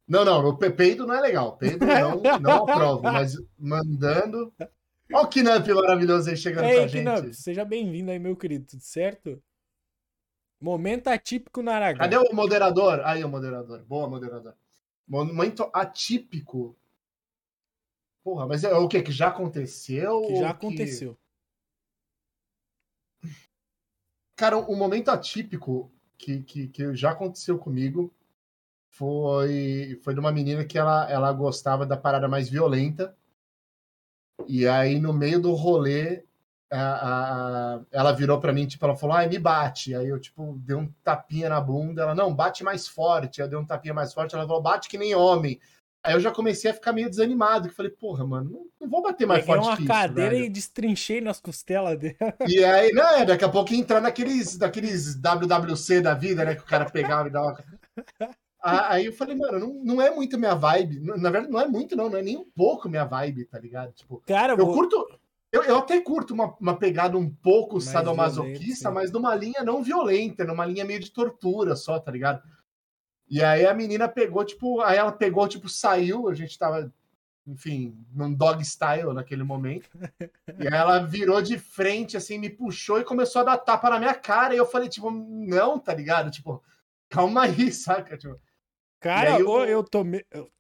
Não, 0.07 0.23
não, 0.23 0.47
o 0.47 0.57
peido 0.57 1.05
não 1.05 1.15
é 1.15 1.19
legal. 1.19 1.57
Peido 1.57 1.85
não, 1.85 2.21
não 2.39 2.63
aprovo, 2.63 3.03
mas 3.03 3.35
mandando. 3.59 4.53
Olha 5.13 5.23
o 5.23 5.27
Kinamp 5.27 5.67
maravilhoso 5.67 6.29
aí 6.29 6.37
chegando 6.37 6.65
Ei, 6.65 6.81
pra 6.81 6.89
Kinamp, 6.89 7.25
gente. 7.25 7.37
seja 7.37 7.63
bem-vindo 7.63 8.09
aí, 8.09 8.17
meu 8.17 8.35
querido, 8.35 8.65
tudo 8.65 8.81
certo? 8.81 9.41
Momento 10.59 11.07
atípico 11.09 11.61
na 11.61 11.75
Aragão. 11.75 11.99
Cadê 11.99 12.17
o 12.17 12.33
moderador? 12.33 13.01
Aí, 13.03 13.23
o 13.23 13.29
moderador. 13.29 13.83
Boa, 13.83 14.09
moderador. 14.09 14.55
Momento 15.07 15.69
atípico. 15.71 16.75
Porra, 18.23 18.47
mas 18.47 18.63
é 18.63 18.73
o 18.73 18.87
que? 18.87 19.01
Que 19.03 19.11
já 19.11 19.27
aconteceu? 19.27 20.21
Que 20.21 20.35
já 20.37 20.49
aconteceu. 20.49 21.15
Cara, 24.35 24.57
o 24.57 24.75
momento 24.75 25.09
atípico 25.09 25.91
que, 26.17 26.41
que, 26.41 26.67
que 26.67 26.95
já 26.95 27.11
aconteceu 27.11 27.59
comigo 27.59 28.11
foi, 28.89 29.99
foi 30.03 30.13
de 30.13 30.19
uma 30.19 30.31
menina 30.31 30.65
que 30.65 30.77
ela, 30.77 31.09
ela 31.09 31.31
gostava 31.31 31.85
da 31.85 31.95
parada 31.95 32.27
mais 32.27 32.49
violenta. 32.49 33.15
E 34.47 34.67
aí, 34.67 34.99
no 34.99 35.13
meio 35.13 35.39
do 35.39 35.53
rolê, 35.53 36.23
a, 36.71 36.79
a, 36.79 37.81
ela 37.91 38.11
virou 38.11 38.39
para 38.39 38.53
mim, 38.53 38.67
tipo, 38.67 38.83
ela 38.85 38.95
falou, 38.95 39.15
ai, 39.15 39.27
me 39.27 39.39
bate. 39.39 39.95
Aí 39.95 40.07
eu, 40.07 40.19
tipo, 40.19 40.55
dei 40.59 40.75
um 40.75 40.91
tapinha 41.03 41.49
na 41.49 41.61
bunda. 41.61 42.03
Ela, 42.03 42.15
não, 42.15 42.33
bate 42.33 42.63
mais 42.63 42.87
forte. 42.87 43.41
Eu 43.41 43.47
dei 43.47 43.57
um 43.57 43.65
tapinha 43.65 43.93
mais 43.93 44.13
forte. 44.13 44.35
Ela 44.35 44.45
falou, 44.45 44.61
bate 44.61 44.89
que 44.89 44.97
nem 44.97 45.15
homem. 45.15 45.59
Aí 46.03 46.13
eu 46.13 46.19
já 46.19 46.29
comecei 46.29 46.69
a 46.69 46.73
ficar 46.73 46.93
meio 46.93 47.09
desanimado, 47.09 47.67
que 47.67 47.73
falei, 47.73 47.91
porra, 47.91 48.23
mano, 48.23 48.51
não, 48.51 48.65
não 48.79 48.87
vou 48.87 49.01
bater 49.01 49.25
mais 49.25 49.43
Peguei 49.43 49.55
forte 49.55 49.67
uma 49.67 49.75
que 49.75 49.83
isso, 49.83 49.91
cadeira 49.91 50.31
velho. 50.31 50.45
e 50.45 50.49
destrinchei 50.49 51.19
nas 51.19 51.39
costelas 51.39 51.97
dele. 51.97 52.15
E 52.47 52.63
aí, 52.63 52.91
não, 52.91 53.09
é, 53.09 53.25
daqui 53.25 53.43
a 53.43 53.49
pouco 53.49 53.73
entrar 53.73 53.99
naqueles, 53.99 54.55
daqueles 54.55 55.15
WWC 55.15 56.01
da 56.01 56.13
vida, 56.13 56.45
né, 56.45 56.53
que 56.53 56.61
o 56.61 56.65
cara 56.65 56.85
pegava 56.85 57.27
e 57.27 57.31
dava... 57.31 57.63
Aí 58.65 59.05
eu 59.05 59.13
falei, 59.13 59.35
mano, 59.35 59.59
não, 59.59 59.73
não 59.83 60.01
é 60.01 60.09
muito 60.09 60.39
minha 60.39 60.55
vibe. 60.55 60.99
Na 60.99 61.29
verdade, 61.29 61.51
não 61.51 61.59
é 61.59 61.67
muito, 61.67 61.95
não, 61.95 62.09
não 62.09 62.17
é 62.17 62.23
nem 62.23 62.35
um 62.35 62.45
pouco 62.45 62.89
minha 62.89 63.05
vibe, 63.05 63.45
tá 63.45 63.59
ligado? 63.59 63.93
Tipo, 63.93 64.23
cara, 64.25 64.53
eu 64.53 64.65
vou... 64.65 64.73
curto... 64.73 65.07
Eu, 65.51 65.63
eu, 65.63 65.77
até 65.77 66.01
curto 66.01 66.33
uma, 66.33 66.53
uma 66.59 66.75
pegada 66.75 67.17
um 67.17 67.29
pouco 67.29 67.75
mais 67.75 67.85
sadomasoquista, 67.85 68.89
violento, 68.89 68.93
mas 68.93 69.11
numa 69.11 69.33
linha 69.35 69.63
não 69.63 69.81
violenta, 69.81 70.43
numa 70.43 70.65
linha 70.65 70.83
meio 70.83 70.99
de 70.99 71.11
tortura 71.11 71.77
só, 71.77 71.97
tá 71.97 72.11
ligado? 72.11 72.41
E 73.29 73.41
aí 73.41 73.65
a 73.65 73.73
menina 73.73 74.09
pegou, 74.09 74.43
tipo, 74.43 74.81
aí 74.81 74.97
ela 74.97 75.11
pegou, 75.11 75.47
tipo, 75.47 75.69
saiu, 75.69 76.27
a 76.27 76.33
gente 76.33 76.57
tava, 76.59 76.91
enfim, 77.47 77.97
num 78.11 78.33
dog 78.33 78.63
style 78.65 79.13
naquele 79.13 79.43
momento. 79.43 79.89
e 80.59 80.67
aí 80.67 80.73
ela 80.73 80.99
virou 80.99 81.41
de 81.41 81.57
frente, 81.57 82.17
assim, 82.17 82.37
me 82.37 82.49
puxou 82.49 82.99
e 82.99 83.05
começou 83.05 83.41
a 83.41 83.45
dar 83.45 83.57
tapa 83.57 83.89
na 83.89 83.99
minha 83.99 84.13
cara. 84.13 84.53
E 84.53 84.57
eu 84.57 84.65
falei, 84.65 84.89
tipo, 84.89 85.09
não, 85.09 85.79
tá 85.79 85.93
ligado? 85.93 86.29
Tipo, 86.29 86.61
calma 87.07 87.43
aí, 87.43 87.71
saca? 87.73 88.17
Tipo, 88.17 88.39
cara, 88.99 89.39
eu, 89.39 89.65
eu 89.65 89.83
tomei. 89.83 90.25
Eu, 90.31 90.51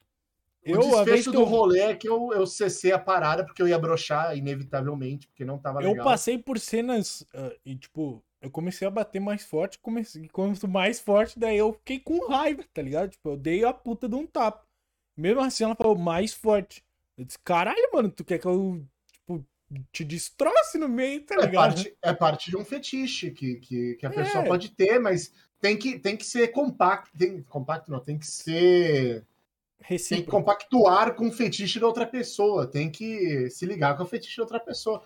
eu, 0.63 0.79
o 0.79 1.03
desfecho 1.03 1.31
do 1.31 1.41
eu... 1.41 1.45
rolê 1.45 1.79
é 1.79 1.95
que 1.95 2.09
eu, 2.09 2.33
eu 2.33 2.47
cessei 2.47 2.91
a 2.91 2.97
parada 2.97 3.45
porque 3.45 3.61
eu 3.61 3.67
ia 3.67 3.77
brochar, 3.77 4.35
inevitavelmente, 4.35 5.27
porque 5.27 5.45
não 5.45 5.59
tava 5.59 5.79
legal. 5.79 5.95
Eu 5.95 6.03
passei 6.03 6.39
por 6.39 6.59
cenas 6.59 7.21
uh, 7.35 7.55
e, 7.63 7.75
tipo, 7.75 8.23
eu 8.41 8.49
comecei 8.49 8.87
a 8.87 8.91
bater 8.91 9.19
mais 9.19 9.43
forte, 9.43 9.77
comecei, 9.79 10.27
quanto 10.29 10.67
mais 10.67 10.99
forte, 10.99 11.37
daí 11.37 11.57
eu 11.57 11.73
fiquei 11.73 11.99
com 11.99 12.27
raiva, 12.27 12.63
tá 12.73 12.81
ligado? 12.81 13.11
Tipo, 13.11 13.29
eu 13.29 13.37
dei 13.37 13.63
a 13.63 13.71
puta 13.71 14.09
de 14.09 14.15
um 14.15 14.25
tapa. 14.25 14.65
Mesmo 15.15 15.41
assim, 15.41 15.63
ela 15.63 15.75
falou 15.75 15.95
mais 15.95 16.33
forte. 16.33 16.83
Eu 17.17 17.25
disse, 17.25 17.39
caralho, 17.39 17.89
mano, 17.93 18.09
tu 18.09 18.25
quer 18.25 18.39
que 18.39 18.47
eu, 18.47 18.83
tipo, 19.11 19.45
te 19.91 20.03
destroce 20.03 20.77
no 20.77 20.89
meio, 20.89 21.23
tá 21.23 21.35
ligado? 21.35 21.51
É 21.53 21.55
parte, 21.55 21.97
é 22.01 22.13
parte 22.13 22.51
de 22.51 22.57
um 22.57 22.65
fetiche 22.65 23.31
que, 23.31 23.55
que, 23.55 23.95
que 23.95 24.05
a 24.05 24.09
é. 24.09 24.13
pessoa 24.13 24.43
pode 24.43 24.69
ter, 24.71 24.99
mas 24.99 25.31
tem 25.61 25.77
que, 25.77 25.99
tem 25.99 26.15
que 26.15 26.25
ser 26.25 26.49
compacto. 26.49 27.17
Tem, 27.17 27.41
compacto 27.43 27.91
não, 27.91 27.99
tem 27.99 28.17
que 28.17 28.27
ser. 28.27 29.25
Recíproco. 29.79 30.15
Tem 30.15 30.25
que 30.25 30.31
compactuar 30.31 31.13
com 31.15 31.27
o 31.27 31.31
fetiche 31.31 31.79
da 31.79 31.87
outra 31.87 32.05
pessoa. 32.05 32.65
Tem 32.65 32.89
que 32.89 33.49
se 33.49 33.65
ligar 33.65 33.95
com 33.95 34.03
o 34.03 34.07
fetiche 34.07 34.37
da 34.37 34.43
outra 34.43 34.59
pessoa. 34.59 35.03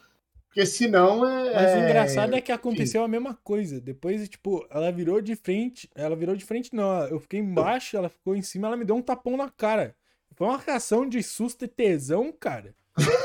Porque 0.47 0.65
senão 0.65 1.27
é. 1.27 1.53
Mas 1.53 1.75
o 1.75 1.77
engraçado 1.77 2.35
é 2.35 2.41
que 2.41 2.51
aconteceu 2.51 3.01
Enfim. 3.01 3.05
a 3.05 3.07
mesma 3.07 3.35
coisa. 3.43 3.79
Depois, 3.79 4.27
tipo, 4.27 4.65
ela 4.69 4.91
virou 4.91 5.21
de 5.21 5.35
frente. 5.35 5.89
Ela 5.93 6.15
virou 6.15 6.35
de 6.35 6.43
frente, 6.43 6.73
não. 6.73 7.07
Eu 7.07 7.19
fiquei 7.19 7.39
embaixo, 7.39 7.95
ela 7.95 8.09
ficou 8.09 8.35
em 8.35 8.41
cima, 8.41 8.67
ela 8.67 8.77
me 8.77 8.85
deu 8.85 8.95
um 8.95 9.01
tapão 9.01 9.37
na 9.37 9.49
cara. 9.49 9.95
Foi 10.35 10.47
uma 10.47 10.57
reação 10.57 11.07
de 11.07 11.21
susto 11.21 11.65
e 11.65 11.67
tesão, 11.67 12.31
cara. 12.31 12.73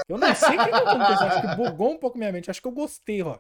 Eu 0.09 0.19
não 0.19 0.35
sei 0.35 0.57
o 0.57 0.65
que 0.65 0.71
aconteceu. 0.71 1.27
Acho 1.27 1.41
que 1.41 1.57
bugou 1.57 1.93
um 1.93 1.99
pouco 1.99 2.19
minha 2.19 2.33
mente. 2.33 2.51
Acho 2.51 2.61
que 2.61 2.69
eu 2.69 2.73
gostei, 2.73 3.23
ó. 3.23 3.39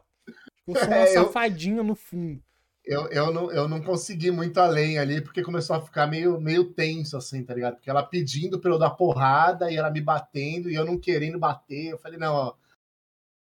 Eu 0.66 0.74
sou 0.74 0.86
uma 0.86 0.96
é, 0.96 1.06
safadinha 1.06 1.78
eu... 1.78 1.84
no 1.84 1.94
fundo. 1.94 2.42
Eu, 2.84 3.08
eu, 3.08 3.32
não, 3.32 3.50
eu 3.50 3.66
não 3.66 3.80
consegui 3.82 4.30
muito 4.30 4.58
além 4.58 4.98
ali, 4.98 5.20
porque 5.20 5.42
começou 5.42 5.76
a 5.76 5.80
ficar 5.80 6.06
meio, 6.06 6.38
meio 6.38 6.72
tenso, 6.72 7.16
assim, 7.16 7.42
tá 7.42 7.54
ligado? 7.54 7.76
Porque 7.76 7.88
ela 7.88 8.02
pedindo 8.02 8.60
pra 8.60 8.70
eu 8.70 8.78
dar 8.78 8.90
porrada 8.90 9.70
e 9.70 9.76
ela 9.76 9.90
me 9.90 10.02
batendo 10.02 10.70
e 10.70 10.74
eu 10.74 10.84
não 10.84 10.98
querendo 10.98 11.38
bater. 11.38 11.92
Eu 11.92 11.98
falei, 11.98 12.18
não, 12.18 12.34
ó, 12.34 12.54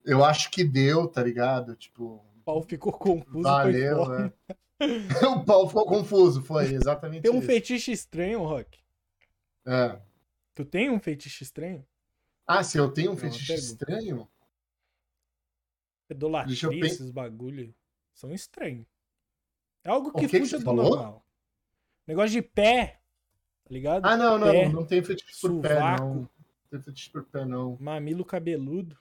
eu 0.03 0.23
acho 0.23 0.51
que 0.51 0.63
deu, 0.63 1.07
tá 1.07 1.23
ligado? 1.23 1.75
Tipo. 1.75 2.23
O 2.35 2.43
pau 2.43 2.61
ficou 2.61 2.91
confuso. 2.91 3.43
Valeu, 3.43 4.09
né? 4.09 4.33
o 5.29 5.45
pau 5.45 5.67
ficou 5.67 5.85
confuso, 5.85 6.41
foi 6.41 6.73
exatamente 6.73 7.21
Tem 7.21 7.31
um 7.31 7.37
isso. 7.37 7.47
fetiche 7.47 7.91
estranho, 7.91 8.43
Rock. 8.43 8.79
É. 9.65 10.01
Tu 10.55 10.65
tem 10.65 10.89
um 10.89 10.99
fetiche 10.99 11.43
estranho? 11.43 11.85
Ah, 12.45 12.63
se 12.63 12.77
eu 12.77 12.91
tenho 12.91 13.11
um 13.11 13.17
fetiche 13.17 13.53
estranho? 13.53 14.27
Pedolatria, 16.07 16.85
esses 16.85 17.11
bagulho. 17.11 17.73
São 18.13 18.33
estranhos. 18.33 18.90
É 19.83 19.89
algo 19.89 20.11
que, 20.11 20.21
que 20.21 20.27
que 20.27 20.39
fuja 20.39 20.59
do 20.59 20.65
falou? 20.65 20.89
normal. 20.89 21.25
Negócio 22.07 22.31
de 22.31 22.41
pé, 22.41 22.99
tá 23.63 23.69
ligado? 23.69 24.05
Ah, 24.05 24.17
não, 24.17 24.37
não, 24.37 24.47
Pé, 24.47 24.69
não 24.69 24.85
tem 24.85 25.03
fetiche 25.03 25.39
por 25.41 25.61
pé, 25.61 25.79
não. 25.79 26.15
Não 26.15 26.29
tem 26.69 26.81
fetiche 26.81 27.09
por 27.09 27.23
pé, 27.23 27.45
não. 27.45 27.77
Mamilo 27.79 28.25
cabeludo. 28.25 28.97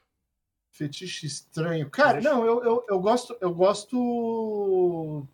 Fetiche 0.70 1.26
estranho. 1.26 1.90
Cara, 1.90 2.20
não, 2.20 2.44
eu, 2.46 2.62
eu, 2.62 2.84
eu 2.88 3.00
gosto. 3.00 3.36
Eu 3.40 3.52
gosto. 3.52 5.26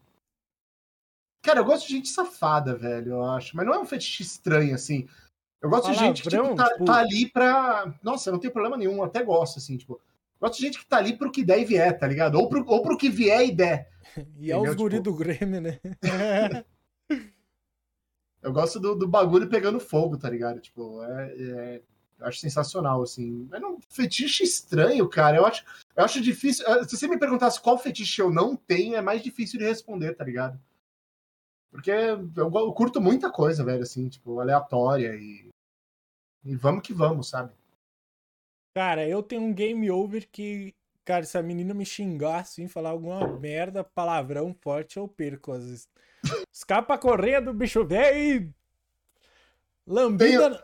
Cara, 1.42 1.60
eu 1.60 1.64
gosto 1.64 1.86
de 1.86 1.92
gente 1.94 2.08
safada, 2.08 2.74
velho, 2.74 3.12
eu 3.12 3.24
acho. 3.24 3.56
Mas 3.56 3.66
não 3.66 3.74
é 3.74 3.78
um 3.78 3.84
fetiche 3.84 4.22
estranho, 4.22 4.74
assim. 4.74 5.06
Eu 5.60 5.68
gosto 5.70 5.90
de 5.90 5.98
gente 5.98 6.22
que 6.22 6.28
tipo, 6.28 6.42
Palavrão, 6.42 6.56
tá, 6.56 6.72
tipo- 6.72 6.84
tá 6.86 6.96
ali 6.98 7.30
pra. 7.30 7.94
Nossa, 8.02 8.28
eu 8.30 8.32
não 8.32 8.40
tenho 8.40 8.52
problema 8.52 8.76
nenhum, 8.76 8.96
eu 8.96 9.04
até 9.04 9.22
gosto, 9.22 9.58
assim, 9.58 9.76
tipo. 9.76 10.00
Gosto 10.40 10.56
de 10.58 10.62
gente 10.66 10.78
que 10.78 10.86
tá 10.86 10.98
ali 10.98 11.16
pro 11.16 11.32
que 11.32 11.44
der 11.44 11.60
e 11.60 11.64
vier, 11.64 11.98
tá 11.98 12.06
ligado? 12.06 12.36
Ou 12.36 12.48
pro, 12.48 12.64
ou 12.66 12.82
pro 12.82 12.96
que 12.98 13.08
vier 13.08 13.46
e 13.48 13.54
der. 13.54 13.88
E 14.38 14.50
é 14.50 14.56
os 14.58 14.74
guri 14.74 14.96
Tipo- 14.96 15.10
do 15.10 15.14
Grêmio, 15.16 15.60
né? 15.60 15.78
Eu 18.42 18.52
gosto 18.52 18.78
do, 18.78 18.94
do 18.94 19.08
bagulho 19.08 19.48
pegando 19.48 19.80
fogo, 19.80 20.16
tá 20.16 20.30
ligado? 20.30 20.60
Tipo, 20.60 21.02
é, 21.02 21.32
é- 21.76 21.82
eu 22.18 22.26
acho 22.26 22.38
sensacional, 22.40 23.02
assim. 23.02 23.46
Mas 23.50 23.60
não, 23.60 23.78
fetiche 23.90 24.42
estranho, 24.42 25.06
cara. 25.08 25.36
Eu 25.36 25.44
acho, 25.44 25.64
eu 25.94 26.02
acho 26.04 26.20
difícil. 26.22 26.64
eh, 26.66 26.84
Se 26.84 26.96
você 26.96 27.06
me 27.06 27.18
perguntasse 27.18 27.60
qual 27.60 27.76
fetiche 27.76 28.22
eu 28.22 28.30
não 28.30 28.56
tenho, 28.56 28.94
é 28.96 29.02
mais 29.02 29.20
difícil 29.22 29.58
de 29.58 29.66
responder, 29.66 30.14
tá 30.14 30.24
ligado? 30.24 30.58
Porque 31.70 31.90
eu, 31.90 32.30
eu 32.36 32.72
curto 32.72 33.02
muita 33.02 33.30
coisa, 33.30 33.62
velho, 33.64 33.82
assim, 33.82 34.08
tipo, 34.08 34.40
aleatória 34.40 35.14
e. 35.14 35.50
E 36.44 36.54
vamos 36.56 36.82
que 36.82 36.94
vamos, 36.94 37.28
sabe? 37.28 37.52
Cara, 38.76 39.08
eu 39.08 39.22
tenho 39.22 39.40
um 39.40 39.54
game 39.54 39.90
over 39.90 40.28
que, 40.30 40.74
cara, 41.02 41.24
se 41.24 41.38
a 41.38 41.42
menina 41.42 41.72
me 41.72 41.86
xingar 41.86 42.40
assim, 42.40 42.68
falar 42.68 42.90
alguma 42.90 43.26
merda, 43.38 43.82
palavrão 43.82 44.54
forte, 44.60 44.98
eu 44.98 45.08
perco 45.08 45.52
às 45.52 45.64
vezes. 45.64 45.88
Escapa 46.52 46.92
a 46.92 46.98
correia 46.98 47.40
do 47.40 47.54
bicho 47.54 47.86
velho. 47.86 48.54
Lambida. 49.86 50.62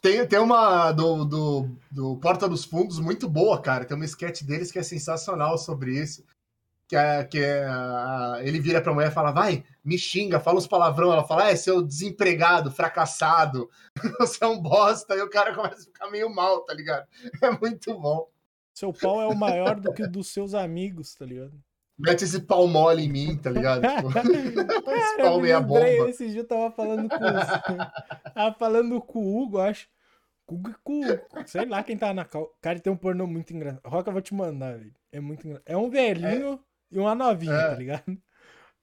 Tem, 0.00 0.26
tem 0.26 0.40
uma 0.40 0.90
do, 0.90 1.24
do, 1.24 1.68
do 1.92 2.16
Porta 2.16 2.48
dos 2.48 2.64
Fundos 2.64 2.98
muito 2.98 3.28
boa, 3.28 3.62
cara. 3.62 3.84
Tem 3.84 3.94
uma 3.96 4.04
sketch 4.04 4.42
deles 4.42 4.72
que 4.72 4.80
é 4.80 4.82
sensacional 4.82 5.56
sobre 5.56 5.92
isso. 5.92 6.24
Que 6.92 6.96
é, 6.96 7.24
que 7.24 7.38
é 7.38 7.64
a- 7.64 8.40
ele 8.42 8.60
vira 8.60 8.78
pra 8.82 8.92
mulher 8.92 9.08
e 9.08 9.14
fala: 9.14 9.30
vai, 9.30 9.64
me 9.82 9.96
xinga, 9.96 10.38
fala 10.38 10.58
uns 10.58 10.66
palavrão. 10.66 11.10
Ela 11.10 11.24
fala: 11.24 11.48
é, 11.48 11.56
seu 11.56 11.80
desempregado, 11.80 12.70
fracassado, 12.70 13.70
você 14.20 14.44
é 14.44 14.46
um 14.46 14.60
bosta. 14.60 15.14
E 15.14 15.22
o 15.22 15.30
cara 15.30 15.54
começa 15.54 15.80
a 15.80 15.84
ficar 15.84 16.10
meio 16.10 16.28
mal, 16.28 16.60
tá 16.66 16.74
ligado? 16.74 17.06
É 17.40 17.50
muito 17.50 17.98
bom. 17.98 18.28
Seu 18.74 18.92
pau 18.92 19.22
é 19.22 19.26
o 19.26 19.34
maior 19.34 19.80
do 19.80 19.90
que 19.94 20.02
o 20.02 20.10
dos 20.10 20.26
seus 20.28 20.52
amigos, 20.52 21.14
tá 21.14 21.24
ligado? 21.24 21.58
Mete 21.98 22.24
esse 22.24 22.40
pau 22.42 22.66
mole 22.68 23.04
em 23.04 23.08
mim, 23.08 23.38
tá 23.38 23.48
ligado? 23.48 23.80
Tipo, 23.80 24.10
esse 24.92 25.16
pau 25.16 25.40
meia 25.40 25.60
bomba. 25.62 26.10
Esse 26.10 26.28
dia 26.28 26.40
eu 26.40 26.46
tava 26.46 26.70
falando 26.72 27.08
com 27.08 27.16
os... 27.16 28.32
Tava 28.34 28.54
falando 28.58 29.00
com 29.00 29.18
o 29.18 29.40
Hugo, 29.42 29.60
acho. 29.60 29.88
Com, 30.44 30.62
com, 30.84 31.00
sei 31.46 31.64
lá 31.64 31.82
quem 31.82 31.96
tá 31.96 32.12
na 32.12 32.26
cal. 32.26 32.54
Cara, 32.60 32.78
tem 32.78 32.92
um 32.92 32.96
pornô 32.98 33.26
muito 33.26 33.54
engraçado. 33.54 33.80
Roca, 33.86 34.10
eu 34.10 34.12
vou 34.12 34.20
te 34.20 34.34
mandar, 34.34 34.76
velho. 34.76 34.92
É 35.10 35.20
muito 35.20 35.46
engraçado. 35.46 35.70
É 35.70 35.76
um 35.76 35.88
velhinho 35.88 36.60
e 36.92 36.98
uma 36.98 37.14
novinha, 37.14 37.52
É. 37.54 37.68
tá 37.70 37.74
ligado? 37.76 38.18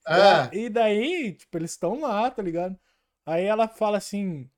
É, 0.07 0.57
E 0.57 0.69
daí, 0.69 1.34
tipo, 1.34 1.57
eles 1.57 1.72
estão 1.72 2.02
lá, 2.02 2.30
tá 2.31 2.41
ligado? 2.41 2.77
Aí 3.26 3.45
ela 3.45 3.68
fala 3.68 3.98
assim. 3.98 4.49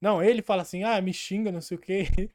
Não, 0.00 0.22
ele 0.22 0.42
fala 0.42 0.62
assim, 0.62 0.82
ah, 0.84 1.00
me 1.00 1.12
xinga, 1.12 1.52
não 1.52 1.60
sei 1.60 1.76
o 1.76 1.80
quê. 1.80 2.04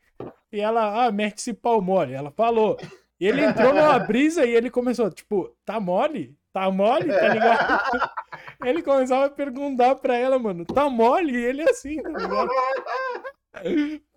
E 0.50 0.62
ela, 0.62 1.06
ah, 1.06 1.12
mete 1.12 1.40
esse 1.40 1.54
pau 1.54 1.82
mole. 1.82 2.14
Ela 2.14 2.32
falou. 2.32 2.78
E 3.20 3.28
ele 3.28 3.44
entrou 3.44 3.74
numa 3.74 4.00
brisa 4.00 4.46
e 4.46 4.56
ele 4.56 4.70
começou, 4.70 5.12
tipo, 5.12 5.54
tá 5.66 5.78
mole? 5.80 6.38
Tá 6.54 6.72
mole? 6.72 7.08
Tá 7.10 7.28
ligado? 7.28 7.82
Ele 8.66 8.82
começava 8.82 9.26
a 9.26 9.30
perguntar 9.30 9.96
pra 9.96 10.16
ela, 10.16 10.40
mano, 10.40 10.66
tá 10.66 10.90
mole? 10.90 11.34
E 11.34 11.46
ele 11.46 11.62
assim, 11.70 12.02
tá 12.02 12.10
ligado? 12.10 12.50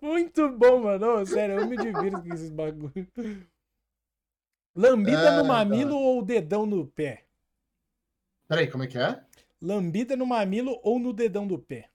Muito 0.01 0.49
bom, 0.49 0.79
mano. 0.83 1.21
Ô, 1.21 1.25
sério, 1.25 1.59
eu 1.59 1.67
me 1.67 1.77
divirto 1.77 2.21
com 2.21 2.33
esses 2.33 2.49
bagulho. 2.49 3.07
Lambida 4.75 5.29
É, 5.29 5.35
no 5.37 5.41
tá. 5.41 5.47
mamilo 5.47 5.95
ou 5.95 6.23
dedão 6.23 6.65
no 6.65 6.85
pé? 6.87 7.25
Peraí, 8.47 8.69
como 8.69 8.83
é 8.83 8.87
que 8.87 8.97
é? 8.97 9.21
Lambida 9.61 10.15
no 10.15 10.25
mamilo 10.25 10.79
ou 10.83 10.99
no 10.99 11.13
dedão 11.13 11.47
do 11.47 11.59
pé? 11.59 11.89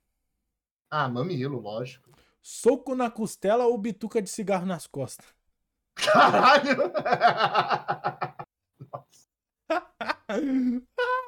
Ah, 0.91 1.09
mamilo, 1.09 1.61
lógico. 1.61 2.11
Soco 2.43 2.95
na 2.95 3.11
costela 3.11 3.67
ou 3.67 3.77
bituca 3.77 4.23
de 4.23 4.31
cigarro 4.31 4.67
nas 4.67 4.87
costas? 4.87 5.27
Caralho! 5.97 6.93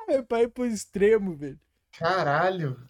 É 0.08 0.22
pra 0.22 0.42
ir 0.42 0.48
pro 0.48 0.66
extremo, 0.66 1.36
velho. 1.36 1.60
Caralho! 1.92 2.80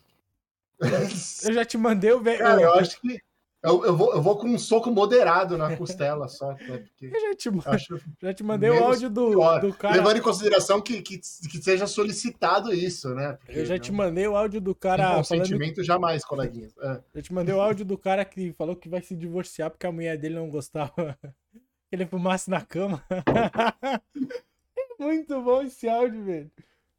Eu 0.80 1.52
já 1.52 1.64
te 1.64 1.76
mandei 1.76 2.12
o 2.12 2.20
velho. 2.20 2.38
Cara, 2.38 2.62
Eu, 2.62 2.74
acho 2.74 3.00
que. 3.00 3.20
Eu, 3.60 3.84
eu, 3.84 3.96
vou, 3.96 4.14
eu 4.14 4.22
vou 4.22 4.36
com 4.36 4.46
um 4.46 4.58
soco 4.58 4.88
moderado 4.88 5.58
na 5.58 5.76
costela 5.76 6.28
só, 6.28 6.52
né? 6.52 6.78
Porque 6.78 7.10
já 7.10 7.34
te, 7.34 7.48
eu 7.48 7.54
já 8.22 8.32
te 8.32 8.44
mandei 8.44 8.70
o 8.70 8.84
áudio 8.84 9.10
do, 9.10 9.30
pior. 9.30 9.60
do 9.60 9.74
cara. 9.74 9.96
levando 9.96 10.18
em 10.18 10.22
consideração 10.22 10.80
que, 10.80 11.02
que, 11.02 11.18
que 11.18 11.62
seja 11.62 11.84
solicitado 11.88 12.72
isso, 12.72 13.12
né? 13.14 13.32
Porque 13.32 13.58
Eu 13.58 13.66
já 13.66 13.76
te 13.76 13.90
mandei 13.90 14.28
o 14.28 14.36
áudio 14.36 14.60
do 14.60 14.76
cara 14.76 15.02
falando. 15.02 15.16
consentimento 15.18 15.82
jamais, 15.82 16.24
coleguinhas. 16.24 16.72
É. 16.78 17.00
Eu 17.14 17.22
te 17.22 17.32
mandei 17.32 17.52
o 17.52 17.60
áudio 17.60 17.84
do 17.84 17.98
cara 17.98 18.24
que 18.24 18.52
falou 18.52 18.76
que 18.76 18.88
vai 18.88 19.02
se 19.02 19.16
divorciar 19.16 19.70
porque 19.70 19.86
a 19.86 19.92
mulher 19.92 20.16
dele 20.16 20.36
não 20.36 20.48
gostava 20.48 21.18
que 21.52 21.60
ele 21.90 22.06
fumasse 22.06 22.48
na 22.48 22.60
cama. 22.60 23.02
Muito 25.00 25.42
bom 25.42 25.62
esse 25.62 25.88
áudio, 25.88 26.24
velho. 26.24 26.50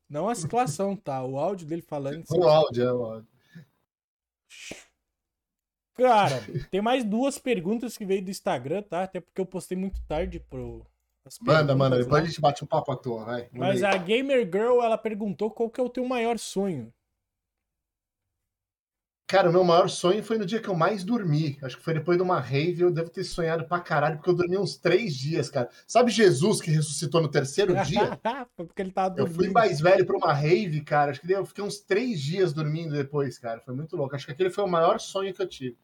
Não 0.10 0.28
a 0.28 0.36
situação, 0.36 0.94
tá? 0.96 1.24
O 1.24 1.38
áudio 1.38 1.68
dele 1.68 1.82
falando. 1.82 2.26
O 2.32 2.44
áudio, 2.44 2.84
é 2.84 2.94
o 2.94 3.06
áudio. 3.06 3.28
Cara, 6.00 6.42
tem 6.72 6.82
mais 6.82 7.04
duas 7.04 7.38
perguntas 7.38 7.98
que 7.98 8.06
veio 8.06 8.24
do 8.24 8.32
Instagram, 8.32 8.82
tá? 8.84 9.04
Até 9.04 9.20
porque 9.20 9.40
eu 9.40 9.46
postei 9.46 9.78
muito 9.78 10.02
tarde 10.08 10.40
pro. 10.40 10.86
Manda, 11.42 11.76
manda. 11.76 11.98
Depois 11.98 12.24
a 12.24 12.26
gente 12.26 12.42
bate 12.42 12.64
um 12.64 12.68
papo 12.68 12.92
à 12.92 12.96
toa, 12.96 13.26
vai. 13.26 13.50
Mas 13.52 13.84
a 13.84 13.96
Gamer 13.98 14.46
Girl, 14.46 14.82
ela 14.82 14.98
perguntou 14.98 15.52
qual 15.52 15.70
que 15.70 15.80
é 15.80 15.84
o 15.84 15.90
teu 15.90 16.06
maior 16.06 16.40
sonho. 16.40 16.92
Cara, 19.28 19.48
o 19.48 19.54
meu 19.54 19.64
maior 19.64 19.88
sonho 19.90 20.24
foi 20.24 20.40
no 20.40 20.46
dia 20.46 20.60
que 20.60 20.68
eu 20.68 20.74
mais 20.74 21.04
dormi. 21.04 21.56
Acho 21.62 21.78
que 21.78 21.84
foi 21.84 21.94
depois 21.94 22.18
de 22.18 22.24
uma 22.24 22.40
rave. 22.40 22.82
Eu 22.82 22.90
devo 22.92 23.12
ter 23.12 23.24
sonhado 23.24 23.64
pra 23.66 23.80
caralho, 23.80 24.16
porque 24.16 24.32
eu 24.32 24.34
dormi 24.34 24.58
uns 24.58 24.76
três 24.76 25.16
dias, 25.16 25.52
cara. 25.52 25.70
Sabe 25.86 26.10
Jesus 26.10 26.60
que 26.60 26.72
ressuscitou 26.72 27.22
no 27.22 27.30
terceiro 27.30 27.76
dia? 27.86 28.20
Foi 28.56 28.66
porque 28.66 28.82
ele 28.82 28.92
tava 28.92 29.10
Eu 29.10 29.26
dormindo. 29.26 29.36
fui 29.36 29.50
mais 29.50 29.80
velho 29.80 30.04
pra 30.04 30.18
uma 30.18 30.34
rave, 30.34 30.82
cara. 30.82 31.12
Acho 31.12 31.22
que 31.22 31.32
eu 31.32 31.46
fiquei 31.46 31.64
uns 31.64 31.80
três 31.80 32.20
dias 32.20 32.54
dormindo 32.54 32.96
depois, 32.96 33.38
cara. 33.38 33.62
Foi 33.62 33.76
muito 33.76 33.96
louco. 33.96 34.16
Acho 34.16 34.26
que 34.26 34.32
aquele 34.32 34.50
foi 34.50 34.64
o 34.64 34.68
maior 34.68 35.00
sonho 35.00 35.32
que 35.32 35.42
eu 35.44 35.48
tive. 35.48 35.78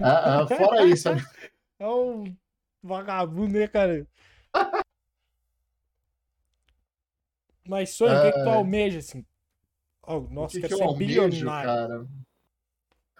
Ah, 0.00 0.40
ah, 0.40 0.46
fora 0.46 0.84
isso, 0.86 1.04
sabe? 1.04 1.22
É 1.78 1.88
um 1.88 2.36
vagabundo, 2.80 3.58
né, 3.58 3.66
cara? 3.66 4.06
Mas 7.66 7.90
sonho, 7.90 8.18
o 8.18 8.22
que, 8.22 8.30
que 8.30 8.42
tu 8.44 8.48
almeja, 8.48 8.98
assim? 9.00 9.26
Oh, 10.04 10.20
nossa, 10.20 10.54
que, 10.54 10.60
quero 10.60 10.78
que 10.78 10.88
ser 10.88 10.94
bilionário. 10.96 11.68
cara? 11.68 12.06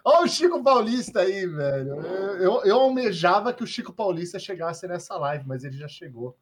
Olha 0.05 0.25
o 0.25 0.27
Chico 0.27 0.61
Paulista 0.61 1.21
aí, 1.21 1.47
velho. 1.47 2.01
Eu, 2.01 2.35
eu, 2.37 2.63
eu 2.65 2.79
almejava 2.79 3.53
que 3.53 3.63
o 3.63 3.67
Chico 3.67 3.93
Paulista 3.93 4.37
chegasse 4.37 4.85
nessa 4.85 5.15
live, 5.17 5.47
mas 5.47 5.63
ele 5.63 5.77
já 5.77 5.87
chegou. 5.87 6.37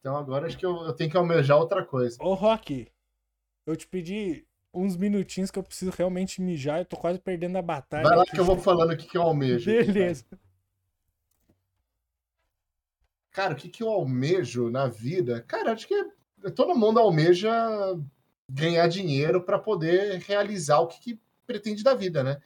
Então 0.00 0.16
agora 0.16 0.46
acho 0.46 0.56
que 0.56 0.64
eu, 0.64 0.76
eu 0.84 0.94
tenho 0.94 1.10
que 1.10 1.16
almejar 1.16 1.58
outra 1.58 1.84
coisa. 1.84 2.16
Ô, 2.20 2.32
Rock, 2.32 2.90
eu 3.66 3.76
te 3.76 3.86
pedi 3.86 4.47
uns 4.78 4.96
minutinhos 4.96 5.50
que 5.50 5.58
eu 5.58 5.62
preciso 5.62 5.90
realmente 5.90 6.40
mijar. 6.40 6.78
Eu 6.80 6.84
tô 6.84 6.96
quase 6.96 7.18
perdendo 7.18 7.56
a 7.58 7.62
batalha. 7.62 8.08
Vai 8.08 8.16
lá 8.16 8.22
aqui. 8.22 8.32
que 8.32 8.40
eu 8.40 8.44
vou 8.44 8.58
falando 8.58 8.92
o 8.92 8.96
que, 8.96 9.06
que 9.06 9.16
eu 9.18 9.22
almejo. 9.22 9.70
aqui, 9.70 9.92
Beleza. 9.92 10.24
Cara, 13.30 13.52
o 13.52 13.56
que, 13.56 13.68
que 13.68 13.82
eu 13.82 13.88
almejo 13.88 14.70
na 14.70 14.88
vida? 14.88 15.42
Cara, 15.42 15.72
acho 15.72 15.86
que 15.86 15.94
todo 16.54 16.74
mundo 16.74 16.98
almeja 16.98 17.50
ganhar 18.50 18.88
dinheiro 18.88 19.42
para 19.42 19.58
poder 19.58 20.18
realizar 20.20 20.80
o 20.80 20.86
que, 20.88 20.98
que 21.00 21.20
pretende 21.46 21.82
da 21.84 21.94
vida, 21.94 22.22
né? 22.24 22.40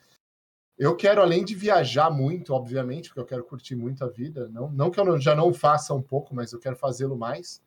Eu 0.76 0.96
quero, 0.96 1.20
além 1.20 1.44
de 1.44 1.54
viajar 1.54 2.10
muito, 2.10 2.52
obviamente, 2.52 3.08
porque 3.08 3.20
eu 3.20 3.26
quero 3.26 3.44
curtir 3.44 3.76
muito 3.76 4.04
a 4.04 4.08
vida, 4.08 4.48
não, 4.48 4.70
não 4.72 4.90
que 4.90 4.98
eu 4.98 5.04
não- 5.04 5.20
já 5.20 5.34
não 5.34 5.52
faça 5.52 5.94
um 5.94 6.02
pouco, 6.02 6.34
mas 6.34 6.52
eu 6.52 6.58
quero 6.58 6.76
fazê-lo 6.76 7.16
mais. 7.16 7.62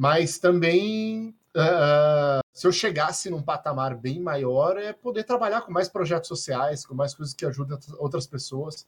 mas 0.00 0.38
também 0.38 1.34
uh, 1.58 2.40
se 2.52 2.66
eu 2.66 2.72
chegasse 2.72 3.28
num 3.28 3.42
patamar 3.42 3.96
bem 3.96 4.20
maior, 4.20 4.76
é 4.78 4.92
poder 4.92 5.24
trabalhar 5.24 5.62
com 5.62 5.72
mais 5.72 5.88
projetos 5.88 6.28
sociais, 6.28 6.86
com 6.86 6.94
mais 6.94 7.14
coisas 7.14 7.34
que 7.34 7.44
ajudam 7.44 7.78
outras 7.98 8.26
pessoas, 8.26 8.86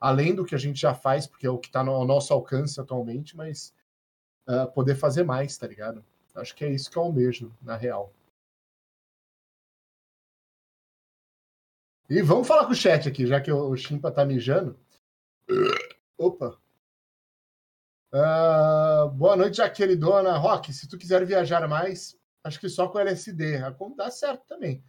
além 0.00 0.34
do 0.34 0.44
que 0.44 0.54
a 0.54 0.58
gente 0.58 0.80
já 0.80 0.94
faz, 0.94 1.26
porque 1.26 1.46
é 1.46 1.50
o 1.50 1.58
que 1.58 1.68
está 1.68 1.82
no 1.82 2.04
nosso 2.04 2.32
alcance 2.32 2.80
atualmente, 2.80 3.36
mas 3.36 3.74
uh, 4.48 4.70
poder 4.72 4.94
fazer 4.94 5.24
mais, 5.24 5.56
tá 5.56 5.66
ligado? 5.66 6.04
Acho 6.34 6.54
que 6.54 6.64
é 6.64 6.70
isso 6.70 6.90
que 6.90 6.96
eu 6.96 7.02
almejo, 7.02 7.52
na 7.62 7.76
real. 7.76 8.12
E 12.08 12.20
vamos 12.20 12.46
falar 12.46 12.66
com 12.66 12.72
o 12.72 12.76
chat 12.76 13.08
aqui, 13.08 13.26
já 13.26 13.40
que 13.40 13.50
o 13.50 13.76
Chimpa 13.76 14.10
tá 14.10 14.24
mijando. 14.24 14.78
Opa! 16.18 16.58
Uh, 18.14 19.10
boa 19.10 19.34
noite, 19.34 19.60
dona 19.96 20.36
Rock, 20.38 20.72
se 20.72 20.86
tu 20.86 20.96
quiser 20.96 21.26
viajar 21.26 21.66
mais, 21.66 22.16
acho 22.44 22.60
que 22.60 22.68
só 22.68 22.86
com 22.86 23.00
LSD. 23.00 23.58
Dá 23.96 24.08
certo 24.08 24.46
também. 24.46 24.84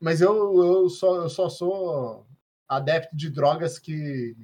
Mas 0.00 0.22
eu, 0.22 0.34
eu, 0.56 0.88
só, 0.88 1.16
eu 1.16 1.28
só 1.28 1.50
sou 1.50 2.26
adepto 2.66 3.14
de 3.14 3.28
drogas 3.28 3.78
que, 3.78 4.34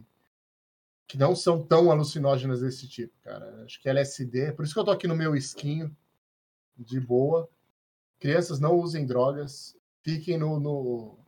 que 1.09 1.17
não 1.17 1.35
são 1.35 1.65
tão 1.65 1.91
alucinógenas 1.91 2.61
desse 2.61 2.87
tipo, 2.87 3.19
cara. 3.23 3.65
Acho 3.65 3.81
que 3.81 3.89
LSD. 3.89 4.53
Por 4.53 4.67
isso 4.67 4.75
que 4.75 4.81
eu 4.81 4.85
tô 4.85 4.91
aqui 4.91 5.09
no 5.09 5.17
meu 5.17 5.35
esquinho, 5.35 5.97
de 6.77 7.01
boa. 7.01 7.49
Crianças 8.19 8.61
não 8.61 8.75
usem 8.75 9.07
drogas. 9.07 9.75
Fiquem 10.03 10.37
no, 10.37 10.61
no, 10.61 11.19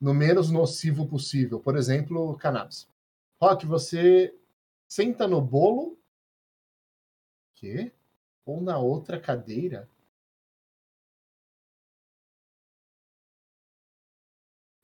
no 0.00 0.14
menos 0.14 0.50
nocivo 0.50 1.06
possível. 1.06 1.60
Por 1.60 1.76
exemplo, 1.76 2.38
cannabis. 2.38 2.88
Rock, 3.38 3.66
você 3.66 4.34
Senta 4.88 5.28
no 5.28 5.40
bolo. 5.40 5.96
Quê? 7.54 7.92
Ou 8.44 8.62
na 8.62 8.78
outra 8.78 9.20
cadeira? 9.20 9.88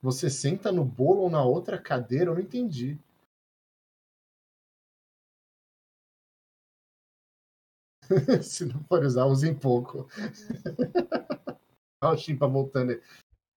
Você 0.03 0.29
senta 0.29 0.71
no 0.71 0.85
bolo 0.85 1.23
ou 1.23 1.31
na 1.31 1.43
outra 1.43 1.79
cadeira? 1.79 2.31
Eu 2.31 2.35
não 2.35 2.43
entendi. 2.43 3.01
Se 8.43 8.65
não 8.65 8.83
for 8.85 9.05
usar, 9.05 9.27
usem 9.27 9.55
pouco. 9.55 10.09
Olha 12.03 12.15
o 12.15 12.19
Chimpa 12.19 12.47
voltando. 12.47 13.01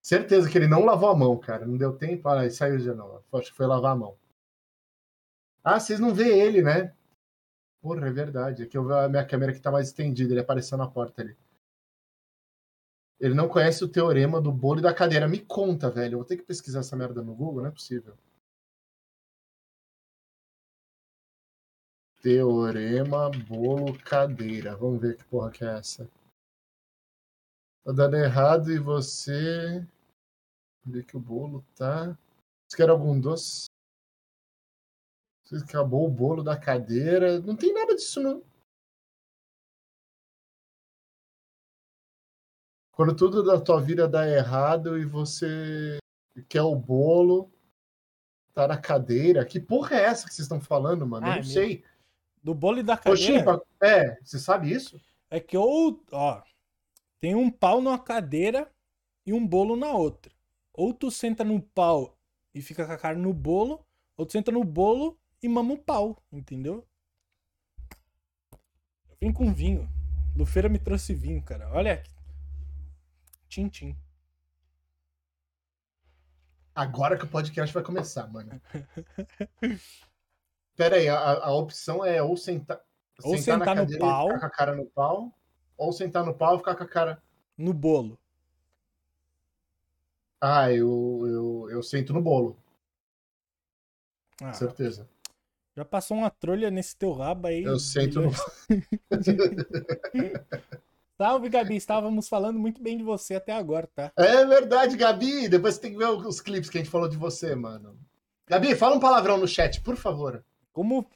Certeza 0.02 0.50
que 0.50 0.58
ele 0.58 0.68
não 0.68 0.84
lavou 0.84 1.10
a 1.10 1.16
mão, 1.16 1.36
cara. 1.38 1.66
Não 1.66 1.76
deu 1.78 1.94
tempo. 1.96 2.28
Ah, 2.28 2.48
saiu 2.50 2.78
de 2.78 2.92
novo. 2.94 3.22
Acho 3.34 3.50
que 3.50 3.56
foi 3.56 3.66
lavar 3.66 3.92
a 3.92 3.96
mão. 3.96 4.16
Ah, 5.68 5.80
vocês 5.80 5.98
não 5.98 6.14
vê 6.14 6.28
ele, 6.28 6.62
né? 6.62 6.94
Porra, 7.82 8.06
é 8.06 8.12
verdade. 8.12 8.62
Aqui 8.62 8.78
eu 8.78 8.84
vejo 8.84 8.94
a 8.94 9.08
minha 9.08 9.26
câmera 9.26 9.52
que 9.52 9.58
tá 9.60 9.68
mais 9.68 9.88
estendida, 9.88 10.32
ele 10.32 10.40
apareceu 10.40 10.78
na 10.78 10.88
porta 10.88 11.22
ali. 11.22 11.36
Ele 13.18 13.34
não 13.34 13.48
conhece 13.48 13.82
o 13.82 13.88
teorema 13.88 14.40
do 14.40 14.52
bolo 14.52 14.78
e 14.78 14.82
da 14.82 14.94
cadeira. 14.94 15.26
Me 15.26 15.40
conta, 15.40 15.90
velho. 15.90 16.14
Eu 16.14 16.18
vou 16.18 16.24
ter 16.24 16.36
que 16.36 16.44
pesquisar 16.44 16.80
essa 16.80 16.94
merda 16.94 17.20
no 17.20 17.34
Google, 17.34 17.62
não 17.62 17.70
é 17.70 17.72
possível. 17.72 18.16
Teorema 22.22 23.28
bolo 23.48 23.98
cadeira. 24.04 24.76
Vamos 24.76 25.00
ver 25.00 25.16
que 25.16 25.24
porra 25.24 25.50
que 25.50 25.64
é 25.64 25.78
essa. 25.78 26.08
Tá 27.84 27.90
dando 27.90 28.16
errado 28.16 28.70
e 28.70 28.78
você. 28.78 29.84
Ver 30.84 31.04
que 31.04 31.16
o 31.16 31.20
bolo 31.20 31.64
tá. 31.74 32.16
Você 32.68 32.76
quer 32.76 32.88
algum 32.88 33.18
doce? 33.18 33.66
Acabou 35.52 36.06
o 36.06 36.10
bolo 36.10 36.42
da 36.42 36.56
cadeira. 36.56 37.40
Não 37.40 37.54
tem 37.54 37.72
nada 37.72 37.94
disso, 37.94 38.20
não. 38.20 38.42
Quando 42.92 43.14
tudo 43.14 43.42
da 43.42 43.60
tua 43.60 43.80
vida 43.80 44.08
dá 44.08 44.26
errado 44.26 44.98
e 44.98 45.04
você 45.04 45.98
quer 46.48 46.62
o 46.62 46.74
bolo, 46.74 47.52
tá 48.54 48.66
na 48.66 48.78
cadeira. 48.78 49.44
Que 49.44 49.60
porra 49.60 49.96
é 49.96 50.04
essa 50.04 50.26
que 50.26 50.34
vocês 50.34 50.46
estão 50.46 50.60
falando, 50.60 51.06
mano? 51.06 51.26
Ah, 51.26 51.32
Eu 51.32 51.36
não 51.36 51.42
sei. 51.44 51.84
Do 52.42 52.54
bolo 52.54 52.78
e 52.78 52.82
da 52.82 52.96
cadeira? 52.96 53.62
é, 53.80 54.18
você 54.22 54.38
sabe 54.38 54.72
isso? 54.72 55.00
É 55.28 55.38
que 55.38 55.56
ou, 55.56 56.02
ó, 56.10 56.42
tem 57.20 57.34
um 57.34 57.50
pau 57.50 57.80
numa 57.80 57.98
cadeira 57.98 58.70
e 59.26 59.32
um 59.32 59.46
bolo 59.46 59.76
na 59.76 59.92
outra. 59.92 60.32
Ou 60.72 60.94
tu 60.94 61.10
senta 61.10 61.44
no 61.44 61.60
pau 61.60 62.16
e 62.54 62.62
fica 62.62 62.86
com 62.86 62.92
a 62.92 62.98
cara 62.98 63.18
no 63.18 63.32
bolo, 63.34 63.84
ou 64.16 64.24
tu 64.24 64.32
senta 64.32 64.50
no 64.50 64.64
bolo 64.64 65.18
e 65.42 65.48
mama 65.48 65.74
o 65.74 65.78
pau, 65.78 66.22
entendeu? 66.32 66.86
Eu 69.08 69.16
vim 69.20 69.32
com 69.32 69.52
vinho. 69.52 69.88
Lufeira 70.36 70.68
me 70.68 70.78
trouxe 70.78 71.14
vinho, 71.14 71.42
cara. 71.42 71.70
Olha 71.72 71.94
aqui. 71.94 72.14
Tchim, 73.48 73.68
tchim. 73.68 73.96
Agora 76.74 77.16
que 77.16 77.24
o 77.24 77.28
podcast 77.28 77.72
vai 77.72 77.82
começar, 77.82 78.26
mano. 78.26 78.60
Pera 80.76 80.96
aí, 80.96 81.08
a, 81.08 81.18
a 81.18 81.54
opção 81.54 82.04
é 82.04 82.22
ou 82.22 82.36
sentar, 82.36 82.78
ou 83.24 83.38
sentar, 83.38 83.66
sentar 83.66 83.76
no 83.76 83.98
pau, 83.98 84.26
ficar 84.26 84.40
com 84.40 84.46
a 84.46 84.50
cara 84.50 84.76
no 84.76 84.84
pau, 84.84 85.34
ou 85.74 85.92
sentar 85.92 86.22
no 86.22 86.34
pau 86.34 86.56
e 86.56 86.58
ficar 86.58 86.74
com 86.74 86.84
a 86.84 86.88
cara 86.88 87.22
no 87.56 87.72
bolo. 87.72 88.18
Ah, 90.38 90.70
eu, 90.70 91.22
eu, 91.26 91.70
eu 91.70 91.82
sento 91.82 92.12
no 92.12 92.20
bolo. 92.20 92.58
Ah, 94.42 94.52
Certeza. 94.52 95.08
Já 95.76 95.84
passou 95.84 96.16
uma 96.16 96.30
trolha 96.30 96.70
nesse 96.70 96.96
teu 96.96 97.12
rabo 97.12 97.48
aí. 97.48 97.62
Eu 97.62 97.78
sento 97.78 98.22
no. 98.22 98.30
Salve, 101.18 101.50
Gabi. 101.50 101.76
Estávamos 101.76 102.30
falando 102.30 102.58
muito 102.58 102.82
bem 102.82 102.96
de 102.96 103.04
você 103.04 103.34
até 103.34 103.52
agora, 103.52 103.86
tá? 103.94 104.10
É 104.16 104.42
verdade, 104.46 104.96
Gabi. 104.96 105.50
Depois 105.50 105.74
você 105.74 105.82
tem 105.82 105.92
que 105.92 105.98
ver 105.98 106.08
os 106.08 106.40
clipes 106.40 106.70
que 106.70 106.78
a 106.78 106.80
gente 106.80 106.90
falou 106.90 107.08
de 107.08 107.18
você, 107.18 107.54
mano. 107.54 107.98
Gabi, 108.46 108.74
fala 108.74 108.96
um 108.96 109.00
palavrão 109.00 109.36
no 109.36 109.46
chat, 109.46 109.82
por 109.82 109.96
favor. 109.96 110.42
Como. 110.72 111.06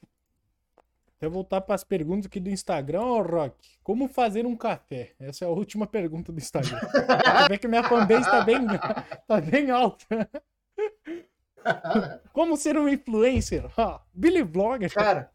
Eu 1.18 1.30
voltar 1.30 1.62
para 1.62 1.74
as 1.74 1.84
perguntas 1.84 2.26
aqui 2.26 2.40
do 2.40 2.50
Instagram, 2.50 3.02
ô 3.02 3.22
Rock. 3.22 3.78
Como 3.82 4.08
fazer 4.08 4.44
um 4.44 4.56
café? 4.56 5.14
Essa 5.18 5.46
é 5.46 5.48
a 5.48 5.50
última 5.50 5.86
pergunta 5.86 6.32
do 6.32 6.38
Instagram. 6.38 6.80
Você 6.80 7.48
vê 7.48 7.58
que 7.58 7.68
minha 7.68 7.82
fanbase 7.82 8.22
está 8.22 8.42
bem, 8.42 8.58
tá 9.26 9.40
bem 9.40 9.70
alta. 9.70 10.28
Como 12.32 12.56
ser 12.56 12.76
um 12.78 12.88
influencer? 12.88 13.64
Billy 14.12 14.42
Vlogger. 14.42 14.92
Cara, 14.92 15.30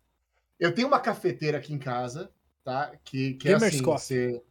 eu 0.60 0.74
tenho 0.74 0.88
uma 0.88 1.00
cafeteira 1.00 1.58
aqui 1.58 1.74
em 1.74 1.80
casa, 1.80 2.32
tá? 2.64 2.92
Que, 3.04 3.34
que 3.34 3.50
é 3.50 3.56
assim, 3.56 3.82
você, 3.82 4.42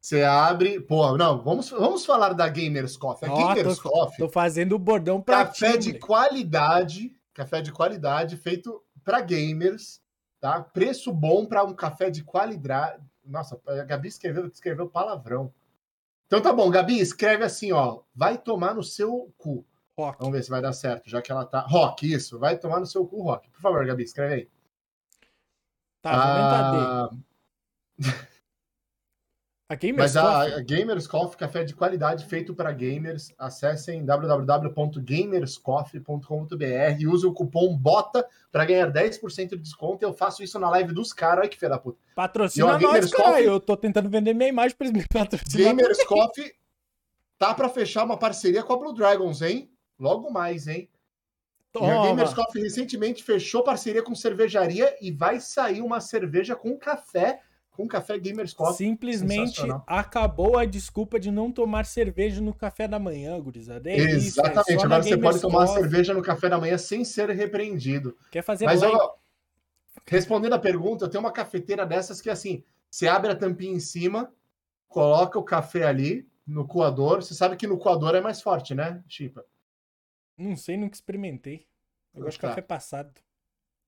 você 0.00 0.22
abre... 0.22 0.80
Pô, 0.80 1.16
não, 1.16 1.42
vamos, 1.42 1.70
vamos 1.70 2.04
falar 2.04 2.32
da 2.32 2.48
Gamers 2.48 2.96
Coffee. 2.96 3.28
A 3.28 3.32
oh, 3.32 3.48
Gamers 3.48 3.78
tô, 3.78 3.90
Coffee... 3.90 4.18
Tô 4.18 4.28
fazendo 4.28 4.74
o 4.74 4.78
bordão 4.78 5.20
pra 5.20 5.46
Café 5.46 5.72
ti, 5.72 5.92
de 5.92 5.98
qualidade, 5.98 7.16
café 7.32 7.60
de 7.60 7.72
qualidade, 7.72 8.36
feito 8.36 8.82
para 9.04 9.20
gamers, 9.20 10.00
tá? 10.40 10.60
Preço 10.60 11.12
bom 11.12 11.46
para 11.46 11.64
um 11.64 11.74
café 11.74 12.10
de 12.10 12.22
qualidade. 12.22 13.02
Nossa, 13.24 13.60
a 13.66 13.84
Gabi 13.84 14.08
escreveu, 14.08 14.46
escreveu 14.46 14.88
palavrão. 14.88 15.52
Então 16.26 16.40
tá 16.40 16.52
bom, 16.52 16.70
Gabi, 16.70 16.98
escreve 16.98 17.44
assim, 17.44 17.72
ó. 17.72 18.00
Vai 18.14 18.38
tomar 18.38 18.74
no 18.74 18.82
seu 18.82 19.32
cu. 19.36 19.64
Rock. 19.98 20.18
Vamos 20.18 20.34
ver 20.34 20.42
se 20.42 20.50
vai 20.50 20.62
dar 20.62 20.72
certo, 20.72 21.08
já 21.08 21.20
que 21.20 21.30
ela 21.30 21.44
tá. 21.44 21.60
Rock, 21.60 22.12
isso. 22.12 22.38
Vai 22.38 22.58
tomar 22.58 22.80
no 22.80 22.86
seu 22.86 23.06
cu, 23.06 23.22
Rock. 23.22 23.50
Por 23.50 23.60
favor, 23.60 23.86
Gabi, 23.86 24.02
escreve 24.02 24.34
aí. 24.34 24.48
Tá, 26.00 26.10
ah... 26.12 27.10
A 29.72 29.74
Gamers 29.74 29.96
Mas 29.96 30.16
a, 30.18 30.42
a, 30.42 30.60
Gamers 30.60 31.06
Coffee, 31.06 31.38
café 31.38 31.64
de 31.64 31.74
qualidade 31.74 32.26
feito 32.26 32.54
para 32.54 32.70
gamers. 32.72 33.32
Acessem 33.38 34.04
www.gamerscoffee.com.br 34.04 36.98
e 36.98 37.06
use 37.06 37.26
o 37.26 37.32
cupom 37.32 37.74
BOTA 37.74 38.28
para 38.50 38.66
ganhar 38.66 38.92
10% 38.92 39.48
de 39.48 39.56
desconto. 39.56 40.04
Eu 40.04 40.12
faço 40.12 40.42
isso 40.42 40.58
na 40.58 40.68
live 40.68 40.92
dos 40.92 41.14
caras. 41.14 41.38
Olha 41.38 41.48
que 41.48 41.56
filha 41.56 41.70
da 41.70 41.78
puta. 41.78 41.98
Patrocina 42.14 42.66
e, 42.66 42.70
ó, 42.70 42.78
nós, 42.78 43.10
cara. 43.10 43.30
Coffee... 43.30 43.46
Eu 43.46 43.58
tô 43.58 43.74
tentando 43.74 44.10
vender 44.10 44.34
minha 44.34 44.50
imagem 44.50 44.76
para 44.76 44.88
eles 44.88 44.98
me 44.98 45.08
patrocinarem. 45.08 45.74
Gamers 45.74 46.04
Coffee 46.04 46.52
tá 47.38 47.54
para 47.54 47.70
fechar 47.70 48.04
uma 48.04 48.18
parceria 48.18 48.62
com 48.62 48.74
a 48.74 48.76
Blue 48.76 48.92
Dragons, 48.92 49.40
hein? 49.40 49.71
Logo 50.02 50.32
mais, 50.32 50.66
hein? 50.66 50.88
Toma. 51.72 51.86
E 51.86 51.90
a 51.90 52.02
Gamers 52.02 52.34
Coffee 52.34 52.60
recentemente 52.60 53.22
fechou 53.22 53.62
parceria 53.62 54.02
com 54.02 54.16
cervejaria 54.16 54.96
e 55.00 55.12
vai 55.12 55.38
sair 55.38 55.80
uma 55.80 56.00
cerveja 56.00 56.56
com 56.56 56.76
café, 56.76 57.40
com 57.70 57.86
café 57.86 58.18
Gamers 58.18 58.52
Coffee. 58.52 58.88
Simplesmente 58.88 59.62
acabou 59.86 60.58
a 60.58 60.64
desculpa 60.64 61.20
de 61.20 61.30
não 61.30 61.52
tomar 61.52 61.86
cerveja 61.86 62.40
no 62.40 62.52
café 62.52 62.88
da 62.88 62.98
manhã, 62.98 63.40
gurizada. 63.40 63.88
É 63.88 63.96
Exatamente, 63.96 64.26
isso, 64.26 64.40
é 64.40 64.84
agora 64.84 65.02
você 65.04 65.16
pode 65.16 65.40
tomar 65.40 65.68
cerveja 65.68 66.12
no 66.12 66.20
café 66.20 66.48
da 66.48 66.58
manhã 66.58 66.76
sem 66.76 67.04
ser 67.04 67.30
repreendido. 67.30 68.16
Quer 68.32 68.42
fazer 68.42 68.64
Mas, 68.64 68.82
ó, 68.82 69.14
respondendo 70.04 70.54
a 70.54 70.58
pergunta, 70.58 71.04
eu 71.04 71.08
tenho 71.08 71.22
uma 71.22 71.32
cafeteira 71.32 71.86
dessas 71.86 72.20
que 72.20 72.28
assim, 72.28 72.64
você 72.90 73.06
abre 73.06 73.30
a 73.30 73.36
tampinha 73.36 73.72
em 73.72 73.80
cima, 73.80 74.32
coloca 74.88 75.38
o 75.38 75.44
café 75.44 75.84
ali 75.84 76.28
no 76.44 76.66
coador. 76.66 77.22
Você 77.22 77.34
sabe 77.34 77.56
que 77.56 77.68
no 77.68 77.78
coador 77.78 78.16
é 78.16 78.20
mais 78.20 78.42
forte, 78.42 78.74
né, 78.74 79.00
Chipa? 79.06 79.44
Não 80.42 80.56
sei, 80.56 80.76
nunca 80.76 80.94
experimentei. 80.94 81.66
Eu 82.14 82.24
gosto 82.24 82.36
de 82.36 82.40
tá. 82.40 82.48
café 82.48 82.62
passado. 82.62 83.12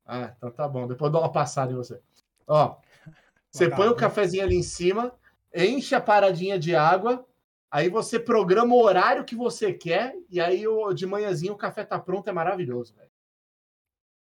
Ah, 0.05 0.35
então 0.37 0.51
tá 0.51 0.69
bom. 0.69 0.87
Depois 0.87 1.09
eu 1.09 1.13
dou 1.13 1.23
uma 1.23 1.33
passada 1.33 1.73
em 1.73 1.77
você. 1.77 2.01
Ó, 2.47 2.77
Você 3.55 3.71
põe 3.71 3.87
o 3.87 3.95
cafezinho 3.95 4.43
ali 4.43 4.57
em 4.57 4.65
cima, 4.65 5.17
enche 5.55 5.95
a 5.95 6.01
paradinha 6.01 6.59
de 6.59 6.75
água, 6.75 7.25
aí 7.71 7.89
você 7.89 8.19
programa 8.19 8.75
o 8.75 8.83
horário 8.83 9.25
que 9.25 9.37
você 9.37 9.73
quer, 9.73 10.13
e 10.29 10.41
aí 10.41 10.65
de 10.93 11.07
manhãzinho 11.07 11.53
o 11.53 11.57
café 11.57 11.85
tá 11.85 11.97
pronto, 11.97 12.29
é 12.29 12.33
maravilhoso, 12.33 12.97
velho. 12.97 13.11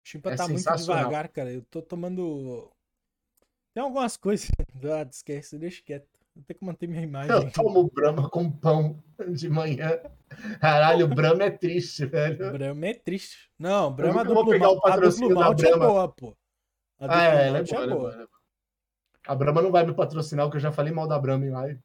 Chimpa 0.05 0.32
é 0.32 0.36
tá 0.36 0.47
muito 0.47 0.76
devagar, 0.76 1.28
cara. 1.30 1.51
Eu 1.51 1.62
tô 1.62 1.80
tomando. 1.80 2.70
Tem 3.72 3.82
algumas 3.82 4.16
coisas. 4.16 4.48
Ah, 4.84 5.09
esquece, 5.10 5.59
deixa 5.59 5.82
quieto. 5.82 6.06
Ter 6.46 6.54
que 6.54 6.64
manter 6.64 6.86
minha 6.86 7.02
imagem. 7.02 7.30
Eu 7.30 7.50
tomo 7.50 7.90
Brahma 7.92 8.28
com 8.28 8.50
pão 8.50 9.02
de 9.32 9.48
manhã. 9.48 9.98
Caralho, 10.60 11.08
Brahma 11.08 11.44
é 11.44 11.50
triste, 11.50 12.04
velho. 12.06 12.52
Brahma 12.52 12.86
é 12.86 12.94
triste. 12.94 13.50
Não, 13.58 13.92
Brahma 13.92 14.24
do 14.24 14.34
Blue 14.34 14.58
Malt. 14.58 14.80
A 14.84 14.96
duplo 14.96 15.34
malte 15.34 15.66
é 15.66 15.76
boa, 15.76 16.08
pô. 16.08 16.36
A 16.98 17.18
ah, 17.18 17.24
é, 17.24 17.48
ela 17.48 17.58
é 17.58 17.62
boa, 17.62 17.82
é 17.82 17.86
boa. 17.88 18.28
A 19.26 19.34
Brahma 19.34 19.62
não 19.62 19.72
vai 19.72 19.84
me 19.84 19.94
patrocinar, 19.94 20.46
porque 20.46 20.58
eu 20.58 20.62
já 20.62 20.72
falei 20.72 20.92
mal 20.92 21.08
da 21.08 21.18
Brahma 21.18 21.46
em 21.46 21.50
live. 21.50 21.80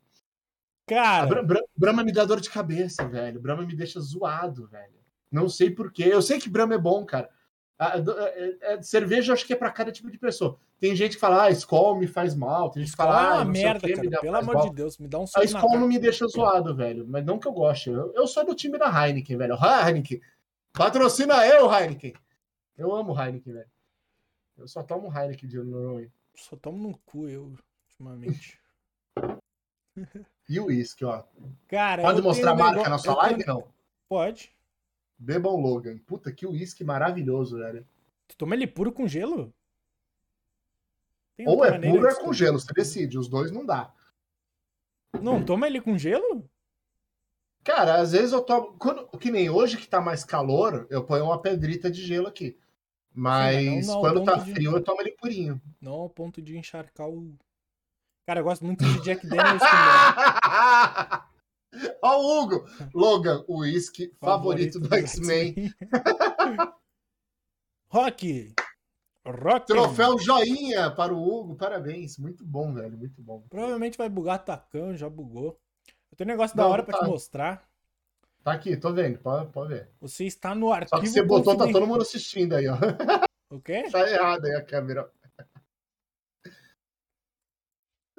Cara. 0.88 1.44
Bra 1.44 1.62
Brahma 1.76 2.04
me 2.04 2.12
dá 2.12 2.26
dor 2.26 2.42
de 2.42 2.50
cabeça, 2.50 3.08
velho. 3.08 3.40
Brahma 3.40 3.66
me 3.66 3.76
deixa 3.76 4.00
zoado, 4.00 4.68
velho. 4.68 5.00
Não 5.32 5.48
sei 5.48 5.70
porquê. 5.70 6.04
Eu 6.04 6.22
sei 6.22 6.40
que 6.40 6.50
Brahma 6.50 6.76
é 6.76 6.78
bom, 6.78 7.06
cara. 7.06 7.30
A, 7.82 7.88
a, 7.88 7.96
a, 7.96 8.74
a, 8.76 8.84
cerveja 8.84 9.34
acho 9.34 9.44
que 9.44 9.54
é 9.54 9.56
para 9.56 9.72
cada 9.72 9.92
tipo 9.92 10.12
de 10.12 10.20
pessoa. 10.20 10.56
Tem 10.80 10.96
gente 10.96 11.16
que 11.16 11.20
fala, 11.20 11.46
ah, 11.46 11.50
Skol 11.50 11.96
me 11.96 12.06
faz 12.06 12.36
mal. 12.36 12.70
Tem 12.70 12.84
gente 12.84 12.92
que 12.92 12.96
fala, 12.96 13.20
ah, 13.20 13.24
é 13.24 13.38
uma 13.40 13.46
merda, 13.46 13.88
que, 13.88 13.94
cara. 14.08 14.22
Pelo 14.22 14.36
amor 14.36 14.54
mal. 14.54 14.70
de 14.70 14.76
Deus, 14.76 15.00
me 15.00 15.08
dá 15.08 15.18
um 15.18 15.26
A 15.36 15.44
Skol 15.44 15.80
não 15.80 15.88
me 15.88 15.98
deixa 15.98 16.28
zoado, 16.28 16.76
velho. 16.76 17.08
Mas 17.08 17.26
não 17.26 17.40
que 17.40 17.48
eu 17.48 17.52
goste. 17.52 17.90
Eu, 17.90 18.14
eu 18.14 18.28
sou 18.28 18.46
do 18.46 18.54
time 18.54 18.78
da 18.78 18.86
Heineken, 18.86 19.36
velho. 19.36 19.56
Heineken. 19.56 20.22
Patrocina 20.72 21.44
eu, 21.48 21.74
Heineken. 21.74 22.14
Eu 22.78 22.94
amo 22.94 23.20
Heineken, 23.20 23.52
velho. 23.52 23.70
Eu 24.60 24.68
só 24.68 24.84
tomo 24.84 25.12
Heineken 25.12 25.50
de 25.50 25.58
noite. 25.58 26.14
Só 26.36 26.56
tomo 26.56 26.88
no 26.88 26.96
cu, 27.00 27.28
eu, 27.28 27.52
ultimamente. 27.90 28.60
e 30.48 30.60
o 30.60 30.66
uísque, 30.66 31.04
ó. 31.04 31.24
Cara, 31.68 32.04
Pode 32.04 32.22
mostrar 32.22 32.52
a 32.52 32.56
marca 32.56 32.84
negócio... 32.84 32.92
na 32.92 32.98
sua 33.00 33.16
live, 33.24 33.44
tenho... 33.44 33.58
não? 33.58 33.68
Pode. 34.08 34.52
Bebam 35.22 35.56
Logan. 35.56 36.00
Puta, 36.00 36.32
que 36.32 36.48
uísque 36.48 36.84
maravilhoso, 36.84 37.60
velho. 37.60 37.86
Tu 38.28 38.36
toma 38.36 38.56
ele 38.56 38.66
puro 38.66 38.92
com 38.92 39.08
gelo? 39.08 39.54
Tem 41.38 41.48
ou 41.48 41.64
é 41.64 41.78
puro 41.78 42.02
ou 42.02 42.10
é 42.10 42.16
com 42.16 42.34
gelo, 42.34 42.60
você 42.60 42.74
decide. 42.74 43.20
Os 43.20 43.28
dois 43.28 43.52
não 43.52 43.64
dá. 43.64 43.94
Não, 45.22 45.46
toma 45.46 45.68
ele 45.68 45.80
com 45.80 45.96
gelo? 45.96 46.50
Cara, 47.64 48.02
às 48.02 48.14
vezes 48.14 48.32
eu 48.32 48.42
tomo. 48.42 48.74
Quando, 48.80 49.06
que 49.20 49.30
nem 49.30 49.48
hoje 49.48 49.78
que 49.78 49.88
tá 49.88 50.02
mais 50.02 50.24
calor, 50.24 50.88
eu 50.90 51.04
ponho 51.04 51.26
uma 51.26 51.40
pedrita 51.40 51.92
de 51.92 52.02
gelo 52.02 52.28
aqui. 52.28 52.58
Mas 53.14 53.58
Sim, 53.58 53.82
não, 53.88 53.94
não, 53.94 54.02
quando 54.02 54.24
tá 54.24 54.38
de... 54.38 54.52
frio, 54.54 54.72
eu 54.72 54.84
tomo 54.84 55.02
ele 55.02 55.12
purinho. 55.12 55.62
Não 55.80 55.94
ao 55.94 56.10
ponto 56.10 56.42
de 56.42 56.58
encharcar 56.58 57.08
o. 57.08 57.32
Cara, 58.26 58.40
eu 58.40 58.44
gosto 58.44 58.66
muito 58.66 58.84
de 58.84 59.02
Jack 59.02 59.28
Daniels 59.28 59.62
Ó 62.02 62.20
o 62.20 62.44
Hugo! 62.44 62.66
Logan, 62.94 63.44
o 63.48 63.60
uísque 63.60 64.14
favorito, 64.20 64.80
favorito 64.80 64.80
do 64.80 64.96
X-Men. 64.96 65.74
Rock! 67.90 68.54
Rock! 69.26 69.68
Troféu 69.68 70.18
joinha 70.18 70.90
para 70.92 71.14
o 71.14 71.22
Hugo, 71.22 71.56
parabéns. 71.56 72.18
Muito 72.18 72.44
bom, 72.44 72.74
velho, 72.74 72.98
muito 72.98 73.22
bom. 73.22 73.46
Provavelmente 73.50 73.98
vai 73.98 74.10
bugar 74.10 74.44
Tacan, 74.44 74.96
já 74.96 75.10
bugou. 75.10 75.60
Eu 76.12 76.18
tenho 76.18 76.30
um 76.30 76.34
negócio 76.34 76.58
Não, 76.58 76.64
da 76.64 76.70
hora 76.70 76.84
tá. 76.84 76.92
pra 76.92 77.00
te 77.02 77.10
mostrar. 77.10 77.70
Tá 78.44 78.54
aqui, 78.54 78.76
tô 78.76 78.92
vendo, 78.92 79.20
pode, 79.20 79.52
pode 79.52 79.70
ver. 79.70 79.92
Você 80.02 80.26
está 80.26 80.56
no 80.56 80.74
arquivo. 80.74 80.90
Só 80.96 81.00
que 81.00 81.08
você 81.08 81.22
botou, 81.22 81.56
tá 81.56 81.72
todo 81.72 81.86
mundo 81.86 82.02
assistindo 82.02 82.56
aí, 82.56 82.68
ó. 82.68 82.76
O 83.52 83.62
quê? 83.62 83.84
Tá 83.92 84.10
errado 84.10 84.46
aí 84.46 84.56
a 84.56 84.64
câmera. 84.64 85.10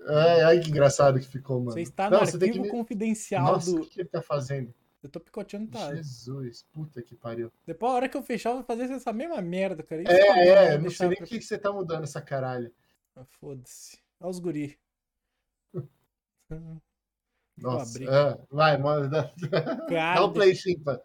É, 0.06 0.44
ai, 0.44 0.60
que 0.60 0.70
engraçado 0.70 1.18
que 1.20 1.26
ficou, 1.26 1.58
mano. 1.58 1.72
Você 1.72 1.82
está 1.82 2.10
no 2.10 2.16
Não, 2.16 2.22
arquivo 2.22 2.62
que... 2.62 2.68
confidencial 2.68 3.44
Nossa, 3.44 3.70
do. 3.70 3.82
O 3.82 3.86
que 3.86 4.00
ele 4.00 4.08
tá 4.08 4.22
fazendo? 4.22 4.74
Eu 5.02 5.08
tô 5.08 5.18
picoteando 5.18 5.68
tá. 5.70 5.94
Jesus, 5.94 6.64
puta 6.72 7.02
que 7.02 7.16
pariu. 7.16 7.52
Depois, 7.66 7.92
a 7.92 7.94
hora 7.96 8.08
que 8.08 8.16
eu 8.16 8.22
fechar, 8.22 8.50
eu 8.50 8.56
vou 8.56 8.64
fazer 8.64 8.84
essa 8.84 9.12
mesma 9.12 9.42
merda, 9.42 9.82
cara. 9.82 10.02
Isso 10.02 10.12
é, 10.12 10.48
é, 10.74 10.78
não 10.78 10.90
sei 10.90 11.08
nem 11.08 11.18
por 11.18 11.26
que 11.26 11.40
você 11.40 11.58
tá 11.58 11.72
mudando 11.72 12.04
essa 12.04 12.20
caralho. 12.20 12.72
Ah, 13.16 13.24
Foda-se. 13.24 13.98
Olha 14.20 14.30
os 14.30 14.38
guri. 14.38 14.78
Nossa, 17.58 18.02
é, 18.02 18.38
vai, 18.50 18.78
manda. 18.78 19.32
Dá 19.90 20.22
o 20.22 20.28
um 20.28 20.32
play 20.32 20.54
chimpa. 20.54 21.02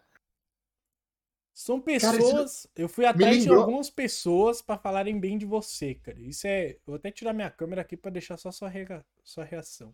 São 1.57 1.81
pessoas. 1.81 2.67
Cara, 2.67 2.83
eu 2.83 2.87
fui 2.87 3.03
atrás 3.03 3.41
de 3.41 3.49
algumas 3.49 3.89
pessoas 3.89 4.61
para 4.61 4.77
falarem 4.77 5.19
bem 5.19 5.39
de 5.39 5.45
você, 5.47 5.95
cara. 5.95 6.19
Isso 6.19 6.45
é. 6.45 6.73
Eu 6.73 6.81
vou 6.85 6.95
até 6.97 7.09
tirar 7.09 7.33
minha 7.33 7.49
câmera 7.49 7.81
aqui 7.81 7.97
para 7.97 8.11
deixar 8.11 8.37
só 8.37 8.51
sua, 8.51 8.69
rega... 8.69 9.03
sua 9.23 9.43
reação. 9.43 9.91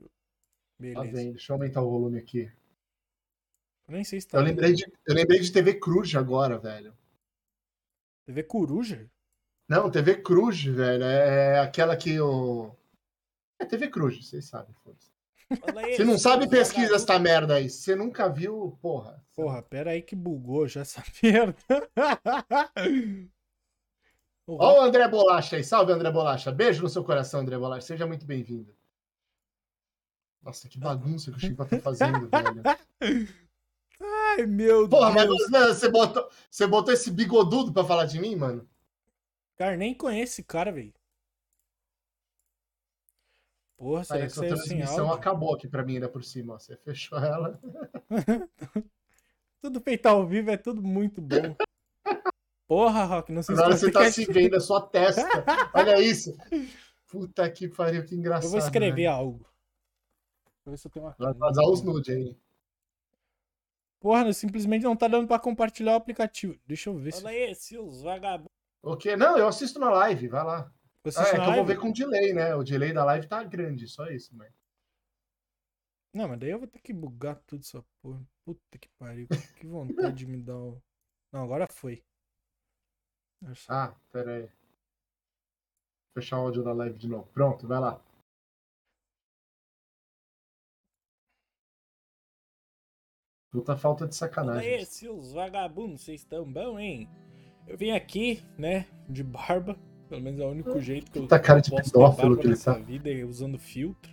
Tá 0.00 0.08
Beleza. 0.76 1.04
Tá 1.06 1.12
bem, 1.12 1.30
deixa 1.30 1.52
eu 1.52 1.54
aumentar 1.54 1.82
o 1.82 1.88
volume 1.88 2.18
aqui. 2.18 2.52
Eu 3.86 3.94
nem 3.94 4.02
sei 4.02 4.20
se 4.20 4.26
tá. 4.26 4.38
Eu 4.38 4.42
lembrei, 4.42 4.72
de, 4.72 4.92
eu 5.06 5.14
lembrei 5.14 5.38
de 5.38 5.52
TV 5.52 5.74
Cruz 5.74 6.12
agora, 6.16 6.58
velho. 6.58 6.92
TV 8.26 8.42
Coruja? 8.42 9.08
Não, 9.68 9.88
TV 9.88 10.20
Cruz, 10.20 10.64
velho. 10.64 11.04
É 11.04 11.60
aquela 11.60 11.96
que 11.96 12.18
o. 12.20 12.74
É 13.60 13.64
TV 13.64 13.88
Cruz, 13.88 14.26
vocês 14.26 14.46
sabem, 14.46 14.74
foda-se. 14.82 15.13
Você 15.96 16.04
não 16.04 16.18
sabe, 16.18 16.48
pesquisa 16.48 16.96
essa 16.96 17.18
merda 17.18 17.56
aí. 17.56 17.68
Você 17.70 17.94
nunca 17.94 18.28
viu, 18.28 18.78
porra. 18.80 19.22
Porra, 19.34 19.62
pera 19.62 19.90
aí 19.90 20.02
que 20.02 20.16
bugou 20.16 20.66
já 20.66 20.80
essa 20.82 21.02
merda. 21.22 21.56
Ó 24.46 24.78
o 24.78 24.80
André 24.82 25.08
Bolacha 25.08 25.56
aí. 25.56 25.64
Salve, 25.64 25.92
André 25.92 26.10
Bolacha. 26.10 26.52
Beijo 26.52 26.82
no 26.82 26.88
seu 26.88 27.04
coração, 27.04 27.40
André 27.40 27.58
Bolacha. 27.58 27.86
Seja 27.86 28.06
muito 28.06 28.26
bem-vindo. 28.26 28.74
Nossa, 30.42 30.68
que 30.68 30.78
bagunça 30.78 31.30
que 31.30 31.38
o 31.38 31.40
Chico 31.40 31.64
tá 31.64 31.78
fazendo, 31.80 32.28
velho. 32.28 32.62
Ai, 34.00 34.46
meu 34.46 34.88
Porra, 34.88 35.24
Deus. 35.26 35.48
mas 35.50 35.78
você 35.78 35.88
botou, 35.88 36.28
você 36.50 36.66
botou 36.66 36.92
esse 36.92 37.10
bigodudo 37.10 37.72
pra 37.72 37.84
falar 37.84 38.04
de 38.04 38.20
mim, 38.20 38.36
mano? 38.36 38.68
Cara, 39.56 39.76
nem 39.76 39.94
conhece 39.94 40.32
esse 40.32 40.42
cara, 40.42 40.70
velho. 40.70 40.92
Porra, 43.84 44.02
será 44.02 44.24
Aí, 44.24 44.30
que 44.30 44.38
a 44.38 44.48
transmissão 44.48 45.12
acabou 45.12 45.54
aqui 45.54 45.68
pra 45.68 45.84
mim 45.84 45.96
ainda 45.96 46.08
por 46.08 46.24
cima. 46.24 46.54
Ó. 46.54 46.58
Você 46.58 46.74
fechou 46.74 47.18
ela. 47.18 47.60
tudo 49.60 49.78
feito 49.82 50.06
ao 50.06 50.26
vivo 50.26 50.50
é 50.50 50.56
tudo 50.56 50.82
muito 50.82 51.20
bom. 51.20 51.54
Porra, 52.66 53.04
Rock, 53.04 53.30
não 53.30 53.42
sei 53.42 53.54
se 53.54 53.60
Agora 53.60 53.76
você 53.76 53.92
tá 53.92 54.10
se 54.10 54.24
vendo 54.24 54.56
a 54.56 54.60
sua 54.60 54.80
testa. 54.80 55.20
Olha 55.74 56.00
isso. 56.00 56.34
Puta 57.08 57.50
que 57.50 57.68
pariu, 57.68 58.02
que 58.06 58.14
engraçado. 58.14 58.44
Eu 58.44 58.50
vou 58.52 58.58
escrever 58.58 59.02
né? 59.02 59.08
algo. 59.08 59.46
Vou 60.64 60.72
ver 60.72 60.78
se 60.78 60.86
eu 60.86 60.90
tenho 60.90 61.04
uma. 61.04 61.14
Vai 61.18 61.34
vazar 61.34 61.64
os 61.66 61.82
nudes 61.82 62.08
aí. 62.08 62.34
Porra, 64.00 64.32
simplesmente 64.32 64.84
não 64.84 64.96
tá 64.96 65.08
dando 65.08 65.28
pra 65.28 65.38
compartilhar 65.38 65.92
o 65.92 65.96
aplicativo. 65.96 66.58
Deixa 66.66 66.88
eu 66.88 66.96
ver 66.96 67.12
Olha 67.12 67.20
se. 67.20 67.26
Olha 67.26 67.36
aí, 67.48 67.54
seus 67.54 68.00
vagabundos. 68.00 68.48
O 68.82 68.96
quê? 68.96 69.14
Não, 69.14 69.36
eu 69.36 69.46
assisto 69.46 69.78
na 69.78 69.90
live, 69.90 70.28
vai 70.28 70.42
lá. 70.42 70.72
Ah, 71.16 71.28
é 71.28 71.32
que 71.32 71.50
eu 71.50 71.54
vou 71.54 71.66
ver 71.66 71.78
com 71.78 71.92
delay, 71.92 72.32
né? 72.32 72.54
O 72.54 72.64
delay 72.64 72.92
da 72.92 73.04
live 73.04 73.26
tá 73.26 73.42
grande, 73.44 73.86
só 73.86 74.06
isso, 74.06 74.34
mas. 74.34 74.50
Não, 76.14 76.28
mas 76.28 76.38
daí 76.38 76.50
eu 76.50 76.58
vou 76.58 76.68
ter 76.68 76.80
que 76.80 76.92
bugar 76.92 77.36
tudo 77.46 77.60
essa 77.60 77.84
porra. 78.00 78.26
Puta 78.44 78.78
que 78.78 78.88
pariu. 78.98 79.26
Que 79.60 79.66
vontade 79.66 80.16
de 80.16 80.26
me 80.26 80.40
dar 80.40 80.56
o. 80.56 80.82
Não, 81.30 81.44
agora 81.44 81.66
foi. 81.70 82.02
Ah, 83.68 83.94
pera 84.10 84.36
aí. 84.36 84.50
Fechar 86.14 86.38
o 86.38 86.42
áudio 86.42 86.62
da 86.62 86.72
live 86.72 86.96
de 86.96 87.08
novo. 87.08 87.26
Pronto, 87.32 87.66
vai 87.66 87.80
lá. 87.80 88.00
Puta 93.50 93.76
falta 93.76 94.06
de 94.06 94.16
sacanagem. 94.16 94.74
Olha 94.74 94.78
aí, 94.78 95.08
os 95.08 95.32
vagabundos, 95.32 96.02
vocês 96.02 96.22
estão 96.22 96.50
bom, 96.50 96.78
hein? 96.78 97.08
Eu 97.66 97.76
vim 97.76 97.90
aqui, 97.90 98.42
né, 98.58 98.86
de 99.08 99.22
barba, 99.22 99.78
pelo 100.08 100.20
menos 100.20 100.40
é 100.40 100.44
o 100.44 100.50
único 100.50 100.80
jeito 100.80 101.10
que 101.10 101.18
eu 101.18 101.26
tá 101.26 101.38
cara 101.38 101.60
de 101.60 101.70
posso 101.70 101.90
pedófilo 101.90 102.36
que 102.36 102.46
ele 102.46 102.56
tá. 102.56 102.74
vida 102.74 103.10
é 103.10 103.24
usando 103.24 103.58
filtro. 103.58 104.12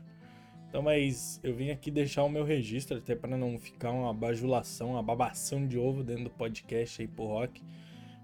Então, 0.67 0.81
mas 0.81 1.39
eu 1.43 1.53
vim 1.53 1.69
aqui 1.69 1.91
deixar 1.91 2.23
o 2.23 2.29
meu 2.29 2.45
registro, 2.45 2.97
até 2.97 3.13
para 3.13 3.35
não 3.35 3.57
ficar 3.59 3.91
uma 3.91 4.13
bajulação, 4.13 4.91
uma 4.91 5.03
babação 5.03 5.67
de 5.67 5.77
ovo 5.77 6.01
dentro 6.01 6.25
do 6.25 6.29
podcast 6.29 7.01
aí 7.01 7.07
pro 7.07 7.25
rock. 7.25 7.61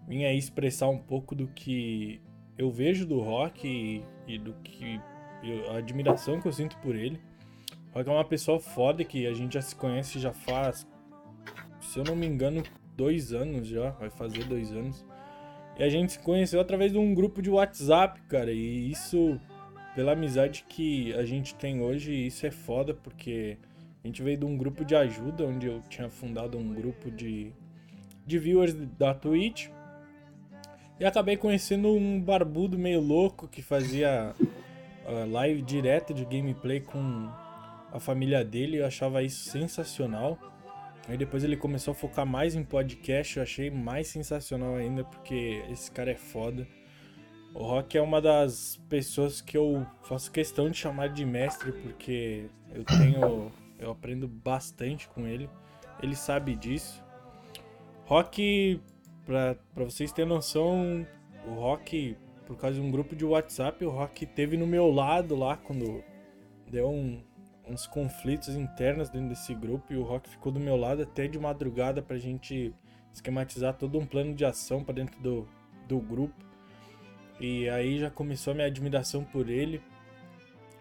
Vim 0.08 0.24
aí 0.24 0.38
expressar 0.38 0.88
um 0.88 0.98
pouco 0.98 1.36
do 1.36 1.48
que 1.48 2.22
eu 2.58 2.72
vejo 2.72 3.06
do 3.06 3.20
rock 3.20 3.68
e, 3.68 4.02
e 4.26 4.40
do 4.40 4.54
que. 4.64 5.00
Eu, 5.44 5.72
a 5.72 5.78
admiração 5.78 6.40
que 6.40 6.48
eu 6.48 6.54
sinto 6.54 6.78
por 6.78 6.96
ele. 6.96 7.20
O 7.92 7.98
rock 7.98 8.10
é 8.10 8.14
uma 8.14 8.24
pessoa 8.24 8.60
foda 8.60 9.04
que 9.04 9.28
a 9.28 9.34
gente 9.34 9.56
já 9.56 9.62
se 9.62 9.76
conhece 9.76 10.18
já 10.18 10.32
faz, 10.32 10.88
se 11.82 12.00
eu 12.00 12.06
não 12.06 12.16
me 12.16 12.26
engano, 12.26 12.64
dois 12.96 13.34
anos 13.34 13.68
já, 13.68 13.92
vai 13.92 14.10
fazer 14.10 14.46
dois 14.46 14.72
anos. 14.72 15.06
E 15.80 15.84
a 15.84 15.90
gente 15.90 16.14
se 16.14 16.20
conheceu 16.20 16.60
através 16.60 16.92
de 16.92 16.98
um 16.98 17.14
grupo 17.14 17.42
de 17.42 17.50
WhatsApp, 17.50 18.20
cara. 18.24 18.52
E 18.52 18.92
isso, 18.92 19.40
pela 19.96 20.14
amizade 20.14 20.66
que 20.68 21.14
a 21.14 21.24
gente 21.24 21.54
tem 21.54 21.82
hoje, 21.82 22.14
isso 22.14 22.46
é 22.48 22.52
foda, 22.52 22.94
porque 22.96 23.58
a 24.04 24.08
gente 24.08 24.24
veio 24.24 24.38
de 24.38 24.46
um 24.46 24.58
grupo 24.58 24.84
de 24.84 24.96
ajuda, 24.96 25.46
onde 25.46 25.68
eu 25.68 25.82
tinha 25.88 26.10
fundado 26.10 26.58
um 26.58 26.74
grupo 26.74 27.12
de, 27.12 27.52
de 28.26 28.40
viewers 28.40 28.74
da 28.74 29.14
Twitch. 29.14 29.70
E 31.00 31.06
acabei 31.06 31.38
conhecendo 31.38 31.90
um 31.90 32.20
barbudo 32.20 32.76
meio 32.76 33.00
louco 33.00 33.48
que 33.48 33.62
fazia 33.62 34.34
uh, 35.06 35.32
live 35.32 35.62
direto 35.62 36.12
de 36.12 36.26
gameplay 36.26 36.80
com 36.80 37.30
a 37.94 38.00
família 38.00 38.44
dele. 38.44 38.78
Eu 38.78 38.86
achava 38.88 39.22
isso 39.22 39.48
sensacional. 39.52 40.40
Aí 41.08 41.18
depois 41.18 41.44
ele 41.44 41.56
começou 41.56 41.94
a 41.94 41.96
focar 41.96 42.26
mais 42.26 42.56
em 42.56 42.64
podcast. 42.64 43.38
Eu 43.38 43.44
achei 43.44 43.70
mais 43.72 44.08
sensacional 44.08 44.76
ainda 44.76 45.04
porque 45.04 45.64
esse 45.70 45.90
cara 45.90 46.12
é 46.12 46.16
foda. 46.16 46.68
O 47.54 47.64
Rock 47.64 47.98
é 47.98 48.02
uma 48.02 48.22
das 48.22 48.80
pessoas 48.90 49.42
que 49.42 49.58
eu 49.58 49.86
faço 50.04 50.32
questão 50.32 50.70
de 50.70 50.78
chamar 50.78 51.10
de 51.10 51.26
mestre 51.26 51.72
porque 51.72 52.50
eu 52.74 52.84
tenho. 52.84 53.52
Eu 53.80 53.92
aprendo 53.92 54.28
bastante 54.28 55.08
com 55.08 55.26
ele. 55.26 55.50
Ele 56.02 56.16
sabe 56.16 56.56
disso. 56.56 57.04
Rock, 58.06 58.82
pra, 59.26 59.56
pra 59.74 59.84
vocês 59.84 60.12
terem 60.12 60.30
noção, 60.30 61.06
o 61.48 61.52
Rock, 61.52 62.18
por 62.46 62.58
causa 62.58 62.80
de 62.80 62.82
um 62.82 62.90
grupo 62.90 63.16
de 63.16 63.26
WhatsApp, 63.26 63.84
o 63.86 63.90
Rock 63.90 64.26
teve 64.26 64.58
no 64.58 64.66
meu 64.66 64.90
lado 64.90 65.36
lá 65.36 65.58
quando 65.58 66.04
deu 66.70 66.90
um, 66.90 67.22
uns 67.70 67.86
conflitos 67.86 68.50
internos 68.50 69.10
dentro 69.10 69.30
desse 69.30 69.54
grupo 69.54 69.92
e 69.92 69.98
o 69.98 70.04
Rock 70.04 70.30
ficou 70.30 70.52
do 70.52 70.60
meu 70.60 70.76
lado 70.76 71.04
até 71.04 71.28
de 71.28 71.38
madrugada 71.38 72.02
pra 72.02 72.18
gente 72.18 72.74
esquematizar 73.14 73.74
todo 73.74 73.98
um 73.98 74.06
plano 74.06 74.34
de 74.34 74.46
ação 74.46 74.84
para 74.84 74.96
dentro 74.96 75.20
do, 75.22 75.48
do 75.88 76.00
grupo. 76.00 76.36
E 77.40 77.70
aí 77.70 78.00
já 78.00 78.10
começou 78.10 78.52
a 78.52 78.56
minha 78.56 78.68
admiração 78.68 79.24
por 79.24 79.50
ele. 79.50 79.82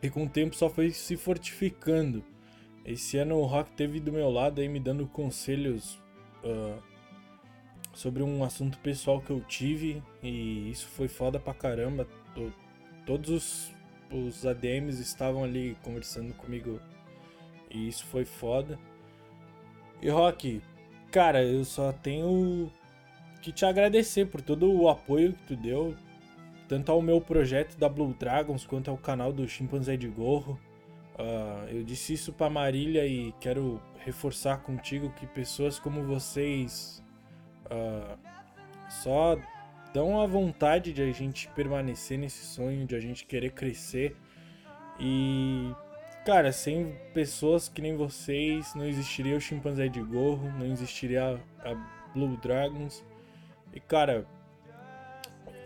E 0.02 0.08
com 0.08 0.24
o 0.24 0.28
tempo 0.28 0.54
só 0.54 0.68
foi 0.68 0.90
se 0.90 1.16
fortificando. 1.16 2.22
Esse 2.84 3.18
ano 3.18 3.36
o 3.36 3.44
Rock 3.44 3.72
teve 3.72 4.00
do 4.00 4.12
meu 4.12 4.30
lado 4.30 4.60
aí 4.60 4.68
me 4.68 4.78
dando 4.78 5.06
conselhos 5.06 6.00
uh, 6.44 6.80
sobre 7.92 8.22
um 8.22 8.44
assunto 8.44 8.78
pessoal 8.78 9.20
que 9.20 9.30
eu 9.30 9.40
tive. 9.40 10.02
E 10.22 10.70
isso 10.70 10.86
foi 10.88 11.08
foda 11.08 11.38
pra 11.38 11.52
caramba. 11.52 12.06
Todos 13.04 13.30
os, 13.30 13.72
os 14.10 14.46
ADMs 14.46 15.00
estavam 15.00 15.44
ali 15.44 15.76
conversando 15.82 16.34
comigo. 16.34 16.80
E 17.70 17.88
isso 17.88 18.04
foi 18.06 18.24
foda. 18.24 18.78
E 20.00 20.08
Rock, 20.08 20.62
cara, 21.10 21.42
eu 21.42 21.64
só 21.64 21.92
tenho 21.92 22.70
que 23.42 23.52
te 23.52 23.64
agradecer 23.64 24.26
por 24.26 24.40
todo 24.40 24.72
o 24.72 24.88
apoio 24.88 25.32
que 25.32 25.46
tu 25.48 25.56
deu 25.56 25.94
tanto 26.68 26.90
ao 26.90 27.00
meu 27.00 27.20
projeto 27.20 27.76
da 27.76 27.88
Blue 27.88 28.12
Dragons 28.14 28.66
quanto 28.66 28.90
ao 28.90 28.96
canal 28.96 29.32
do 29.32 29.48
Chimpanzé 29.48 29.96
de 29.96 30.08
Gorro. 30.08 30.58
Uh, 31.14 31.68
eu 31.68 31.82
disse 31.82 32.12
isso 32.12 32.32
para 32.32 32.50
Marília 32.50 33.06
e 33.06 33.32
quero 33.40 33.80
reforçar 34.04 34.58
contigo 34.58 35.10
que 35.10 35.26
pessoas 35.26 35.78
como 35.78 36.02
vocês 36.02 37.02
uh, 37.66 38.18
só 38.88 39.38
dão 39.96 40.20
a 40.20 40.26
vontade 40.26 40.92
de 40.92 41.00
a 41.00 41.10
gente 41.10 41.48
permanecer 41.48 42.18
nesse 42.18 42.44
sonho, 42.44 42.84
de 42.84 42.94
a 42.94 43.00
gente 43.00 43.24
querer 43.24 43.52
crescer. 43.52 44.14
E, 45.00 45.72
cara, 46.22 46.52
sem 46.52 46.94
pessoas 47.14 47.66
que 47.66 47.80
nem 47.80 47.96
vocês, 47.96 48.74
não 48.74 48.84
existiria 48.84 49.34
o 49.34 49.40
Chimpanzé 49.40 49.88
de 49.88 50.02
Gorro, 50.02 50.52
não 50.58 50.66
existiria 50.66 51.40
a 51.60 51.74
Blue 52.12 52.36
Dragons. 52.36 53.02
E, 53.72 53.80
cara, 53.80 54.26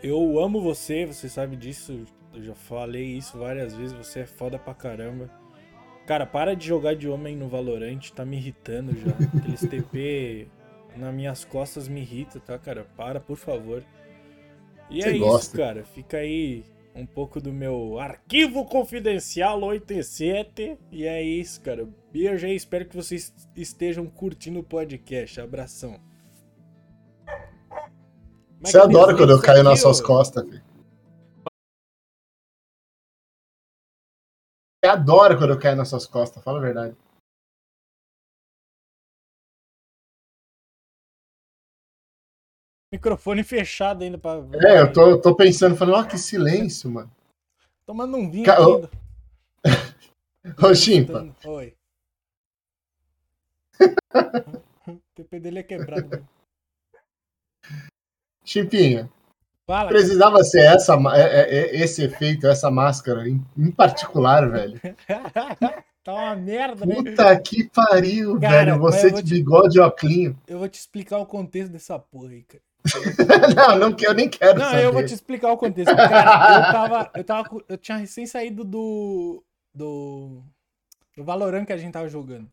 eu 0.01 0.39
amo 0.39 0.61
você, 0.61 1.05
você 1.05 1.27
sabe 1.27 1.57
disso. 1.57 2.05
Eu 2.33 2.41
já 2.41 2.55
falei 2.55 3.17
isso 3.17 3.37
várias 3.37 3.75
vezes. 3.75 3.91
Você 3.91 4.21
é 4.21 4.25
foda 4.25 4.57
pra 4.57 4.73
caramba. 4.73 5.29
Cara, 6.07 6.25
para 6.25 6.55
de 6.55 6.65
jogar 6.65 6.95
de 6.95 7.09
homem 7.09 7.35
no 7.35 7.49
Valorant, 7.49 8.11
tá 8.11 8.23
me 8.23 8.37
irritando 8.37 8.97
já. 8.97 9.11
Aqueles 9.37 9.59
TP 9.59 10.47
nas 10.95 11.13
minhas 11.13 11.43
costas 11.43 11.89
me 11.89 11.99
irrita, 11.99 12.39
tá, 12.39 12.57
cara? 12.57 12.85
Para, 12.95 13.19
por 13.19 13.35
favor. 13.35 13.83
E 14.91 15.01
você 15.01 15.09
é 15.09 15.17
gosta. 15.17 15.47
isso, 15.47 15.57
cara. 15.57 15.83
Fica 15.85 16.17
aí 16.17 16.65
um 16.93 17.05
pouco 17.05 17.39
do 17.39 17.53
meu 17.53 17.97
arquivo 17.97 18.65
confidencial 18.65 19.61
87. 19.61 20.77
E 20.91 21.05
é 21.05 21.23
isso, 21.23 21.61
cara. 21.61 21.87
Beijo 22.11 22.45
aí, 22.45 22.55
espero 22.55 22.85
que 22.85 22.95
vocês 22.95 23.33
estejam 23.55 24.05
curtindo 24.05 24.59
o 24.59 24.63
podcast. 24.63 25.39
Abração. 25.39 25.99
Você 28.59 28.77
adora 28.77 29.15
quando 29.15 29.31
eu 29.31 29.41
caio 29.41 29.63
nas 29.63 29.79
suas 29.79 30.01
costas, 30.01 30.43
filho. 30.43 30.63
Você 34.83 34.89
adora 34.89 35.37
quando 35.37 35.51
eu 35.51 35.59
caio 35.59 35.75
nas 35.75 35.87
suas 35.89 36.05
costas, 36.05 36.43
fala 36.43 36.59
a 36.59 36.61
verdade. 36.61 36.95
Microfone 42.91 43.41
fechado 43.43 44.03
ainda 44.03 44.17
pra. 44.17 44.43
É, 44.67 44.81
eu 44.81 44.91
tô, 44.91 45.17
tô 45.17 45.33
pensando, 45.33 45.77
falando, 45.77 45.95
ó, 45.95 46.03
que 46.03 46.17
silêncio, 46.17 46.89
mano. 46.89 47.09
Tomando 47.85 48.17
um 48.17 48.29
vinho 48.29 48.45
Ca... 48.45 48.57
ainda. 48.57 48.89
Ô, 50.61 50.75
Chimpa. 50.75 51.33
Oi. 51.45 51.73
o 54.87 54.99
TP 55.15 55.39
dele 55.39 55.59
é 55.59 55.63
quebrado. 55.63 56.27
Chimpinha. 58.43 59.09
Fala, 59.65 59.87
precisava 59.87 60.33
cara. 60.33 60.43
ser 60.43 60.65
essa, 60.65 60.95
é, 61.15 61.21
é, 61.21 61.55
é, 61.59 61.75
esse 61.81 62.03
efeito, 62.03 62.45
essa 62.47 62.69
máscara 62.69 63.29
em, 63.29 63.41
em 63.57 63.71
particular, 63.71 64.49
velho. 64.49 64.81
tá 66.03 66.13
uma 66.13 66.35
merda, 66.35 66.85
né? 66.85 66.95
Puta 66.95 67.39
que 67.39 67.69
pariu, 67.69 68.37
cara, 68.39 68.71
velho. 68.71 68.79
Você 68.79 69.11
de 69.11 69.23
te... 69.23 69.29
bigode 69.35 69.77
e 69.77 69.81
oclinho. 69.81 70.37
Eu 70.45 70.59
vou 70.59 70.67
te 70.67 70.79
explicar 70.79 71.19
o 71.19 71.25
contexto 71.25 71.71
dessa 71.71 71.97
porra 71.97 72.31
aí, 72.31 72.43
cara. 72.43 72.63
não, 73.55 73.89
não, 73.89 73.97
eu 73.99 74.13
nem 74.13 74.29
quero 74.29 74.57
Não, 74.57 74.65
saber. 74.65 74.85
eu 74.85 74.93
vou 74.93 75.05
te 75.05 75.13
explicar 75.13 75.51
o 75.51 75.57
contexto. 75.57 75.95
Cara, 75.95 76.55
eu 76.55 76.71
tava, 76.71 77.11
eu 77.15 77.23
tava, 77.23 77.63
eu 77.69 77.77
tinha 77.77 77.97
recém 77.97 78.25
saído 78.25 78.63
do, 78.63 79.43
do, 79.73 80.41
do 81.15 81.23
Valorant 81.23 81.65
que 81.65 81.73
a 81.73 81.77
gente 81.77 81.93
tava 81.93 82.09
jogando. 82.09 82.49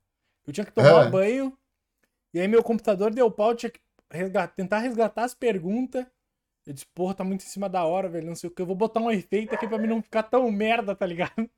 Eu 0.47 0.53
tinha 0.53 0.65
que 0.65 0.73
tomar 0.73 1.07
é. 1.07 1.11
banho, 1.11 1.57
e 2.33 2.41
aí 2.41 2.49
meu 2.49 2.63
computador 2.63 3.13
deu 3.13 3.31
pau, 3.31 3.51
eu 3.51 3.57
tinha 3.57 3.71
que 3.71 3.81
resgatar, 4.11 4.55
tentar 4.55 4.79
resgatar 4.79 5.25
as 5.25 5.35
perguntas. 5.35 6.07
Eu 6.67 6.75
disse, 6.75 6.87
porra, 6.95 7.15
tá 7.15 7.25
muito 7.25 7.43
em 7.43 7.49
cima 7.49 7.69
da 7.69 7.85
hora, 7.85 8.09
velho. 8.09 8.27
Não 8.27 8.35
sei 8.35 8.49
o 8.49 8.51
que. 8.53 8.61
Eu 8.61 8.67
vou 8.67 8.77
botar 8.77 9.01
um 9.01 9.11
efeito 9.11 9.55
aqui 9.55 9.67
pra 9.67 9.79
mim 9.79 9.87
não 9.87 10.03
ficar 10.03 10.23
tão 10.25 10.51
merda, 10.51 10.95
tá 10.95 11.07
ligado? 11.07 11.49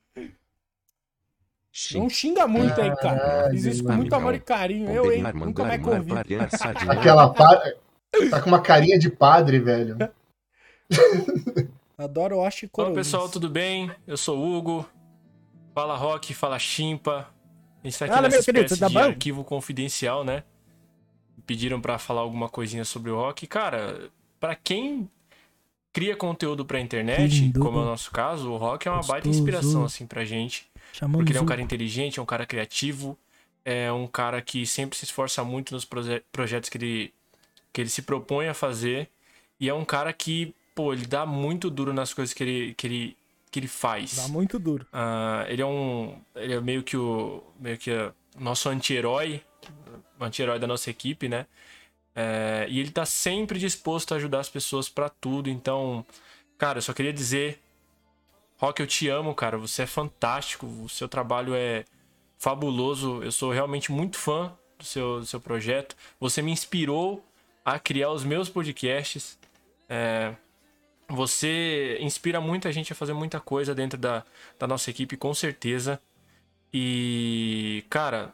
Não 1.94 2.08
xinga 2.08 2.46
muito 2.46 2.80
aí, 2.80 2.94
cara. 2.96 3.50
Fiz 3.50 3.64
isso 3.64 3.84
com 3.84 3.92
muito 3.92 4.14
amor 4.14 4.34
e 4.34 4.40
carinho. 4.40 4.90
Eu, 4.90 5.12
hein? 5.12 5.22
Nunca 5.34 5.64
mais 5.64 5.82
convido. 5.82 6.16
Aquela 6.88 7.32
pa... 7.32 7.74
Tá 8.30 8.40
com 8.42 8.48
uma 8.48 8.60
carinha 8.60 8.98
de 8.98 9.08
padre, 9.10 9.58
velho. 9.60 9.96
Adoro 11.96 12.38
o 12.38 12.44
Acho 12.44 12.68
Olá, 12.72 12.92
pessoal, 12.92 13.28
tudo 13.28 13.48
bem? 13.48 13.90
Eu 14.06 14.16
sou 14.16 14.38
o 14.38 14.56
Hugo. 14.56 14.88
Fala 15.74 15.96
Rock, 15.96 16.34
fala 16.34 16.58
Chimpa. 16.58 17.28
A 17.82 17.86
gente 17.86 17.98
tá 17.98 18.04
aqui 18.06 18.14
Fala, 18.14 18.28
nessa 18.28 18.40
espécie 18.40 18.52
querido, 18.68 18.80
tá 18.80 18.88
de 18.88 18.94
bom? 18.94 19.00
arquivo 19.00 19.44
confidencial, 19.44 20.24
né? 20.24 20.42
pediram 21.46 21.80
para 21.80 21.98
falar 21.98 22.20
alguma 22.20 22.48
coisinha 22.48 22.84
sobre 22.84 23.10
o 23.10 23.16
rock. 23.16 23.46
Cara, 23.46 24.08
para 24.38 24.54
quem 24.54 25.10
cria 25.92 26.14
conteúdo 26.14 26.64
pra 26.64 26.78
internet, 26.78 27.40
lindo, 27.40 27.58
como 27.58 27.78
é 27.78 27.82
o 27.82 27.84
nosso 27.84 28.10
caso, 28.12 28.50
o 28.50 28.56
rock 28.56 28.86
é 28.86 28.90
uma 28.90 28.98
gostoso. 28.98 29.12
baita 29.12 29.28
inspiração, 29.28 29.84
assim, 29.84 30.06
pra 30.06 30.24
gente. 30.24 30.70
Chamamos 30.92 31.18
porque 31.18 31.32
ele 31.32 31.38
é 31.38 31.42
um 31.42 31.46
cara 31.46 31.60
inteligente, 31.60 32.18
é 32.20 32.22
um 32.22 32.26
cara 32.26 32.46
criativo, 32.46 33.18
é 33.64 33.90
um 33.90 34.06
cara 34.06 34.40
que 34.40 34.64
sempre 34.64 34.96
se 34.96 35.04
esforça 35.04 35.42
muito 35.42 35.74
nos 35.74 35.84
proje 35.84 36.22
projetos 36.30 36.68
que 36.70 36.78
ele, 36.78 37.12
que 37.72 37.80
ele 37.80 37.90
se 37.90 38.02
propõe 38.02 38.48
a 38.48 38.54
fazer. 38.54 39.08
E 39.58 39.68
é 39.68 39.74
um 39.74 39.84
cara 39.84 40.12
que, 40.12 40.54
pô, 40.74 40.92
ele 40.92 41.06
dá 41.06 41.26
muito 41.26 41.70
duro 41.70 41.92
nas 41.92 42.14
coisas 42.14 42.34
que 42.34 42.42
ele, 42.42 42.74
que 42.74 42.86
ele, 42.86 43.16
que 43.50 43.58
ele 43.58 43.68
faz. 43.68 44.16
Dá 44.16 44.28
muito 44.28 44.58
duro. 44.58 44.86
Uh, 44.92 45.48
ele 45.48 45.62
é 45.62 45.66
um. 45.66 46.20
Ele 46.34 46.54
é 46.54 46.60
meio 46.60 46.82
que 46.82 46.96
o. 46.96 47.42
meio 47.58 47.76
que 47.76 47.90
o 47.90 48.12
nosso 48.38 48.68
anti-herói 48.68 49.42
anti-herói 50.20 50.58
da 50.58 50.66
nossa 50.66 50.90
equipe, 50.90 51.28
né? 51.28 51.46
É, 52.14 52.66
e 52.68 52.80
ele 52.80 52.90
tá 52.90 53.06
sempre 53.06 53.58
disposto 53.58 54.12
a 54.12 54.16
ajudar 54.16 54.40
as 54.40 54.48
pessoas 54.48 54.88
para 54.88 55.08
tudo. 55.08 55.48
Então, 55.48 56.04
cara, 56.58 56.78
eu 56.78 56.82
só 56.82 56.92
queria 56.92 57.12
dizer, 57.12 57.60
Rock, 58.58 58.80
eu 58.80 58.86
te 58.86 59.08
amo, 59.08 59.34
cara. 59.34 59.56
Você 59.58 59.82
é 59.82 59.86
fantástico. 59.86 60.66
O 60.66 60.88
seu 60.88 61.08
trabalho 61.08 61.54
é 61.54 61.84
fabuloso. 62.38 63.22
Eu 63.22 63.32
sou 63.32 63.50
realmente 63.52 63.92
muito 63.92 64.18
fã 64.18 64.52
do 64.78 64.84
seu, 64.84 65.20
do 65.20 65.26
seu 65.26 65.40
projeto. 65.40 65.96
Você 66.18 66.42
me 66.42 66.52
inspirou 66.52 67.24
a 67.64 67.78
criar 67.78 68.10
os 68.10 68.24
meus 68.24 68.48
podcasts. 68.48 69.38
É, 69.88 70.34
você 71.08 71.98
inspira 72.00 72.40
muita 72.40 72.70
gente 72.72 72.92
a 72.92 72.96
fazer 72.96 73.12
muita 73.12 73.40
coisa 73.40 73.74
dentro 73.74 73.98
da, 73.98 74.24
da 74.58 74.66
nossa 74.66 74.90
equipe, 74.90 75.16
com 75.16 75.34
certeza. 75.34 76.00
E, 76.72 77.84
cara, 77.90 78.32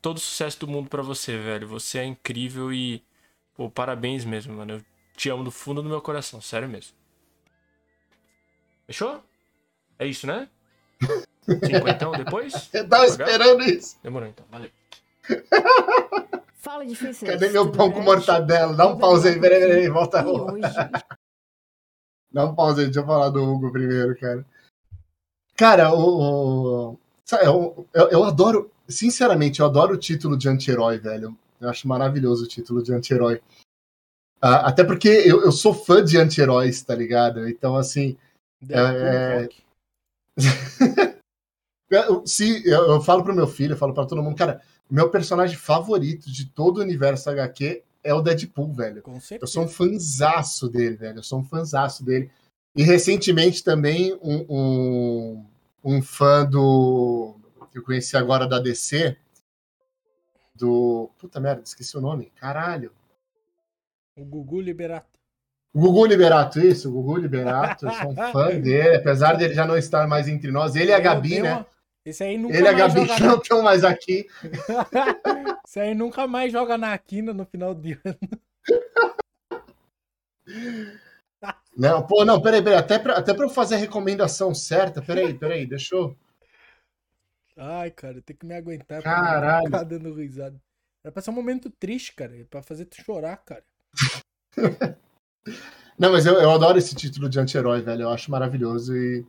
todo 0.00 0.18
o 0.18 0.20
sucesso 0.20 0.60
do 0.60 0.68
mundo 0.68 0.88
para 0.88 1.02
você, 1.02 1.36
velho. 1.36 1.66
Você 1.68 1.98
é 1.98 2.04
incrível 2.04 2.72
e, 2.72 3.02
pô, 3.56 3.68
parabéns 3.70 4.24
mesmo, 4.24 4.54
mano. 4.54 4.74
Eu 4.74 4.82
te 5.16 5.28
amo 5.28 5.44
do 5.44 5.50
fundo 5.50 5.82
do 5.82 5.88
meu 5.88 6.00
coração, 6.00 6.40
sério 6.40 6.68
mesmo. 6.68 6.92
Fechou? 8.86 9.22
É 9.98 10.06
isso, 10.06 10.26
né? 10.26 10.48
Cinquentão 11.42 12.12
depois? 12.12 12.70
Eu 12.72 12.88
tava 12.88 13.06
esperando 13.06 13.62
isso. 13.62 13.98
Demorou 14.02 14.28
então, 14.28 14.44
valeu. 14.50 14.70
Fala 16.64 16.86
difícil. 16.86 17.28
Cadê 17.28 17.50
meu 17.50 17.70
pão 17.70 17.92
com 17.92 18.00
mortadela? 18.00 18.74
Dá 18.74 18.88
um 18.88 18.96
pause 18.96 19.28
aí, 19.28 19.38
peraí, 19.38 19.60
peraí, 19.60 19.88
volta. 19.90 20.26
Hoje 20.26 20.62
Dá 22.32 22.46
um 22.46 22.54
pause 22.54 22.80
aí, 22.80 22.86
deixa 22.86 23.00
eu 23.00 23.06
falar 23.06 23.28
do 23.28 23.44
Hugo 23.44 23.70
primeiro, 23.70 24.18
cara. 24.18 24.46
Cara, 25.54 25.94
o. 25.94 26.92
o 26.92 26.98
eu, 27.42 27.86
eu, 27.92 28.08
eu, 28.08 28.24
adoro, 28.24 28.72
sinceramente, 28.88 29.60
eu 29.60 29.66
adoro 29.66 29.94
o 29.94 29.98
título 29.98 30.38
de 30.38 30.48
anti-herói, 30.48 30.98
velho. 30.98 31.36
Eu 31.60 31.68
acho 31.68 31.86
maravilhoso 31.86 32.44
o 32.44 32.48
título 32.48 32.82
de 32.82 32.94
anti-herói. 32.94 33.42
Uh, 34.42 34.64
até 34.64 34.82
porque 34.82 35.08
eu, 35.08 35.42
eu 35.42 35.52
sou 35.52 35.74
fã 35.74 36.02
de 36.02 36.16
anti-heróis, 36.16 36.82
tá 36.82 36.94
ligado? 36.94 37.46
Então, 37.46 37.76
assim. 37.76 38.16
É... 38.70 39.48
Se, 42.24 42.64
eu, 42.66 42.92
eu 42.92 43.00
falo 43.02 43.22
pro 43.22 43.34
meu 43.34 43.46
filho, 43.46 43.74
eu 43.74 43.78
falo 43.78 43.92
para 43.92 44.06
todo 44.06 44.22
mundo, 44.22 44.36
cara, 44.36 44.62
meu 44.90 45.10
personagem 45.10 45.56
favorito 45.56 46.30
de 46.30 46.46
todo 46.46 46.78
o 46.78 46.82
universo 46.82 47.30
HQ 47.30 47.82
é 48.02 48.12
o 48.12 48.20
Deadpool, 48.20 48.72
velho. 48.72 49.02
Eu 49.40 49.46
sou 49.46 49.64
um 49.64 49.68
fanzaço 49.68 50.68
dele, 50.68 50.96
velho. 50.96 51.18
Eu 51.18 51.22
sou 51.22 51.40
um 51.40 51.44
fanzaço 51.44 52.04
dele. 52.04 52.30
E 52.76 52.82
recentemente 52.82 53.64
também 53.64 54.12
um, 54.22 54.44
um, 54.48 55.46
um 55.82 56.02
fã 56.02 56.44
do. 56.44 57.36
que 57.72 57.78
eu 57.78 57.82
conheci 57.82 58.16
agora 58.16 58.46
da 58.46 58.58
DC. 58.58 59.16
Do. 60.54 61.10
Puta 61.18 61.40
merda, 61.40 61.62
esqueci 61.64 61.96
o 61.96 62.00
nome. 62.00 62.30
Caralho. 62.36 62.92
O 64.16 64.24
Gugu 64.24 64.60
Liberato. 64.60 65.18
O 65.72 65.80
Gugu 65.80 66.06
Liberato, 66.06 66.60
isso, 66.60 66.88
o 66.88 66.92
Gugu 66.92 67.16
Liberato, 67.16 67.86
eu 67.86 67.92
sou 67.92 68.10
um 68.12 68.32
fã 68.32 68.46
dele, 68.60 68.94
apesar 68.94 69.34
dele 69.34 69.54
já 69.54 69.66
não 69.66 69.76
estar 69.76 70.06
mais 70.06 70.28
entre 70.28 70.52
nós. 70.52 70.76
Ele 70.76 70.92
e 70.92 70.94
a 70.94 71.00
Gabi, 71.00 71.42
né? 71.42 71.66
Esse 72.04 72.22
aí 72.22 72.36
nunca 72.36 72.56
Ele 72.56 72.66
e 72.66 72.68
a 72.68 72.72
Gabi 72.72 73.00
não 73.20 73.36
estão 73.36 73.62
mais 73.62 73.82
aqui. 73.82 74.26
Esse 75.66 75.80
aí 75.80 75.94
nunca 75.94 76.26
mais 76.26 76.52
joga 76.52 76.76
na 76.76 76.96
quina 76.98 77.32
no 77.32 77.46
final 77.46 77.74
de 77.74 77.98
ano. 78.04 78.18
Não, 81.76 82.06
pô, 82.06 82.24
não, 82.24 82.40
peraí, 82.40 82.62
peraí. 82.62 82.78
Até 82.78 82.98
pra, 82.98 83.14
até 83.14 83.32
pra 83.32 83.46
eu 83.46 83.50
fazer 83.50 83.76
a 83.76 83.78
recomendação 83.78 84.54
certa, 84.54 85.00
peraí, 85.00 85.32
peraí, 85.32 85.66
deixa 85.66 85.96
eu. 85.96 86.16
Ai, 87.56 87.90
cara, 87.90 88.20
tem 88.20 88.36
que 88.36 88.44
me 88.44 88.54
aguentar 88.54 89.02
Caralho. 89.02 89.66
ficar 89.66 89.84
dando 89.84 90.14
risada. 90.14 90.60
Era 91.02 91.12
pra 91.12 91.22
ser 91.22 91.30
um 91.30 91.34
momento 91.34 91.70
triste, 91.70 92.14
cara. 92.14 92.36
É 92.38 92.44
pra 92.44 92.62
fazer 92.62 92.84
tu 92.86 93.02
chorar, 93.02 93.36
cara. 93.38 93.64
Não, 95.98 96.10
mas 96.10 96.26
eu, 96.26 96.34
eu 96.34 96.50
adoro 96.50 96.76
esse 96.76 96.94
título 96.94 97.28
de 97.28 97.38
anti-herói, 97.38 97.80
velho. 97.80 98.02
Eu 98.02 98.10
acho 98.10 98.30
maravilhoso. 98.30 98.96
E, 98.96 99.24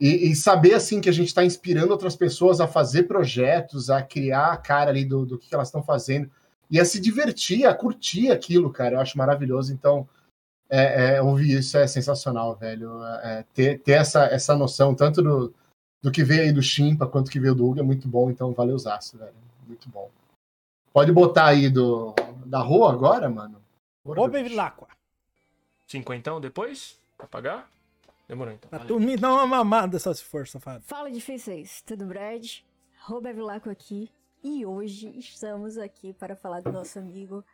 e, 0.00 0.30
e, 0.30 0.36
saber, 0.36 0.74
assim, 0.74 1.00
que 1.00 1.08
a 1.08 1.12
gente 1.12 1.28
está 1.28 1.44
inspirando 1.44 1.92
outras 1.92 2.16
pessoas 2.16 2.60
a 2.60 2.66
fazer 2.66 3.04
projetos, 3.04 3.88
a 3.88 4.02
criar 4.02 4.52
a 4.52 4.56
cara 4.56 4.90
ali 4.90 5.04
do, 5.04 5.24
do 5.24 5.38
que 5.38 5.54
elas 5.54 5.68
estão 5.68 5.82
fazendo. 5.82 6.30
E 6.70 6.80
a 6.80 6.84
se 6.84 6.98
divertir, 6.98 7.66
a 7.66 7.74
curtir 7.74 8.30
aquilo, 8.30 8.72
cara. 8.72 8.96
Eu 8.96 9.00
acho 9.00 9.16
maravilhoso. 9.16 9.72
Então, 9.72 10.08
é, 10.68 11.16
é, 11.16 11.22
ouvir 11.22 11.58
isso 11.58 11.76
é 11.76 11.86
sensacional, 11.86 12.56
velho. 12.56 13.04
É, 13.22 13.44
ter, 13.54 13.78
ter 13.80 13.92
essa, 13.92 14.24
essa 14.24 14.56
noção, 14.56 14.94
tanto 14.94 15.22
do, 15.22 15.54
do 16.00 16.10
que 16.10 16.24
veio 16.24 16.42
aí 16.42 16.52
do 16.52 16.62
Chimpa 16.62 17.06
quanto 17.06 17.30
que 17.30 17.38
veio 17.38 17.54
do 17.54 17.64
Hugo, 17.64 17.80
é 17.80 17.82
muito 17.82 18.08
bom. 18.08 18.30
Então, 18.30 18.52
valeu 18.52 18.78
zaço, 18.78 19.18
velho. 19.18 19.34
Muito 19.68 19.88
bom. 19.88 20.10
Pode 20.92 21.12
botar 21.12 21.46
aí 21.46 21.70
do, 21.70 22.14
da 22.44 22.58
rua 22.58 22.92
agora, 22.92 23.30
mano? 23.30 23.62
Ô, 24.04 24.28
Bevilacqua. 24.28 24.88
Cinquentão 25.86 26.40
depois? 26.40 26.98
Pra 27.16 27.26
pagar? 27.26 27.70
Demorou 28.32 28.54
então. 28.54 28.70
Pra 28.70 28.78
tu 28.78 28.98
me 28.98 29.14
dar 29.14 29.30
uma 29.30 29.46
mamada 29.46 29.98
só 29.98 30.14
se 30.14 30.24
for, 30.24 30.48
safado. 30.48 30.82
Fala 30.86 31.10
difíceis, 31.10 31.82
tudo 31.82 32.06
Brad? 32.06 32.60
Robevilaco 33.02 33.68
aqui. 33.68 34.10
E 34.42 34.64
hoje 34.64 35.12
estamos 35.18 35.76
aqui 35.76 36.14
para 36.14 36.34
falar 36.34 36.62
do 36.62 36.72
nosso 36.72 36.98
amigo 36.98 37.44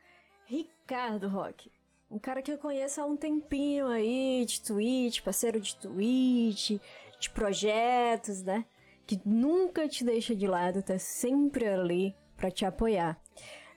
Ricardo 0.47 1.27
Roque. 1.27 1.73
Um 2.09 2.17
cara 2.17 2.41
que 2.43 2.53
eu 2.53 2.59
conheço 2.59 3.01
há 3.01 3.05
um 3.05 3.17
tempinho 3.17 3.89
aí, 3.89 4.45
de 4.47 4.63
Twitch, 4.63 5.21
parceiro 5.21 5.61
de 5.61 5.75
Twitch, 5.75 6.81
de 7.19 7.31
projetos, 7.31 8.45
né? 8.45 8.65
Que 9.05 9.21
nunca 9.25 9.89
te 9.89 10.05
deixa 10.05 10.33
de 10.33 10.47
lado, 10.47 10.81
tá 10.81 10.97
sempre 10.97 11.67
ali 11.67 12.15
para 12.37 12.53
te 12.53 12.65
apoiar. 12.65 13.21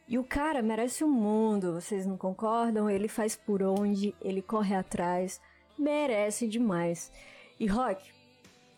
E 0.08 0.20
o 0.20 0.24
cara 0.24 0.62
merece 0.62 1.04
o 1.04 1.08
um 1.08 1.12
mundo, 1.12 1.74
vocês 1.74 2.06
não 2.06 2.16
concordam? 2.16 2.88
Ele 2.88 3.08
faz 3.08 3.36
por 3.36 3.64
onde, 3.64 4.14
ele 4.22 4.44
corre 4.44 4.76
atrás, 4.76 5.42
merece 5.82 6.48
demais. 6.48 7.12
E 7.60 7.66
Rock, 7.66 8.12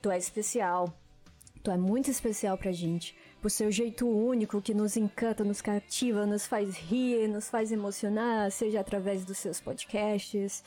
tu 0.01 0.09
é 0.09 0.17
especial. 0.17 0.93
Tu 1.61 1.69
é 1.69 1.77
muito 1.77 2.09
especial 2.09 2.57
pra 2.57 2.71
gente. 2.71 3.15
Por 3.41 3.51
seu 3.51 3.71
jeito 3.71 4.07
único 4.07 4.61
que 4.61 4.73
nos 4.73 4.95
encanta, 4.97 5.43
nos 5.43 5.61
cativa, 5.61 6.25
nos 6.25 6.45
faz 6.45 6.75
rir, 6.77 7.27
nos 7.27 7.49
faz 7.49 7.71
emocionar, 7.71 8.51
seja 8.51 8.79
através 8.79 9.25
dos 9.25 9.37
seus 9.37 9.59
podcasts, 9.59 10.63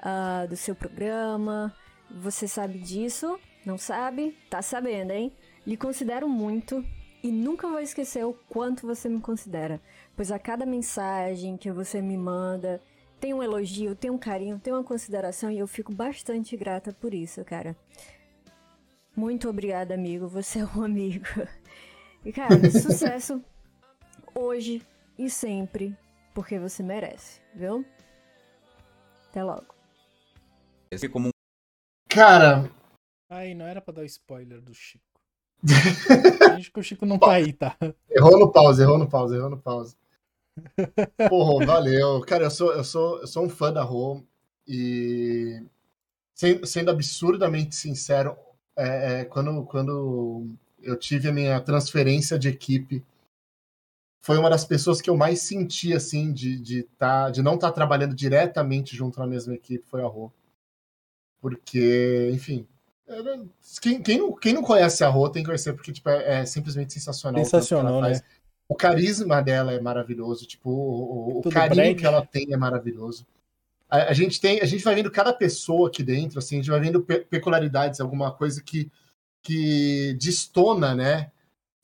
uh, 0.00 0.48
do 0.48 0.56
seu 0.56 0.74
programa. 0.74 1.74
Você 2.10 2.46
sabe 2.46 2.78
disso? 2.78 3.38
Não 3.66 3.76
sabe? 3.76 4.36
Tá 4.48 4.62
sabendo, 4.62 5.12
hein? 5.12 5.32
Lhe 5.66 5.76
considero 5.76 6.28
muito 6.28 6.84
e 7.22 7.32
nunca 7.32 7.66
vou 7.66 7.80
esquecer 7.80 8.24
o 8.24 8.34
quanto 8.48 8.86
você 8.86 9.08
me 9.08 9.20
considera, 9.20 9.80
pois 10.14 10.30
a 10.30 10.38
cada 10.38 10.66
mensagem 10.66 11.56
que 11.56 11.72
você 11.72 12.02
me 12.02 12.18
manda 12.18 12.82
tem 13.24 13.32
um 13.32 13.42
elogio, 13.42 13.96
tem 13.96 14.10
um 14.10 14.18
carinho, 14.18 14.58
tem 14.58 14.70
uma 14.70 14.84
consideração 14.84 15.50
e 15.50 15.58
eu 15.58 15.66
fico 15.66 15.90
bastante 15.90 16.54
grata 16.58 16.92
por 16.92 17.14
isso, 17.14 17.42
cara. 17.42 17.74
Muito 19.16 19.48
obrigada, 19.48 19.94
amigo. 19.94 20.28
Você 20.28 20.58
é 20.58 20.64
um 20.66 20.82
amigo. 20.84 21.24
E, 22.22 22.30
cara, 22.30 22.54
sucesso 22.70 23.42
hoje 24.34 24.82
e 25.18 25.30
sempre, 25.30 25.96
porque 26.34 26.58
você 26.58 26.82
merece, 26.82 27.40
viu? 27.54 27.82
Até 29.30 29.42
logo. 29.42 29.74
Esse 30.90 31.08
como 31.08 31.30
Cara. 32.10 32.70
Ai, 33.30 33.54
não 33.54 33.64
era 33.64 33.80
pra 33.80 33.94
dar 33.94 34.04
spoiler 34.04 34.60
do 34.60 34.74
Chico. 34.74 35.02
Acho 36.54 36.70
que 36.70 36.78
o 36.78 36.82
Chico 36.82 37.06
não 37.06 37.18
tá 37.18 37.32
aí, 37.32 37.54
tá? 37.54 37.74
Errou 38.10 38.38
no 38.38 38.52
pause, 38.52 38.82
errou 38.82 38.98
no 38.98 39.08
pause, 39.08 39.34
errou 39.34 39.48
no 39.48 39.58
pause. 39.58 39.96
Porra, 41.28 41.66
valeu. 41.66 42.20
Cara, 42.22 42.44
eu 42.44 42.50
sou, 42.50 42.72
eu 42.72 42.84
sou, 42.84 43.20
eu 43.20 43.26
sou 43.26 43.44
um 43.44 43.48
fã 43.48 43.72
da 43.72 43.82
Rô 43.82 44.22
e 44.66 45.62
sendo 46.34 46.90
absurdamente 46.90 47.76
sincero, 47.76 48.36
é, 48.76 49.20
é, 49.20 49.24
quando, 49.24 49.64
quando 49.64 50.48
eu 50.82 50.96
tive 50.98 51.28
a 51.28 51.32
minha 51.32 51.60
transferência 51.60 52.38
de 52.38 52.48
equipe, 52.48 53.04
foi 54.20 54.38
uma 54.38 54.50
das 54.50 54.64
pessoas 54.64 55.00
que 55.00 55.08
eu 55.08 55.16
mais 55.16 55.42
senti 55.42 55.92
assim 55.92 56.32
de, 56.32 56.58
de, 56.58 56.82
tá, 56.98 57.30
de 57.30 57.42
não 57.42 57.54
estar 57.54 57.68
tá 57.68 57.74
trabalhando 57.74 58.14
diretamente 58.14 58.96
junto 58.96 59.20
na 59.20 59.26
mesma 59.26 59.54
equipe 59.54 59.86
foi 59.86 60.02
a 60.02 60.06
Rô. 60.06 60.32
Porque, 61.40 62.30
enfim, 62.32 62.66
quem, 63.82 64.02
quem, 64.02 64.18
não, 64.18 64.32
quem 64.34 64.54
não 64.54 64.62
conhece 64.62 65.04
a 65.04 65.08
Rô 65.08 65.28
tem 65.28 65.42
que 65.42 65.46
conhecer, 65.46 65.74
porque 65.74 65.92
tipo, 65.92 66.08
é, 66.08 66.40
é 66.40 66.46
simplesmente 66.46 66.94
sensacional. 66.94 67.44
Sensacional, 67.44 68.00
né? 68.00 68.20
O 68.68 68.74
carisma 68.74 69.42
dela 69.42 69.72
é 69.72 69.80
maravilhoso, 69.80 70.46
tipo, 70.46 70.70
o, 70.70 71.40
o 71.40 71.50
carinho 71.50 71.96
que 71.96 72.06
ela 72.06 72.24
tem 72.24 72.52
é 72.52 72.56
maravilhoso. 72.56 73.26
A, 73.90 74.10
a, 74.10 74.12
gente 74.12 74.40
tem, 74.40 74.60
a 74.60 74.64
gente 74.64 74.82
vai 74.82 74.94
vendo 74.94 75.10
cada 75.10 75.32
pessoa 75.32 75.88
aqui 75.88 76.02
dentro, 76.02 76.38
assim, 76.38 76.56
a 76.56 76.58
gente 76.58 76.70
vai 76.70 76.80
vendo 76.80 77.02
pe 77.02 77.20
peculiaridades, 77.20 78.00
alguma 78.00 78.32
coisa 78.32 78.62
que, 78.62 78.90
que 79.42 80.16
destona, 80.18 80.94
né? 80.94 81.30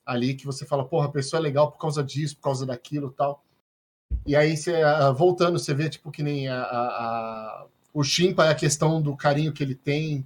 Ali 0.05 0.33
que 0.33 0.45
você 0.45 0.65
fala, 0.65 0.83
porra, 0.83 1.05
a 1.05 1.11
pessoa 1.11 1.39
é 1.39 1.43
legal 1.43 1.71
por 1.71 1.77
causa 1.77 2.03
disso, 2.03 2.35
por 2.37 2.43
causa 2.43 2.65
daquilo 2.65 3.11
tal. 3.11 3.43
E 4.25 4.35
aí, 4.35 4.57
você, 4.57 4.73
voltando, 5.15 5.59
você 5.59 5.73
vê, 5.73 5.89
tipo, 5.89 6.11
que 6.11 6.23
nem 6.23 6.47
a, 6.47 6.61
a, 6.61 6.87
a 6.87 7.67
o 7.93 8.03
Chimpa, 8.03 8.49
a 8.49 8.55
questão 8.55 9.01
do 9.01 9.15
carinho 9.15 9.51
que 9.51 9.63
ele 9.63 9.75
tem 9.75 10.25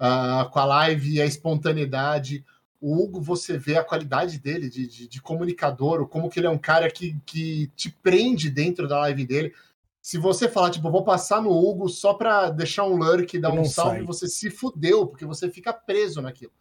uh, 0.00 0.48
com 0.50 0.58
a 0.58 0.64
live 0.64 1.14
e 1.14 1.20
a 1.22 1.26
espontaneidade. 1.26 2.44
O 2.86 3.02
Hugo, 3.02 3.20
você 3.20 3.58
vê 3.58 3.76
a 3.76 3.82
qualidade 3.82 4.38
dele 4.38 4.70
de, 4.70 4.86
de, 4.86 5.08
de 5.08 5.20
comunicador, 5.20 6.06
como 6.06 6.30
que 6.30 6.38
ele 6.38 6.46
é 6.46 6.50
um 6.50 6.56
cara 6.56 6.88
que, 6.88 7.18
que 7.26 7.66
te 7.74 7.90
prende 7.90 8.48
dentro 8.48 8.86
da 8.86 9.00
live 9.00 9.26
dele. 9.26 9.52
Se 10.00 10.16
você 10.16 10.48
falar, 10.48 10.70
tipo, 10.70 10.88
vou 10.88 11.02
passar 11.02 11.42
no 11.42 11.50
Hugo 11.50 11.88
só 11.88 12.14
pra 12.14 12.48
deixar 12.48 12.84
um 12.84 12.94
lurk 12.96 13.40
dar 13.40 13.50
um 13.50 13.64
salve, 13.64 13.96
sai. 13.96 14.06
você 14.06 14.28
se 14.28 14.50
fudeu, 14.50 15.04
porque 15.04 15.24
você 15.24 15.50
fica 15.50 15.72
preso 15.72 16.22
naquilo. 16.22 16.52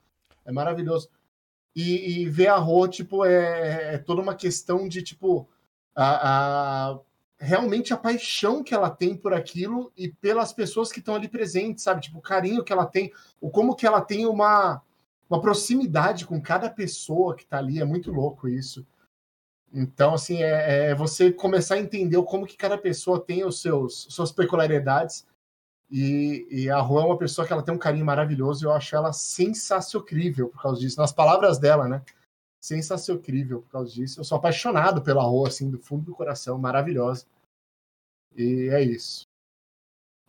É 0.43 0.51
maravilhoso. 0.51 1.09
E, 1.75 2.23
e 2.23 2.27
ver 2.27 2.47
a 2.47 2.55
Rô, 2.55 2.87
tipo, 2.87 3.23
é, 3.23 3.93
é, 3.93 3.97
toda 3.99 4.19
uma 4.19 4.33
questão 4.33 4.87
de, 4.89 5.03
tipo, 5.03 5.47
a, 5.93 6.89
a, 6.89 6.99
realmente 7.37 7.93
a 7.93 7.97
paixão 7.97 8.63
que 8.63 8.73
ela 8.73 8.89
tem 8.89 9.15
por 9.15 9.31
aquilo 9.31 9.91
e 9.95 10.09
pelas 10.09 10.51
pessoas 10.51 10.91
que 10.91 10.97
estão 10.97 11.13
ali 11.13 11.27
presentes, 11.27 11.83
sabe? 11.83 12.01
Tipo, 12.01 12.17
o 12.17 12.23
carinho 12.23 12.63
que 12.63 12.73
ela 12.73 12.87
tem, 12.87 13.13
o 13.39 13.51
como 13.51 13.75
que 13.75 13.85
ela 13.85 14.01
tem 14.01 14.25
uma, 14.25 14.81
uma 15.29 15.41
proximidade 15.41 16.25
com 16.25 16.41
cada 16.41 16.69
pessoa 16.69 17.35
que 17.35 17.43
está 17.43 17.57
ali, 17.57 17.79
é 17.79 17.85
muito 17.85 18.11
louco 18.11 18.47
isso. 18.47 18.85
Então, 19.73 20.13
assim, 20.13 20.41
é, 20.41 20.89
é, 20.89 20.95
você 20.95 21.31
começar 21.31 21.75
a 21.75 21.79
entender 21.79 22.21
como 22.23 22.45
que 22.45 22.55
cada 22.55 22.77
pessoa 22.77 23.19
tem 23.19 23.43
os 23.43 23.61
seus 23.61 24.07
suas 24.09 24.31
peculiaridades. 24.31 25.27
E, 25.91 26.47
e 26.49 26.69
a 26.69 26.79
Rô 26.79 26.99
é 26.99 27.05
uma 27.05 27.17
pessoa 27.17 27.45
que 27.45 27.53
ela 27.53 27.61
tem 27.61 27.73
um 27.73 27.77
carinho 27.77 28.05
maravilhoso 28.05 28.63
e 28.63 28.67
eu 28.67 28.71
acho 28.71 28.95
ela 28.95 29.13
sensacional 29.13 30.05
por 30.51 30.61
causa 30.61 30.79
disso. 30.79 30.99
Nas 30.99 31.11
palavras 31.13 31.59
dela, 31.59 31.87
né? 31.87 32.01
sensacional 32.65 33.21
por 33.21 33.69
causa 33.69 33.91
disso. 33.93 34.19
Eu 34.19 34.23
sou 34.23 34.37
apaixonado 34.37 35.01
pela 35.01 35.23
Rô, 35.23 35.45
assim, 35.45 35.69
do 35.69 35.77
fundo 35.77 36.05
do 36.05 36.15
coração, 36.15 36.57
maravilhosa. 36.57 37.25
E 38.35 38.69
é 38.71 38.81
isso. 38.81 39.27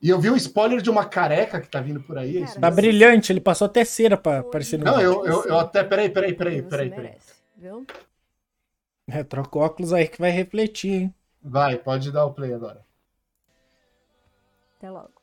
E 0.01 0.10
eu 0.10 0.20
vi 0.20 0.31
um 0.31 0.36
spoiler 0.36 0.81
de 0.82 0.90
uma 0.90 1.05
careca 1.05 1.60
que 1.60 1.68
tá 1.68 1.81
vindo 1.81 2.01
por 2.01 2.18
aí. 2.18 2.44
Cara, 2.44 2.60
tá 2.60 2.70
brilhante, 2.70 3.32
ele 3.32 3.40
passou 3.40 3.66
até 3.66 3.85
cera 3.85 4.16
pra 4.16 4.40
aparecer 4.40 4.78
no. 4.78 4.85
Não, 4.85 5.01
eu, 5.01 5.24
eu, 5.27 5.44
eu, 5.44 5.59
até. 5.59 5.82
Peraí, 5.82 6.10
peraí, 6.10 6.35
peraí, 6.35 6.62
peraí. 6.62 6.90
peraí. 6.90 7.16
Viu? 7.56 7.86
É, 9.09 9.24
troca 9.24 9.59
o 9.59 9.62
óculos 9.62 9.93
aí 9.93 10.06
que 10.06 10.20
vai 10.20 10.31
refletir, 10.31 10.93
hein? 10.93 11.14
Vai, 11.43 11.78
pode 11.78 12.12
dar 12.12 12.27
o 12.27 12.35
play 12.35 12.52
agora. 12.52 12.85
Até 14.77 14.90
logo. 14.90 15.16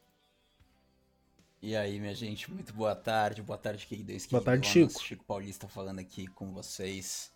E 1.61 1.75
aí, 1.75 1.99
minha 1.99 2.15
gente, 2.15 2.51
muito 2.51 2.73
boa 2.73 2.95
tarde. 2.95 3.41
Boa 3.41 3.57
tarde, 3.57 3.85
queridos. 3.85 4.25
Boa 4.25 4.43
tarde, 4.43 4.67
Chico. 4.67 5.01
Chico 5.01 5.23
Paulista 5.23 5.67
falando 5.67 5.99
aqui 5.99 6.27
com 6.27 6.51
vocês. 6.51 7.31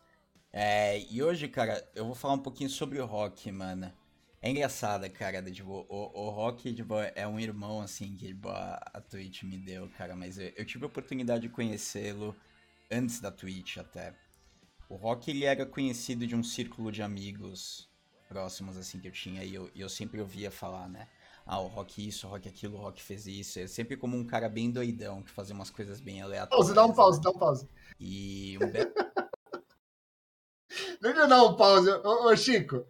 É, 0.51 0.99
e 1.11 1.21
hoje, 1.21 1.47
cara, 1.47 1.87
eu 1.93 2.05
vou 2.05 2.15
falar 2.15 2.33
um 2.33 2.39
pouquinho 2.39 2.69
sobre 2.69 2.99
o 2.99 3.05
rock, 3.05 3.51
mano. 3.51 3.91
É 4.41 4.51
engraçado, 4.51 5.09
cara, 5.09 5.41
tipo, 5.51 5.85
o, 5.89 6.27
o 6.27 6.29
Rock 6.29 6.73
tipo, 6.73 6.93
é 7.15 7.27
um 7.27 7.39
irmão, 7.39 7.81
assim, 7.81 8.15
que 8.15 8.27
tipo, 8.27 8.49
a, 8.49 8.75
a 8.93 9.01
Twitch 9.01 9.43
me 9.43 9.57
deu, 9.57 9.89
cara, 9.97 10.15
mas 10.15 10.37
eu, 10.37 10.51
eu 10.55 10.65
tive 10.65 10.83
a 10.83 10.87
oportunidade 10.87 11.41
de 11.41 11.49
conhecê-lo 11.49 12.35
antes 12.91 13.19
da 13.19 13.31
Twitch 13.31 13.77
até. 13.77 14.13
O 14.87 14.95
Rock, 14.95 15.31
ele 15.31 15.43
era 15.43 15.65
conhecido 15.65 16.25
de 16.27 16.35
um 16.35 16.43
círculo 16.43 16.91
de 16.91 17.01
amigos 17.01 17.89
próximos, 18.29 18.77
assim, 18.77 18.99
que 18.99 19.07
eu 19.07 19.11
tinha, 19.11 19.43
e 19.43 19.55
eu, 19.55 19.71
eu 19.75 19.89
sempre 19.89 20.21
ouvia 20.21 20.51
falar, 20.51 20.87
né? 20.87 21.07
Ah, 21.45 21.59
o 21.59 21.67
Rock 21.67 22.05
isso, 22.05 22.27
o 22.27 22.29
Rock 22.29 22.47
aquilo, 22.47 22.77
o 22.77 22.81
Rock 22.81 23.01
fez 23.01 23.25
isso. 23.25 23.57
É 23.57 23.67
sempre 23.67 23.95
como 23.95 24.17
um 24.17 24.25
cara 24.25 24.49
bem 24.49 24.69
doidão, 24.69 25.23
que 25.23 25.31
fazia 25.31 25.55
umas 25.55 25.69
coisas 25.69 26.01
bem 26.01 26.21
aleatórias. 26.21 26.67
Pause, 26.67 26.75
dá 26.75 26.85
um 26.85 26.93
pause, 26.93 27.21
dá 27.21 27.29
um 27.29 27.39
pause. 27.39 27.69
E 27.99 28.57
um 28.61 28.69
belo... 28.69 28.91
Deixa 31.01 31.19
eu 31.19 31.27
dar 31.27 31.43
um 31.43 31.55
pause. 31.55 31.89
Ô, 31.89 32.27
ô 32.29 32.35
Chico, 32.35 32.85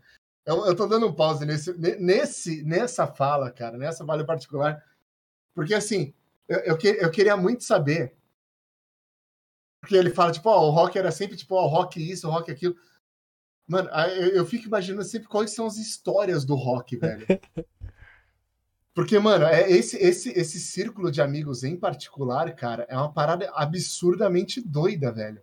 eu, 0.48 0.66
eu 0.66 0.76
tô 0.76 0.88
dando 0.88 1.06
um 1.06 1.14
pause 1.14 1.46
nesse, 1.46 1.74
nesse, 1.78 2.64
nessa 2.64 3.06
fala, 3.06 3.52
cara, 3.52 3.78
nessa 3.78 4.06
fala 4.06 4.26
particular, 4.26 4.82
porque 5.54 5.74
assim, 5.74 6.14
eu, 6.48 6.60
eu, 6.60 6.78
que, 6.78 6.88
eu 6.88 7.12
queria 7.12 7.36
muito 7.36 7.66
saber. 7.66 8.16
Porque 9.82 9.96
ele 9.96 10.10
fala, 10.10 10.32
tipo, 10.32 10.50
ó, 10.50 10.66
o 10.66 10.72
rock 10.72 10.98
era 10.98 11.12
sempre, 11.12 11.36
tipo, 11.36 11.54
ó, 11.54 11.66
o 11.66 11.68
rock 11.68 12.00
isso, 12.00 12.28
o 12.28 12.32
rock 12.32 12.50
aquilo. 12.50 12.76
Mano, 13.68 13.90
eu, 13.90 14.30
eu 14.30 14.46
fico 14.46 14.68
imaginando 14.68 15.04
sempre 15.04 15.28
quais 15.28 15.52
são 15.52 15.66
as 15.66 15.76
histórias 15.76 16.46
do 16.46 16.56
rock, 16.56 16.96
velho. 16.96 17.28
Porque, 18.96 19.20
mano, 19.20 19.46
é 19.46 19.70
esse, 19.70 19.98
esse, 19.98 20.30
esse 20.30 20.60
círculo 20.60 21.12
de 21.12 21.22
amigos 21.22 21.64
em 21.64 21.76
particular, 21.76 22.56
cara, 22.56 22.88
é 22.90 22.96
uma 22.96 23.12
parada 23.12 23.52
absurdamente 23.54 24.62
doida, 24.62 25.12
velho. 25.12 25.42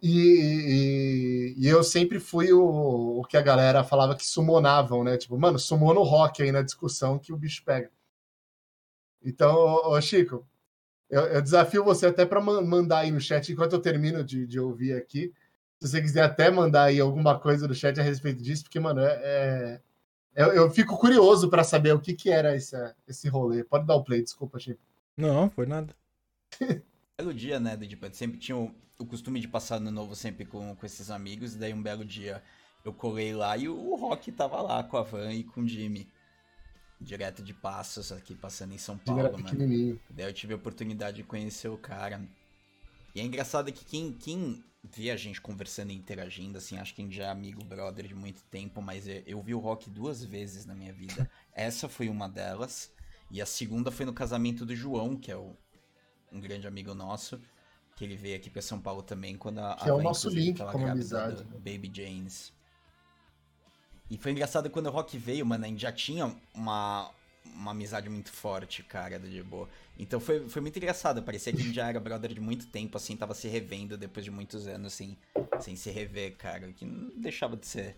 E, 0.00 1.54
e, 1.58 1.64
e, 1.64 1.66
eu 1.66 1.82
sempre 1.82 2.20
fui 2.20 2.52
o, 2.52 3.20
o 3.20 3.24
que 3.24 3.36
a 3.36 3.42
galera 3.42 3.82
falava 3.82 4.14
que 4.14 4.24
sumonavam, 4.24 5.02
né? 5.02 5.16
Tipo, 5.16 5.36
mano, 5.38 5.58
sumou 5.58 5.92
no 5.92 6.02
rock 6.02 6.42
aí 6.42 6.52
na 6.52 6.62
discussão 6.62 7.18
que 7.18 7.32
o 7.32 7.36
bicho 7.36 7.64
pega. 7.64 7.90
Então, 9.22 9.54
ô, 9.54 9.96
ô 9.96 10.00
Chico, 10.00 10.46
eu, 11.10 11.22
eu, 11.22 11.42
desafio 11.42 11.84
você 11.84 12.06
até 12.06 12.24
para 12.24 12.40
mandar 12.40 13.00
aí 13.00 13.10
no 13.10 13.20
chat, 13.20 13.50
enquanto 13.50 13.72
eu 13.72 13.80
termino 13.80 14.22
de, 14.22 14.46
de, 14.46 14.60
ouvir 14.60 14.94
aqui, 14.94 15.32
se 15.80 15.88
você 15.88 16.00
quiser 16.00 16.22
até 16.22 16.50
mandar 16.50 16.84
aí 16.84 17.00
alguma 17.00 17.38
coisa 17.38 17.66
no 17.66 17.74
chat 17.74 17.98
a 17.98 18.02
respeito 18.02 18.42
disso, 18.42 18.64
porque, 18.64 18.78
mano, 18.78 19.00
é, 19.00 19.10
é 19.12 19.80
eu, 20.36 20.52
eu, 20.52 20.70
fico 20.70 20.96
curioso 20.96 21.50
para 21.50 21.64
saber 21.64 21.92
o 21.92 22.00
que, 22.00 22.14
que 22.14 22.30
era 22.30 22.54
esse, 22.54 22.76
esse 23.08 23.28
rolê. 23.28 23.64
Pode 23.64 23.86
dar 23.86 23.96
o 23.96 24.04
play, 24.04 24.22
desculpa, 24.22 24.58
Chico. 24.60 24.80
Não, 25.16 25.50
foi 25.50 25.66
nada. 25.66 25.94
Pelo 27.18 27.34
dia, 27.34 27.58
né, 27.58 27.76
tipo, 27.76 28.08
sempre 28.14 28.38
tinha 28.38 28.56
o, 28.56 28.72
o 28.96 29.04
costume 29.04 29.40
de 29.40 29.48
passar 29.48 29.80
no 29.80 29.90
novo 29.90 30.14
sempre 30.14 30.46
com, 30.46 30.76
com 30.76 30.86
esses 30.86 31.10
amigos, 31.10 31.56
e 31.56 31.58
daí 31.58 31.74
um 31.74 31.82
belo 31.82 32.04
dia 32.04 32.40
eu 32.84 32.92
colei 32.92 33.34
lá 33.34 33.56
e 33.56 33.68
o, 33.68 33.76
o 33.76 33.96
Rock 33.96 34.30
tava 34.30 34.62
lá 34.62 34.84
com 34.84 34.96
a 34.96 35.02
Van 35.02 35.32
e 35.32 35.42
com 35.42 35.62
o 35.62 35.68
Jimmy. 35.68 36.08
Direto 37.00 37.42
de 37.42 37.52
Passos, 37.52 38.12
aqui 38.12 38.36
passando 38.36 38.72
em 38.72 38.78
São 38.78 38.96
Paulo, 38.96 39.22
mano. 39.32 40.00
Daí 40.08 40.26
eu 40.26 40.32
tive 40.32 40.52
a 40.52 40.56
oportunidade 40.56 41.16
de 41.16 41.24
conhecer 41.24 41.68
o 41.68 41.76
cara. 41.76 42.22
E 43.12 43.20
é 43.20 43.24
engraçado 43.24 43.72
que 43.72 43.84
quem, 43.84 44.12
quem 44.12 44.62
vê 44.84 45.10
a 45.10 45.16
gente 45.16 45.40
conversando 45.40 45.90
e 45.90 45.96
interagindo, 45.96 46.56
assim, 46.58 46.78
acho 46.78 46.94
que 46.94 47.02
a 47.02 47.04
gente 47.04 47.16
já 47.16 47.24
é 47.24 47.30
amigo, 47.30 47.64
brother 47.64 48.06
de 48.06 48.14
muito 48.14 48.44
tempo, 48.44 48.80
mas 48.80 49.08
eu, 49.08 49.22
eu 49.26 49.42
vi 49.42 49.54
o 49.54 49.58
Rock 49.58 49.90
duas 49.90 50.24
vezes 50.24 50.64
na 50.64 50.74
minha 50.74 50.92
vida. 50.92 51.28
Essa 51.52 51.88
foi 51.88 52.08
uma 52.08 52.28
delas. 52.28 52.92
E 53.28 53.42
a 53.42 53.46
segunda 53.46 53.90
foi 53.90 54.06
no 54.06 54.12
casamento 54.12 54.64
do 54.64 54.74
João, 54.74 55.16
que 55.16 55.32
é 55.32 55.36
o, 55.36 55.56
um 56.32 56.40
grande 56.40 56.66
amigo 56.66 56.94
nosso 56.94 57.40
que 57.98 58.04
ele 58.04 58.16
veio 58.16 58.36
aqui 58.36 58.48
para 58.48 58.62
São 58.62 58.80
Paulo 58.80 59.02
também 59.02 59.36
quando 59.36 59.58
a 59.58 59.74
que 59.74 59.84
a 59.84 59.88
é 59.88 59.92
o 59.92 60.00
nosso 60.00 60.30
link 60.30 60.56
como 60.56 60.86
amizade 60.86 61.42
né? 61.44 61.50
Baby 61.54 61.90
James. 61.92 62.52
E 64.08 64.16
foi 64.16 64.30
engraçado 64.30 64.70
quando 64.70 64.86
o 64.86 64.90
Rock 64.90 65.18
veio 65.18 65.44
mano 65.44 65.64
a 65.64 65.68
gente 65.68 65.82
já 65.82 65.92
tinha 65.92 66.34
uma 66.54 67.10
uma 67.44 67.70
amizade 67.72 68.08
muito 68.08 68.30
forte 68.30 68.82
cara 68.82 69.18
do 69.18 69.28
de 69.28 69.42
boa. 69.42 69.68
Então 69.98 70.20
foi, 70.20 70.48
foi 70.48 70.62
muito 70.62 70.76
engraçado 70.76 71.22
parecia 71.22 71.52
que 71.52 71.60
a 71.60 71.64
gente 71.64 71.74
já 71.74 71.88
era 71.88 71.98
brother 71.98 72.32
de 72.32 72.40
muito 72.40 72.66
tempo 72.68 72.96
assim 72.96 73.16
tava 73.16 73.34
se 73.34 73.48
revendo 73.48 73.96
depois 73.96 74.24
de 74.24 74.30
muitos 74.30 74.68
anos 74.68 74.94
assim 74.94 75.16
sem 75.60 75.74
se 75.74 75.90
rever 75.90 76.36
cara 76.36 76.72
que 76.72 76.84
não 76.84 77.10
deixava 77.20 77.56
de 77.56 77.66
ser 77.66 77.96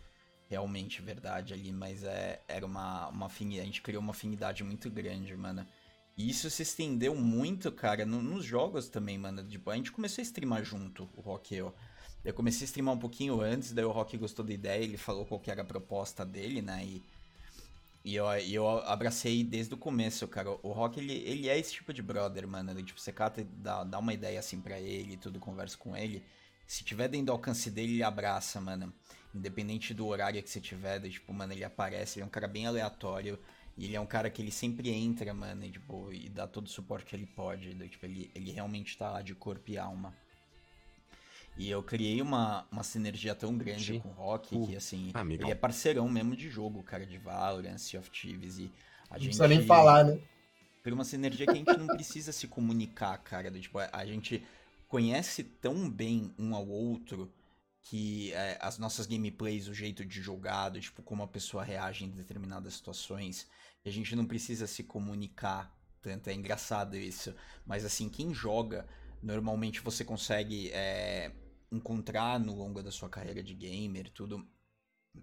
realmente 0.48 1.02
verdade 1.02 1.52
ali 1.52 1.72
mas 1.72 2.04
é 2.04 2.40
era 2.48 2.64
uma 2.64 3.08
uma 3.08 3.26
afinidade 3.26 3.62
a 3.62 3.66
gente 3.66 3.82
criou 3.82 4.02
uma 4.02 4.12
afinidade 4.12 4.64
muito 4.64 4.88
grande 4.90 5.36
mano 5.36 5.66
e 6.16 6.28
isso 6.30 6.50
se 6.50 6.62
estendeu 6.62 7.14
muito, 7.14 7.70
cara, 7.72 8.04
no, 8.04 8.22
nos 8.22 8.44
jogos 8.44 8.88
também, 8.88 9.16
mano. 9.16 9.42
Tipo, 9.44 9.70
a 9.70 9.76
gente 9.76 9.92
começou 9.92 10.20
a 10.20 10.24
streamar 10.24 10.64
junto, 10.64 11.08
o 11.16 11.20
Rock 11.20 11.54
e 11.54 11.58
eu. 11.58 11.74
Eu 12.22 12.34
comecei 12.34 12.64
a 12.64 12.66
streamar 12.66 12.94
um 12.94 12.98
pouquinho 12.98 13.40
antes, 13.40 13.72
daí 13.72 13.84
o 13.84 13.90
Rock 13.90 14.18
gostou 14.18 14.44
da 14.44 14.52
ideia, 14.52 14.84
ele 14.84 14.98
falou 14.98 15.24
qual 15.24 15.40
que 15.40 15.50
era 15.50 15.62
a 15.62 15.64
proposta 15.64 16.24
dele, 16.24 16.60
né? 16.60 16.84
E, 16.84 17.02
e 18.04 18.14
eu, 18.14 18.26
eu 18.26 18.68
abracei 18.68 19.42
desde 19.42 19.72
o 19.72 19.78
começo, 19.78 20.28
cara. 20.28 20.50
O 20.62 20.72
Rock, 20.72 21.00
ele, 21.00 21.14
ele 21.14 21.48
é 21.48 21.58
esse 21.58 21.72
tipo 21.72 21.92
de 21.94 22.02
brother, 22.02 22.46
mano. 22.46 22.70
Ele, 22.72 22.82
tipo, 22.82 23.00
você 23.00 23.12
cata 23.12 23.40
e 23.40 23.44
dá, 23.44 23.84
dá 23.84 23.98
uma 23.98 24.12
ideia 24.12 24.38
assim 24.38 24.60
pra 24.60 24.78
ele, 24.78 25.16
tudo, 25.16 25.38
conversa 25.40 25.78
com 25.78 25.96
ele. 25.96 26.22
Se 26.66 26.84
tiver 26.84 27.08
dentro 27.08 27.26
do 27.26 27.32
alcance 27.32 27.70
dele, 27.70 27.94
ele 27.94 28.02
abraça, 28.02 28.60
mano. 28.60 28.92
Independente 29.34 29.94
do 29.94 30.06
horário 30.06 30.42
que 30.42 30.50
você 30.50 30.60
tiver, 30.60 31.00
tipo, 31.08 31.32
mano, 31.32 31.52
ele 31.52 31.64
aparece. 31.64 32.18
Ele 32.18 32.24
é 32.24 32.26
um 32.26 32.30
cara 32.30 32.46
bem 32.46 32.66
aleatório. 32.66 33.38
E 33.80 33.86
ele 33.86 33.96
é 33.96 34.00
um 34.00 34.04
cara 34.04 34.28
que 34.28 34.42
ele 34.42 34.50
sempre 34.50 34.90
entra, 34.90 35.32
mano, 35.32 35.64
e, 35.64 35.70
tipo, 35.70 36.12
e 36.12 36.28
dá 36.28 36.46
todo 36.46 36.66
o 36.66 36.68
suporte 36.68 37.06
que 37.06 37.16
ele 37.16 37.24
pode. 37.24 37.74
Tipo, 37.88 38.04
ele, 38.04 38.30
ele 38.34 38.50
realmente 38.50 38.94
tá 38.94 39.10
lá 39.10 39.22
de 39.22 39.34
corpo 39.34 39.70
e 39.70 39.78
alma. 39.78 40.14
E 41.56 41.70
eu 41.70 41.82
criei 41.82 42.20
uma, 42.20 42.66
uma 42.70 42.82
sinergia 42.82 43.34
tão 43.34 43.56
grande 43.56 43.94
Sim. 43.94 44.00
com 44.00 44.10
o 44.10 44.12
Rock 44.12 44.54
uh, 44.54 44.66
que, 44.66 44.76
assim, 44.76 45.10
amigo. 45.14 45.44
ele 45.44 45.52
é 45.52 45.54
parceirão 45.54 46.06
mesmo 46.10 46.36
de 46.36 46.50
jogo, 46.50 46.82
cara, 46.82 47.06
de 47.06 47.16
Valorant, 47.16 47.78
Sea 47.78 47.98
of 47.98 48.10
Thieves. 48.10 48.58
E 48.58 48.70
a 49.08 49.14
não 49.14 49.18
gente. 49.18 49.28
precisa 49.28 49.48
nem 49.48 49.64
falar, 49.64 50.04
né? 50.04 50.20
Por 50.82 50.92
uma 50.92 51.04
sinergia 51.04 51.46
que 51.46 51.52
a 51.52 51.54
gente 51.54 51.74
não 51.78 51.86
precisa 51.86 52.32
se 52.32 52.46
comunicar, 52.46 53.16
cara. 53.16 53.50
Do, 53.50 53.58
tipo, 53.58 53.78
a 53.78 54.04
gente 54.04 54.46
conhece 54.88 55.42
tão 55.42 55.88
bem 55.88 56.34
um 56.38 56.54
ao 56.54 56.68
outro 56.68 57.32
que 57.82 58.30
é, 58.34 58.58
as 58.60 58.76
nossas 58.76 59.06
gameplays, 59.06 59.68
o 59.68 59.74
jeito 59.74 60.04
de 60.04 60.20
jogar, 60.20 60.70
tipo, 60.72 61.02
como 61.02 61.22
a 61.22 61.26
pessoa 61.26 61.64
reage 61.64 62.04
em 62.04 62.10
determinadas 62.10 62.74
situações, 62.74 63.48
e 63.84 63.88
a 63.88 63.92
gente 63.92 64.14
não 64.14 64.26
precisa 64.26 64.66
se 64.66 64.84
comunicar 64.84 65.74
tanto, 66.02 66.28
é 66.28 66.34
engraçado 66.34 66.96
isso. 66.96 67.34
Mas 67.64 67.84
assim, 67.84 68.08
quem 68.08 68.32
joga, 68.32 68.86
normalmente 69.22 69.80
você 69.80 70.04
consegue 70.04 70.70
é, 70.70 71.32
encontrar 71.70 72.40
no 72.40 72.54
longo 72.54 72.82
da 72.82 72.90
sua 72.90 73.08
carreira 73.08 73.42
de 73.42 73.54
gamer, 73.54 74.10
tudo, 74.10 74.46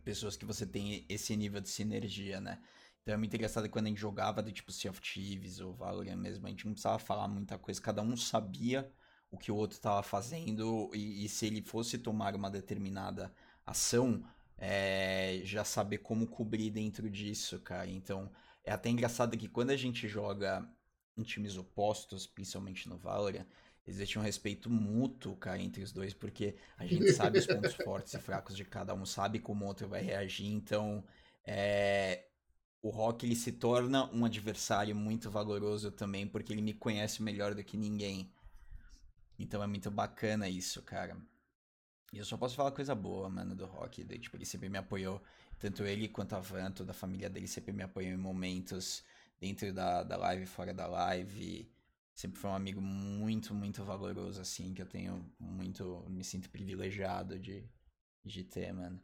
pessoas 0.04 0.38
que 0.38 0.46
você 0.46 0.66
tem 0.66 1.06
esse 1.10 1.36
nível 1.36 1.62
de 1.62 1.70
sinergia, 1.70 2.40
né? 2.40 2.62
Então 3.02 3.14
é 3.14 3.18
muito 3.18 3.34
engraçado 3.36 3.70
quando 3.70 3.86
a 3.86 3.90
gente 3.90 4.02
jogava 4.02 4.44
do 4.44 4.52
tipo 4.52 4.72
Sea 4.72 4.92
of 4.92 5.02
Thieves 5.02 5.60
ou 5.60 5.74
Valorant 5.74 6.18
mesmo, 6.18 6.46
a 6.46 6.50
gente 6.50 6.66
não 6.66 6.74
precisava 6.74 7.00
falar 7.00 7.28
muita 7.28 7.58
coisa, 7.58 7.82
cada 7.82 8.02
um 8.02 8.16
sabia 8.18 8.92
o 9.32 9.38
que 9.38 9.52
o 9.52 9.56
outro 9.56 9.78
estava 9.78 10.04
fazendo 10.04 10.92
e, 10.94 11.26
e, 11.26 11.30
se 11.30 11.46
ele 11.46 11.62
fosse 11.62 11.98
tomar 11.98 12.36
uma 12.36 12.50
determinada 12.50 13.34
ação, 13.66 14.24
é, 14.58 15.42
já 15.44 15.64
saber 15.64 16.00
como 16.00 16.28
cobrir 16.28 16.70
dentro 16.70 17.10
disso, 17.10 17.60
cara. 17.60 17.90
Então 17.90 18.32
é 18.68 18.72
até 18.74 18.90
engraçado 18.90 19.38
que 19.38 19.48
quando 19.48 19.70
a 19.70 19.78
gente 19.78 20.08
joga 20.10 20.68
em 21.16 21.24
times 21.24 21.58
opostos, 21.58 22.28
principalmente 22.28 22.90
no 22.90 22.98
Valorant, 22.98 23.46
existe 23.88 24.20
um 24.20 24.22
respeito 24.22 24.70
mútuo, 24.70 25.38
cara, 25.38 25.62
entre 25.62 25.82
os 25.82 25.94
dois, 25.94 26.14
porque 26.14 26.56
a 26.78 26.86
gente 26.86 27.14
sabe 27.14 27.40
os 27.40 27.48
pontos 27.48 27.74
fortes 27.84 28.14
e 28.14 28.20
fracos 28.20 28.58
de 28.58 28.66
cada 28.66 28.94
um, 28.94 29.06
sabe 29.06 29.40
como 29.40 29.64
o 29.64 29.68
outro 29.70 29.88
vai 29.88 30.02
reagir, 30.02 30.48
então 30.48 31.02
é, 31.46 32.26
o 32.82 32.90
Rock 32.90 33.26
ele 33.26 33.38
se 33.38 33.54
torna 33.54 34.14
um 34.14 34.26
adversário 34.26 34.94
muito 34.94 35.32
valoroso 35.32 35.90
também, 35.90 36.28
porque 36.28 36.52
ele 36.52 36.62
me 36.62 36.74
conhece 36.74 37.24
melhor 37.24 37.56
do 37.56 37.64
que 37.64 37.78
ninguém. 37.78 38.30
Então 39.40 39.64
é 39.64 39.68
muito 39.68 39.90
bacana 39.90 40.50
isso, 40.50 40.82
cara. 40.82 41.16
E 42.12 42.18
eu 42.18 42.26
só 42.26 42.38
posso 42.38 42.56
falar 42.56 42.72
coisa 42.72 42.96
boa, 42.96 43.30
mano, 43.30 43.56
do 43.56 43.66
Rock. 43.66 44.04
Daí, 44.04 44.20
tipo, 44.20 44.36
ele 44.36 44.46
sempre 44.46 44.70
me 44.70 44.78
apoiou. 44.78 45.22
Tanto 45.60 45.84
ele 45.86 46.08
quanto 46.08 46.34
a 46.36 46.40
Van, 46.40 46.72
toda 46.72 46.92
a 46.92 46.94
família 46.94 47.30
dele 47.30 47.48
sempre 47.48 47.72
me 47.74 47.84
apoiou 47.84 48.14
em 48.14 48.18
momentos 48.18 49.04
dentro 49.40 49.74
da, 49.74 50.04
da 50.04 50.18
live, 50.18 50.46
fora 50.46 50.74
da 50.74 50.88
live. 50.88 51.72
Sempre 52.14 52.40
foi 52.40 52.50
um 52.50 52.56
amigo 52.56 52.82
muito, 52.82 53.54
muito 53.54 53.84
valoroso, 53.84 54.42
assim, 54.42 54.74
que 54.74 54.82
eu 54.82 54.86
tenho 54.88 55.26
muito. 55.40 56.06
Me 56.10 56.24
sinto 56.24 56.50
privilegiado 56.50 57.38
de, 57.40 57.64
de 58.24 58.44
ter, 58.44 58.74
mano. 58.74 59.00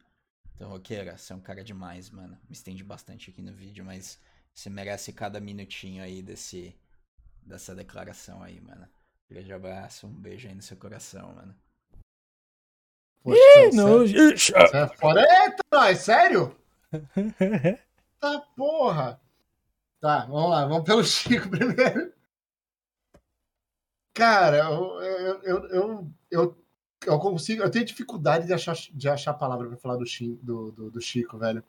Então, 0.54 0.68
Roqueira, 0.70 1.16
você 1.18 1.32
é 1.32 1.36
um 1.36 1.40
cara 1.40 1.64
demais, 1.64 2.10
mano. 2.10 2.38
Me 2.48 2.54
estende 2.54 2.84
bastante 2.84 3.30
aqui 3.30 3.42
no 3.42 3.52
vídeo, 3.52 3.84
mas 3.84 4.18
Você 4.54 4.70
merece 4.70 5.12
cada 5.12 5.40
minutinho 5.40 6.02
aí 6.02 6.22
desse, 6.22 6.76
dessa 7.42 7.74
declaração 7.74 8.42
aí, 8.42 8.60
mano. 8.60 8.88
Grande 9.28 9.52
abraço, 9.52 10.06
um 10.06 10.12
beijo 10.14 10.48
aí 10.48 10.54
no 10.54 10.62
seu 10.62 10.76
coração, 10.76 11.34
mano. 11.34 11.54
Poxa, 13.24 13.38
Ih, 13.38 13.74
não, 13.74 14.06
sério? 14.06 14.76
É 14.76 14.86
fora. 14.86 15.20
Eita, 15.22 15.88
é 15.88 15.94
sério? 15.94 16.54
tá 18.20 18.40
porra. 18.54 19.18
Tá, 19.98 20.26
vamos 20.26 20.50
lá, 20.50 20.66
vamos 20.66 20.84
pelo 20.84 21.02
Chico 21.02 21.48
primeiro. 21.48 22.12
Cara, 24.12 24.58
eu, 24.58 25.02
eu, 25.02 25.42
eu, 25.42 26.14
eu, 26.30 26.56
eu, 27.06 27.18
consigo. 27.18 27.62
Eu 27.62 27.70
tenho 27.70 27.86
dificuldade 27.86 28.46
de 28.46 28.52
achar, 28.52 28.76
de 28.76 29.08
achar 29.08 29.30
a 29.30 29.34
palavra 29.34 29.68
pra 29.68 29.78
falar 29.78 29.96
do, 29.96 30.04
do, 30.42 30.70
do, 30.72 30.90
do 30.90 31.00
Chico, 31.00 31.38
velho. 31.38 31.64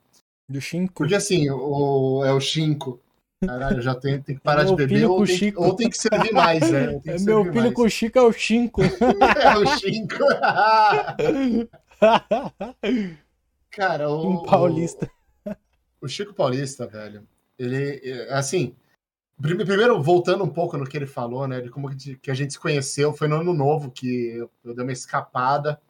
Do 0.46 0.60
Chico? 0.60 0.92
Porque 0.92 1.14
assim, 1.14 1.48
o, 1.50 2.22
é 2.22 2.32
o 2.34 2.40
Chico. 2.40 3.00
Caralho, 3.44 3.82
já 3.82 3.94
tem, 3.94 4.20
tem 4.22 4.34
que 4.34 4.40
parar 4.40 4.64
de 4.64 4.74
beber 4.74 5.04
ou 5.06 5.26
tem, 5.26 5.52
ou 5.56 5.76
tem, 5.76 5.90
que 5.90 5.98
servir 5.98 6.32
mais, 6.32 6.70
né? 6.70 7.00
É 7.06 7.18
meu 7.20 7.44
filho 7.44 7.54
mais. 7.54 7.74
com 7.74 7.82
o 7.82 7.90
Chico 7.90 8.18
é 8.18 8.22
o 8.22 8.32
Chico. 8.32 8.82
é 8.82 9.56
o 9.58 9.66
Chico. 9.78 10.24
Cara, 13.70 14.08
o. 14.08 14.30
Um 14.30 14.42
paulista. 14.44 15.10
O, 15.44 16.06
o 16.06 16.08
Chico 16.08 16.32
Paulista, 16.32 16.86
velho. 16.86 17.28
Ele, 17.58 18.00
assim, 18.30 18.74
primeiro 19.40 20.02
voltando 20.02 20.42
um 20.42 20.48
pouco 20.48 20.78
no 20.78 20.86
que 20.86 20.96
ele 20.96 21.06
falou, 21.06 21.46
né, 21.46 21.60
de 21.60 21.68
como 21.68 21.90
que 21.94 22.30
a 22.30 22.34
gente 22.34 22.54
se 22.54 22.58
conheceu, 22.58 23.12
foi 23.12 23.28
no 23.28 23.36
ano 23.36 23.52
novo 23.52 23.90
que 23.90 24.28
eu, 24.28 24.50
eu 24.64 24.74
dei 24.74 24.82
uma 24.82 24.92
escapada 24.92 25.80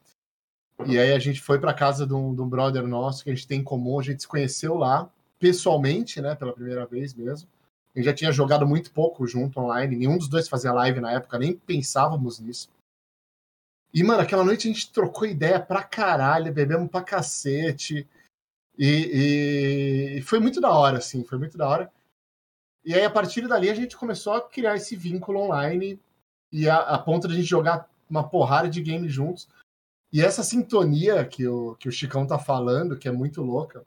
e 0.84 0.98
aí 0.98 1.12
a 1.12 1.18
gente 1.18 1.40
foi 1.40 1.58
para 1.58 1.72
casa 1.72 2.06
de 2.06 2.12
um, 2.12 2.34
de 2.34 2.40
um 2.40 2.48
brother 2.48 2.86
nosso 2.86 3.24
que 3.24 3.30
a 3.30 3.34
gente 3.34 3.46
tem 3.46 3.60
em 3.60 3.64
comum, 3.64 3.98
a 3.98 4.02
gente 4.02 4.22
se 4.22 4.28
conheceu 4.28 4.74
lá 4.74 5.10
pessoalmente, 5.38 6.20
né, 6.20 6.34
pela 6.34 6.52
primeira 6.52 6.86
vez 6.86 7.14
mesmo. 7.14 7.48
A 7.94 7.98
gente 7.98 8.06
já 8.06 8.14
tinha 8.14 8.32
jogado 8.32 8.66
muito 8.66 8.92
pouco 8.92 9.26
junto 9.26 9.58
online, 9.58 9.96
nenhum 9.96 10.18
dos 10.18 10.28
dois 10.28 10.48
fazia 10.48 10.72
live 10.72 11.00
na 11.00 11.12
época, 11.12 11.38
nem 11.38 11.56
pensávamos 11.56 12.38
nisso. 12.38 12.68
E, 13.92 14.02
mano, 14.02 14.20
aquela 14.20 14.44
noite 14.44 14.68
a 14.68 14.72
gente 14.72 14.92
trocou 14.92 15.26
ideia 15.26 15.58
pra 15.58 15.82
caralho, 15.82 16.52
bebemos 16.52 16.90
pra 16.90 17.02
cacete. 17.02 18.06
E, 18.78 20.18
e, 20.18 20.22
foi 20.22 20.38
muito 20.38 20.60
da 20.60 20.70
hora, 20.70 20.98
assim, 20.98 21.24
foi 21.24 21.38
muito 21.38 21.56
da 21.56 21.66
hora. 21.66 21.90
E 22.84 22.92
aí, 22.92 23.02
a 23.02 23.10
partir 23.10 23.48
dali, 23.48 23.70
a 23.70 23.74
gente 23.74 23.96
começou 23.96 24.34
a 24.34 24.42
criar 24.46 24.76
esse 24.76 24.94
vínculo 24.94 25.40
online 25.40 25.98
e 26.52 26.68
a, 26.68 26.76
a 26.76 26.98
ponto 26.98 27.26
de 27.26 27.32
a 27.32 27.36
gente 27.36 27.48
jogar 27.48 27.88
uma 28.08 28.28
porrada 28.28 28.68
de 28.68 28.82
games 28.82 29.12
juntos. 29.12 29.48
E 30.12 30.20
essa 30.20 30.42
sintonia 30.42 31.24
que 31.24 31.46
o, 31.46 31.74
que 31.76 31.88
o 31.88 31.92
Chicão 31.92 32.26
tá 32.26 32.38
falando, 32.38 32.98
que 32.98 33.08
é 33.08 33.12
muito 33.12 33.42
louca, 33.42 33.84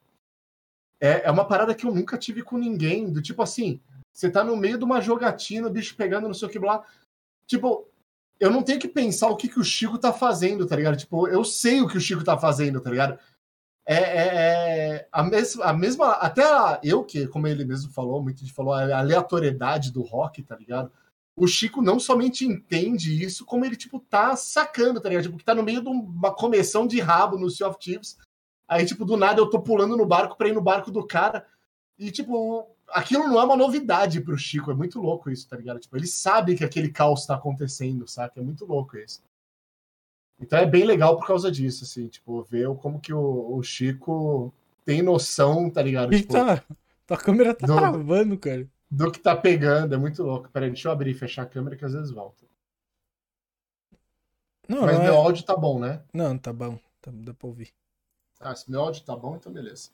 é, 1.00 1.28
é 1.28 1.32
uma 1.32 1.46
parada 1.46 1.74
que 1.74 1.86
eu 1.86 1.94
nunca 1.94 2.18
tive 2.18 2.44
com 2.44 2.58
ninguém. 2.58 3.12
Do 3.12 3.22
tipo 3.22 3.42
assim, 3.42 3.80
você 4.14 4.30
tá 4.30 4.44
no 4.44 4.56
meio 4.56 4.78
de 4.78 4.84
uma 4.84 5.02
jogatina, 5.02 5.68
o 5.68 5.72
bicho 5.72 5.96
pegando 5.96 6.28
no 6.28 6.36
seu 6.36 6.50
que 6.50 6.60
lá. 6.60 6.84
Tipo, 7.48 7.88
eu 8.40 8.52
não 8.52 8.64
tenho 8.64 8.80
que 8.80 8.88
pensar 8.88 9.28
o 9.28 9.36
que, 9.36 9.50
que 9.50 9.60
o 9.60 9.64
Chico 9.64 9.98
tá 9.98 10.14
fazendo, 10.14 10.68
tá 10.68 10.76
ligado? 10.76 10.98
Tipo, 10.98 11.28
eu 11.28 11.44
sei 11.44 11.82
o 11.82 11.88
que 11.88 11.98
o 11.98 12.02
Chico 12.02 12.24
tá 12.24 12.38
fazendo, 12.38 12.80
tá 12.82 12.90
ligado? 12.90 13.20
É, 13.86 13.96
é, 13.96 14.28
é 14.98 15.08
a, 15.12 15.24
mes 15.24 15.60
a 15.60 15.74
mesma. 15.74 16.12
Até 16.14 16.44
a, 16.44 16.80
eu, 16.84 17.04
que, 17.04 17.28
como 17.28 17.48
ele 17.48 17.66
mesmo 17.66 17.92
falou, 17.92 18.22
muito 18.22 18.42
gente 18.42 18.54
falou, 18.54 18.74
a 18.74 19.00
aleatoriedade 19.00 19.92
do 19.92 20.02
rock, 20.02 20.44
tá 20.44 20.56
ligado? 20.56 20.92
O 21.36 21.48
Chico 21.48 21.82
não 21.82 22.00
somente 22.00 22.46
entende 22.46 23.24
isso, 23.24 23.46
como 23.46 23.66
ele, 23.66 23.76
tipo, 23.78 24.00
tá 24.00 24.36
sacando, 24.36 25.00
tá 25.00 25.10
ligado? 25.10 25.24
Tipo, 25.24 25.38
que 25.38 25.46
tá 25.46 25.56
no 25.56 25.64
meio 25.64 25.82
de 25.82 25.88
uma 25.88 26.34
comissão 26.36 26.86
de 26.86 27.00
rabo 27.00 27.38
no 27.38 27.50
Sea 27.50 27.68
of. 27.68 27.78
Aí, 28.70 28.86
tipo, 28.86 29.04
do 29.04 29.18
nada 29.18 29.41
eu 29.41 29.50
tô 29.50 29.60
pulando 29.60 29.98
no 29.98 30.06
barco 30.06 30.38
pra 30.38 30.48
ir 30.48 30.54
no 30.54 30.62
barco 30.62 30.91
do 30.91 31.06
cara. 31.06 31.44
E, 31.98 32.12
tipo, 32.12 32.68
aquilo 32.90 33.28
não 33.28 33.40
é 33.40 33.44
uma 33.44 33.58
novidade 33.58 34.22
pro 34.22 34.38
Chico. 34.38 34.70
É 34.70 34.76
muito 34.76 35.02
louco 35.02 35.32
isso, 35.32 35.50
tá 35.50 35.58
ligado? 35.58 35.80
Tipo, 35.80 35.98
ele 35.98 36.06
sabe 36.06 36.56
que 36.56 36.64
aquele 36.64 36.90
caos 36.90 37.26
tá 37.26 37.34
acontecendo, 37.34 38.08
saca? 38.08 38.40
É 38.40 38.44
muito 38.44 38.66
louco 38.66 38.96
isso. 38.96 39.24
Então 40.40 40.60
é 40.60 40.66
bem 40.68 40.86
legal 40.86 41.18
por 41.18 41.26
causa 41.26 41.52
disso, 41.52 41.84
assim, 41.84 42.08
tipo, 42.08 42.44
ver 42.44 42.74
como 42.76 43.02
que 43.02 43.12
o, 43.12 43.58
o 43.58 43.64
Chico 43.64 44.54
tem 44.86 45.02
noção, 45.02 45.70
tá 45.70 45.82
ligado? 45.82 46.16
Tipo, 46.16 46.32
tá, 46.32 46.64
tua 47.06 47.18
câmera 47.18 47.54
tá 47.54 47.68
do, 47.68 47.76
travando, 47.76 48.38
cara. 48.38 48.68
Do 48.90 49.12
que 49.12 49.20
tá 49.20 49.36
pegando, 49.36 49.96
é 49.96 49.98
muito 49.98 50.24
louco. 50.24 50.50
Peraí, 50.50 50.70
deixa 50.70 50.88
eu 50.88 50.91
abrir 50.91 51.12
e 51.12 51.16
fechar 51.16 51.41
a 51.41 51.48
câmera 51.48 51.76
que 51.76 51.84
às 51.84 51.94
vezes 51.94 52.12
volta. 52.12 52.46
Não, 54.68 54.84
Mas 54.84 54.96
não 54.96 55.04
meu 55.04 55.14
é... 55.14 55.18
áudio 55.18 55.44
tá 55.44 55.58
bom, 55.58 55.80
né? 55.80 56.02
Não, 56.14 56.38
tá 56.38 56.54
bom. 56.54 56.80
Tá, 57.02 57.12
dá 57.12 57.34
pra 57.34 57.48
ouvir. 57.48 57.74
Ah, 58.40 58.56
se 58.56 58.70
meu 58.72 58.82
áudio 58.82 59.03
tá 59.03 59.16
bom, 59.16 59.36
então 59.36 59.52
beleza. 59.52 59.90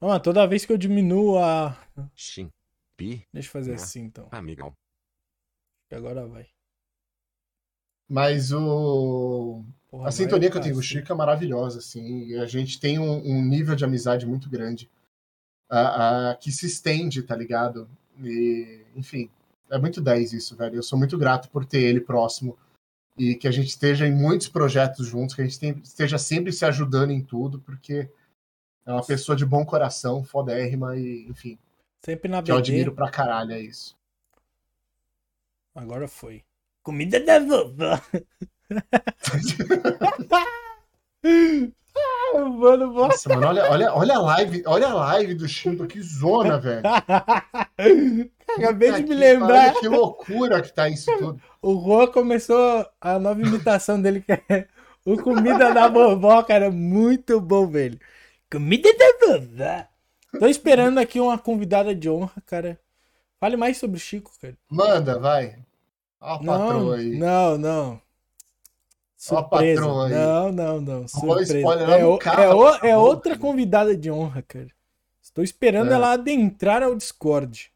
Não, 0.00 0.18
toda 0.20 0.46
vez 0.46 0.64
que 0.64 0.72
eu 0.72 0.78
diminuo 0.78 1.38
a. 1.38 1.76
Sim. 2.16 2.50
Pi. 2.96 3.26
Deixa 3.32 3.48
eu 3.48 3.52
fazer 3.52 3.72
ah, 3.72 3.76
assim 3.76 4.02
então. 4.02 4.28
Amigão. 4.30 4.72
Agora 5.90 6.26
vai. 6.26 6.46
Mas 8.08 8.52
o. 8.52 9.64
Porra, 9.90 10.08
a 10.08 10.12
sintonia 10.12 10.50
que 10.50 10.56
eu 10.56 10.60
tenho 10.60 10.74
com 10.74 10.80
o 10.80 10.82
Chico 10.82 11.10
é 11.10 11.14
maravilhosa, 11.14 11.78
assim. 11.78 12.26
E 12.26 12.36
a 12.36 12.46
gente 12.46 12.78
tem 12.78 12.98
um, 12.98 13.18
um, 13.26 13.42
nível 13.42 13.74
de 13.74 13.84
amizade 13.84 14.26
muito 14.26 14.48
grande. 14.48 14.90
A, 15.68 16.30
a, 16.30 16.34
que 16.34 16.50
se 16.50 16.66
estende, 16.66 17.22
tá 17.22 17.36
ligado? 17.36 17.88
E, 18.18 18.84
enfim, 18.96 19.30
é 19.70 19.78
muito 19.78 20.00
10 20.00 20.32
isso, 20.32 20.56
velho. 20.56 20.76
Eu 20.76 20.82
sou 20.82 20.98
muito 20.98 21.18
grato 21.18 21.48
por 21.50 21.64
ter 21.64 21.82
ele 21.82 22.00
próximo. 22.00 22.58
E 23.18 23.34
que 23.34 23.48
a 23.48 23.50
gente 23.50 23.68
esteja 23.68 24.06
em 24.06 24.14
muitos 24.14 24.48
projetos 24.48 25.06
juntos, 25.06 25.34
que 25.34 25.42
a 25.42 25.44
gente 25.44 25.58
tem, 25.58 25.72
esteja 25.82 26.18
sempre 26.18 26.52
se 26.52 26.64
ajudando 26.64 27.10
em 27.10 27.20
tudo, 27.20 27.60
porque 27.60 28.08
é 28.86 28.92
uma 28.92 29.04
pessoa 29.04 29.34
de 29.34 29.44
bom 29.44 29.64
coração, 29.64 30.24
fodérrima 30.24 30.96
e, 30.96 31.26
enfim. 31.28 31.58
Sempre 32.02 32.30
na 32.30 32.40
BD. 32.40 32.46
Que 32.46 32.52
eu 32.52 32.56
admiro 32.56 32.94
pra 32.94 33.10
caralho, 33.10 33.52
é 33.52 33.60
isso. 33.60 33.96
Agora 35.74 36.06
foi. 36.06 36.44
Comida 36.82 37.18
da 37.20 37.40
vovó. 37.40 38.00
mano, 42.34 42.92
Nossa, 42.92 43.28
mano, 43.28 43.46
olha, 43.48 43.70
olha, 43.70 43.94
olha 43.94 44.16
a 44.16 44.20
live, 44.20 44.62
olha 44.66 44.88
a 44.88 44.94
live 44.94 45.34
do 45.34 45.48
Chindo, 45.48 45.86
que 45.86 46.00
zona, 46.00 46.58
velho. 46.60 46.82
Acabei 48.56 48.92
de 48.92 49.02
me 49.02 49.14
lembrar. 49.14 49.74
que 49.74 49.88
loucura 49.88 50.60
que 50.62 50.72
tá 50.72 50.88
isso 50.88 51.10
tudo. 51.18 51.40
O 51.60 51.80
Juan 51.80 52.06
começou 52.06 52.86
a 53.00 53.18
nova 53.18 53.40
imitação 53.42 54.00
dele, 54.00 54.20
que 54.20 54.30
é 54.32 54.68
o 55.04 55.20
comida 55.20 55.74
da 55.74 55.88
vovó, 55.88 56.40
cara, 56.44 56.70
muito 56.70 57.40
bom, 57.40 57.66
velho. 57.66 57.98
Comida 58.50 58.88
da 58.96 59.26
vovó. 59.26 59.84
Tô 60.38 60.46
esperando 60.46 60.98
aqui 60.98 61.18
uma 61.18 61.36
convidada 61.36 61.94
de 61.94 62.08
honra, 62.08 62.40
cara. 62.46 62.78
Fale 63.40 63.56
mais 63.56 63.78
sobre 63.78 63.96
o 63.96 64.00
Chico, 64.00 64.30
cara. 64.40 64.56
Manda, 64.70 65.18
vai. 65.18 65.56
Ó 66.20 66.34
a 66.34 66.38
patroa 66.38 66.96
aí. 66.96 67.16
Não, 67.16 67.58
não. 67.58 68.00
Surpresa. 69.18 69.84
Ó 69.84 70.02
a 70.02 70.06
aí. 70.06 70.12
Não, 70.12 70.52
não, 70.52 70.80
não. 70.80 71.08
Surpresa. 71.08 71.58
É, 71.58 72.04
o, 72.04 72.16
carro, 72.18 72.40
é, 72.40 72.54
o, 72.54 72.68
é 72.86 72.96
outra 72.96 73.36
convidada 73.36 73.96
de 73.96 74.08
honra, 74.08 74.42
cara. 74.42 74.70
Estou 75.20 75.42
esperando 75.42 75.90
é. 75.90 75.94
ela 75.94 76.12
adentrar 76.12 76.84
ao 76.84 76.94
Discord. 76.94 77.72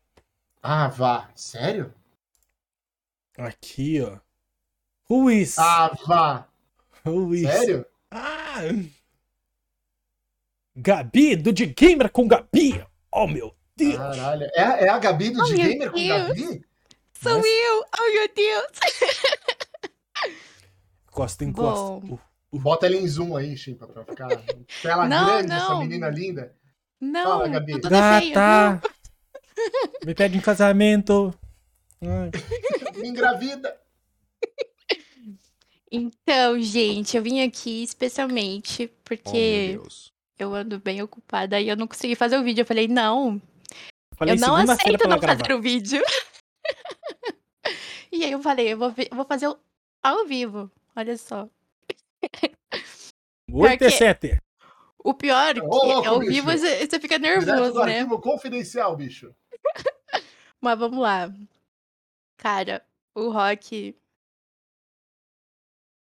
Ah, 0.63 0.87
vá. 0.87 1.29
Sério? 1.35 1.93
Aqui, 3.37 4.01
ó. 4.01 4.19
Who 5.11 5.29
is? 5.33 5.59
Ah, 5.59 5.91
vá. 6.07 6.47
Who 7.05 7.35
is? 7.35 7.43
Sério? 7.43 7.85
Ah! 8.09 8.61
Gabi, 10.77 11.35
do 11.35 11.53
de 11.53 11.67
Gamer 11.67 12.09
com 12.09 12.29
Gabi. 12.29 12.87
Oh, 13.11 13.27
meu 13.27 13.53
Deus. 13.77 13.97
Caralho. 13.97 14.49
É, 14.55 14.85
é 14.85 14.89
a 14.89 14.99
Gabi 14.99 15.31
do 15.31 15.41
oh, 15.41 15.45
de 15.45 15.55
Gamer 15.57 15.91
com 15.91 16.07
Gabi? 16.07 16.65
Sou 17.21 17.37
Mas... 17.37 17.45
eu! 17.47 17.85
Oh, 17.99 18.13
meu 18.13 18.29
Deus! 18.35 18.67
Encosta, 21.13 21.45
encosta. 21.45 22.07
Uh, 22.07 22.15
uh. 22.15 22.59
Bota 22.59 22.87
ela 22.87 22.97
em 22.97 23.07
zoom 23.07 23.37
aí, 23.37 23.55
Chimpa, 23.55 23.87
pra 23.87 24.03
ficar 24.03 24.29
tela 24.81 25.07
não, 25.07 25.27
grande, 25.27 25.49
não. 25.49 25.57
essa 25.57 25.79
menina 25.79 26.09
linda. 26.09 26.57
Não, 26.99 27.25
Fala, 27.25 27.49
Gabi. 27.49 27.81
Gata! 27.81 28.83
Me 30.07 30.15
pede 30.15 30.39
em 30.39 30.41
casamento. 30.41 31.35
Me 32.97 33.09
engravida. 33.09 33.79
Então, 35.91 36.59
gente, 36.61 37.15
eu 37.17 37.23
vim 37.23 37.43
aqui 37.43 37.83
especialmente 37.83 38.91
porque 39.05 39.79
oh, 39.79 39.89
eu 40.39 40.55
ando 40.55 40.81
bem 40.81 41.03
ocupada 41.03 41.61
e 41.61 41.69
eu 41.69 41.77
não 41.77 41.87
consegui 41.87 42.15
fazer 42.15 42.39
o 42.39 42.43
vídeo. 42.43 42.63
Eu 42.63 42.67
falei, 42.67 42.89
não, 42.89 43.41
falei, 44.17 44.35
eu 44.35 44.41
não 44.41 44.57
aceito 44.57 45.07
não 45.07 45.21
fazer 45.21 45.53
o 45.53 45.61
vídeo. 45.61 46.03
e 48.11 48.25
aí 48.25 48.33
eu 48.33 48.41
falei, 48.41 48.73
eu 48.73 48.79
vou, 48.79 48.89
eu 48.89 49.17
vou 49.17 49.27
fazer 49.27 49.55
ao 50.03 50.27
vivo. 50.27 50.71
Olha 50.95 51.17
só. 51.17 51.49
Oi, 53.53 53.77
T7. 53.77 54.41
O 55.05 55.15
pior 55.15 55.51
é 55.51 55.55
que 55.55 55.61
louco, 55.61 56.09
ao 56.09 56.21
vivo 56.21 56.51
você, 56.51 56.87
você 56.87 57.01
fica 57.01 57.19
nervoso, 57.19 57.85
né? 57.85 57.99
Arquivo 57.99 58.21
confidencial, 58.21 58.97
bicho. 58.97 59.35
Mas 60.61 60.79
vamos 60.79 61.01
lá. 61.01 61.33
Cara, 62.37 62.85
o 63.15 63.31
Rock. 63.31 63.97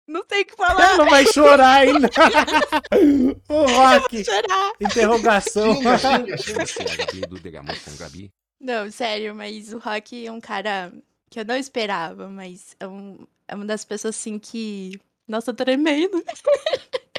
Não 0.07 0.25
tem 0.25 0.41
o 0.41 0.47
que 0.47 0.57
falar. 0.57 0.97
Não 0.97 1.11
vai 1.11 1.27
chorar 1.27 1.83
ainda. 1.83 2.09
o 3.49 3.67
Rock. 3.67 4.25
Chorar. 4.25 4.73
Interrogação. 4.81 5.75
Xinga, 5.75 5.99
xinga, 5.99 6.37
xinga. 6.39 6.67
Você 6.67 6.83
é 6.83 6.93
a 6.93 6.97
Gabi 6.97 7.21
do 7.21 7.39
Degamon 7.39 7.75
com 7.85 7.97
Gabi? 7.97 8.33
Não, 8.59 8.91
sério, 8.91 9.35
mas 9.35 9.73
o 9.73 9.79
Rock 9.79 10.27
é 10.27 10.33
um 10.33 10.41
cara 10.41 10.93
que 11.29 11.39
eu 11.39 11.45
não 11.45 11.57
esperava, 11.57 12.29
mas 12.29 12.75
é, 12.81 12.89
um, 12.89 13.27
é 13.49 13.55
uma 13.55 13.65
das 13.65 13.85
pessoas 13.85 14.15
assim 14.15 14.39
que. 14.39 15.01
Nossa, 15.27 15.51
eu 15.51 15.55
tô 15.55 15.65
tremendo. 15.65 16.23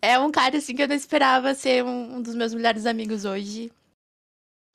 é 0.00 0.18
um 0.18 0.30
cara 0.30 0.56
assim 0.58 0.74
que 0.74 0.82
eu 0.82 0.88
não 0.88 0.94
esperava 0.94 1.52
ser 1.54 1.84
um, 1.84 2.16
um 2.16 2.22
dos 2.22 2.34
meus 2.34 2.54
melhores 2.54 2.86
amigos 2.86 3.24
hoje. 3.24 3.72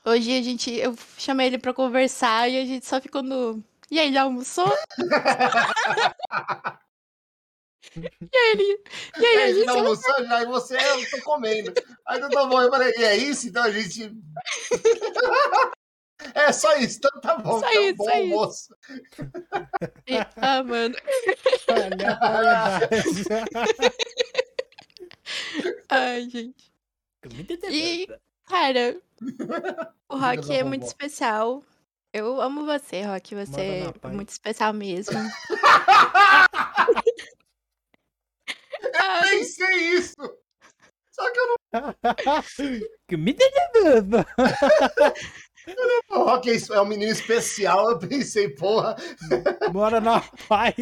Hoje 0.06 0.38
a 0.38 0.42
gente. 0.42 0.72
Eu 0.72 0.94
chamei 1.18 1.48
ele 1.48 1.58
pra 1.58 1.74
conversar 1.74 2.50
e 2.50 2.60
a 2.60 2.66
gente 2.66 2.86
só 2.86 3.00
ficou 3.02 3.24
no. 3.24 3.64
E 3.90 4.00
aí, 4.00 4.12
já 4.12 4.24
almoçou? 4.24 4.72
e 7.96 8.38
aí 8.38 8.52
ele. 8.52 8.84
E 9.18 9.26
aí, 9.26 9.44
a 9.44 9.54
gente. 9.54 9.66
já 9.66 9.72
almoçou, 9.72 10.26
já, 10.26 10.42
e 10.42 10.46
você, 10.46 10.76
eu 10.76 11.10
tô 11.10 11.22
comendo. 11.24 11.74
Aí 12.06 12.20
não 12.20 12.30
tá 12.30 12.46
bom, 12.46 12.62
eu 12.62 12.70
falei, 12.70 12.94
e 12.98 13.04
é 13.04 13.16
isso? 13.16 13.48
Então 13.48 13.64
a 13.64 13.72
gente. 13.72 14.12
É 16.34 16.52
só 16.52 16.76
isso, 16.78 16.98
então 16.98 17.22
tá 17.22 17.38
bom. 17.38 17.60
Só 17.60 17.72
então, 17.72 17.84
isso, 17.84 17.98
bom 17.98 18.06
só 18.06 18.18
isso. 18.50 18.76
Ah, 20.38 20.64
mano. 20.64 20.96
Ai, 25.90 26.30
gente. 26.30 26.72
E, 27.70 28.08
cara, 28.46 28.98
o 30.10 30.18
Rock 30.18 30.54
é 30.54 30.64
muito 30.64 30.86
especial. 30.86 31.64
Eu 32.14 32.40
amo 32.40 32.66
você, 32.66 33.02
Rock. 33.02 33.34
Você 33.36 33.92
é 34.02 34.08
muito 34.08 34.30
especial 34.30 34.72
mesmo. 34.74 35.18
Ai, 38.94 39.40
Pensei 39.40 39.76
isso! 39.96 40.16
Só 41.12 41.30
que 41.32 41.40
eu 41.40 41.48
não. 41.48 41.58
O 46.10 46.24
Rock 46.24 46.50
é 46.50 46.54
isso, 46.56 46.74
é 46.74 46.82
um 46.82 46.86
menino 46.86 47.12
especial, 47.12 47.90
eu 47.92 48.00
pensei, 48.00 48.50
porra. 48.50 48.96
Bora 49.72 50.00
na 50.00 50.22
paz. 50.48 50.76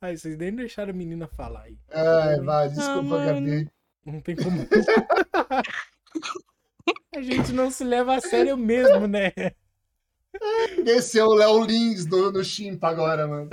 Ai, 0.00 0.16
vocês 0.16 0.36
nem 0.36 0.54
deixaram 0.54 0.90
a 0.90 0.96
menina 0.96 1.26
falar 1.28 1.62
aí. 1.62 1.78
Ai, 1.90 2.40
vai, 2.40 2.68
desculpa, 2.68 3.02
mano. 3.02 3.46
Gabi. 3.46 3.70
Não 4.04 4.20
tem 4.20 4.36
como. 4.36 4.66
a 7.14 7.20
gente 7.22 7.52
não 7.52 7.70
se 7.70 7.82
leva 7.84 8.14
a 8.16 8.20
sério 8.20 8.56
mesmo, 8.56 9.06
né? 9.06 9.32
Desceu 10.84 11.26
o 11.26 11.34
Léo 11.34 11.64
Lins 11.64 12.06
no, 12.06 12.30
no 12.30 12.44
Chimpa 12.44 12.88
agora, 12.88 13.26
mano. 13.26 13.48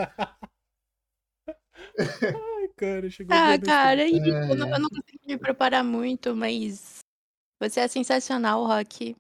Ai, 1.98 2.68
cara, 2.76 3.10
chegou 3.10 3.36
Ah, 3.36 3.58
cara, 3.60 4.02
É, 4.04 4.10
eu, 4.10 4.56
não, 4.56 4.68
é. 4.68 4.74
eu 4.76 4.80
não 4.80 4.90
consegui 4.90 5.20
me 5.26 5.38
preparar 5.38 5.84
muito, 5.84 6.36
mas 6.36 6.93
você 7.60 7.82
é 7.82 7.88
sensacional, 7.88 8.66
Rock. 8.66 9.16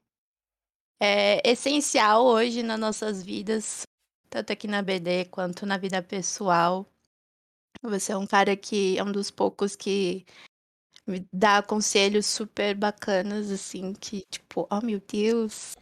É 0.99 1.41
essencial 1.49 2.25
hoje 2.25 2.63
nas 2.63 2.79
nossas 2.79 3.23
vidas, 3.23 3.83
tanto 4.29 4.53
aqui 4.53 4.67
na 4.67 4.81
BD 4.81 5.25
quanto 5.25 5.65
na 5.65 5.77
vida 5.77 6.01
pessoal. 6.01 6.85
Você 7.81 8.11
é 8.11 8.17
um 8.17 8.27
cara 8.27 8.55
que 8.55 8.97
é 8.97 9.03
um 9.03 9.11
dos 9.11 9.29
poucos 9.29 9.75
que 9.75 10.25
me 11.05 11.27
dá 11.33 11.61
conselhos 11.61 12.25
super 12.25 12.75
bacanas, 12.75 13.51
assim, 13.51 13.93
que 13.93 14.25
tipo, 14.29 14.67
oh 14.71 14.81
meu 14.81 15.01
Deus. 15.01 15.75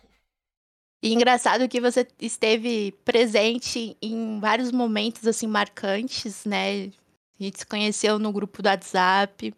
E 1.03 1.14
engraçado 1.14 1.68
que 1.68 1.82
você 1.82 2.07
esteve 2.19 2.91
presente 3.03 3.98
em 4.02 4.40
vários 4.40 4.72
momentos, 4.72 5.26
assim, 5.26 5.48
marcantes, 5.48 6.45
né? 6.45 6.91
A 7.40 7.44
gente 7.44 7.60
se 7.60 7.65
conheceu 7.65 8.19
no 8.19 8.32
grupo 8.32 8.61
do 8.61 8.68
WhatsApp, 8.68 9.53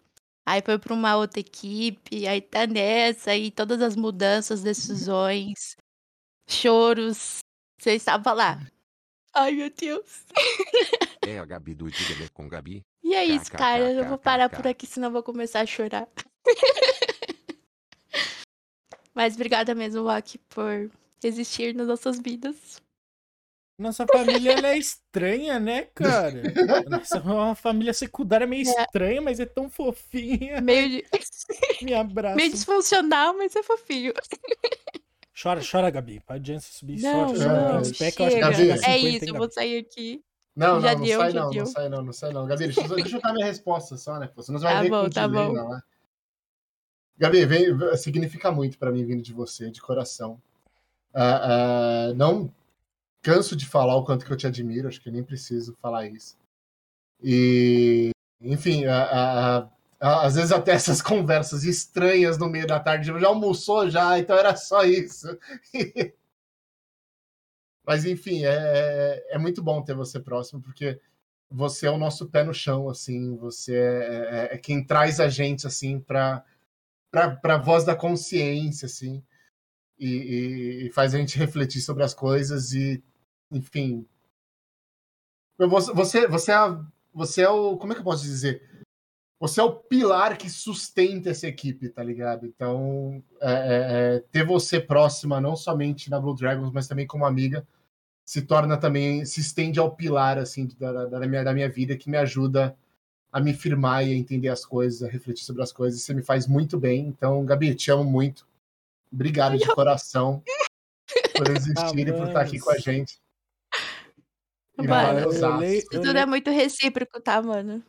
aí 0.46 0.62
foi 0.62 0.78
para 0.78 0.94
uma 0.94 1.16
outra 1.16 1.40
equipe, 1.40 2.28
aí 2.28 2.42
tá 2.42 2.68
nessa, 2.68 3.32
aí 3.32 3.52
todas 3.52 3.82
as 3.82 3.96
mudanças, 3.96 4.62
decisões, 4.62 5.76
choros. 6.48 7.40
Você 7.80 7.94
estava 7.94 8.34
lá. 8.34 8.60
Ai, 9.34 9.54
meu 9.54 9.70
Deus. 9.70 10.26
É 11.26 11.40
a 11.40 11.46
Gabi 11.46 11.74
do 11.74 11.86
Degamon 11.90 12.28
com 12.34 12.48
Gabi? 12.48 12.86
E 13.04 13.16
é 13.16 13.26
isso, 13.26 13.52
cara. 13.52 13.92
Eu 13.92 14.06
vou 14.08 14.18
parar 14.18 14.50
por 14.50 14.68
aqui, 14.68 14.86
senão 14.86 15.08
eu 15.08 15.14
vou 15.14 15.24
começar 15.24 15.62
a 15.62 15.66
chorar. 15.66 16.08
Mas 19.14 19.36
obrigada 19.36 19.76
mesmo, 19.76 20.04
Rock, 20.04 20.38
por 20.50 20.92
existir 21.24 21.76
nas 21.76 21.88
nossas 21.88 22.20
vidas. 22.20 22.82
Nossa 23.78 24.06
família 24.06 24.52
ela 24.54 24.68
é 24.70 24.78
estranha, 24.78 25.60
né, 25.60 25.88
cara? 25.96 26.44
Nossa, 26.90 27.20
uma 27.22 27.56
família 27.56 27.94
secundária 27.94 28.46
meio 28.46 28.68
É. 28.68 28.84
estranha, 28.84 29.22
mas 29.22 29.40
é 29.40 29.46
tão 29.46 29.70
fofinha. 29.70 30.62
Meio, 30.62 30.90
de- 30.90 31.06
Me 31.82 31.94
abraça. 31.94 32.36
meio 32.36 32.52
disfuncional, 32.52 33.36
mas 33.36 33.56
é 33.56 33.64
fofinho. 33.64 34.14
Chora, 35.42 35.62
chora, 35.70 35.90
Gabi. 35.90 36.20
Pra 36.20 36.36
audiência 36.36 36.72
subir 36.72 37.02
Não, 37.02 37.30
sorte. 37.30 37.44
chora, 37.44 37.62
não, 37.62 37.74
não, 37.76 37.84
Spec, 37.84 38.20
eu 38.20 38.26
acho 38.28 38.36
que 38.36 38.42
chega. 38.42 38.52
Gabi, 38.52 38.68
vai 38.68 38.78
chegar 38.78 38.88
a 38.88 38.92
É 38.92 38.98
50, 38.98 39.16
isso, 39.16 39.26
hein, 39.26 39.30
eu 39.32 39.36
vou 39.36 39.52
sair 39.52 39.78
aqui. 39.80 40.24
Não, 40.56 40.80
Já 40.80 40.92
não, 40.92 41.00
não 41.00 41.06
deu, 41.06 41.20
sai 41.20 41.32
já 41.32 41.40
não, 41.42 41.50
deu. 41.50 41.60
não 41.64 41.66
sai 41.72 41.90
não, 41.90 42.04
não 42.04 42.14
sai 42.14 42.32
não. 42.32 42.46
Gabi, 42.48 42.64
deixa 42.66 42.82
eu, 42.82 42.96
deixa 42.96 43.18
eu 43.18 43.22
dar 43.22 43.34
minha 43.34 43.48
resposta 43.48 43.98
só, 43.98 44.20
né? 44.20 44.30
você 44.36 44.52
vai 44.52 44.62
Tá 44.76 44.82
ver 44.84 44.90
bom, 44.92 45.04
com 45.06 45.10
tá 45.10 45.28
delay, 45.28 45.48
bom. 45.48 45.54
não, 45.54 45.70
né? 45.70 45.82
Gabi, 47.18 47.46
vem, 47.46 47.98
significa 47.98 48.52
muito 48.52 48.78
pra 48.78 48.92
mim 48.92 49.04
vindo 49.04 49.24
de 49.24 49.34
você, 49.34 49.72
de 49.72 49.82
coração. 49.82 50.40
Ah, 51.12 52.10
ah, 52.10 52.14
não 52.14 52.54
canso 53.24 53.56
de 53.56 53.66
falar 53.68 53.96
o 53.98 54.06
quanto 54.06 54.26
que 54.26 54.32
eu 54.34 54.38
te 54.38 54.48
admiro, 54.48 54.90
acho 54.90 55.02
que 55.02 55.12
nem 55.12 55.24
preciso 55.24 55.76
falar 55.82 56.08
isso. 56.08 56.38
E, 57.24 58.12
enfim, 58.42 58.86
ah, 58.86 59.10
ah, 59.12 59.70
ah, 60.00 60.26
às 60.28 60.36
vezes 60.36 60.52
até 60.52 60.74
essas 60.74 61.02
conversas 61.02 61.64
estranhas 61.64 62.38
no 62.38 62.50
meio 62.50 62.68
da 62.68 62.80
tarde, 62.80 63.08
já 63.20 63.28
almoçou 63.28 63.90
já, 63.90 64.20
então 64.20 64.38
era 64.38 64.56
só 64.56 64.84
isso. 64.86 65.28
Mas 67.86 68.06
enfim, 68.06 68.46
é, 68.46 69.24
é 69.30 69.38
muito 69.38 69.62
bom 69.62 69.82
ter 69.84 69.94
você 69.96 70.20
próximo, 70.20 70.62
porque 70.62 71.00
você 71.50 71.88
é 71.88 71.92
o 71.92 71.98
nosso 71.98 72.28
pé 72.30 72.44
no 72.44 72.54
chão, 72.54 72.90
assim, 72.90 73.36
você 73.38 73.76
é, 73.76 74.50
é- 74.54 74.56
é 74.56 74.58
quem 74.58 74.84
traz 74.84 75.20
a 75.20 75.28
gente, 75.30 75.68
assim, 75.68 76.00
para 76.00 76.44
para 77.12 77.58
voz 77.58 77.86
da 77.86 77.96
consciência, 77.96 78.88
assim, 78.88 79.24
e, 80.00 80.08
e- 80.86 80.88
e 80.88 80.92
faz 80.92 81.16
a 81.16 81.20
gente 81.20 81.38
refletir 81.40 81.82
sobre 81.82 82.04
as 82.04 82.14
coisas 82.14 82.74
e, 82.74 83.04
enfim, 83.54 84.06
você, 85.58 85.94
você, 85.94 86.28
você, 86.28 86.52
é, 86.52 86.80
você 87.14 87.42
é 87.44 87.50
o, 87.50 87.78
como 87.78 87.94
é 87.94 87.96
que 87.96 88.02
eu 88.02 88.06
posso 88.06 88.24
dizer? 88.24 88.62
Você 89.40 89.60
é 89.60 89.64
o 89.64 89.76
pilar 89.76 90.38
que 90.38 90.50
sustenta 90.50 91.30
essa 91.30 91.48
equipe, 91.48 91.90
tá 91.90 92.02
ligado? 92.02 92.46
Então, 92.46 93.22
é, 93.42 93.52
é, 93.52 94.16
é, 94.16 94.20
ter 94.32 94.46
você 94.46 94.80
próxima, 94.80 95.42
não 95.42 95.56
somente 95.56 96.10
na 96.10 96.20
Blue 96.20 96.36
Dragons, 96.36 96.72
mas 96.72 96.88
também 96.88 97.06
como 97.06 97.26
amiga, 97.26 97.68
se 98.26 98.42
torna 98.42 98.78
também, 98.78 99.26
se 99.26 99.42
estende 99.42 99.80
ao 99.80 99.96
pilar, 99.96 100.38
assim, 100.38 100.68
da, 100.80 101.06
da, 101.06 101.28
minha, 101.28 101.44
da 101.44 101.54
minha 101.54 101.70
vida, 101.70 101.98
que 101.98 102.10
me 102.10 102.18
ajuda 102.18 102.76
a 103.32 103.42
me 103.42 103.54
firmar 103.54 104.08
e 104.08 104.14
a 104.14 104.16
entender 104.16 104.50
as 104.50 104.66
coisas, 104.66 105.04
a 105.04 105.12
refletir 105.12 105.44
sobre 105.44 105.62
as 105.62 105.74
coisas. 105.74 106.02
Você 106.02 106.14
me 106.14 106.24
faz 106.24 106.48
muito 106.48 106.80
bem. 106.80 107.08
Então, 107.08 107.44
Gabi, 107.44 107.76
te 107.76 107.92
amo 107.92 108.06
muito. 108.06 108.48
Obrigado 109.12 109.58
de 109.58 109.68
coração 109.68 110.42
por 111.36 111.50
existir 111.50 112.08
e 112.08 112.14
por 112.14 112.28
estar 112.28 112.42
aqui 112.42 112.60
com 112.60 112.72
a 112.72 112.78
gente. 112.78 113.23
E 114.80 114.88
Mano, 114.88 115.32
Zaço. 115.32 115.46
eu 115.46 115.58
leio- 115.58 115.78
Isso 115.80 115.88
tudo 115.92 116.18
é 116.18 116.26
muito 116.26 116.50
recíproco, 116.50 117.20
tá, 117.22 117.42
mano? 117.42 117.84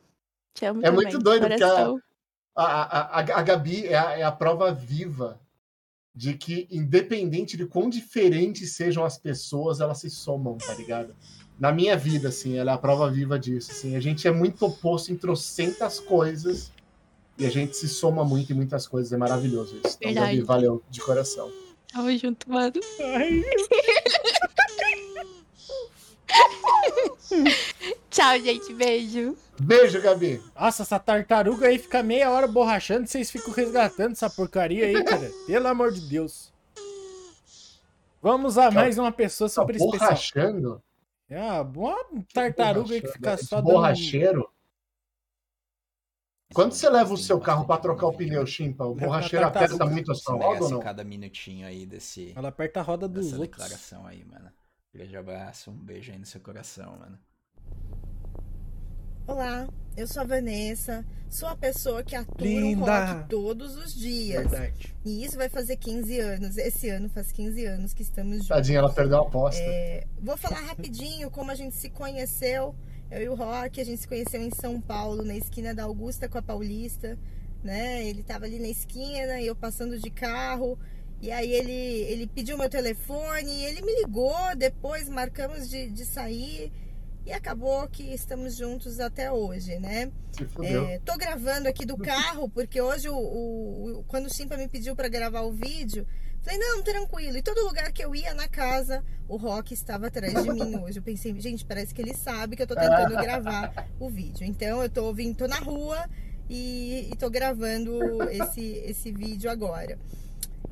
Te 0.54 0.66
amo 0.66 0.80
É 0.80 0.84
também, 0.84 1.02
muito 1.02 1.18
doido, 1.18 1.46
porque 1.48 1.62
a-. 1.64 1.94
A, 2.56 2.64
a, 2.64 3.00
a, 3.00 3.18
a 3.18 3.42
Gabi 3.42 3.86
é 3.86 3.96
a, 3.98 4.18
é 4.18 4.22
a 4.22 4.30
prova 4.30 4.72
viva 4.72 5.40
de 6.14 6.34
que, 6.34 6.68
independente 6.70 7.56
de 7.56 7.66
quão 7.66 7.90
diferentes 7.90 8.76
sejam 8.76 9.04
as 9.04 9.18
pessoas, 9.18 9.80
elas 9.80 9.98
se 9.98 10.08
somam, 10.08 10.56
tá 10.58 10.72
ligado? 10.74 11.16
Na 11.58 11.72
minha 11.72 11.96
vida, 11.96 12.28
assim, 12.28 12.56
ela 12.56 12.70
é 12.70 12.74
a 12.74 12.78
prova 12.78 13.10
viva 13.10 13.36
disso. 13.38 13.72
Assim. 13.72 13.96
A 13.96 14.00
gente 14.00 14.28
é 14.28 14.30
muito 14.30 14.64
oposto 14.64 15.10
em 15.12 15.16
trocentas 15.16 15.98
coisas 15.98 16.70
e 17.36 17.44
a 17.44 17.50
gente 17.50 17.76
se 17.76 17.88
soma 17.88 18.24
muito 18.24 18.52
em 18.52 18.54
muitas 18.54 18.86
coisas. 18.86 19.12
É 19.12 19.16
maravilhoso 19.16 19.74
isso. 19.84 19.96
Então, 20.00 20.12
Verdade. 20.12 20.36
Gabi, 20.36 20.42
valeu 20.42 20.82
de 20.88 21.00
coração. 21.00 21.50
Tamo 21.92 22.16
junto, 22.16 22.48
mano. 22.48 22.72
Ai, 23.00 23.42
Tchau, 28.10 28.38
gente. 28.40 28.72
Beijo. 28.74 29.36
Beijo, 29.60 30.00
Gabi. 30.00 30.42
Nossa, 30.54 30.82
essa 30.82 30.98
tartaruga 30.98 31.68
aí 31.68 31.78
fica 31.78 32.02
meia 32.02 32.30
hora 32.30 32.46
borrachando 32.46 33.04
e 33.04 33.08
vocês 33.08 33.30
ficam 33.30 33.52
resgatando 33.52 34.12
essa 34.12 34.28
porcaria 34.30 34.86
aí, 34.86 35.04
cara. 35.04 35.30
Pelo 35.46 35.66
amor 35.68 35.92
de 35.92 36.00
Deus. 36.08 36.52
Vamos 38.22 38.56
a 38.56 38.70
mais 38.70 38.96
uma 38.98 39.12
pessoa 39.12 39.48
Tá 39.48 39.54
super 39.54 39.76
especial. 39.76 40.00
borrachando? 40.00 40.82
É 41.28 41.40
uma 41.60 41.96
tartaruga 42.32 42.94
aí 42.94 43.00
que 43.00 43.08
fica 43.08 43.36
só 43.36 43.56
dando... 43.56 43.72
Borracheiro? 43.72 44.48
Quando 46.52 46.72
você 46.72 46.88
leva 46.88 47.12
o 47.12 47.16
seu 47.16 47.40
carro 47.40 47.66
pra 47.66 47.76
trocar 47.78 48.06
o 48.06 48.12
pneu, 48.12 48.46
Chimpa, 48.46 48.84
o 48.84 48.94
borracheiro 48.94 49.44
aperta 49.46 49.84
muito 49.86 50.12
a 50.12 50.14
sua 50.14 50.36
roda 50.36 50.64
ou 50.64 50.70
não? 50.70 50.80
cada 50.80 51.02
minutinho 51.02 51.66
aí 51.66 51.84
desse, 51.84 52.32
Ela 52.36 52.48
aperta 52.48 52.78
a 52.80 52.82
roda 52.82 53.08
dos 53.08 53.32
outros. 53.32 53.40
declaração 53.50 54.06
aí, 54.06 54.24
mano. 54.24 54.50
Grande 54.94 55.16
abraço, 55.16 55.72
um 55.72 55.74
beijo 55.74 56.12
aí 56.12 56.18
no 56.20 56.24
seu 56.24 56.40
coração, 56.40 56.96
mano. 56.96 57.18
Olá, 59.26 59.66
eu 59.96 60.06
sou 60.06 60.22
a 60.22 60.24
Vanessa, 60.24 61.04
sou 61.28 61.48
a 61.48 61.56
pessoa 61.56 62.04
que 62.04 62.14
atura 62.14 62.48
Linda. 62.48 62.80
o 62.80 62.86
rock 62.86 63.28
todos 63.28 63.74
os 63.74 63.92
dias. 63.92 64.48
Verdade. 64.48 64.94
E 65.04 65.24
isso 65.24 65.36
vai 65.36 65.48
fazer 65.48 65.78
15 65.78 66.20
anos. 66.20 66.56
Esse 66.56 66.90
ano 66.90 67.08
faz 67.08 67.32
15 67.32 67.64
anos 67.64 67.92
que 67.92 68.02
estamos 68.02 68.34
juntos. 68.34 68.48
Tadinha, 68.48 68.78
ela 68.78 68.92
perdeu 68.92 69.18
a 69.18 69.22
aposta. 69.22 69.60
É, 69.60 70.06
vou 70.22 70.36
falar 70.36 70.60
rapidinho 70.60 71.28
como 71.28 71.50
a 71.50 71.56
gente 71.56 71.74
se 71.74 71.90
conheceu. 71.90 72.72
Eu 73.10 73.20
e 73.20 73.28
o 73.28 73.34
Rock, 73.34 73.80
a 73.80 73.84
gente 73.84 74.00
se 74.00 74.06
conheceu 74.06 74.40
em 74.40 74.52
São 74.52 74.80
Paulo, 74.80 75.24
na 75.24 75.34
esquina 75.34 75.74
da 75.74 75.82
Augusta 75.82 76.28
com 76.28 76.38
a 76.38 76.42
Paulista. 76.42 77.18
Né? 77.64 78.06
Ele 78.06 78.22
tava 78.22 78.44
ali 78.44 78.60
na 78.60 78.68
esquina, 78.68 79.42
eu 79.42 79.56
passando 79.56 79.98
de 79.98 80.10
carro. 80.10 80.78
E 81.24 81.32
aí 81.32 81.50
ele, 81.54 81.72
ele 81.72 82.26
pediu 82.26 82.58
meu 82.58 82.68
telefone, 82.68 83.64
ele 83.64 83.80
me 83.80 83.94
ligou, 84.02 84.36
depois 84.58 85.08
marcamos 85.08 85.70
de, 85.70 85.88
de 85.88 86.04
sair. 86.04 86.70
E 87.24 87.32
acabou 87.32 87.88
que 87.88 88.02
estamos 88.12 88.54
juntos 88.54 89.00
até 89.00 89.32
hoje, 89.32 89.78
né? 89.78 90.12
É, 90.62 90.98
tô 91.02 91.16
gravando 91.16 91.66
aqui 91.66 91.86
do 91.86 91.96
carro, 91.96 92.46
porque 92.50 92.78
hoje 92.78 93.08
o, 93.08 93.16
o, 93.16 94.04
quando 94.06 94.26
o 94.26 94.30
Simpa 94.30 94.58
me 94.58 94.68
pediu 94.68 94.94
para 94.94 95.08
gravar 95.08 95.40
o 95.40 95.50
vídeo, 95.50 96.06
falei, 96.42 96.58
não, 96.58 96.82
tranquilo. 96.82 97.38
E 97.38 97.42
todo 97.42 97.64
lugar 97.64 97.90
que 97.90 98.04
eu 98.04 98.14
ia 98.14 98.34
na 98.34 98.46
casa, 98.46 99.02
o 99.26 99.38
Rock 99.38 99.72
estava 99.72 100.08
atrás 100.08 100.34
de 100.34 100.52
mim 100.52 100.76
hoje. 100.76 100.98
Eu 100.98 101.02
pensei, 101.02 101.34
gente, 101.40 101.64
parece 101.64 101.94
que 101.94 102.02
ele 102.02 102.12
sabe 102.12 102.54
que 102.54 102.62
eu 102.62 102.66
tô 102.66 102.74
tentando 102.74 103.16
gravar 103.16 103.88
o 103.98 104.10
vídeo. 104.10 104.46
Então 104.46 104.82
eu 104.82 104.90
tô 104.90 105.10
vindo, 105.14 105.34
tô 105.34 105.48
na 105.48 105.58
rua 105.58 106.06
e, 106.50 107.08
e 107.10 107.16
tô 107.16 107.30
gravando 107.30 107.98
esse, 108.30 108.60
esse 108.84 109.10
vídeo 109.10 109.50
agora. 109.50 109.98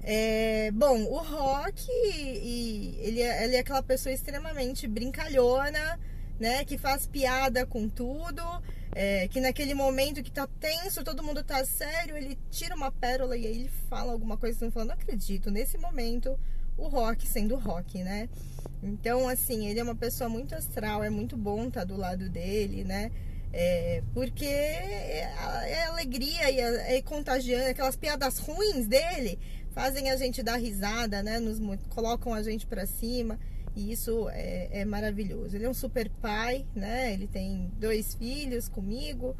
É, 0.03 0.71
bom, 0.73 1.05
o 1.05 1.19
Rock, 1.19 1.87
e, 1.91 2.97
ele, 3.01 3.23
é, 3.23 3.45
ele 3.45 3.57
é 3.57 3.61
aquela 3.61 3.83
pessoa 3.83 4.13
extremamente 4.13 4.87
brincalhona, 4.89 5.99
né? 6.41 6.65
Que 6.65 6.77
faz 6.79 7.07
piada 7.07 7.65
com 7.67 7.89
tudo. 7.89 8.43
É, 8.95 9.27
que 9.29 9.41
naquele 9.41 9.73
momento 9.73 10.23
que 10.23 10.31
tá 10.31 10.47
tenso, 10.61 11.03
todo 11.03 11.23
mundo 11.23 11.43
tá 11.43 11.65
sério, 11.65 12.15
ele 12.15 12.39
tira 12.51 12.75
uma 12.75 12.93
pérola 12.93 13.37
e 13.37 13.47
aí 13.47 13.53
ele 13.53 13.71
fala 13.89 14.13
alguma 14.13 14.37
coisa 14.37 14.59
que 14.59 14.65
você 14.67 14.71
fala, 14.71 14.85
não 14.85 14.95
acredito, 14.95 15.51
nesse 15.51 15.79
momento 15.79 16.39
o 16.77 16.89
rock 16.89 17.27
sendo 17.27 17.57
rock, 17.57 18.03
né? 18.03 18.29
Então, 18.83 19.29
assim, 19.29 19.67
ele 19.67 19.81
é 19.81 19.83
uma 19.83 19.95
pessoa 19.95 20.29
muito 20.29 20.55
astral, 20.55 21.03
é 21.03 21.09
muito 21.09 21.39
bom 21.39 21.69
estar 21.69 21.81
tá 21.81 21.85
do 21.85 21.97
lado 21.97 22.29
dele, 22.29 22.85
né? 22.85 23.11
É, 23.53 24.03
porque 24.15 24.47
é, 24.47 25.31
é 25.67 25.85
alegria 25.85 26.51
e 26.51 26.59
é, 26.59 26.97
é 26.97 27.03
contagiante, 27.03 27.71
aquelas 27.71 27.97
piadas 27.97 28.39
ruins 28.39 28.87
dele 28.87 29.39
fazem 29.73 30.11
a 30.11 30.17
gente 30.17 30.43
dar 30.43 30.57
risada, 30.57 31.23
né? 31.23 31.39
Nos 31.39 31.59
colocam 31.91 32.33
a 32.33 32.43
gente 32.43 32.67
para 32.67 32.87
cima. 32.87 33.39
E 33.75 33.91
isso 33.91 34.29
é, 34.31 34.69
é, 34.81 34.85
maravilhoso. 34.85 35.57
Ele 35.57 35.65
é 35.65 35.71
um 35.71 35.75
super 35.75 36.11
pai, 36.21 36.67
né? 36.75 37.13
Ele 37.13 37.27
tem 37.27 37.71
dois 37.79 38.15
filhos 38.15 38.69
comigo. 38.69 39.35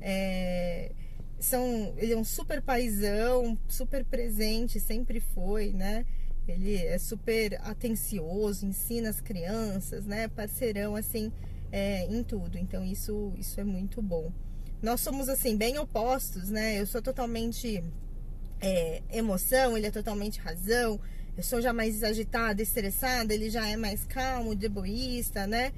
É, 0.00 0.92
são, 1.38 1.94
ele 1.96 2.12
é 2.12 2.16
um 2.16 2.24
super 2.24 2.60
paizão, 2.60 3.58
super 3.66 4.04
presente, 4.04 4.78
sempre 4.78 5.20
foi, 5.20 5.72
né? 5.72 6.04
Ele 6.46 6.76
é 6.76 6.98
super 6.98 7.58
atencioso, 7.62 8.66
ensina 8.66 9.08
as 9.08 9.20
crianças, 9.20 10.04
né? 10.04 10.28
Parceirão, 10.28 10.94
assim, 10.94 11.32
é, 11.72 12.04
em 12.06 12.22
tudo. 12.22 12.58
Então, 12.58 12.84
isso, 12.84 13.32
isso 13.38 13.58
é 13.58 13.64
muito 13.64 14.02
bom. 14.02 14.30
Nós 14.82 15.00
somos, 15.00 15.28
assim, 15.28 15.56
bem 15.56 15.78
opostos, 15.78 16.50
né? 16.50 16.78
Eu 16.78 16.86
sou 16.86 17.00
totalmente 17.00 17.82
é, 18.60 19.02
emoção, 19.10 19.76
ele 19.76 19.86
é 19.86 19.90
totalmente 19.90 20.38
razão 20.38 21.00
eu 21.40 21.42
sou 21.42 21.60
já 21.62 21.72
mais 21.72 22.02
agitada, 22.02 22.60
estressada, 22.60 23.32
ele 23.32 23.48
já 23.48 23.66
é 23.66 23.74
mais 23.74 24.04
calmo, 24.04 24.54
deboísta, 24.54 25.46
né? 25.46 25.72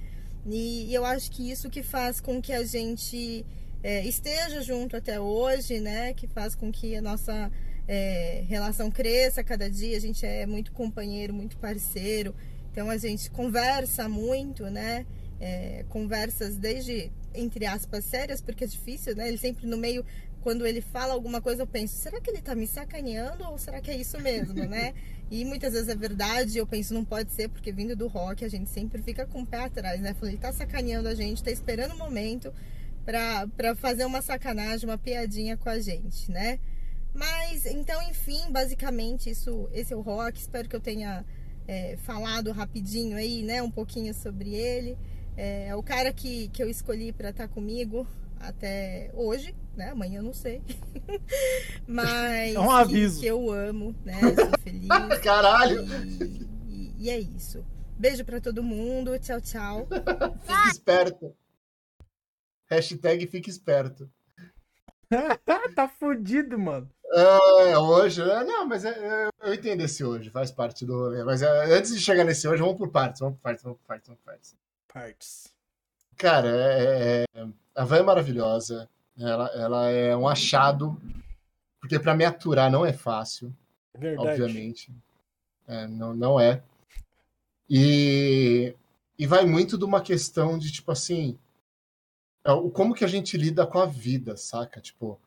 E, 0.45 0.91
e 0.91 0.95
eu 0.95 1.05
acho 1.05 1.31
que 1.31 1.51
isso 1.51 1.71
que 1.71 1.85
faz 1.85 2.21
com 2.21 2.43
que 2.43 2.53
a 2.53 2.65
gente 2.65 3.47
é, 3.81 4.05
esteja 4.05 4.61
junto 4.61 4.97
até 4.97 5.21
hoje, 5.21 5.79
né? 5.79 6.15
Que 6.15 6.27
faz 6.27 6.57
com 6.57 6.73
que 6.73 6.97
a 6.97 7.01
nossa 7.01 7.49
é, 7.87 8.43
relação 8.49 8.91
cresça 8.91 9.45
cada 9.45 9.71
dia. 9.71 9.97
A 9.97 10.01
gente 10.01 10.27
é 10.27 10.47
muito 10.47 10.73
companheiro, 10.73 11.33
muito 11.33 11.57
parceiro. 11.59 12.35
Então 12.73 12.91
a 12.91 12.97
gente 12.97 13.31
conversa 13.31 14.09
muito, 14.09 14.65
né? 14.65 15.07
É, 15.39 15.85
conversas 15.89 16.57
desde, 16.57 17.13
entre 17.35 17.67
aspas, 17.67 18.05
sérias, 18.05 18.41
porque 18.41 18.65
é 18.65 18.67
difícil, 18.67 19.15
né? 19.15 19.29
Ele 19.29 19.39
sempre 19.39 19.67
no 19.69 19.77
meio, 19.77 20.05
quando 20.43 20.67
ele 20.67 20.81
fala 20.81 21.15
alguma 21.15 21.41
coisa, 21.41 21.63
eu 21.63 21.67
penso, 21.67 21.97
será 21.97 22.21
que 22.21 22.31
ele 22.31 22.43
tá 22.43 22.55
me 22.55 22.67
sacaneando 22.67 23.45
ou 23.45 23.57
será 23.57 23.81
que 23.81 23.91
é 23.91 23.97
isso 23.97 24.21
mesmo, 24.21 24.55
né? 24.69 24.93
E 25.31 25.45
muitas 25.45 25.73
vezes 25.73 25.89
é 25.89 25.95
verdade, 25.95 26.59
eu 26.59 26.67
penso, 26.67 26.93
não 26.93 27.05
pode 27.05 27.33
ser, 27.33 27.49
porque 27.49 27.73
vindo 27.73 27.97
do 27.97 28.07
rock 28.07 28.45
a 28.45 28.49
gente 28.49 28.69
sempre 28.69 29.01
fica 29.01 29.27
com 29.27 29.43
o 29.43 29.47
pé 29.47 29.65
atrás, 29.65 30.01
né? 30.01 30.13
Falei, 30.15 30.35
ele 30.35 30.43
tá 30.43 30.53
sacaneando 30.53 31.09
a 31.09 31.15
gente, 31.15 31.43
tá 31.43 31.51
esperando 31.51 31.93
o 31.93 31.95
um 31.95 31.99
momento 31.99 32.53
pra 33.05 33.75
fazer 33.77 34.05
uma 34.05 34.21
sacanagem, 34.21 34.89
uma 34.89 34.99
piadinha 34.99 35.57
com 35.57 35.69
a 35.69 35.79
gente, 35.79 36.31
né? 36.31 36.59
Mas, 37.15 37.67
então, 37.67 38.01
enfim, 38.03 38.51
basicamente, 38.51 39.31
isso, 39.31 39.69
esse 39.73 39.93
é 39.93 39.97
o 39.97 40.01
rock. 40.01 40.39
Espero 40.39 40.69
que 40.69 40.75
eu 40.75 40.81
tenha 40.81 41.25
é, 41.69 41.97
falado 41.99 42.51
rapidinho 42.53 43.17
aí, 43.17 43.43
né? 43.43 43.63
Um 43.63 43.71
pouquinho 43.71 44.15
sobre 44.15 44.55
ele. 44.55 44.97
É, 45.37 45.69
é 45.69 45.77
o 45.77 45.83
cara 45.83 46.13
que, 46.13 46.49
que 46.49 46.63
eu 46.63 46.69
escolhi 46.69 47.13
para 47.13 47.31
estar 47.31 47.49
tá 47.49 47.55
comigo 47.55 48.07
até 48.43 49.11
hoje, 49.15 49.55
né? 49.77 49.91
Amanhã 49.91 50.19
eu 50.19 50.23
não 50.23 50.35
sei. 50.35 50.63
Mas 51.87 52.55
é 52.55 52.59
um 52.59 52.71
aviso. 52.71 53.17
Que, 53.17 53.23
que, 53.23 53.27
eu 53.27 53.51
amo, 53.51 53.95
né? 54.05 54.21
Sou 54.35 54.59
feliz. 54.63 54.89
Caralho! 55.23 55.85
E, 56.05 56.47
e, 56.69 56.95
e, 56.99 57.11
é 57.11 57.19
isso. 57.19 57.65
Beijo 57.99 58.25
para 58.25 58.41
todo 58.41 58.63
mundo. 58.63 59.19
Tchau, 59.19 59.41
tchau. 59.41 59.89
Fique 60.43 60.69
esperto. 60.69 61.35
Hashtag 62.67 63.27
fique 63.27 63.51
esperto. 63.51 64.11
tá 65.77 65.89
fudido, 65.89 66.59
mano. 66.59 66.91
É, 67.13 67.79
hoje. 67.79 68.23
É, 68.23 68.45
não, 68.45 68.67
mas 68.67 68.85
é, 68.85 68.91
é, 68.91 69.29
eu 69.43 69.55
entendo 69.55 69.83
esse 69.83 70.03
hoje, 70.03 70.31
faz 70.31 70.51
parte 70.51 70.87
do 70.87 70.95
rolê. 70.97 71.23
Mas 71.23 71.43
é, 71.43 71.77
antes 71.77 71.95
de 71.95 72.01
chegar 72.01 72.25
nesse 72.25 72.49
hoje, 72.49 72.63
vamos 72.63 72.79
por 72.79 72.91
partes, 72.91 73.21
vamos 73.21 73.37
por 73.37 73.43
partes, 73.43 73.63
vamos 73.63 73.79
por 73.79 73.87
partes, 73.87 74.09
vamos 74.09 74.21
por 74.23 74.33
partes. 74.33 74.57
Partes. 74.89 75.55
Cara, 76.17 76.49
é, 76.49 77.25
a 77.75 77.85
Van 77.85 77.99
é 77.99 78.03
maravilhosa. 78.03 78.89
Ela, 79.19 79.47
ela 79.55 79.91
é 79.91 80.17
um 80.17 80.27
achado, 80.27 81.01
porque 81.81 81.99
para 81.99 82.15
me 82.15 82.25
aturar 82.25 82.71
não 82.71 82.85
é 82.85 82.93
fácil, 82.93 83.55
Verdade. 83.97 84.43
obviamente. 84.43 84.93
É, 85.67 85.87
não, 85.87 86.15
não 86.15 86.41
é. 86.41 86.63
E, 87.69 88.75
e 89.19 89.27
vai 89.27 89.45
muito 89.45 89.79
de 89.79 89.85
uma 89.85 90.01
questão 90.01 90.59
de, 90.59 90.73
tipo 90.73 90.91
assim, 90.91 91.39
é, 92.45 92.51
como 92.73 92.95
que 92.95 93.05
a 93.05 93.09
gente 93.09 93.37
lida 93.37 93.67
com 93.67 93.79
a 93.79 93.87
vida, 93.87 94.37
saca? 94.37 94.81
Tipo, 94.81 95.19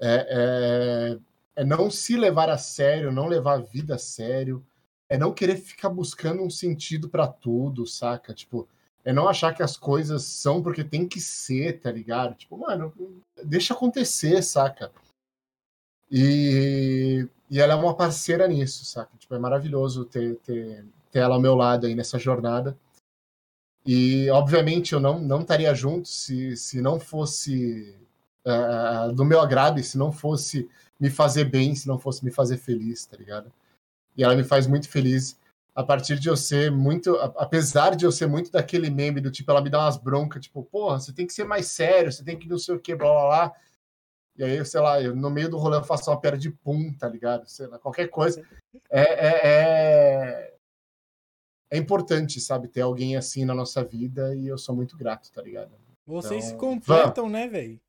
é, 0.00 1.16
é, 1.56 1.62
é 1.62 1.64
não 1.64 1.90
se 1.90 2.16
levar 2.16 2.50
a 2.50 2.58
sério, 2.58 3.12
não 3.12 3.26
levar 3.26 3.54
a 3.54 3.62
vida 3.62 3.94
a 3.94 3.98
sério, 3.98 4.64
é 5.08 5.16
não 5.16 5.32
querer 5.32 5.56
ficar 5.56 5.90
buscando 5.90 6.42
um 6.42 6.50
sentido 6.50 7.08
para 7.08 7.26
tudo, 7.26 7.86
saca? 7.86 8.34
Tipo, 8.34 8.68
é 9.04 9.12
não 9.12 9.28
achar 9.28 9.54
que 9.54 9.62
as 9.62 9.76
coisas 9.76 10.22
são 10.22 10.62
porque 10.62 10.82
tem 10.82 11.06
que 11.06 11.20
ser, 11.20 11.80
tá 11.80 11.92
ligado? 11.92 12.34
Tipo, 12.34 12.56
mano, 12.56 12.92
deixa 13.44 13.74
acontecer, 13.74 14.42
saca? 14.42 14.90
E, 16.10 17.28
e 17.50 17.60
ela 17.60 17.74
é 17.74 17.76
uma 17.76 17.94
parceira 17.94 18.48
nisso, 18.48 18.84
saca? 18.84 19.16
Tipo, 19.18 19.34
é 19.34 19.38
maravilhoso 19.38 20.04
ter, 20.06 20.36
ter, 20.36 20.86
ter 21.10 21.18
ela 21.18 21.34
ao 21.34 21.40
meu 21.40 21.54
lado 21.54 21.86
aí 21.86 21.94
nessa 21.94 22.18
jornada. 22.18 22.76
E, 23.86 24.30
obviamente, 24.30 24.94
eu 24.94 25.00
não, 25.00 25.18
não 25.18 25.42
estaria 25.42 25.74
junto 25.74 26.08
se, 26.08 26.56
se 26.56 26.80
não 26.80 26.98
fosse 26.98 27.94
uh, 28.46 29.12
do 29.12 29.24
meu 29.24 29.40
agrado 29.40 29.82
se 29.82 29.98
não 29.98 30.10
fosse 30.10 30.68
me 30.98 31.10
fazer 31.10 31.44
bem, 31.44 31.74
se 31.74 31.86
não 31.86 31.98
fosse 31.98 32.24
me 32.24 32.30
fazer 32.30 32.56
feliz, 32.56 33.04
tá 33.04 33.16
ligado? 33.16 33.52
E 34.16 34.24
ela 34.24 34.36
me 34.36 34.44
faz 34.44 34.66
muito 34.66 34.88
feliz 34.88 35.38
a 35.74 35.82
partir 35.82 36.18
de 36.20 36.28
eu 36.28 36.36
ser 36.36 36.70
muito, 36.70 37.16
apesar 37.36 37.96
de 37.96 38.04
eu 38.04 38.12
ser 38.12 38.28
muito 38.28 38.50
daquele 38.50 38.88
meme 38.88 39.20
do 39.20 39.30
tipo, 39.30 39.50
ela 39.50 39.60
me 39.60 39.68
dá 39.68 39.80
umas 39.80 39.96
broncas, 39.96 40.42
tipo, 40.42 40.62
porra, 40.62 41.00
você 41.00 41.12
tem 41.12 41.26
que 41.26 41.32
ser 41.32 41.44
mais 41.44 41.66
sério, 41.66 42.12
você 42.12 42.22
tem 42.22 42.38
que 42.38 42.48
não 42.48 42.58
sei 42.58 42.76
o 42.76 42.80
que, 42.80 42.94
blá 42.94 43.10
blá 43.10 43.26
blá. 43.26 43.52
E 44.36 44.44
aí, 44.44 44.64
sei 44.64 44.80
lá, 44.80 45.00
eu, 45.00 45.14
no 45.14 45.30
meio 45.30 45.48
do 45.48 45.58
rolê 45.58 45.76
eu 45.76 45.84
faço 45.84 46.10
uma 46.10 46.20
perna 46.20 46.38
de 46.38 46.50
pum, 46.50 46.92
tá 46.92 47.08
ligado? 47.08 47.48
Sei 47.48 47.66
lá, 47.66 47.78
qualquer 47.78 48.08
coisa. 48.08 48.44
É, 48.90 49.00
é, 49.00 49.40
é, 49.44 50.54
é, 51.70 51.78
importante, 51.78 52.40
sabe, 52.40 52.68
ter 52.68 52.80
alguém 52.80 53.16
assim 53.16 53.44
na 53.44 53.54
nossa 53.54 53.82
vida 53.84 54.34
e 54.34 54.46
eu 54.46 54.58
sou 54.58 54.74
muito 54.74 54.96
grato, 54.96 55.30
tá 55.32 55.42
ligado? 55.42 55.72
Vocês 56.06 56.46
então, 56.46 56.50
se 56.50 56.56
completam, 56.56 57.28
né, 57.28 57.48
velho? 57.48 57.80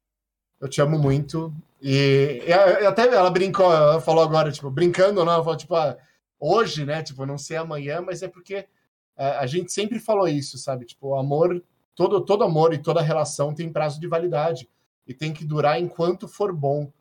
Eu 0.60 0.70
te 0.70 0.82
amo 0.82 0.98
muito. 0.98 1.54
E, 1.82 2.44
e, 2.48 2.54
até 2.86 3.08
ela 3.08 3.30
brincou, 3.30 3.72
ela 3.72 4.00
falou 4.00 4.24
agora, 4.24 4.52
tipo, 4.52 4.70
brincando, 4.72 5.26
não, 5.26 5.34
ela 5.34 5.44
falou, 5.44 5.58
tipo, 5.58 5.76
ah, 5.76 5.98
hoje, 6.40 6.86
né? 6.86 7.02
Tipo, 7.04 7.26
não 7.26 7.38
sei 7.38 7.58
amanhã, 7.58 8.02
mas 8.02 8.22
é 8.22 8.28
porque 8.28 8.68
é, 9.18 9.28
a 9.38 9.46
gente 9.46 9.72
sempre 9.72 10.00
falou 10.00 10.28
isso, 10.28 10.58
sabe? 10.58 10.86
Tipo, 10.86 11.16
amor, 11.16 11.64
todo, 11.94 12.22
todo 12.22 12.44
amor 12.44 12.74
e 12.74 12.78
toda 12.78 13.02
relação 13.02 13.54
tem 13.54 13.72
prazo 13.72 14.00
de 14.00 14.08
validade 14.08 14.70
e 15.08 15.14
tem 15.14 15.34
que 15.34 15.46
durar 15.46 15.80
enquanto 15.80 16.28
for 16.28 16.54
bom. 16.54 16.92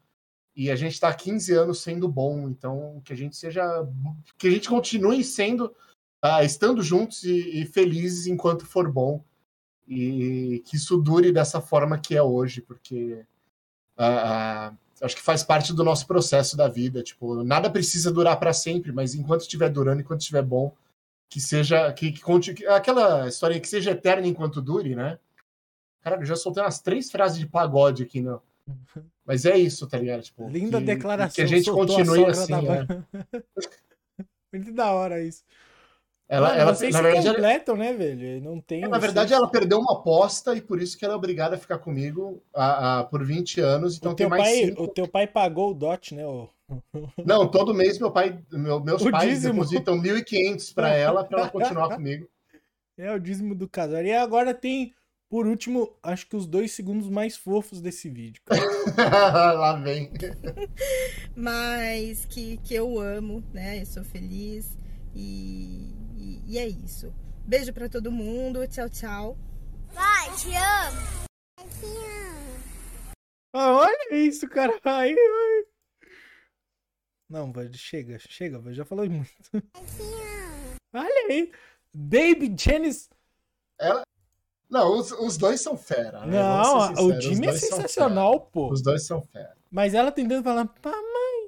E 0.56 0.70
a 0.70 0.76
gente 0.76 0.92
está 0.92 1.08
há 1.08 1.14
15 1.14 1.52
anos 1.52 1.80
sendo 1.80 2.08
bom, 2.08 2.48
então 2.48 3.02
que 3.04 3.12
a 3.12 3.16
gente 3.16 3.36
seja. 3.36 3.62
que 4.38 4.46
a 4.46 4.50
gente 4.50 4.68
continue 4.68 5.24
sendo 5.24 5.74
uh, 6.24 6.44
estando 6.44 6.80
juntos 6.80 7.24
e, 7.24 7.62
e, 7.62 7.66
felizes 7.66 8.26
enquanto 8.26 8.64
for 8.64 8.90
bom. 8.90 9.24
E 9.86 10.62
que 10.66 10.76
isso 10.76 10.96
dure 10.96 11.32
dessa 11.32 11.60
forma 11.60 11.98
que 11.98 12.16
é 12.16 12.22
hoje, 12.22 12.62
porque 12.62 13.26
uh, 13.98 14.74
acho 15.04 15.16
que 15.16 15.22
faz 15.22 15.42
parte 15.42 15.72
do 15.72 15.84
nosso 15.84 16.06
processo 16.06 16.56
da 16.56 16.68
vida. 16.68 17.02
Tipo, 17.02 17.42
nada 17.42 17.70
precisa 17.70 18.12
durar 18.12 18.38
para 18.38 18.52
sempre, 18.52 18.92
mas 18.92 19.14
enquanto 19.14 19.42
estiver 19.42 19.68
durando, 19.68 20.00
enquanto 20.00 20.20
estiver 20.20 20.42
bom, 20.42 20.74
que 21.28 21.40
seja. 21.40 21.92
Que, 21.92 22.12
que 22.12 22.20
conte. 22.20 22.66
Aquela 22.66 23.28
história 23.28 23.58
que 23.58 23.68
seja 23.68 23.90
eterna 23.90 24.26
enquanto 24.26 24.62
dure, 24.62 24.94
né? 24.94 25.18
Cara, 26.02 26.16
eu 26.16 26.24
já 26.24 26.36
soltei 26.36 26.62
umas 26.62 26.80
três 26.80 27.10
frases 27.10 27.38
de 27.38 27.46
pagode 27.46 28.02
aqui, 28.02 28.20
não. 28.20 28.40
Mas 29.26 29.46
é 29.46 29.56
isso, 29.56 29.86
tá 29.86 29.98
ligado? 29.98 30.22
Tipo, 30.22 30.48
Linda 30.48 30.78
que, 30.78 30.84
declaração. 30.84 31.34
Que 31.34 31.42
a 31.42 31.46
gente 31.46 31.70
continue 31.70 32.24
a 32.24 32.28
assim. 32.28 32.52
Né? 32.52 32.86
Muito 34.52 34.72
da 34.72 34.92
hora 34.92 35.22
isso. 35.22 35.42
Ela, 36.26 36.48
Mano, 36.48 36.60
ela 36.60 36.74
vocês 36.74 36.94
na 36.94 37.02
verdade, 37.02 37.28
completam, 37.28 37.76
né, 37.76 37.92
velho? 37.92 38.40
Não 38.40 38.58
tem. 38.58 38.82
É, 38.82 38.88
na 38.88 38.98
verdade, 38.98 39.34
ela 39.34 39.50
perdeu 39.50 39.78
uma 39.78 39.92
aposta 39.92 40.56
e 40.56 40.60
por 40.60 40.80
isso 40.80 40.96
que 40.96 41.04
ela 41.04 41.14
é 41.14 41.16
obrigada 41.16 41.56
a 41.56 41.58
ficar 41.58 41.78
comigo 41.78 42.42
a, 42.54 43.00
a 43.00 43.04
por 43.04 43.24
20 43.24 43.60
anos. 43.60 43.96
Então 43.96 44.12
o 44.12 44.14
tem 44.14 44.26
mais 44.26 44.42
pai, 44.42 44.54
cinco. 44.54 44.82
O 44.84 44.88
teu 44.88 45.06
pai 45.06 45.26
pagou 45.26 45.70
o 45.70 45.74
DOT, 45.74 46.14
né? 46.14 46.26
O... 46.26 46.48
Não, 47.24 47.46
todo 47.46 47.74
mês 47.74 47.98
meu 47.98 48.10
pai, 48.10 48.38
meu, 48.50 48.80
meus 48.80 49.02
O 49.02 49.10
pais 49.10 49.28
dízimo. 49.28 49.52
depositam 49.52 50.00
1.500 50.00 50.74
para 50.74 50.94
ela 50.94 51.24
para 51.24 51.40
ela 51.40 51.50
continuar 51.50 51.88
comigo. 51.94 52.26
É 52.96 53.12
o 53.12 53.18
dízimo 53.18 53.54
do 53.54 53.68
casal. 53.68 54.02
E 54.02 54.14
agora 54.14 54.54
tem, 54.54 54.94
por 55.28 55.46
último, 55.46 55.94
acho 56.02 56.26
que 56.26 56.36
os 56.36 56.46
dois 56.46 56.72
segundos 56.72 57.10
mais 57.10 57.36
fofos 57.36 57.82
desse 57.82 58.08
vídeo. 58.08 58.40
Lá 58.96 59.74
vem. 59.74 60.10
Mas 61.36 62.24
que, 62.24 62.56
que 62.58 62.74
eu 62.74 62.98
amo, 62.98 63.44
né? 63.52 63.82
Eu 63.82 63.86
sou 63.86 64.04
feliz 64.04 64.74
e, 65.14 65.92
e, 66.16 66.42
e 66.46 66.58
é 66.58 66.66
isso. 66.68 67.12
Beijo 67.46 67.72
pra 67.72 67.88
todo 67.88 68.10
mundo. 68.10 68.66
Tchau, 68.66 68.88
tchau. 68.88 69.36
Pai, 69.94 70.30
te 70.36 70.48
amo. 70.56 71.24
Ah, 73.52 73.72
olha 73.72 74.14
isso, 74.16 74.48
cara. 74.48 74.78
Ai, 74.84 75.10
ai. 75.12 75.64
Não, 77.28 77.52
velho, 77.52 77.72
chega, 77.74 78.18
chega, 78.18 78.58
velho. 78.58 78.74
Já 78.74 78.84
falou 78.84 79.08
muito. 79.08 79.32
Olha 80.92 81.26
aí. 81.28 81.52
David 81.94 82.60
Jennings. 82.60 83.08
Não, 84.68 84.98
os, 84.98 85.12
os 85.12 85.36
dois 85.36 85.60
são 85.60 85.76
fera. 85.76 86.26
né? 86.26 86.36
Não, 86.40 86.92
o 87.06 87.18
time 87.18 87.46
é 87.46 87.52
sensacional, 87.52 88.40
pô. 88.40 88.70
Os 88.72 88.82
dois 88.82 89.06
são 89.06 89.22
fera. 89.22 89.56
Mas 89.70 89.94
ela 89.94 90.10
tentando 90.10 90.42
falar, 90.42 90.64
mamãe. 90.82 91.44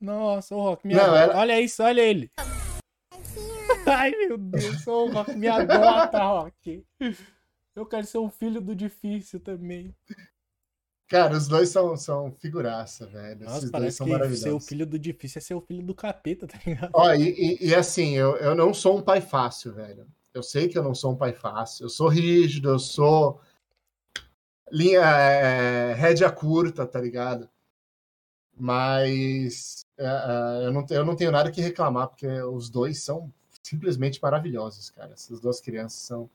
Nossa, 0.00 0.54
o 0.54 0.60
Rock, 0.62 0.86
me 0.86 0.94
Não, 0.94 1.14
ela- 1.16 1.36
Olha 1.38 1.60
isso, 1.60 1.82
olha 1.82 2.00
ele. 2.00 2.30
Ai, 3.90 4.10
meu 4.10 4.38
Deus, 4.38 4.86
o 4.86 5.06
Rock 5.06 5.36
me 5.36 5.48
adota, 5.48 6.18
Rock. 6.22 6.84
Eu 7.74 7.86
quero 7.86 8.06
ser 8.06 8.18
um 8.18 8.28
filho 8.30 8.60
do 8.60 8.74
difícil 8.74 9.40
também. 9.40 9.94
Cara, 11.08 11.34
os 11.36 11.48
dois 11.48 11.70
são, 11.70 11.96
são 11.96 12.30
figuraça, 12.32 13.06
velho. 13.06 13.40
Nossa, 13.40 13.58
Esses 13.58 13.70
dois 13.70 13.72
parece 13.72 13.96
são 13.96 14.06
que 14.06 14.12
ser 14.12 14.18
o 14.18 14.18
maravilhosos. 14.18 14.68
filho 14.68 14.86
do 14.86 14.98
difícil 14.98 15.38
é 15.38 15.42
ser 15.42 15.54
o 15.54 15.60
filho 15.60 15.82
do 15.82 15.94
capeta, 15.94 16.46
tá 16.46 16.58
ligado? 16.66 16.90
Ó, 16.92 17.12
e, 17.14 17.28
e- 17.30 17.68
e 17.68 17.74
assim, 17.74 18.14
eu, 18.16 18.36
eu 18.36 18.54
não 18.54 18.74
sou 18.74 18.98
um 18.98 19.02
pai 19.02 19.20
fácil, 19.20 19.72
velho. 19.72 20.06
Eu 20.34 20.42
sei 20.42 20.68
que 20.68 20.76
eu 20.76 20.82
não 20.82 20.94
sou 20.94 21.12
um 21.12 21.16
pai 21.16 21.32
fácil. 21.32 21.84
Eu 21.84 21.88
sou 21.88 22.08
rígido, 22.08 22.68
eu 22.68 22.78
sou 22.78 23.40
linha 24.70 25.00
é, 25.00 25.94
rédea 25.94 26.30
curta, 26.30 26.86
tá 26.86 27.00
ligado? 27.00 27.48
Mas 28.56 29.86
é, 29.96 30.04
é, 30.04 30.66
eu, 30.66 30.72
não, 30.72 30.86
eu 30.90 31.04
não 31.04 31.16
tenho 31.16 31.30
nada 31.30 31.50
que 31.50 31.60
reclamar, 31.60 32.08
porque 32.08 32.26
os 32.42 32.68
dois 32.68 33.02
são 33.02 33.32
simplesmente 33.68 34.20
maravilhosos, 34.22 34.90
cara. 34.90 35.12
Essas 35.12 35.40
duas 35.40 35.60
crianças 35.60 36.00
são 36.00 36.28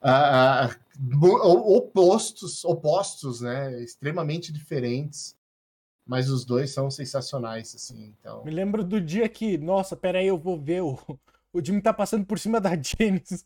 ah, 0.00 0.66
ah, 0.66 0.76
opostos, 1.66 2.64
opostos, 2.64 3.40
né? 3.40 3.82
Extremamente 3.82 4.52
diferentes. 4.52 5.36
Mas 6.06 6.28
os 6.28 6.44
dois 6.44 6.70
são 6.70 6.90
sensacionais, 6.90 7.74
assim. 7.74 8.14
Então, 8.20 8.44
Me 8.44 8.50
lembro 8.50 8.84
do 8.84 9.00
dia 9.00 9.26
que, 9.28 9.56
nossa, 9.56 9.96
pera 9.96 10.18
aí, 10.18 10.26
eu 10.26 10.36
vou 10.36 10.60
ver 10.60 10.82
o, 10.82 10.98
o 11.52 11.64
Jimmy 11.64 11.80
tá 11.80 11.94
passando 11.94 12.26
por 12.26 12.38
cima 12.38 12.60
da 12.60 12.70
Janice. 12.76 13.44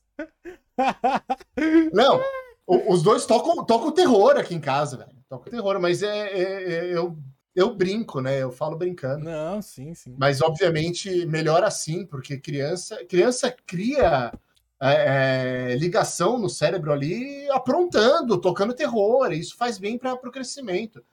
Não, 1.92 2.20
o- 2.66 2.92
os 2.92 3.02
dois 3.02 3.26
tocam, 3.26 3.64
tocam 3.64 3.92
terror 3.92 4.36
aqui 4.36 4.54
em 4.54 4.60
casa, 4.60 4.96
velho. 4.96 5.16
Tocam 5.28 5.50
terror, 5.50 5.78
mas 5.80 6.02
é, 6.02 6.28
é- 6.32 6.72
é- 6.72 6.96
eu, 6.96 7.16
eu 7.58 7.74
brinco, 7.74 8.20
né? 8.20 8.40
Eu 8.40 8.52
falo 8.52 8.76
brincando. 8.76 9.24
Não, 9.24 9.60
sim, 9.60 9.92
sim. 9.94 10.14
Mas, 10.16 10.40
obviamente, 10.40 11.26
melhor 11.26 11.64
assim, 11.64 12.06
porque 12.06 12.38
criança, 12.38 13.04
criança 13.04 13.54
cria 13.66 14.32
é, 14.80 15.72
é, 15.72 15.76
ligação 15.76 16.38
no 16.38 16.48
cérebro 16.48 16.92
ali, 16.92 17.48
aprontando, 17.50 18.40
tocando 18.40 18.72
terror. 18.72 19.32
e 19.32 19.40
Isso 19.40 19.56
faz 19.56 19.76
bem 19.76 19.98
para 19.98 20.14
o 20.14 20.30
crescimento. 20.30 21.04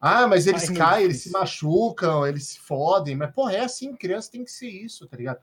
Ah, 0.00 0.26
mas 0.26 0.46
eles 0.46 0.68
Ai, 0.70 0.76
caem, 0.76 1.04
eles 1.04 1.22
se 1.22 1.30
machucam, 1.30 2.26
eles 2.26 2.48
se 2.48 2.58
fodem. 2.58 3.14
Mas, 3.14 3.30
porra, 3.30 3.52
é 3.52 3.60
assim, 3.60 3.94
criança 3.94 4.32
tem 4.32 4.44
que 4.44 4.50
ser 4.50 4.68
isso, 4.68 5.06
tá 5.06 5.16
ligado? 5.16 5.40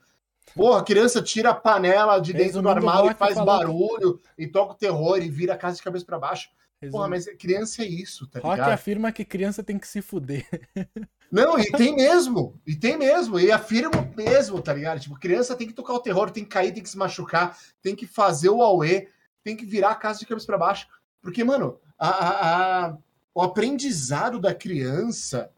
Porra, 0.56 0.84
criança 0.84 1.22
tira 1.22 1.52
a 1.52 1.56
panela 1.56 2.20
de 2.20 2.34
dentro 2.34 2.62
do 2.62 2.70
armário 2.70 3.12
e 3.12 3.14
faz 3.14 3.36
barulho 3.36 4.20
e 4.36 4.48
toca 4.48 4.74
o 4.74 4.76
terror 4.76 5.18
e 5.22 5.30
vira 5.30 5.54
a 5.54 5.58
casa 5.58 5.78
de 5.78 5.84
cabeça 5.84 6.06
para 6.06 6.18
baixo. 6.18 6.50
Porra, 6.92 7.10
mas 7.10 7.26
criança 7.38 7.84
é 7.84 7.88
isso, 7.88 8.26
tá 8.28 8.40
Rock 8.40 8.56
ligado? 8.56 8.72
afirma 8.72 9.12
que 9.12 9.26
criança 9.26 9.62
tem 9.62 9.78
que 9.78 9.88
se 9.88 10.02
fuder. 10.02 10.48
Não, 11.32 11.60
e 11.60 11.70
tem 11.74 11.96
mesmo, 11.96 12.60
e 12.66 12.76
tem 12.76 12.98
mesmo, 12.98 13.40
e 13.40 13.52
afirmo 13.52 13.92
mesmo, 14.16 14.60
tá 14.62 14.74
ligado? 14.74 15.00
Tipo, 15.00 15.20
criança 15.20 15.56
tem 15.56 15.68
que 15.68 15.74
tocar 15.74 15.94
o 15.94 16.00
terror, 16.00 16.32
tem 16.32 16.44
que 16.44 16.50
cair, 16.50 16.74
tem 16.74 16.82
que 16.82 16.90
se 16.90 16.98
machucar, 16.98 17.56
tem 17.84 17.96
que 17.96 18.08
fazer 18.08 18.50
o 18.50 18.64
auê, 18.64 19.10
tem 19.44 19.56
que 19.56 19.66
virar 19.66 19.92
a 19.92 19.96
casa 19.96 20.20
de 20.20 20.26
cabeça 20.26 20.48
para 20.48 20.58
baixo. 20.58 20.88
Porque, 21.22 21.44
mano, 21.44 21.78
a, 22.00 22.10
a- 22.10 22.86
a- 22.88 22.98
o 23.36 23.42
aprendizado 23.44 24.40
da 24.40 24.56
criança, 24.56 25.52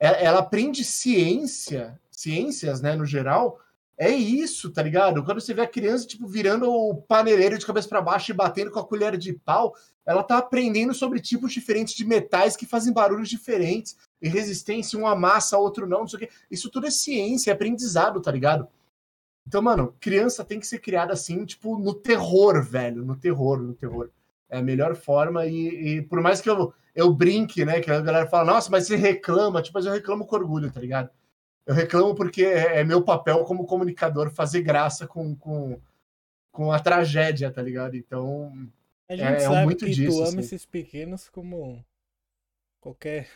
é- 0.00 0.24
ela 0.24 0.40
aprende 0.40 0.82
ciência, 0.82 2.00
ciências, 2.10 2.80
né, 2.80 2.96
no 2.96 3.06
geral, 3.06 3.60
é 4.02 4.10
isso, 4.10 4.68
tá 4.72 4.82
ligado? 4.82 5.24
Quando 5.24 5.40
você 5.40 5.54
vê 5.54 5.62
a 5.62 5.66
criança, 5.66 6.04
tipo, 6.08 6.26
virando 6.26 6.68
o 6.68 6.96
paneleiro 6.96 7.56
de 7.56 7.64
cabeça 7.64 7.88
para 7.88 8.02
baixo 8.02 8.32
e 8.32 8.34
batendo 8.34 8.72
com 8.72 8.80
a 8.80 8.84
colher 8.84 9.16
de 9.16 9.32
pau, 9.32 9.76
ela 10.04 10.24
tá 10.24 10.38
aprendendo 10.38 10.92
sobre 10.92 11.20
tipos 11.20 11.52
diferentes 11.52 11.94
de 11.94 12.04
metais 12.04 12.56
que 12.56 12.66
fazem 12.66 12.92
barulhos 12.92 13.28
diferentes 13.28 13.96
e 14.20 14.28
resistência, 14.28 14.98
um 14.98 15.06
amassa, 15.06 15.56
outro 15.56 15.86
não, 15.86 16.00
não 16.00 16.08
sei 16.08 16.16
o 16.16 16.20
quê. 16.20 16.28
Isso 16.50 16.68
tudo 16.68 16.88
é 16.88 16.90
ciência, 16.90 17.52
é 17.52 17.54
aprendizado, 17.54 18.20
tá 18.20 18.32
ligado? 18.32 18.66
Então, 19.46 19.62
mano, 19.62 19.94
criança 20.00 20.44
tem 20.44 20.58
que 20.58 20.66
ser 20.66 20.80
criada 20.80 21.12
assim, 21.12 21.44
tipo, 21.44 21.78
no 21.78 21.94
terror, 21.94 22.60
velho, 22.60 23.04
no 23.04 23.14
terror, 23.14 23.62
no 23.62 23.72
terror. 23.72 24.10
É 24.50 24.58
a 24.58 24.62
melhor 24.62 24.96
forma 24.96 25.46
e, 25.46 25.98
e 25.98 26.02
por 26.02 26.20
mais 26.20 26.40
que 26.40 26.50
eu, 26.50 26.74
eu 26.92 27.14
brinque, 27.14 27.64
né, 27.64 27.80
que 27.80 27.90
a 27.90 28.00
galera 28.00 28.26
fala, 28.26 28.52
nossa, 28.52 28.68
mas 28.68 28.88
você 28.88 28.96
reclama, 28.96 29.62
tipo, 29.62 29.78
mas 29.78 29.86
eu 29.86 29.92
reclamo 29.92 30.26
com 30.26 30.34
orgulho, 30.34 30.72
tá 30.72 30.80
ligado? 30.80 31.08
Eu 31.66 31.74
reclamo 31.74 32.14
porque 32.14 32.44
é, 32.44 32.80
é 32.80 32.84
meu 32.84 33.02
papel 33.02 33.44
como 33.44 33.66
comunicador 33.66 34.30
fazer 34.30 34.62
graça 34.62 35.06
com, 35.06 35.34
com, 35.36 35.80
com 36.50 36.72
a 36.72 36.78
tragédia, 36.80 37.50
tá 37.52 37.62
ligado? 37.62 37.96
Então, 37.96 38.52
A 39.08 39.14
gente 39.16 39.26
É, 39.26 39.36
é 39.36 39.40
sabe 39.40 39.64
muito 39.64 39.84
que 39.86 39.92
disso, 39.92 40.10
tu 40.16 40.18
ama 40.20 40.28
assim. 40.28 40.38
esses 40.40 40.66
pequenos 40.66 41.28
como 41.28 41.84
qualquer. 42.80 43.28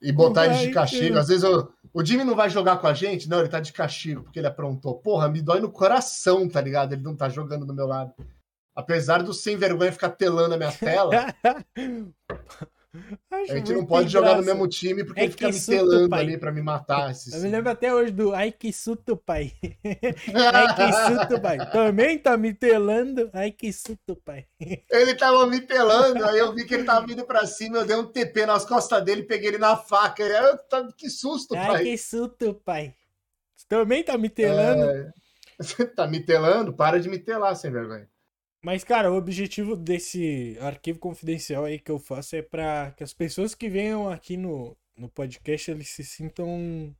E 0.00 0.10
botar 0.12 0.46
eles 0.46 0.60
de 0.60 0.70
castigo. 0.70 1.18
Às 1.18 1.28
vezes 1.28 1.42
eu- 1.44 1.70
o 1.92 2.04
Jimmy 2.04 2.24
não 2.24 2.34
vai 2.34 2.48
jogar 2.48 2.78
com 2.78 2.86
a 2.86 2.94
gente, 2.94 3.28
não, 3.28 3.40
ele 3.40 3.48
tá 3.48 3.60
de 3.60 3.72
castigo 3.72 4.22
porque 4.22 4.38
ele 4.38 4.46
aprontou. 4.46 4.94
Porra, 4.98 5.28
me 5.28 5.42
dói 5.42 5.60
no 5.60 5.70
coração, 5.70 6.48
tá 6.48 6.60
ligado? 6.60 6.92
Ele 6.94 7.02
não 7.02 7.14
tá 7.16 7.28
jogando 7.28 7.66
do 7.66 7.74
meu 7.74 7.86
lado. 7.86 8.12
Apesar 8.74 9.22
do 9.22 9.34
sem 9.34 9.56
vergonha 9.56 9.90
ficar 9.92 10.10
telando 10.10 10.54
a 10.54 10.56
minha 10.56 10.70
tela, 10.72 11.10
a 13.30 13.44
gente 13.46 13.72
não 13.72 13.84
pode 13.84 14.08
jogar 14.08 14.36
no 14.36 14.42
mesmo 14.42 14.66
time 14.66 15.04
porque 15.04 15.20
ele 15.20 15.32
fica 15.32 15.48
me 15.48 15.60
telando 15.60 16.08
pai. 16.08 16.20
ali 16.20 16.38
pra 16.38 16.50
me 16.50 16.62
matar. 16.62 17.12
Eu 17.32 17.40
me 17.40 17.48
lembro 17.48 17.70
até 17.70 17.94
hoje 17.94 18.10
do 18.12 18.34
Ai 18.34 18.50
que 18.50 18.72
susto, 18.72 19.16
pai. 19.16 19.52
Ai 20.34 20.74
que 20.74 20.92
susto, 21.18 21.40
pai. 21.40 21.58
Também 21.70 22.18
tá 22.18 22.36
me 22.36 22.52
telando. 22.54 23.30
Ai 23.32 23.52
que 23.52 23.72
susto, 23.72 24.16
pai. 24.24 24.46
Ele 24.90 25.14
tava 25.14 25.46
me 25.46 25.60
telando, 25.60 26.24
aí 26.24 26.38
eu 26.38 26.54
vi 26.54 26.64
que 26.64 26.74
ele 26.74 26.84
tava 26.84 27.04
vindo 27.06 27.24
pra 27.24 27.46
cima, 27.46 27.78
eu 27.78 27.86
dei 27.86 27.96
um 27.96 28.06
TP 28.06 28.46
nas 28.46 28.64
costas 28.64 29.04
dele, 29.04 29.22
peguei 29.22 29.48
ele 29.48 29.58
na 29.58 29.76
faca. 29.76 30.22
Ele, 30.22 30.34
"Ah, 30.36 30.56
tá- 30.56 30.88
que 30.96 31.10
susto, 31.10 31.54
Ai 31.54 31.66
pai. 31.66 31.84
que 31.84 31.98
susto, 31.98 32.54
pai. 32.64 32.94
Também 33.68 34.02
tá 34.02 34.16
me 34.16 34.30
telando. 34.30 34.82
É, 34.90 35.10
Você 35.58 35.84
tá 35.94 36.06
me 36.06 36.20
telando? 36.20 36.72
Para 36.72 36.98
de 36.98 37.08
me 37.08 37.18
telar, 37.18 37.54
sem 37.54 37.70
vergonha. 37.70 38.08
Mas, 38.62 38.82
cara, 38.84 39.10
o 39.12 39.16
objetivo 39.16 39.76
desse 39.76 40.56
arquivo 40.60 40.98
confidencial 40.98 41.64
aí 41.64 41.78
que 41.78 41.90
eu 41.90 41.98
faço 41.98 42.34
é 42.36 42.42
pra 42.42 42.90
que 42.92 43.04
as 43.04 43.14
pessoas 43.14 43.54
que 43.54 43.68
venham 43.68 44.10
aqui 44.10 44.36
no, 44.36 44.76
no 44.96 45.08
podcast 45.08 45.70
eles 45.70 45.88
se 45.88 46.04
sintam 46.04 46.94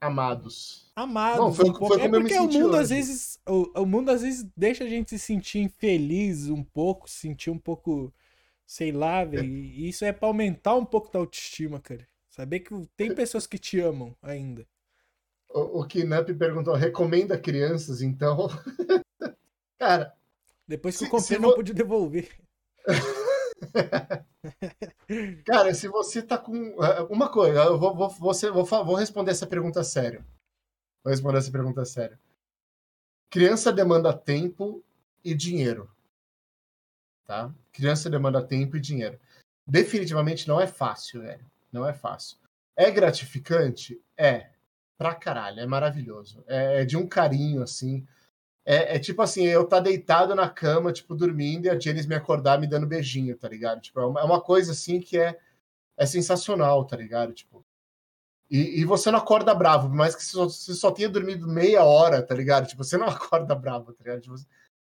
Amados. 0.00 0.90
amados 0.96 1.38
Não, 1.38 1.52
foi- 1.52 1.68
um 1.70 1.72
pouco. 1.72 1.86
foi 1.88 2.00
é 2.00 2.02
como 2.02 2.16
eu 2.16 2.20
me 2.22 2.28
porque 2.28 2.38
o 2.38 2.42
senti 2.42 2.58
mundo 2.58 2.76
às 2.76 2.90
hoje. 2.90 2.94
vezes 2.94 3.40
o, 3.48 3.80
o 3.82 3.86
mundo 3.86 4.10
às 4.10 4.22
vezes 4.22 4.46
deixa 4.56 4.84
a 4.84 4.88
gente 4.88 5.10
se 5.10 5.18
sentir 5.18 5.60
infeliz 5.60 6.48
um 6.48 6.62
pouco, 6.62 7.08
se 7.08 7.16
sentir 7.20 7.50
um 7.50 7.58
pouco, 7.58 8.12
sei 8.66 8.92
lá, 8.92 9.24
velho. 9.24 9.54
E 9.54 9.88
isso 9.88 10.04
é 10.04 10.12
pra 10.12 10.28
aumentar 10.28 10.74
um 10.76 10.84
pouco 10.84 11.10
da 11.12 11.18
autoestima, 11.18 11.80
cara. 11.80 12.06
Saber 12.28 12.60
que 12.60 12.74
tem 12.96 13.14
pessoas 13.14 13.46
que 13.46 13.58
te 13.58 13.80
amam 13.80 14.14
ainda. 14.20 14.66
O, 15.48 15.80
o 15.80 15.86
Kinup 15.86 16.34
perguntou: 16.34 16.74
recomenda 16.74 17.38
crianças, 17.38 18.02
então? 18.02 18.48
Cara. 19.78 20.14
Depois 20.66 20.94
que 20.94 21.00
se, 21.00 21.04
eu 21.04 21.10
comprei, 21.10 21.38
não 21.38 21.50
vo... 21.50 21.56
pude 21.56 21.74
devolver. 21.74 22.34
Cara, 25.46 25.74
se 25.74 25.88
você 25.88 26.22
tá 26.22 26.38
com. 26.38 26.82
É, 26.82 27.02
uma 27.02 27.30
coisa, 27.30 27.64
eu 27.64 27.78
vou, 27.78 27.94
vou, 27.94 28.08
você, 28.10 28.50
vou, 28.50 28.64
vou 28.64 28.94
responder 28.94 29.30
essa 29.30 29.46
pergunta 29.46 29.84
sério. 29.84 30.24
Vou 31.02 31.10
responder 31.10 31.38
essa 31.38 31.52
pergunta 31.52 31.84
sério. 31.84 32.18
Criança 33.30 33.72
demanda 33.72 34.16
tempo 34.16 34.82
e 35.24 35.34
dinheiro. 35.34 35.90
Tá? 37.26 37.52
Criança 37.72 38.08
demanda 38.08 38.42
tempo 38.42 38.76
e 38.76 38.80
dinheiro. 38.80 39.18
Definitivamente 39.66 40.46
não 40.46 40.60
é 40.60 40.66
fácil, 40.66 41.22
velho. 41.22 41.44
Não 41.72 41.86
é 41.86 41.92
fácil. 41.92 42.38
É 42.76 42.90
gratificante? 42.90 44.00
É. 44.16 44.50
Pra 44.96 45.14
caralho. 45.14 45.60
É 45.60 45.66
maravilhoso. 45.66 46.44
É, 46.46 46.82
é 46.82 46.84
de 46.84 46.96
um 46.96 47.06
carinho, 47.06 47.62
assim. 47.62 48.06
É, 48.66 48.96
é, 48.96 48.98
tipo 48.98 49.20
assim, 49.20 49.44
eu 49.44 49.66
tá 49.66 49.78
deitado 49.78 50.34
na 50.34 50.48
cama, 50.48 50.92
tipo, 50.92 51.14
dormindo, 51.14 51.66
e 51.66 51.70
a 51.70 51.78
Janice 51.78 52.08
me 52.08 52.14
acordar 52.14 52.58
me 52.58 52.66
dando 52.66 52.86
beijinho, 52.86 53.36
tá 53.36 53.48
ligado? 53.48 53.80
Tipo, 53.80 54.00
é 54.00 54.06
uma, 54.06 54.20
é 54.20 54.24
uma 54.24 54.40
coisa 54.40 54.72
assim 54.72 55.00
que 55.00 55.18
é, 55.18 55.38
é 55.96 56.06
sensacional, 56.06 56.84
tá 56.86 56.96
ligado? 56.96 57.32
Tipo. 57.32 57.64
E, 58.50 58.80
e 58.80 58.84
você 58.84 59.10
não 59.10 59.18
acorda 59.18 59.54
bravo, 59.54 59.88
por 59.88 59.96
mais 59.96 60.14
que 60.14 60.22
você 60.22 60.32
só, 60.32 60.44
você 60.48 60.74
só 60.74 60.90
tenha 60.90 61.08
dormido 61.08 61.46
meia 61.48 61.84
hora, 61.84 62.22
tá 62.22 62.34
ligado? 62.34 62.66
Tipo, 62.66 62.84
você 62.84 62.96
não 62.96 63.06
acorda 63.08 63.54
bravo, 63.54 63.92
tá 63.92 64.04
ligado? 64.04 64.22
Tipo, 64.22 64.36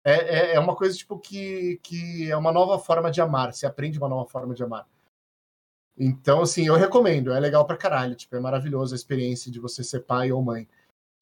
é, 0.04 0.52
é, 0.52 0.54
é 0.54 0.60
uma 0.60 0.76
coisa, 0.76 0.96
tipo, 0.96 1.18
que, 1.18 1.80
que 1.82 2.30
é 2.30 2.36
uma 2.36 2.52
nova 2.52 2.78
forma 2.78 3.10
de 3.10 3.20
amar. 3.20 3.52
Você 3.52 3.66
aprende 3.66 3.98
uma 3.98 4.08
nova 4.08 4.28
forma 4.28 4.54
de 4.54 4.62
amar. 4.62 4.86
Então, 5.98 6.42
assim, 6.42 6.66
eu 6.66 6.76
recomendo. 6.76 7.32
É 7.32 7.40
legal 7.40 7.66
pra 7.66 7.76
caralho. 7.76 8.14
Tipo, 8.14 8.36
é 8.36 8.40
maravilhoso 8.40 8.94
a 8.94 8.96
experiência 8.96 9.50
de 9.50 9.58
você 9.58 9.82
ser 9.82 10.00
pai 10.00 10.30
ou 10.30 10.42
mãe. 10.42 10.68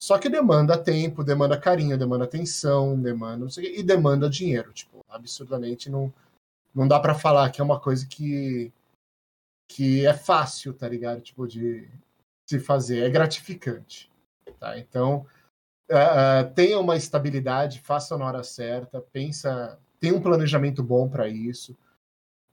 Só 0.01 0.17
que 0.19 0.29
demanda 0.29 0.77
tempo, 0.77 1.23
demanda 1.23 1.59
carinho, 1.59 1.97
demanda 1.97 2.25
atenção, 2.25 2.99
demanda 2.99 3.49
sei, 3.49 3.79
e 3.79 3.83
demanda 3.83 4.29
dinheiro. 4.29 4.71
Tipo, 4.73 5.03
absurdamente 5.09 5.89
não, 5.89 6.13
não 6.73 6.87
dá 6.87 6.99
para 6.99 7.15
falar 7.15 7.49
que 7.49 7.61
é 7.61 7.63
uma 7.63 7.79
coisa 7.79 8.05
que, 8.05 8.71
que 9.67 10.05
é 10.05 10.13
fácil, 10.13 10.73
tá 10.73 10.87
ligado? 10.87 11.21
Tipo, 11.21 11.47
de 11.47 11.89
se 12.47 12.59
fazer. 12.59 13.03
É 13.03 13.09
gratificante. 13.09 14.11
Tá? 14.59 14.77
Então, 14.77 15.25
uh, 15.91 16.53
tenha 16.53 16.79
uma 16.79 16.95
estabilidade, 16.95 17.79
faça 17.79 18.17
na 18.17 18.25
hora 18.25 18.43
certa, 18.43 19.01
pensa, 19.01 19.79
tem 19.99 20.11
um 20.11 20.21
planejamento 20.21 20.83
bom 20.83 21.09
para 21.09 21.27
isso, 21.27 21.75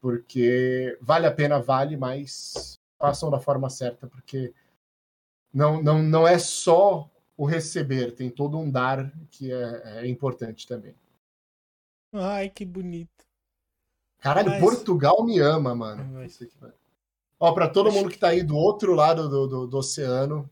porque 0.00 0.96
vale 1.00 1.26
a 1.26 1.32
pena, 1.32 1.60
vale, 1.60 1.96
mas 1.96 2.78
façam 2.98 3.30
da 3.30 3.38
forma 3.38 3.68
certa, 3.68 4.06
porque 4.06 4.52
não, 5.52 5.82
não, 5.82 6.02
não 6.02 6.26
é 6.26 6.38
só 6.38 7.10
o 7.42 7.44
receber, 7.44 8.12
tem 8.12 8.30
todo 8.30 8.56
um 8.56 8.70
dar 8.70 9.12
que 9.28 9.52
é, 9.52 9.82
é 9.96 10.06
importante 10.06 10.64
também. 10.64 10.94
Ai, 12.12 12.48
que 12.48 12.64
bonito. 12.64 13.10
Caralho, 14.20 14.50
Mas... 14.50 14.60
Portugal 14.60 15.24
me 15.24 15.40
ama, 15.40 15.74
mano. 15.74 16.08
Mas... 16.12 16.38
Ó, 17.40 17.50
pra 17.50 17.68
todo 17.68 17.90
mundo 17.90 18.08
que 18.08 18.16
tá 18.16 18.28
aí 18.28 18.44
do 18.44 18.56
outro 18.56 18.94
lado 18.94 19.28
do, 19.28 19.48
do, 19.48 19.66
do 19.66 19.78
oceano. 19.78 20.48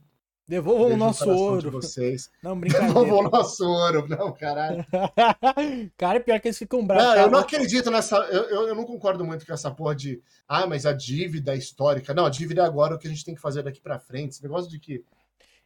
Devolvam 0.49 0.95
o 0.95 0.97
nosso 0.97 1.31
ouro. 1.31 1.71
Vocês. 1.71 2.29
Não, 2.43 2.59
brincadeira. 2.59 2.93
Devolvam 2.93 3.21
o 3.21 3.31
nosso 3.31 3.65
ouro. 3.65 4.09
Não, 4.09 4.33
caralho. 4.33 4.85
Cara, 5.97 6.17
é 6.17 6.21
pior 6.21 6.41
que 6.41 6.49
eles 6.49 6.59
ficam 6.59 6.85
bravos. 6.85 7.05
Não, 7.05 7.17
eu 7.23 7.31
não 7.31 7.39
acredito 7.39 7.89
nessa. 7.89 8.17
Eu, 8.33 8.43
eu, 8.47 8.69
eu, 8.69 8.75
não 8.75 8.83
concordo 8.83 9.25
muito 9.25 9.47
com 9.47 9.53
essa 9.53 9.71
porra 9.71 9.95
de. 9.95 10.21
Ah, 10.49 10.67
mas 10.67 10.85
a 10.87 10.93
dívida 10.93 11.55
histórica. 11.55 12.13
Não, 12.13 12.27
a 12.27 12.31
dívida 12.31 12.63
é 12.63 12.65
agora 12.65 12.97
o 12.97 12.99
que 12.99 13.07
a 13.07 13.11
gente 13.11 13.25
tem 13.25 13.37
que 13.37 13.41
fazer 13.41 13.63
daqui 13.63 13.81
pra 13.81 14.01
frente. 14.01 14.33
Esse 14.33 14.43
negócio 14.43 14.69
de 14.69 14.81
que 14.81 15.05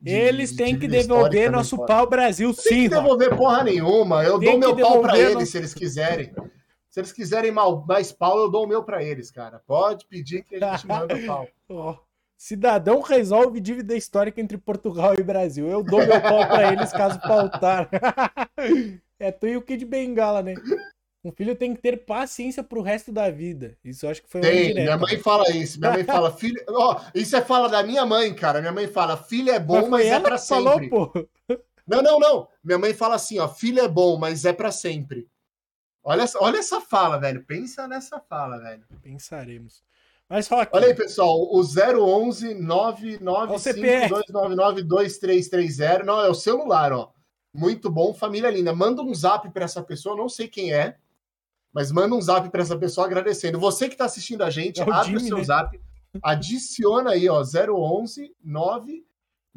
de, 0.04 0.12
eles 0.12 0.54
têm 0.54 0.78
que 0.78 0.86
devolver 0.86 1.50
nosso 1.50 1.82
pau 1.86 2.06
Brasil, 2.06 2.52
sim. 2.52 2.68
Tem 2.68 2.82
que 2.82 2.88
devolver 2.90 3.34
porra 3.34 3.64
nenhuma. 3.64 4.22
Eu 4.22 4.38
tem 4.38 4.60
dou 4.60 4.76
meu 4.76 4.86
pau 4.86 5.00
para 5.00 5.18
eles 5.18 5.48
se 5.48 5.56
eles 5.56 5.72
quiserem. 5.72 6.30
Se 6.90 7.00
eles 7.00 7.10
quiserem 7.10 7.50
mais 7.50 8.12
pau, 8.12 8.38
eu 8.38 8.50
dou 8.50 8.64
o 8.64 8.68
meu 8.68 8.84
para 8.84 9.02
eles, 9.02 9.30
cara. 9.30 9.62
Pode 9.66 10.06
pedir 10.06 10.44
que 10.44 10.56
a 10.56 10.76
gente 10.76 10.86
manda 10.86 11.16
pau. 11.26 11.48
oh, 11.70 11.96
cidadão 12.36 13.00
resolve 13.00 13.58
dívida 13.60 13.96
histórica 13.96 14.40
entre 14.40 14.58
Portugal 14.58 15.14
e 15.18 15.22
Brasil. 15.22 15.66
Eu 15.68 15.82
dou 15.82 16.06
meu 16.06 16.20
pau 16.20 16.46
para 16.46 16.72
eles 16.72 16.92
caso 16.92 17.18
faltar. 17.20 17.88
é 19.18 19.32
tu 19.32 19.46
e 19.46 19.56
o 19.56 19.62
Kid 19.62 19.86
Bengala, 19.86 20.42
né? 20.42 20.54
Um 21.24 21.32
filho 21.32 21.56
tem 21.56 21.74
que 21.74 21.80
ter 21.80 22.04
paciência 22.04 22.62
pro 22.62 22.82
resto 22.82 23.10
da 23.10 23.30
vida. 23.30 23.78
Isso 23.82 24.04
eu 24.04 24.10
acho 24.10 24.22
que 24.22 24.28
foi 24.28 24.42
tem, 24.42 24.74
Minha 24.74 24.98
mãe 24.98 25.16
fala 25.16 25.50
isso. 25.56 25.80
Minha 25.80 25.92
mãe 25.92 26.04
fala, 26.04 26.30
filho. 26.30 26.62
Ó, 26.68 26.92
oh, 26.92 27.18
isso 27.18 27.34
é 27.34 27.40
fala 27.40 27.66
da 27.66 27.82
minha 27.82 28.04
mãe, 28.04 28.34
cara. 28.34 28.60
Minha 28.60 28.72
mãe 28.72 28.86
fala, 28.86 29.16
filho 29.16 29.50
é 29.50 29.58
bom, 29.58 29.88
mas, 29.88 29.90
mas 29.90 30.06
é 30.06 30.20
para 30.20 30.36
sempre. 30.36 30.90
Falou, 30.90 31.10
pô. 31.10 31.28
Não, 31.86 32.02
não, 32.02 32.18
não. 32.18 32.48
Minha 32.62 32.78
mãe 32.78 32.92
fala 32.92 33.14
assim, 33.14 33.38
ó, 33.38 33.48
filho 33.48 33.80
é 33.80 33.88
bom, 33.88 34.18
mas 34.18 34.44
é 34.44 34.52
para 34.52 34.70
sempre. 34.70 35.26
Olha, 36.02 36.26
olha 36.36 36.58
essa 36.58 36.78
fala, 36.80 37.18
velho. 37.18 37.42
Pensa 37.46 37.88
nessa 37.88 38.20
fala, 38.20 38.58
velho. 38.58 38.84
Pensaremos. 39.02 39.82
Mas 40.28 40.46
Rock. 40.48 40.70
Olha 40.74 40.88
aí, 40.88 40.94
pessoal, 40.94 41.40
o 41.40 41.60
011 41.60 42.54
995 42.54 44.08
299 44.08 44.82
2330. 44.82 46.04
Não, 46.04 46.20
é 46.20 46.28
o 46.28 46.34
celular, 46.34 46.92
ó. 46.92 47.12
Muito 47.54 47.90
bom, 47.90 48.12
família 48.12 48.50
linda. 48.50 48.74
Manda 48.74 49.00
um 49.00 49.14
zap 49.14 49.48
para 49.50 49.64
essa 49.64 49.82
pessoa, 49.82 50.16
não 50.16 50.28
sei 50.28 50.48
quem 50.48 50.72
é 50.72 50.98
mas 51.74 51.90
manda 51.90 52.14
um 52.14 52.20
zap 52.20 52.48
para 52.48 52.62
essa 52.62 52.78
pessoa 52.78 53.06
agradecendo. 53.06 53.58
Você 53.58 53.88
que 53.88 53.94
está 53.94 54.04
assistindo 54.04 54.42
a 54.42 54.50
gente, 54.50 54.80
é 54.80 54.84
o 54.84 54.92
abre 54.92 55.06
Jimmy, 55.06 55.22
o 55.22 55.26
seu 55.26 55.38
né? 55.38 55.44
zap, 55.44 55.80
adiciona 56.22 57.10
aí, 57.10 57.28
ó, 57.28 57.42
011 57.42 58.32
9 58.42 59.04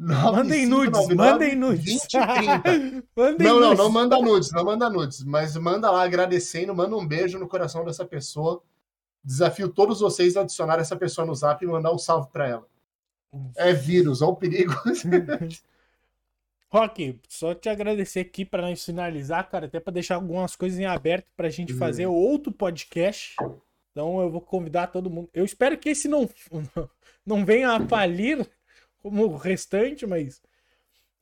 Mandem 0.00 0.64
nudes, 0.64 1.08
mandem 1.08 1.56
nudes. 1.56 1.84
20, 1.84 2.12
mandem 3.16 3.46
não, 3.46 3.58
não, 3.58 3.74
não 3.74 3.90
manda 3.90 4.16
nudes, 4.20 4.52
não 4.52 4.64
manda 4.64 4.88
nudes, 4.88 5.24
mas 5.24 5.56
manda 5.56 5.90
lá 5.90 6.04
agradecendo, 6.04 6.72
manda 6.72 6.96
um 6.96 7.04
beijo 7.04 7.36
no 7.36 7.48
coração 7.48 7.84
dessa 7.84 8.04
pessoa. 8.04 8.62
Desafio 9.24 9.68
todos 9.68 9.98
vocês 9.98 10.36
a 10.36 10.42
adicionar 10.42 10.78
essa 10.78 10.94
pessoa 10.94 11.26
no 11.26 11.34
zap 11.34 11.64
e 11.64 11.66
mandar 11.66 11.92
um 11.92 11.98
salve 11.98 12.30
para 12.30 12.46
ela. 12.46 12.66
É 13.56 13.72
vírus, 13.72 14.22
olha 14.22 14.30
o 14.30 14.36
perigo. 14.36 14.72
Rock, 16.70 17.18
só 17.28 17.54
te 17.54 17.68
agradecer 17.68 18.20
aqui 18.20 18.44
para 18.44 18.62
nós 18.62 18.84
finalizar, 18.84 19.48
cara, 19.48 19.66
até 19.66 19.80
para 19.80 19.92
deixar 19.92 20.16
algumas 20.16 20.54
coisas 20.54 20.78
em 20.78 20.84
aberto 20.84 21.26
para 21.34 21.46
a 21.46 21.50
gente 21.50 21.72
uhum. 21.72 21.78
fazer 21.78 22.06
outro 22.06 22.52
podcast. 22.52 23.36
Então 23.90 24.20
eu 24.20 24.30
vou 24.30 24.40
convidar 24.40 24.88
todo 24.88 25.08
mundo. 25.08 25.30
Eu 25.32 25.44
espero 25.44 25.78
que 25.78 25.88
esse 25.88 26.08
não, 26.08 26.28
não 27.24 27.44
venha 27.44 27.72
a 27.72 27.86
falir 27.86 28.46
como 29.02 29.24
o 29.24 29.36
restante, 29.36 30.06
mas. 30.06 30.42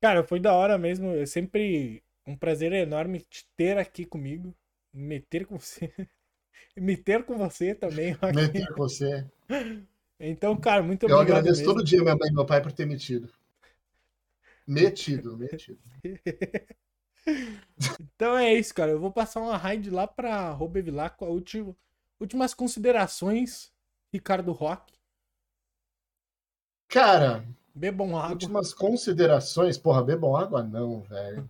Cara, 0.01 0.25
foi 0.25 0.41
da 0.41 0.53
hora 0.53 0.77
mesmo. 0.77 1.15
É 1.15 1.27
sempre 1.27 2.03
um 2.27 2.37
prazer 2.37 2.73
enorme 2.73 3.21
te 3.21 3.47
ter 3.57 3.79
aqui 3.79 4.05
comigo. 4.05 4.53
Meter 4.93 5.47
com 5.47 5.59
você. 5.59 5.93
Meter 6.77 7.23
com 7.23 7.39
você 7.39 7.75
também. 7.75 8.13
Rock. 8.13 8.35
Meter 8.35 8.69
com 8.69 8.75
você. 8.75 9.25
Então, 10.19 10.57
cara, 10.57 10.83
muito 10.83 11.05
eu 11.05 11.15
obrigado. 11.15 11.29
Eu 11.29 11.37
agradeço 11.37 11.61
mesmo. 11.61 11.75
todo 11.75 11.85
dia 11.85 12.03
minha 12.03 12.17
mãe 12.17 12.31
e 12.31 12.35
meu 12.35 12.45
pai 12.45 12.61
por 12.61 12.73
ter 12.73 12.87
metido. 12.87 13.31
Metido, 14.67 15.37
metido. 15.37 15.79
então 18.01 18.37
é 18.37 18.53
isso, 18.55 18.75
cara. 18.75 18.91
Eu 18.91 18.99
vou 18.99 19.13
passar 19.13 19.41
uma 19.41 19.57
raid 19.57 19.91
lá 19.91 20.09
pra 20.09 20.51
Robevilar 20.51 21.17
com 21.17 21.25
a 21.25 21.29
última, 21.29 21.77
últimas 22.19 22.53
considerações, 22.53 23.73
Ricardo 24.13 24.51
Rock. 24.51 24.93
Cara, 26.89 27.45
bebam 27.75 28.17
água. 28.17 28.33
Últimas 28.33 28.75
considerações. 28.75 29.79
Porra, 29.79 30.03
bebam 30.03 30.35
água 30.35 30.65
não, 30.65 31.01
velho. 31.03 31.49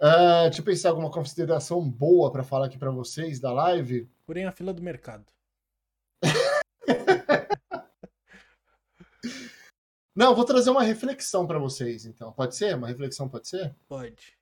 Uh, 0.00 0.42
deixa 0.50 0.60
eu 0.60 0.64
pensar 0.64 0.88
alguma 0.88 1.10
consideração 1.10 1.88
boa 1.88 2.32
para 2.32 2.42
falar 2.42 2.66
aqui 2.66 2.78
para 2.78 2.90
vocês 2.90 3.38
da 3.38 3.52
live. 3.52 4.08
Porém, 4.26 4.46
a 4.46 4.52
fila 4.52 4.72
do 4.72 4.82
mercado. 4.82 5.26
Não, 10.14 10.34
vou 10.34 10.44
trazer 10.44 10.70
uma 10.70 10.82
reflexão 10.82 11.46
para 11.46 11.58
vocês, 11.58 12.04
então. 12.04 12.32
Pode 12.32 12.56
ser? 12.56 12.74
Uma 12.74 12.88
reflexão 12.88 13.28
pode 13.28 13.48
ser? 13.48 13.74
Pode. 13.88 14.36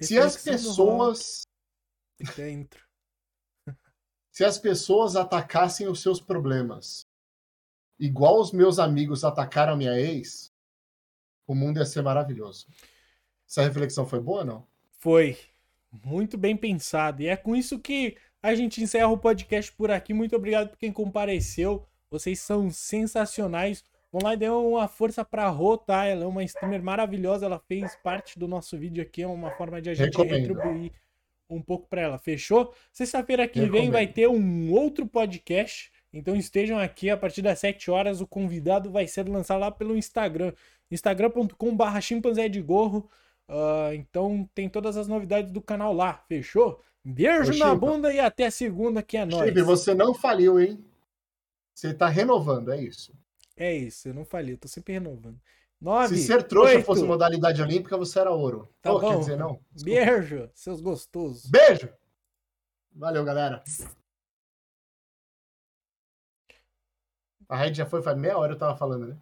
Se 0.00 0.18
as 0.18 0.36
pessoas. 0.36 1.42
Dentro. 2.36 2.84
Se 4.30 4.44
as 4.44 4.58
pessoas 4.58 5.16
atacassem 5.16 5.88
os 5.88 6.00
seus 6.00 6.20
problemas, 6.20 7.06
igual 7.98 8.40
os 8.40 8.52
meus 8.52 8.78
amigos 8.78 9.24
atacaram 9.24 9.72
a 9.72 9.76
minha 9.76 9.98
ex, 9.98 10.52
o 11.46 11.54
mundo 11.54 11.78
ia 11.78 11.86
ser 11.86 12.02
maravilhoso. 12.02 12.66
Essa 13.48 13.62
reflexão 13.62 14.06
foi 14.06 14.20
boa 14.20 14.40
ou 14.40 14.44
não? 14.44 14.66
Foi. 14.98 15.36
Muito 16.04 16.38
bem 16.38 16.56
pensado. 16.56 17.22
E 17.22 17.26
é 17.26 17.36
com 17.36 17.56
isso 17.56 17.78
que 17.78 18.16
a 18.40 18.54
gente 18.54 18.80
encerra 18.80 19.08
o 19.08 19.18
podcast 19.18 19.72
por 19.72 19.90
aqui. 19.90 20.14
Muito 20.14 20.36
obrigado 20.36 20.68
por 20.70 20.78
quem 20.78 20.92
compareceu. 20.92 21.84
Vocês 22.08 22.40
são 22.40 22.70
sensacionais. 22.70 23.84
Vamos 24.12 24.24
lá 24.24 24.34
e 24.34 24.36
dê 24.36 24.48
uma 24.48 24.88
força 24.88 25.24
pra 25.24 25.48
Rô, 25.48 25.78
tá? 25.78 26.04
Ela 26.04 26.24
é 26.24 26.26
uma 26.26 26.42
streamer 26.42 26.82
maravilhosa, 26.82 27.46
ela 27.46 27.60
fez 27.60 27.94
parte 27.96 28.38
do 28.38 28.48
nosso 28.48 28.76
vídeo 28.76 29.02
aqui, 29.02 29.22
é 29.22 29.26
uma 29.26 29.52
forma 29.52 29.80
de 29.80 29.90
a 29.90 29.94
gente 29.94 30.06
Recomendo. 30.06 30.48
retribuir 30.48 30.92
um 31.48 31.62
pouco 31.62 31.88
pra 31.88 32.00
ela, 32.00 32.18
fechou? 32.18 32.74
Sexta-feira 32.92 33.46
que 33.46 33.60
Recomendo. 33.60 33.80
vem 33.82 33.90
vai 33.90 34.06
ter 34.06 34.28
um 34.28 34.72
outro 34.72 35.06
podcast, 35.06 35.92
então 36.12 36.34
estejam 36.34 36.78
aqui 36.78 37.08
a 37.08 37.16
partir 37.16 37.42
das 37.42 37.60
7 37.60 37.90
horas, 37.90 38.20
o 38.20 38.26
convidado 38.26 38.90
vai 38.90 39.06
ser 39.06 39.28
lançado 39.28 39.60
lá 39.60 39.70
pelo 39.70 39.96
Instagram. 39.96 40.52
instagram.com.br 40.90 42.00
chimpanzé 42.00 42.48
de 42.48 42.60
gorro. 42.60 43.08
Uh, 43.48 43.94
então 43.94 44.48
tem 44.54 44.68
todas 44.68 44.96
as 44.96 45.08
novidades 45.08 45.50
do 45.50 45.60
canal 45.60 45.92
lá, 45.92 46.24
fechou? 46.28 46.80
Beijo 47.04 47.52
Ô, 47.52 47.56
na 47.56 47.74
bunda 47.74 48.12
e 48.12 48.20
até 48.20 48.50
segunda 48.50 49.02
que 49.02 49.16
é 49.16 49.24
nóis. 49.24 49.48
Chip, 49.48 49.62
você 49.62 49.94
não 49.94 50.14
faliu, 50.14 50.60
hein? 50.60 50.84
Você 51.74 51.94
tá 51.94 52.08
renovando, 52.08 52.72
é 52.72 52.80
isso. 52.80 53.12
É 53.60 53.74
isso, 53.74 54.08
eu 54.08 54.14
não 54.14 54.24
falei, 54.24 54.54
eu 54.54 54.58
tô 54.58 54.66
sempre 54.66 54.94
renovando. 54.94 55.38
Se 56.08 56.16
ser 56.16 56.42
trouxa 56.44 56.76
8. 56.76 56.84
fosse 56.86 57.04
modalidade 57.04 57.60
olímpica, 57.60 57.94
você 57.94 58.18
era 58.18 58.30
ouro. 58.30 58.74
Tá 58.80 58.90
oh, 58.90 58.98
bom. 58.98 59.10
Quer 59.10 59.18
dizer, 59.18 59.36
não? 59.36 59.60
Desculpa. 59.70 60.04
Beijo, 60.04 60.50
seus 60.54 60.80
gostosos. 60.80 61.44
Beijo! 61.50 61.92
Valeu, 62.90 63.22
galera. 63.22 63.62
A 67.50 67.56
Red 67.56 67.74
já 67.74 67.84
foi 67.84 68.00
faz 68.00 68.16
meia 68.16 68.38
hora 68.38 68.54
eu 68.54 68.58
tava 68.58 68.76
falando, 68.78 69.08
né? 69.08 69.18